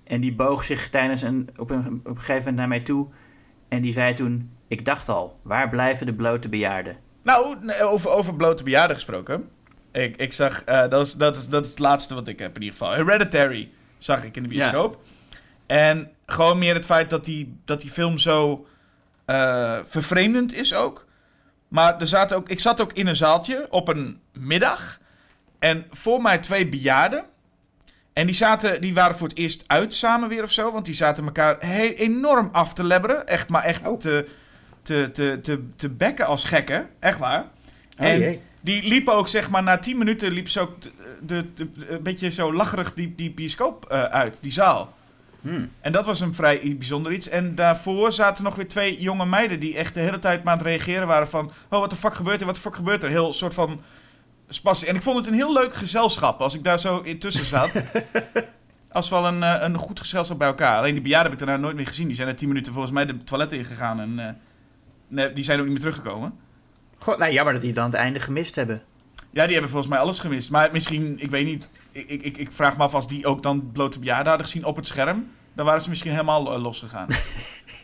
En 0.03 0.22
die 0.22 0.34
boog 0.34 0.63
zich 0.63 0.89
tijdens 0.89 1.22
een, 1.22 1.49
op, 1.59 1.69
een, 1.69 2.01
op 2.03 2.07
een 2.07 2.18
gegeven 2.18 2.38
moment 2.38 2.55
naar 2.55 2.68
mij 2.68 2.81
toe. 2.81 3.07
En 3.68 3.81
die 3.81 3.93
zei 3.93 4.13
toen, 4.13 4.51
ik 4.68 4.85
dacht 4.85 5.09
al, 5.09 5.39
waar 5.41 5.69
blijven 5.69 6.05
de 6.05 6.13
blote 6.13 6.49
bejaarden? 6.49 6.97
Nou, 7.23 7.57
over, 7.81 8.09
over 8.09 8.35
blote 8.35 8.63
bejaarden 8.63 8.95
gesproken. 8.95 9.49
Ik, 9.91 10.18
ik 10.18 10.34
zag, 10.34 10.63
eh, 10.63 10.89
dat, 10.89 11.05
is, 11.05 11.13
dat, 11.13 11.35
is, 11.35 11.47
dat 11.47 11.63
is 11.63 11.69
het 11.69 11.80
laatste 11.80 12.13
wat 12.13 12.27
ik 12.27 12.39
heb 12.39 12.55
in 12.55 12.61
ieder 12.61 12.77
geval. 12.77 12.93
Hereditary 12.93 13.69
zag 14.03 14.23
ik 14.23 14.36
in 14.36 14.44
de 14.44 14.49
bioscoop. 14.49 15.02
En 15.65 16.11
gewoon 16.26 16.57
meer 16.57 16.73
het 16.73 16.86
feit 16.86 17.10
dat 17.10 17.26
die, 17.26 17.56
dat 17.65 17.82
die 17.82 17.90
film 17.90 18.18
zo 18.18 18.65
eh, 19.26 19.80
vervreemdend 19.86 20.53
is 20.53 20.73
ook. 20.73 21.06
Maar 21.68 21.99
er 21.99 22.07
zaten 22.07 22.38
ook, 22.38 22.49
ik 22.49 22.60
zat 22.60 22.82
ook 22.82 22.94
in 22.94 23.07
een 23.07 23.15
zaaltje 23.15 23.68
op 23.69 23.88
een 23.88 24.19
middag. 24.34 24.99
En 25.60 25.86
voor 25.91 26.22
mij 26.22 26.38
twee 26.38 26.68
bejaarden. 26.68 27.26
En 28.14 28.26
die, 28.26 28.36
zaten, 28.36 28.82
die 28.82 28.94
waren 28.94 29.18
voor 29.18 29.28
het 29.28 29.38
eerst 29.38 29.64
uit 29.68 29.94
samen 29.94 30.30
weer 30.30 30.44
of 30.44 30.52
zo. 30.52 30.72
Want 30.72 30.86
die 30.86 30.94
zaten 30.95 31.23
elkaar 31.26 31.56
he- 31.60 31.94
enorm 31.95 32.49
af 32.52 32.73
te 32.73 32.84
lebberen. 32.84 33.28
Echt, 33.28 33.49
maar 33.49 33.64
echt 33.64 33.88
Oh. 33.88 33.99
te, 33.99 34.28
te, 34.82 35.10
te, 35.14 35.40
te, 35.41 35.64
te 35.76 35.90
bekken 35.90 36.26
als 36.26 36.44
gekken. 36.44 36.90
Echt 36.99 37.18
waar. 37.19 37.45
en 37.98 38.14
Oh, 38.15 38.19
jee. 38.19 38.41
die 38.61 38.84
liepen 38.88 39.14
ook, 39.14 39.28
zeg 39.28 39.49
maar, 39.49 39.64
na 39.64 39.78
tien 39.78 39.98
minuten 39.98 40.32
liep 40.32 40.49
ze 40.49 40.60
ook 40.60 40.76
de, 41.26 41.45
een 41.88 42.03
beetje 42.03 42.30
zo 42.30 42.53
lacherig 42.53 42.93
die, 42.93 43.15
die 43.15 43.31
bioscoop 43.31 43.85
eh, 43.85 44.03
uit, 44.03 44.38
die 44.41 44.52
zaal. 44.52 44.93
Hmm. 45.41 45.72
En 45.81 45.91
dat 45.91 46.06
was 46.06 46.19
een 46.19 46.34
vrij 46.34 46.76
bijzonder 46.77 47.11
iets. 47.11 47.30
En 47.30 47.56
daarvoor 47.56 48.11
zaten 48.11 48.43
nog 48.43 48.56
weer 48.56 48.68
twee 48.68 49.02
jonge 49.02 49.26
meiden 49.26 49.60
die 49.60 49.77
echt 49.77 49.93
de 49.93 49.99
hele 49.99 50.19
tijd 50.19 50.43
maar 50.43 50.53
aan 50.53 50.60
het 50.60 50.68
reageren 50.68 51.07
waren 51.07 51.27
van... 51.27 51.52
Oh, 51.69 51.80
wat 51.80 51.89
de 51.89 51.95
fuck 51.95 52.15
gebeurt 52.15 52.39
er? 52.39 52.45
Wat 52.45 52.56
de 52.56 52.61
fuck 52.61 52.76
gebeurt 52.76 53.03
er? 53.03 53.10
Heel 53.10 53.34
soort 53.34 53.53
van 53.53 53.81
spassie. 54.49 54.88
En 54.88 54.95
ik 54.95 55.02
vond 55.02 55.18
het 55.18 55.27
een 55.27 55.34
heel 55.34 55.53
leuk 55.53 55.73
gezelschap 55.73 56.41
als 56.41 56.56
ik 56.56 56.64
daar 56.64 56.80
zo 56.80 56.99
intussen 56.99 57.45
zat. 57.45 57.72
als 58.91 59.10
wel 59.10 59.26
een, 59.26 59.43
eh, 59.43 59.61
een 59.61 59.77
goed 59.77 59.99
gezelschap 59.99 60.38
bij 60.38 60.48
elkaar. 60.48 60.77
Alleen 60.77 60.93
die 60.93 61.02
bejaarden 61.02 61.31
heb 61.31 61.41
ik 61.41 61.48
daarna 61.48 61.64
nooit 61.64 61.76
meer 61.76 61.88
gezien. 61.88 62.07
Die 62.07 62.15
zijn 62.15 62.27
na 62.27 62.34
tien 62.34 62.48
minuten 62.48 62.73
volgens 62.73 62.93
mij 62.93 63.06
de 63.06 63.23
toiletten 63.23 63.57
ingegaan 63.57 63.99
en 63.99 64.19
eh, 64.19 64.34
nee, 65.07 65.34
die 65.34 65.43
zijn 65.43 65.60
ook 65.60 65.65
niet 65.65 65.73
meer 65.73 65.91
teruggekomen. 65.91 66.34
Goh, 66.98 67.18
nou, 67.18 67.31
jammer 67.31 67.53
dat 67.53 67.61
die 67.61 67.73
dan 67.73 67.85
het 67.85 67.93
einde 67.93 68.19
gemist 68.19 68.56
hebben. 68.56 68.81
Ja, 69.32 69.44
die 69.44 69.52
hebben 69.53 69.72
volgens 69.72 69.91
mij 69.91 69.99
alles 70.02 70.20
gemist. 70.20 70.49
Maar 70.52 70.70
misschien, 70.72 71.20
ik 71.20 71.30
weet 71.30 71.45
niet. 71.45 71.70
Ik, 71.91 72.10
ik, 72.10 72.38
ik- 72.38 72.49
vraag 72.53 72.78
me 72.78 72.84
af 72.84 72.94
als 72.94 73.08
die 73.08 73.26
ook 73.26 73.44
dan 73.44 73.72
blote 73.72 73.99
bejaarden 73.99 74.28
hadden 74.28 74.45
gezien 74.45 74.66
op 74.66 74.76
het 74.76 74.88
scherm. 74.88 75.32
Dan 75.53 75.66
waren 75.66 75.82
ze 75.82 75.90
misschien 75.90 76.12
helemaal 76.12 76.53
eh, 76.53 76.62
losgegaan. 76.62 77.08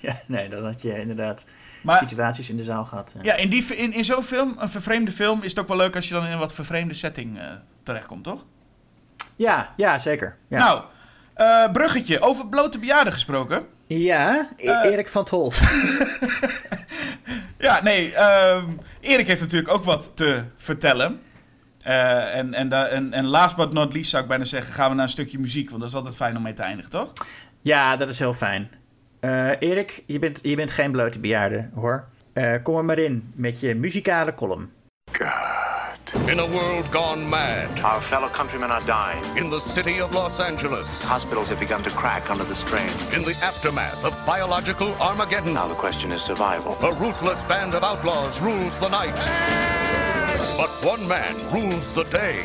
Ja, 0.02 0.22
nee, 0.26 0.49
dan 0.49 0.64
had 0.65 0.82
je 0.82 0.99
inderdaad 0.99 1.45
Maar 1.84 1.98
situaties 1.99 2.49
in 2.49 2.57
de 2.57 2.64
zaal 2.64 2.86
gehad. 2.86 3.11
ja. 3.15 3.19
ja, 3.24 3.34
in, 3.36 3.49
die, 3.49 3.64
in, 3.76 3.94
in 3.94 4.06
zo'n 4.06 4.24
film, 4.24 4.56
een 4.60 4.69
vervreemde 4.69 5.11
film, 5.11 5.44
is 5.44 5.49
het 5.49 5.60
ook 5.60 5.68
wel 5.68 5.78
leuk 5.78 5.95
als 5.95 6.07
je 6.07 6.14
dan 6.14 6.26
in 6.26 6.32
een 6.32 6.40
wat 6.40 6.53
vervreemde 6.53 6.94
setting 6.94 7.40
eh, 7.40 7.45
terechtkomt, 7.84 8.24
toch? 8.24 8.45
Ja, 9.36 9.74
ja, 9.78 9.99
zeker. 9.99 10.38
Ja, 10.48 10.57
Nou, 10.60 10.84
eh, 11.34 11.72
bruggetje. 11.72 12.19
Over 12.22 12.48
blote 12.48 12.80
bejaarden 12.80 13.14
gesproken. 13.14 13.65
ja 13.88 14.48
E- 14.57 14.65
Eh. 14.68 14.91
Erik 14.91 15.07
van 15.07 15.26
Tolt. 15.26 15.61
Ja, 17.57 17.82
nee. 17.84 18.14
ehm, 18.14 18.65
Erik 18.99 19.28
heeft 19.28 19.41
natuurlijk 19.41 19.72
ook 19.74 19.84
wat 19.84 20.11
te 20.15 20.44
vertellen. 20.57 21.19
Eh, 21.88 22.35
en, 22.38 22.53
en, 22.53 22.72
en, 22.91 23.14
en 23.14 23.26
last 23.26 23.55
but 23.55 23.73
not 23.73 23.93
least 23.93 24.09
zou 24.09 24.23
ik 24.23 24.30
bijna 24.30 24.43
zeggen, 24.45 24.73
gaan 24.73 24.89
we 24.89 24.95
naar 24.95 25.03
een 25.05 25.11
stukje 25.11 25.39
muziek. 25.39 25.69
Want 25.69 25.81
dat 25.81 25.89
is 25.89 25.95
altijd 25.95 26.15
fijn 26.15 26.35
om 26.38 26.41
mee 26.41 26.53
te 26.53 26.61
eindigen, 26.61 26.91
toch? 26.91 27.11
Ja, 27.61 27.95
dat 27.95 28.09
is 28.09 28.19
heel 28.19 28.34
fijn. 28.34 28.69
Eh, 29.19 29.49
Erik, 29.61 30.03
je 30.05 30.19
bent, 30.19 30.39
je 30.43 30.55
bent 30.55 30.72
geen 30.72 30.91
blote 30.91 31.19
bejaarde, 31.19 31.69
hoor. 31.76 32.07
Eh, 32.34 32.53
kom 32.64 32.77
er 32.77 32.85
maar 32.85 32.97
in 32.99 33.31
met 33.35 33.59
je 33.59 33.76
muzikale 33.76 34.34
column. 34.34 34.72
In 36.26 36.39
a 36.39 36.47
world 36.47 36.85
gone 36.91 37.23
mad, 37.27 37.81
Our 37.84 38.01
fellow 38.01 38.31
countrymen 38.31 38.69
are 38.69 38.85
dying. 38.85 39.35
in 39.43 39.49
the 39.49 39.59
city 39.59 40.01
of 40.01 40.14
Los 40.14 40.39
Angeles, 40.39 40.88
Hospitals 41.03 41.47
have 41.47 41.59
begun 41.59 41.81
to 41.81 41.89
crack 41.95 42.30
under 42.30 42.45
the 42.47 42.53
strain. 42.55 42.89
in 43.11 43.23
the 43.23 43.35
aftermath 43.45 44.03
of 44.05 44.14
biological 44.26 44.93
Armageddon, 44.99 45.53
Now 45.53 45.68
the 45.68 45.76
question 45.76 46.11
is 46.11 46.23
survival. 46.23 46.77
a 46.81 46.91
ruthless 46.93 47.45
band 47.47 47.73
of 47.73 47.84
outlaws 47.84 48.39
rules 48.41 48.80
the 48.80 48.89
night. 48.89 49.18
But 50.57 50.69
one 50.84 51.07
man 51.07 51.35
rules 51.51 51.91
the 51.91 52.03
day. 52.09 52.43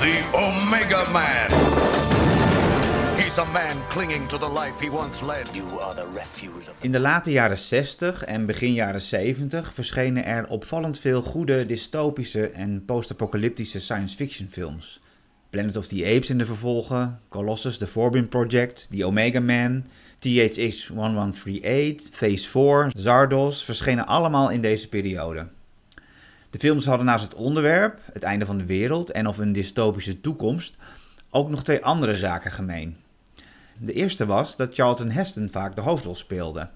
The 0.00 0.22
Omega 0.32 1.10
Man. 1.12 1.50
He's 3.18 3.38
a 3.38 3.44
man 3.44 3.76
clinging 3.88 4.28
to 4.28 4.38
the 4.38 4.48
life 4.48 4.80
he 4.80 4.88
once 4.88 5.22
led. 5.22 5.48
You 5.54 5.80
are 5.80 5.94
the 5.94 6.06
refuse 6.14 6.68
of 6.68 6.74
In 6.80 6.92
de 6.92 6.98
late 6.98 7.30
jaren 7.30 7.58
60 7.58 8.24
en 8.24 8.46
begin 8.46 8.72
jaren 8.72 9.00
70 9.00 9.72
verschenen 9.74 10.24
er 10.24 10.48
opvallend 10.48 10.98
veel 10.98 11.22
goede 11.22 11.66
dystopische 11.66 12.50
en 12.50 12.84
post-apocalyptische 12.84 13.80
science 13.80 14.16
fiction 14.16 14.48
films. 14.50 15.00
Planet 15.50 15.76
of 15.76 15.86
the 15.86 16.04
Apes 16.04 16.30
in 16.30 16.38
de 16.38 16.46
vervolgen, 16.46 17.20
Colossus, 17.28 17.78
The 17.78 17.86
Forbin 17.86 18.28
Project, 18.28 18.86
The 18.90 19.04
Omega 19.04 19.40
Man, 19.40 19.86
THX 20.18 20.86
1138, 20.86 22.08
Phase 22.12 22.48
4, 22.48 22.90
Zardos 22.96 23.64
verschenen 23.64 24.06
allemaal 24.06 24.50
in 24.50 24.60
deze 24.60 24.88
periode. 24.88 25.46
De 26.50 26.58
films 26.58 26.86
hadden 26.86 27.06
naast 27.06 27.24
het 27.24 27.34
onderwerp, 27.34 28.00
het 28.12 28.22
einde 28.22 28.46
van 28.46 28.58
de 28.58 28.66
wereld 28.66 29.10
en 29.10 29.26
of 29.26 29.38
een 29.38 29.52
dystopische 29.52 30.20
toekomst, 30.20 30.76
ook 31.30 31.48
nog 31.50 31.62
twee 31.62 31.84
andere 31.84 32.14
zaken 32.14 32.50
gemeen. 32.50 32.96
De 33.78 33.92
eerste 33.92 34.26
was 34.26 34.56
dat 34.56 34.74
Charlton 34.74 35.10
Heston 35.10 35.48
vaak 35.50 35.74
de 35.74 35.80
hoofdrol 35.80 36.14
speelde. 36.14 36.68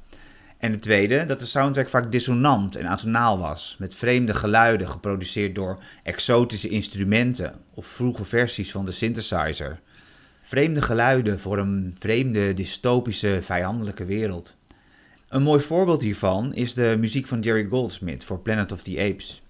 En 0.59 0.73
de 0.73 0.79
tweede 0.79 1.25
dat 1.25 1.39
de 1.39 1.47
soundtrack 1.47 1.89
vaak 1.89 2.13
dissonant 2.13 2.77
en 2.77 2.87
atonaal 2.87 3.39
was, 3.39 3.77
met 3.79 3.95
vreemde 3.95 4.35
geluiden 4.35 4.89
geproduceerd 4.89 5.55
door 5.55 5.83
exotische 6.03 6.69
instrumenten 6.69 7.55
of 7.75 7.87
vroege 7.87 8.25
versies 8.25 8.71
van 8.73 8.85
de 8.85 8.93
synthesizer. 8.93 9.81
Vreemde 10.53 10.83
geluiden 10.83 11.41
voor 11.41 11.59
een 11.59 11.97
vreemde, 11.99 12.55
dystopische, 12.55 13.39
vijandelijke 13.43 14.05
wereld. 14.05 14.57
Een 15.29 15.43
mooi 15.43 15.61
voorbeeld 15.61 16.03
hiervan 16.03 16.55
is 16.55 16.75
de 16.75 16.97
muziek 16.99 17.27
van 17.27 17.41
Jerry 17.41 17.69
Goldsmith 17.69 18.25
voor 18.25 18.39
Planet 18.39 18.73
of 18.73 18.83
the 18.83 19.11
Apes. 19.11 19.43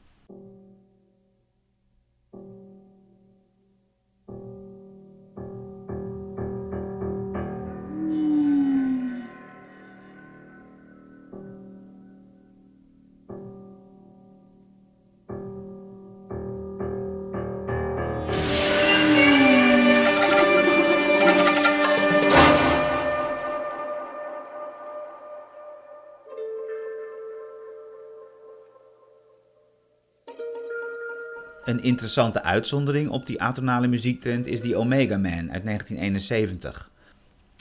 Een 31.64 31.82
interessante 31.82 32.42
uitzondering 32.42 33.08
op 33.08 33.26
die 33.26 33.42
atonale 33.42 33.86
muziektrend 33.86 34.46
is 34.46 34.60
die 34.60 34.76
Omega 34.76 35.16
Man 35.16 35.52
uit 35.52 35.64
1971. 35.64 36.90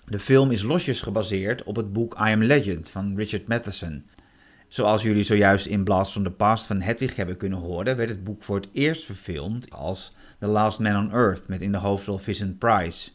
De 0.06 0.20
film 0.20 0.52
is 0.52 0.62
losjes 0.62 1.02
gebaseerd 1.02 1.64
op 1.64 1.76
het 1.76 1.94
boek 1.94 2.14
I 2.14 2.32
Am 2.32 2.44
Legend 2.44 2.90
van 2.90 3.16
Richard 3.16 3.48
Matheson. 3.48 4.06
Zoals 4.68 5.02
jullie 5.02 5.24
zojuist 5.24 5.66
in 5.66 5.84
Blast 5.84 6.12
from 6.12 6.24
the 6.24 6.30
Past 6.30 6.66
van 6.66 6.82
Hedwig 6.82 7.16
hebben 7.16 7.38
kunnen 7.38 7.60
horen, 7.60 7.98
werd 7.98 8.10
het 8.10 8.24
boek 8.24 8.44
voor 8.44 8.56
het 8.56 8.70
eerst 8.74 9.06
verfilmd 9.06 9.72
als 9.72 10.14
The 10.40 10.48
Last 10.48 10.80
Man 10.80 10.98
on 10.98 11.12
Earth 11.12 11.48
met 11.48 11.62
in 11.62 11.72
de 11.72 11.78
hoofdrol 11.78 12.18
Vincent 12.18 12.60
Price. 12.60 13.12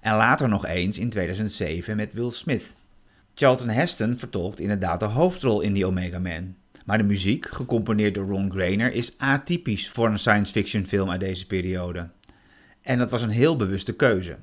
En 0.00 0.16
later 0.16 0.48
nog 0.48 0.66
eens 0.66 0.98
in 0.98 1.10
2007 1.10 1.96
met 1.96 2.12
Will 2.12 2.30
Smith. 2.30 2.74
Charlton 3.34 3.68
Heston 3.68 4.18
vertolkt 4.18 4.60
inderdaad 4.60 5.00
de 5.00 5.06
hoofdrol 5.06 5.60
in 5.60 5.72
die 5.72 5.86
Omega 5.86 6.18
Man. 6.18 6.54
Maar 6.86 6.98
de 6.98 7.04
muziek, 7.04 7.46
gecomponeerd 7.48 8.14
door 8.14 8.26
Ron 8.26 8.50
Grainer, 8.50 8.92
is 8.92 9.14
atypisch 9.18 9.90
voor 9.90 10.08
een 10.08 10.18
science 10.18 10.52
fiction 10.52 10.84
film 10.84 11.10
uit 11.10 11.20
deze 11.20 11.46
periode. 11.46 12.08
En 12.80 12.98
dat 12.98 13.10
was 13.10 13.22
een 13.22 13.30
heel 13.30 13.56
bewuste 13.56 13.92
keuze. 13.92 14.36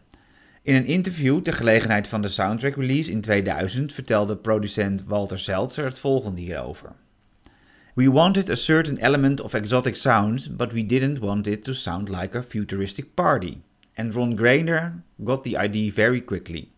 In 0.61 0.75
een 0.75 0.85
interview 0.85 1.41
ter 1.41 1.53
gelegenheid 1.53 2.07
van 2.07 2.21
de 2.21 2.27
soundtrack 2.27 2.75
release 2.75 3.11
in 3.11 3.21
2000 3.21 3.93
vertelde 3.93 4.35
producent 4.35 5.03
Walter 5.07 5.39
Seltzer 5.39 5.85
het 5.85 5.99
volgende 5.99 6.41
hierover. 6.41 6.91
We 7.93 8.11
wanted 8.11 8.49
a 8.49 8.55
certain 8.55 8.97
element 8.97 9.41
of 9.41 9.53
exotic 9.53 9.95
sound, 9.95 10.57
but 10.57 10.71
we 10.71 10.85
didn't 10.85 11.19
want 11.19 11.47
it 11.47 11.63
to 11.63 11.73
sound 11.73 12.09
like 12.09 12.37
a 12.37 12.43
futuristic 12.43 13.13
party. 13.13 13.57
And 13.95 14.13
Ron 14.13 14.37
Grainer 14.37 15.03
got 15.23 15.43
the 15.43 15.57
idea 15.57 15.91
very 15.91 16.21
quickly. 16.21 16.71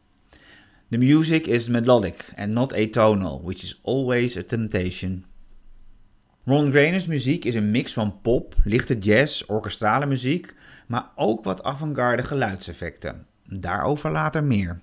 The 0.89 0.97
music 0.97 1.47
is 1.47 1.67
melodic 1.67 2.25
and 2.35 2.53
not 2.53 2.73
atonal, 2.73 3.41
which 3.41 3.63
is 3.63 3.79
always 3.83 4.37
a 4.37 4.43
temptation. 4.43 5.25
Ron 6.45 6.71
Grainer's 6.71 7.05
muziek 7.05 7.45
is 7.45 7.55
een 7.55 7.71
mix 7.71 7.93
van 7.93 8.21
pop, 8.21 8.55
lichte 8.63 8.97
jazz, 8.97 9.43
orkestrale 9.47 10.05
muziek, 10.05 10.53
maar 10.87 11.09
ook 11.15 11.43
wat 11.43 11.63
avant-garde 11.63 12.23
geluidseffecten. 12.23 13.25
Daarover 13.47 14.11
later 14.11 14.43
meer. 14.43 14.79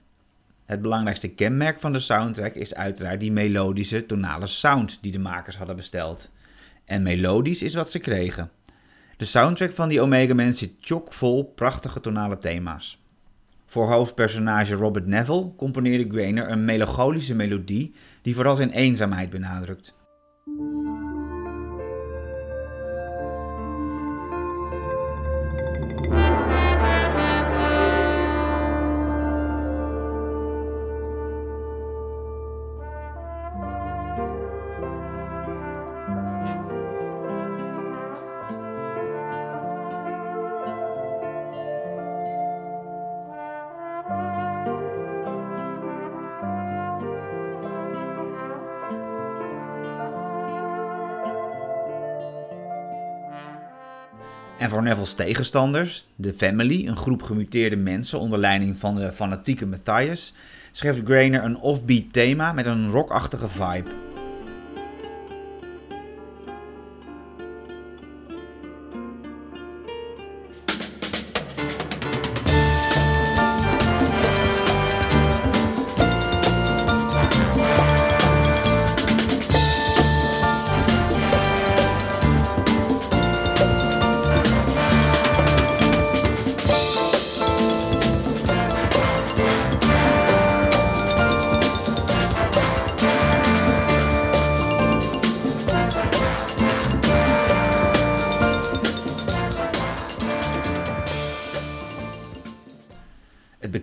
Het 0.65 0.83
belangrijkste 0.83 1.29
kenmerk 1.29 1.81
van 1.81 1.93
de 1.93 2.01
soundtrack 2.01 2.55
is 2.55 2.75
uiteraard 2.75 3.21
die 3.21 3.33
melodische 3.33 4.07
tonale 4.07 4.47
sound 4.47 4.99
die 5.01 5.13
de 5.13 5.19
makers 5.19 5.57
hadden 5.57 5.77
besteld. 5.77 6.31
En 6.85 7.03
melodisch 7.03 7.63
is 7.63 7.75
wat 7.75 7.91
ze 7.91 7.99
kregen. 7.99 8.51
De 9.17 9.25
soundtrack 9.25 9.73
van 9.73 9.89
die 9.89 10.01
Omega 10.01 10.35
Man 10.35 10.55
zit 10.55 10.73
chockvol 10.81 11.45
prachtige 11.45 12.01
tonale 12.01 12.39
thema's. 12.39 13.03
Voor 13.67 13.93
hoofdpersonage 13.93 14.75
Robert 14.75 15.07
Neville 15.07 15.55
componeerde 15.57 16.11
Grainer 16.11 16.51
een 16.51 16.65
melancholische 16.65 17.35
melodie 17.35 17.95
die 18.23 18.35
vooral 18.35 18.57
zijn 18.57 18.71
eenzaamheid 18.71 19.31
benadrukt. 19.31 19.95
Voor 54.73 54.82
Neville's 54.82 55.15
tegenstanders, 55.15 56.07
de 56.16 56.35
Family, 56.36 56.86
een 56.86 56.97
groep 56.97 57.23
gemuteerde 57.23 57.77
mensen 57.77 58.20
onder 58.20 58.39
leiding 58.39 58.78
van 58.78 58.94
de 58.94 59.12
fanatieke 59.12 59.66
Matthias, 59.66 60.32
schreef 60.70 61.01
Grainer 61.05 61.44
een 61.44 61.59
offbeat 61.59 62.12
thema 62.12 62.53
met 62.53 62.66
een 62.66 62.90
rockachtige 62.90 63.49
vibe. 63.49 64.12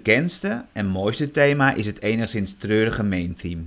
Bekendste 0.10 0.66
en 0.74 0.86
mooiste 0.86 1.32
thema 1.32 1.74
is 1.74 1.86
het 1.86 2.02
enigszins 2.02 2.56
treurige 2.58 3.04
main 3.04 3.36
theme. 3.36 3.64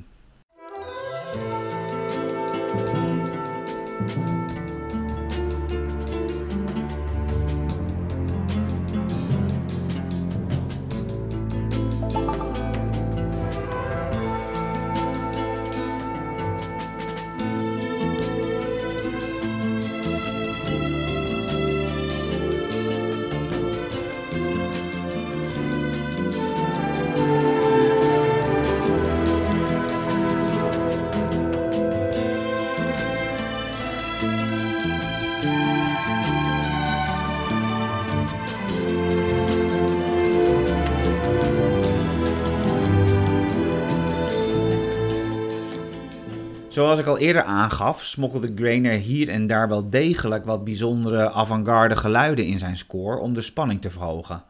Aangaf, 47.63 48.05
smokkelde 48.05 48.53
Grainer 48.55 48.93
hier 48.93 49.29
en 49.29 49.47
daar 49.47 49.69
wel 49.69 49.91
degelijk 49.91 50.45
wat 50.45 50.65
bijzondere 50.65 51.31
avant-garde 51.31 51.97
geluiden 51.97 52.47
in 52.47 52.59
zijn 52.59 52.77
score 52.77 53.19
om 53.19 53.35
de 53.35 53.41
spanning 53.41 53.81
te 53.81 53.91
verhogen. 53.91 54.43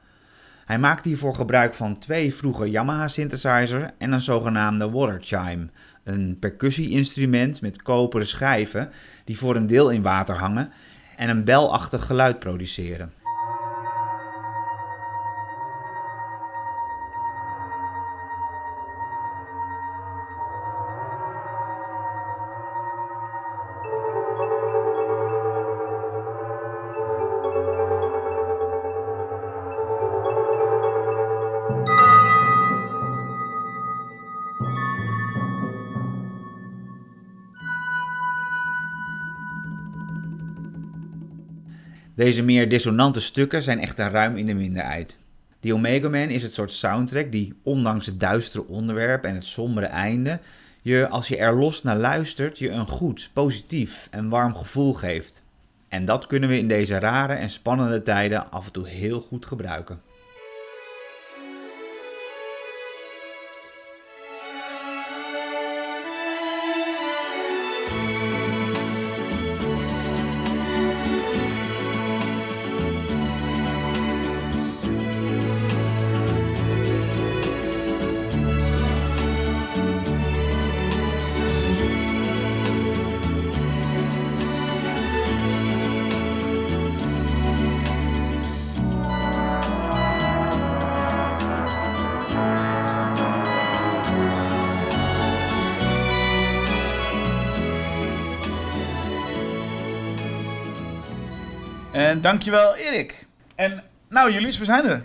Hij 0.65 0.79
maakte 0.79 1.09
hiervoor 1.09 1.35
gebruik 1.35 1.75
van 1.75 1.99
twee 1.99 2.35
vroege 2.35 2.71
Yamaha 2.71 3.09
synthesizer 3.09 3.95
en 3.99 4.13
een 4.13 4.21
zogenaamde 4.21 4.91
water 4.91 5.19
chime, 5.21 5.69
een 6.05 6.37
percussie-instrument 6.41 7.61
met 7.61 7.83
koperen 7.83 8.27
schijven 8.27 8.91
die 9.25 9.39
voor 9.39 9.57
een 9.57 9.67
deel 9.67 9.91
in 9.91 10.03
water 10.03 10.37
hangen 10.37 10.73
en 11.17 11.29
een 11.29 11.45
belachtig 11.45 12.07
geluid 12.07 12.39
produceren. 12.39 13.13
Deze 42.23 42.43
meer 42.43 42.69
dissonante 42.69 43.20
stukken 43.20 43.62
zijn 43.62 43.81
echter 43.81 44.11
ruim 44.11 44.36
in 44.36 44.47
de 44.47 44.55
minderheid. 44.55 45.19
The 45.61 45.74
Omega 45.74 46.09
Man 46.09 46.28
is 46.28 46.43
het 46.43 46.53
soort 46.53 46.73
soundtrack 46.73 47.32
die, 47.32 47.55
ondanks 47.62 48.07
het 48.07 48.20
duistere 48.20 48.66
onderwerp 48.66 49.24
en 49.24 49.35
het 49.35 49.44
sombere 49.44 49.86
einde, 49.86 50.40
je, 50.82 51.09
als 51.09 51.28
je 51.28 51.36
er 51.36 51.55
los 51.55 51.82
naar 51.82 51.97
luistert, 51.97 52.59
je 52.59 52.70
een 52.70 52.86
goed, 52.86 53.31
positief 53.32 54.09
en 54.11 54.28
warm 54.28 54.55
gevoel 54.55 54.93
geeft. 54.93 55.43
En 55.89 56.05
dat 56.05 56.27
kunnen 56.27 56.49
we 56.49 56.59
in 56.59 56.69
deze 56.69 56.99
rare 56.99 57.32
en 57.32 57.51
spannende 57.51 58.03
tijden 58.03 58.51
af 58.51 58.66
en 58.66 58.73
toe 58.73 58.89
heel 58.89 59.20
goed 59.20 59.47
gebruiken. 59.47 60.01
Dankjewel 102.33 102.75
Erik. 102.77 103.27
En 103.55 103.83
Nou, 104.09 104.33
Julius, 104.33 104.59
we 104.59 104.65
zijn 104.65 104.85
er. 104.85 105.03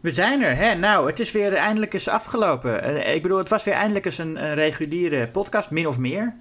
We 0.00 0.12
zijn 0.14 0.42
er, 0.42 0.56
hè? 0.56 0.74
Nou, 0.74 1.06
het 1.06 1.20
is 1.20 1.32
weer 1.32 1.52
eindelijk 1.54 1.94
eens 1.94 2.08
afgelopen. 2.08 2.82
Eh, 2.82 3.14
Ik 3.14 3.22
bedoel, 3.22 3.38
het 3.38 3.48
was 3.48 3.64
weer 3.64 3.74
eindelijk 3.74 4.04
eens 4.04 4.18
een, 4.18 4.44
een 4.44 4.54
reguliere 4.54 5.28
podcast, 5.28 5.70
min 5.70 5.86
of 5.86 5.98
meer. 5.98 6.34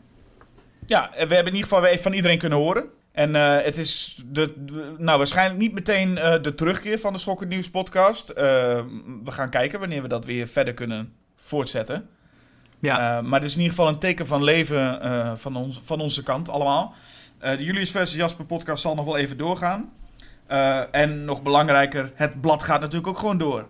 Ja, 0.86 1.10
we 1.12 1.18
hebben 1.18 1.38
in 1.38 1.46
ieder 1.46 1.62
geval 1.64 1.82
weer 1.82 1.90
even 1.90 2.04
van 2.04 2.14
iedereen 2.14 2.38
kunnen 2.38 2.58
horen. 2.58 2.84
En 3.12 3.36
eh, 3.36 3.64
het 3.64 3.78
is 3.78 4.22
de, 4.26 4.54
de- 4.66 4.96
nou, 4.98 5.18
waarschijnlijk 5.18 5.60
niet 5.60 5.74
meteen 5.74 6.18
eh, 6.18 6.42
de 6.42 6.56
terugkeer 6.56 7.00
van 7.00 7.14
de 7.14 7.20
Schokkend 7.20 7.50
Nieuws 7.50 7.70
podcast. 7.70 8.30
Eh, 8.30 8.44
we 9.24 9.32
gaan 9.32 9.50
kijken 9.50 9.80
wanneer 9.80 10.02
we 10.02 10.08
dat 10.08 10.26
weer 10.26 10.48
verder 10.48 10.74
kunnen 10.74 11.14
voortzetten. 11.36 12.10
Ja. 12.80 13.18
Eh, 13.18 13.24
maar 13.24 13.40
het 13.40 13.50
is 13.50 13.56
in 13.56 13.62
ieder 13.62 13.76
geval 13.76 13.92
een 13.92 14.00
teken 14.00 14.28
van 14.28 14.44
leven 14.44 15.02
eh, 15.02 15.32
van, 15.36 15.56
ons, 15.56 15.82
van 15.84 16.00
onze 16.02 16.24
kant 16.24 16.50
allemaal. 16.50 16.94
Eh, 17.46 17.58
de 17.58 17.64
Julius 17.64 17.92
versus 17.92 18.16
Jasper 18.16 18.46
podcast 18.46 18.82
zal 18.82 18.96
nog 18.96 19.06
wel 19.06 19.18
even 19.18 19.38
doorgaan. 19.38 19.92
Eh, 20.48 20.82
en 20.92 21.26
nog 21.26 21.42
belangrijker, 21.42 22.12
het 22.16 22.42
blad 22.42 22.64
gaat 22.64 22.80
natuurlijk 22.80 23.08
ook 23.08 23.18
gewoon 23.18 23.38
door. 23.38 23.68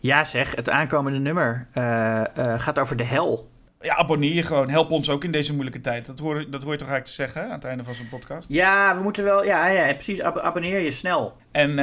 Ja, 0.00 0.24
zeg, 0.24 0.54
het 0.54 0.70
aankomende 0.70 1.18
nummer 1.18 1.66
eh, 1.72 2.22
gaat 2.56 2.78
over 2.78 2.96
de 2.96 3.04
hel. 3.04 3.50
Ja, 3.80 3.96
abonneer 3.96 4.34
je 4.34 4.42
gewoon. 4.42 4.68
Help 4.70 4.90
ons 4.90 5.10
ook 5.10 5.24
in 5.24 5.32
deze 5.32 5.52
moeilijke 5.52 5.80
tijd. 5.80 6.06
Dat 6.06 6.18
hoor, 6.18 6.34
dat 6.50 6.62
hoor 6.62 6.72
je 6.72 6.78
toch 6.78 6.88
eigenlijk 6.88 7.04
te 7.04 7.12
zeggen 7.12 7.44
aan 7.44 7.50
het 7.50 7.64
einde 7.64 7.84
van 7.84 7.94
zo'n 7.94 8.08
podcast. 8.08 8.48
Ja, 8.48 8.96
we 8.96 9.02
moeten 9.02 9.24
wel, 9.24 9.44
ja, 9.44 9.66
ja 9.66 9.92
precies, 9.92 10.22
ab- 10.22 10.38
abonneer 10.38 10.80
je 10.80 10.90
snel. 10.90 11.36
En 11.52 11.74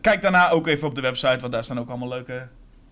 kijk 0.00 0.22
daarna 0.22 0.50
ook 0.50 0.66
even 0.66 0.88
op 0.88 0.94
de 0.94 1.00
website, 1.00 1.38
want 1.40 1.52
daar 1.52 1.64
staan 1.64 1.78
ook 1.78 1.88
allemaal 1.88 2.08
leuke 2.08 2.48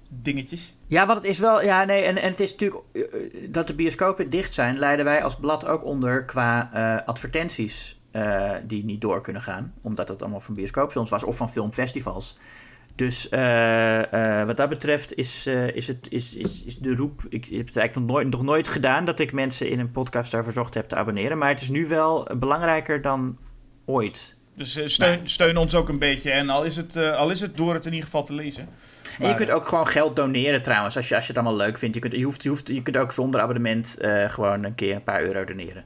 dingetjes. 0.08 0.74
Ja, 0.86 1.06
want 1.06 1.18
het 1.18 1.30
is 1.30 1.38
wel, 1.38 1.62
ja, 1.62 1.84
nee, 1.84 2.02
en, 2.02 2.16
en 2.16 2.30
het 2.30 2.40
is 2.40 2.50
natuurlijk 2.50 2.82
eh, 2.92 3.02
eh, 3.02 3.08
dat 3.48 3.66
de 3.66 3.74
bioscopen 3.74 4.30
dicht 4.30 4.54
zijn, 4.54 4.78
leiden 4.78 5.04
wij 5.04 5.22
als 5.22 5.36
blad 5.36 5.66
ook 5.66 5.84
onder 5.84 6.24
qua 6.24 6.70
eh, 6.72 7.06
advertenties 7.06 7.94
die 8.66 8.84
niet 8.84 9.00
door 9.00 9.20
kunnen 9.20 9.42
gaan, 9.42 9.74
omdat 9.82 10.08
het 10.08 10.22
allemaal 10.22 10.40
van 10.40 10.54
bioscoopfilms 10.54 11.10
was 11.10 11.24
of 11.24 11.36
van 11.36 11.50
filmfestivals. 11.50 12.36
Dus 12.94 13.28
wat 14.46 14.56
dat 14.56 14.68
betreft 14.68 15.14
is, 15.14 15.46
is, 15.46 15.86
het, 15.86 16.06
is, 16.08 16.34
is, 16.34 16.62
is 16.64 16.78
de 16.78 16.94
roep. 16.94 17.22
Ik 17.28 17.44
heb 17.44 17.66
het 17.66 17.76
eigenlijk 17.76 17.94
nog 17.94 18.16
nooit, 18.16 18.30
nog 18.30 18.42
nooit 18.42 18.68
gedaan 18.68 19.04
dat 19.04 19.18
ik 19.18 19.32
mensen 19.32 19.70
in 19.70 19.78
een 19.78 19.90
podcast 19.90 20.30
daar 20.30 20.44
verzocht 20.44 20.74
heb 20.74 20.88
te 20.88 20.96
abonneren. 20.96 21.38
Maar 21.38 21.48
het 21.48 21.60
is 21.60 21.68
nu 21.68 21.86
wel 21.86 22.28
belangrijker 22.38 23.02
dan 23.02 23.38
ooit. 23.84 24.36
Dus 24.54 24.80
steun, 24.84 25.28
steun 25.28 25.56
ons 25.56 25.74
ook 25.74 25.88
een 25.88 25.98
beetje. 25.98 26.30
En 26.30 26.50
al 26.50 26.64
is, 26.64 26.76
het, 26.76 26.96
al 26.96 27.30
is 27.30 27.40
het 27.40 27.56
door 27.56 27.74
het 27.74 27.86
in 27.86 27.92
ieder 27.92 28.04
geval 28.04 28.24
te 28.24 28.34
lezen. 28.34 28.68
En 29.20 29.28
je 29.28 29.34
kunt 29.34 29.50
ook 29.50 29.68
gewoon 29.68 29.86
geld 29.86 30.16
doneren 30.16 30.62
trouwens, 30.62 30.96
als 30.96 31.08
je, 31.08 31.14
als 31.14 31.26
je 31.26 31.32
het 31.32 31.42
allemaal 31.42 31.66
leuk 31.66 31.78
vindt. 31.78 31.94
Je 31.94 32.00
kunt, 32.00 32.14
je 32.14 32.22
hoeft, 32.22 32.42
je 32.42 32.48
hoeft, 32.48 32.68
je 32.68 32.82
kunt 32.82 32.96
ook 32.96 33.12
zonder 33.12 33.40
abonnement 33.40 33.98
eh, 33.98 34.28
gewoon 34.30 34.64
een 34.64 34.74
keer 34.74 34.94
een 34.94 35.04
paar 35.04 35.22
euro 35.22 35.44
doneren. 35.44 35.84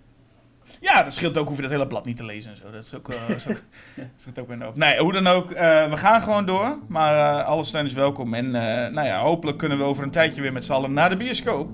Ja, 0.81 1.03
dat 1.03 1.15
scheelt 1.15 1.39
ook, 1.39 1.47
hoef 1.49 1.57
je 1.57 1.63
dat 1.63 1.71
hele 1.71 1.87
blad 1.87 2.05
niet 2.05 2.17
te 2.17 2.25
lezen 2.25 2.51
en 2.51 2.57
zo. 2.57 2.71
Dat 2.71 2.85
is 2.85 2.95
ook, 2.95 3.09
is 3.09 3.49
ook, 3.49 3.61
dat 3.97 4.07
scheelt 4.17 4.39
ook 4.39 4.47
weer 4.47 4.57
een 4.57 4.63
hoop. 4.63 4.77
Nee, 4.77 4.99
hoe 4.99 5.13
dan 5.13 5.27
ook, 5.27 5.51
eh, 5.51 5.91
we 5.91 5.97
gaan 5.97 6.23
gewoon 6.23 6.47
door. 6.47 6.79
Maar 6.89 7.39
eh, 7.41 7.47
alle 7.47 7.65
steun 7.65 7.87
is 7.87 7.93
welkom. 7.93 8.35
En 8.35 8.51
nou 8.51 9.03
ja, 9.03 9.21
hopelijk 9.21 9.59
kunnen 9.59 9.79
we 9.79 9.85
over 9.85 10.03
een 10.03 10.11
tijdje 10.11 10.43
weer 10.43 10.53
met 10.53 10.65
z'n 10.65 10.73
allen 10.73 10.93
naar 10.93 11.09
de 11.09 11.17
bioscoop. 11.17 11.71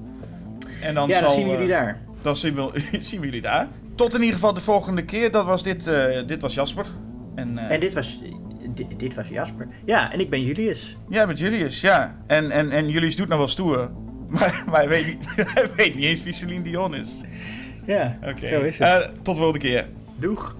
En 0.82 0.94
dan, 0.94 1.08
ja, 1.08 1.20
dan 1.20 1.28
zal, 1.28 1.38
zien 1.38 1.46
we 1.46 1.52
jullie 1.52 1.68
daar. 1.68 2.00
Dan 2.22 2.36
zien 2.36 2.54
we, 2.54 2.70
zien 2.98 3.20
we 3.20 3.26
jullie 3.26 3.42
daar. 3.42 3.68
Tot 3.94 4.14
in 4.14 4.20
ieder 4.20 4.34
geval 4.34 4.54
de 4.54 4.60
volgende 4.60 5.04
keer. 5.04 5.30
Dat 5.30 5.44
was 5.44 5.62
dit, 5.62 5.90
dit 6.26 6.40
was 6.40 6.54
Jasper. 6.54 6.86
En, 7.34 7.58
En 7.58 7.80
dit 7.80 7.94
was, 7.94 8.20
dit, 8.74 8.98
dit 8.98 9.14
was 9.14 9.28
Jasper. 9.28 9.66
Ja, 9.84 10.12
en 10.12 10.20
ik 10.20 10.30
ben 10.30 10.42
Julius. 10.42 10.96
Jij 11.08 11.26
bent 11.26 11.38
Julius, 11.38 11.80
ja. 11.80 12.16
En, 12.26 12.50
en, 12.50 12.70
en 12.70 12.88
Julius 12.88 13.16
doet 13.16 13.28
nog 13.28 13.38
wel 13.38 13.48
stoer. 13.48 13.90
Maar, 14.28 14.64
maar 14.66 14.78
hij, 14.78 14.88
weet 14.88 15.06
niet, 15.06 15.26
hij 15.54 15.66
weet 15.76 15.94
niet 15.94 16.04
eens 16.04 16.22
wie 16.22 16.32
Celine 16.32 16.62
Dion 16.62 16.94
is. 16.94 17.14
Ja, 17.84 18.18
Oké. 18.24 18.46
zo 18.46 18.60
is 18.60 18.78
het. 18.78 18.88
Eh, 18.88 19.08
tot 19.22 19.24
de 19.24 19.34
volgende 19.34 19.58
keer. 19.58 19.88
Doeg. 20.16 20.56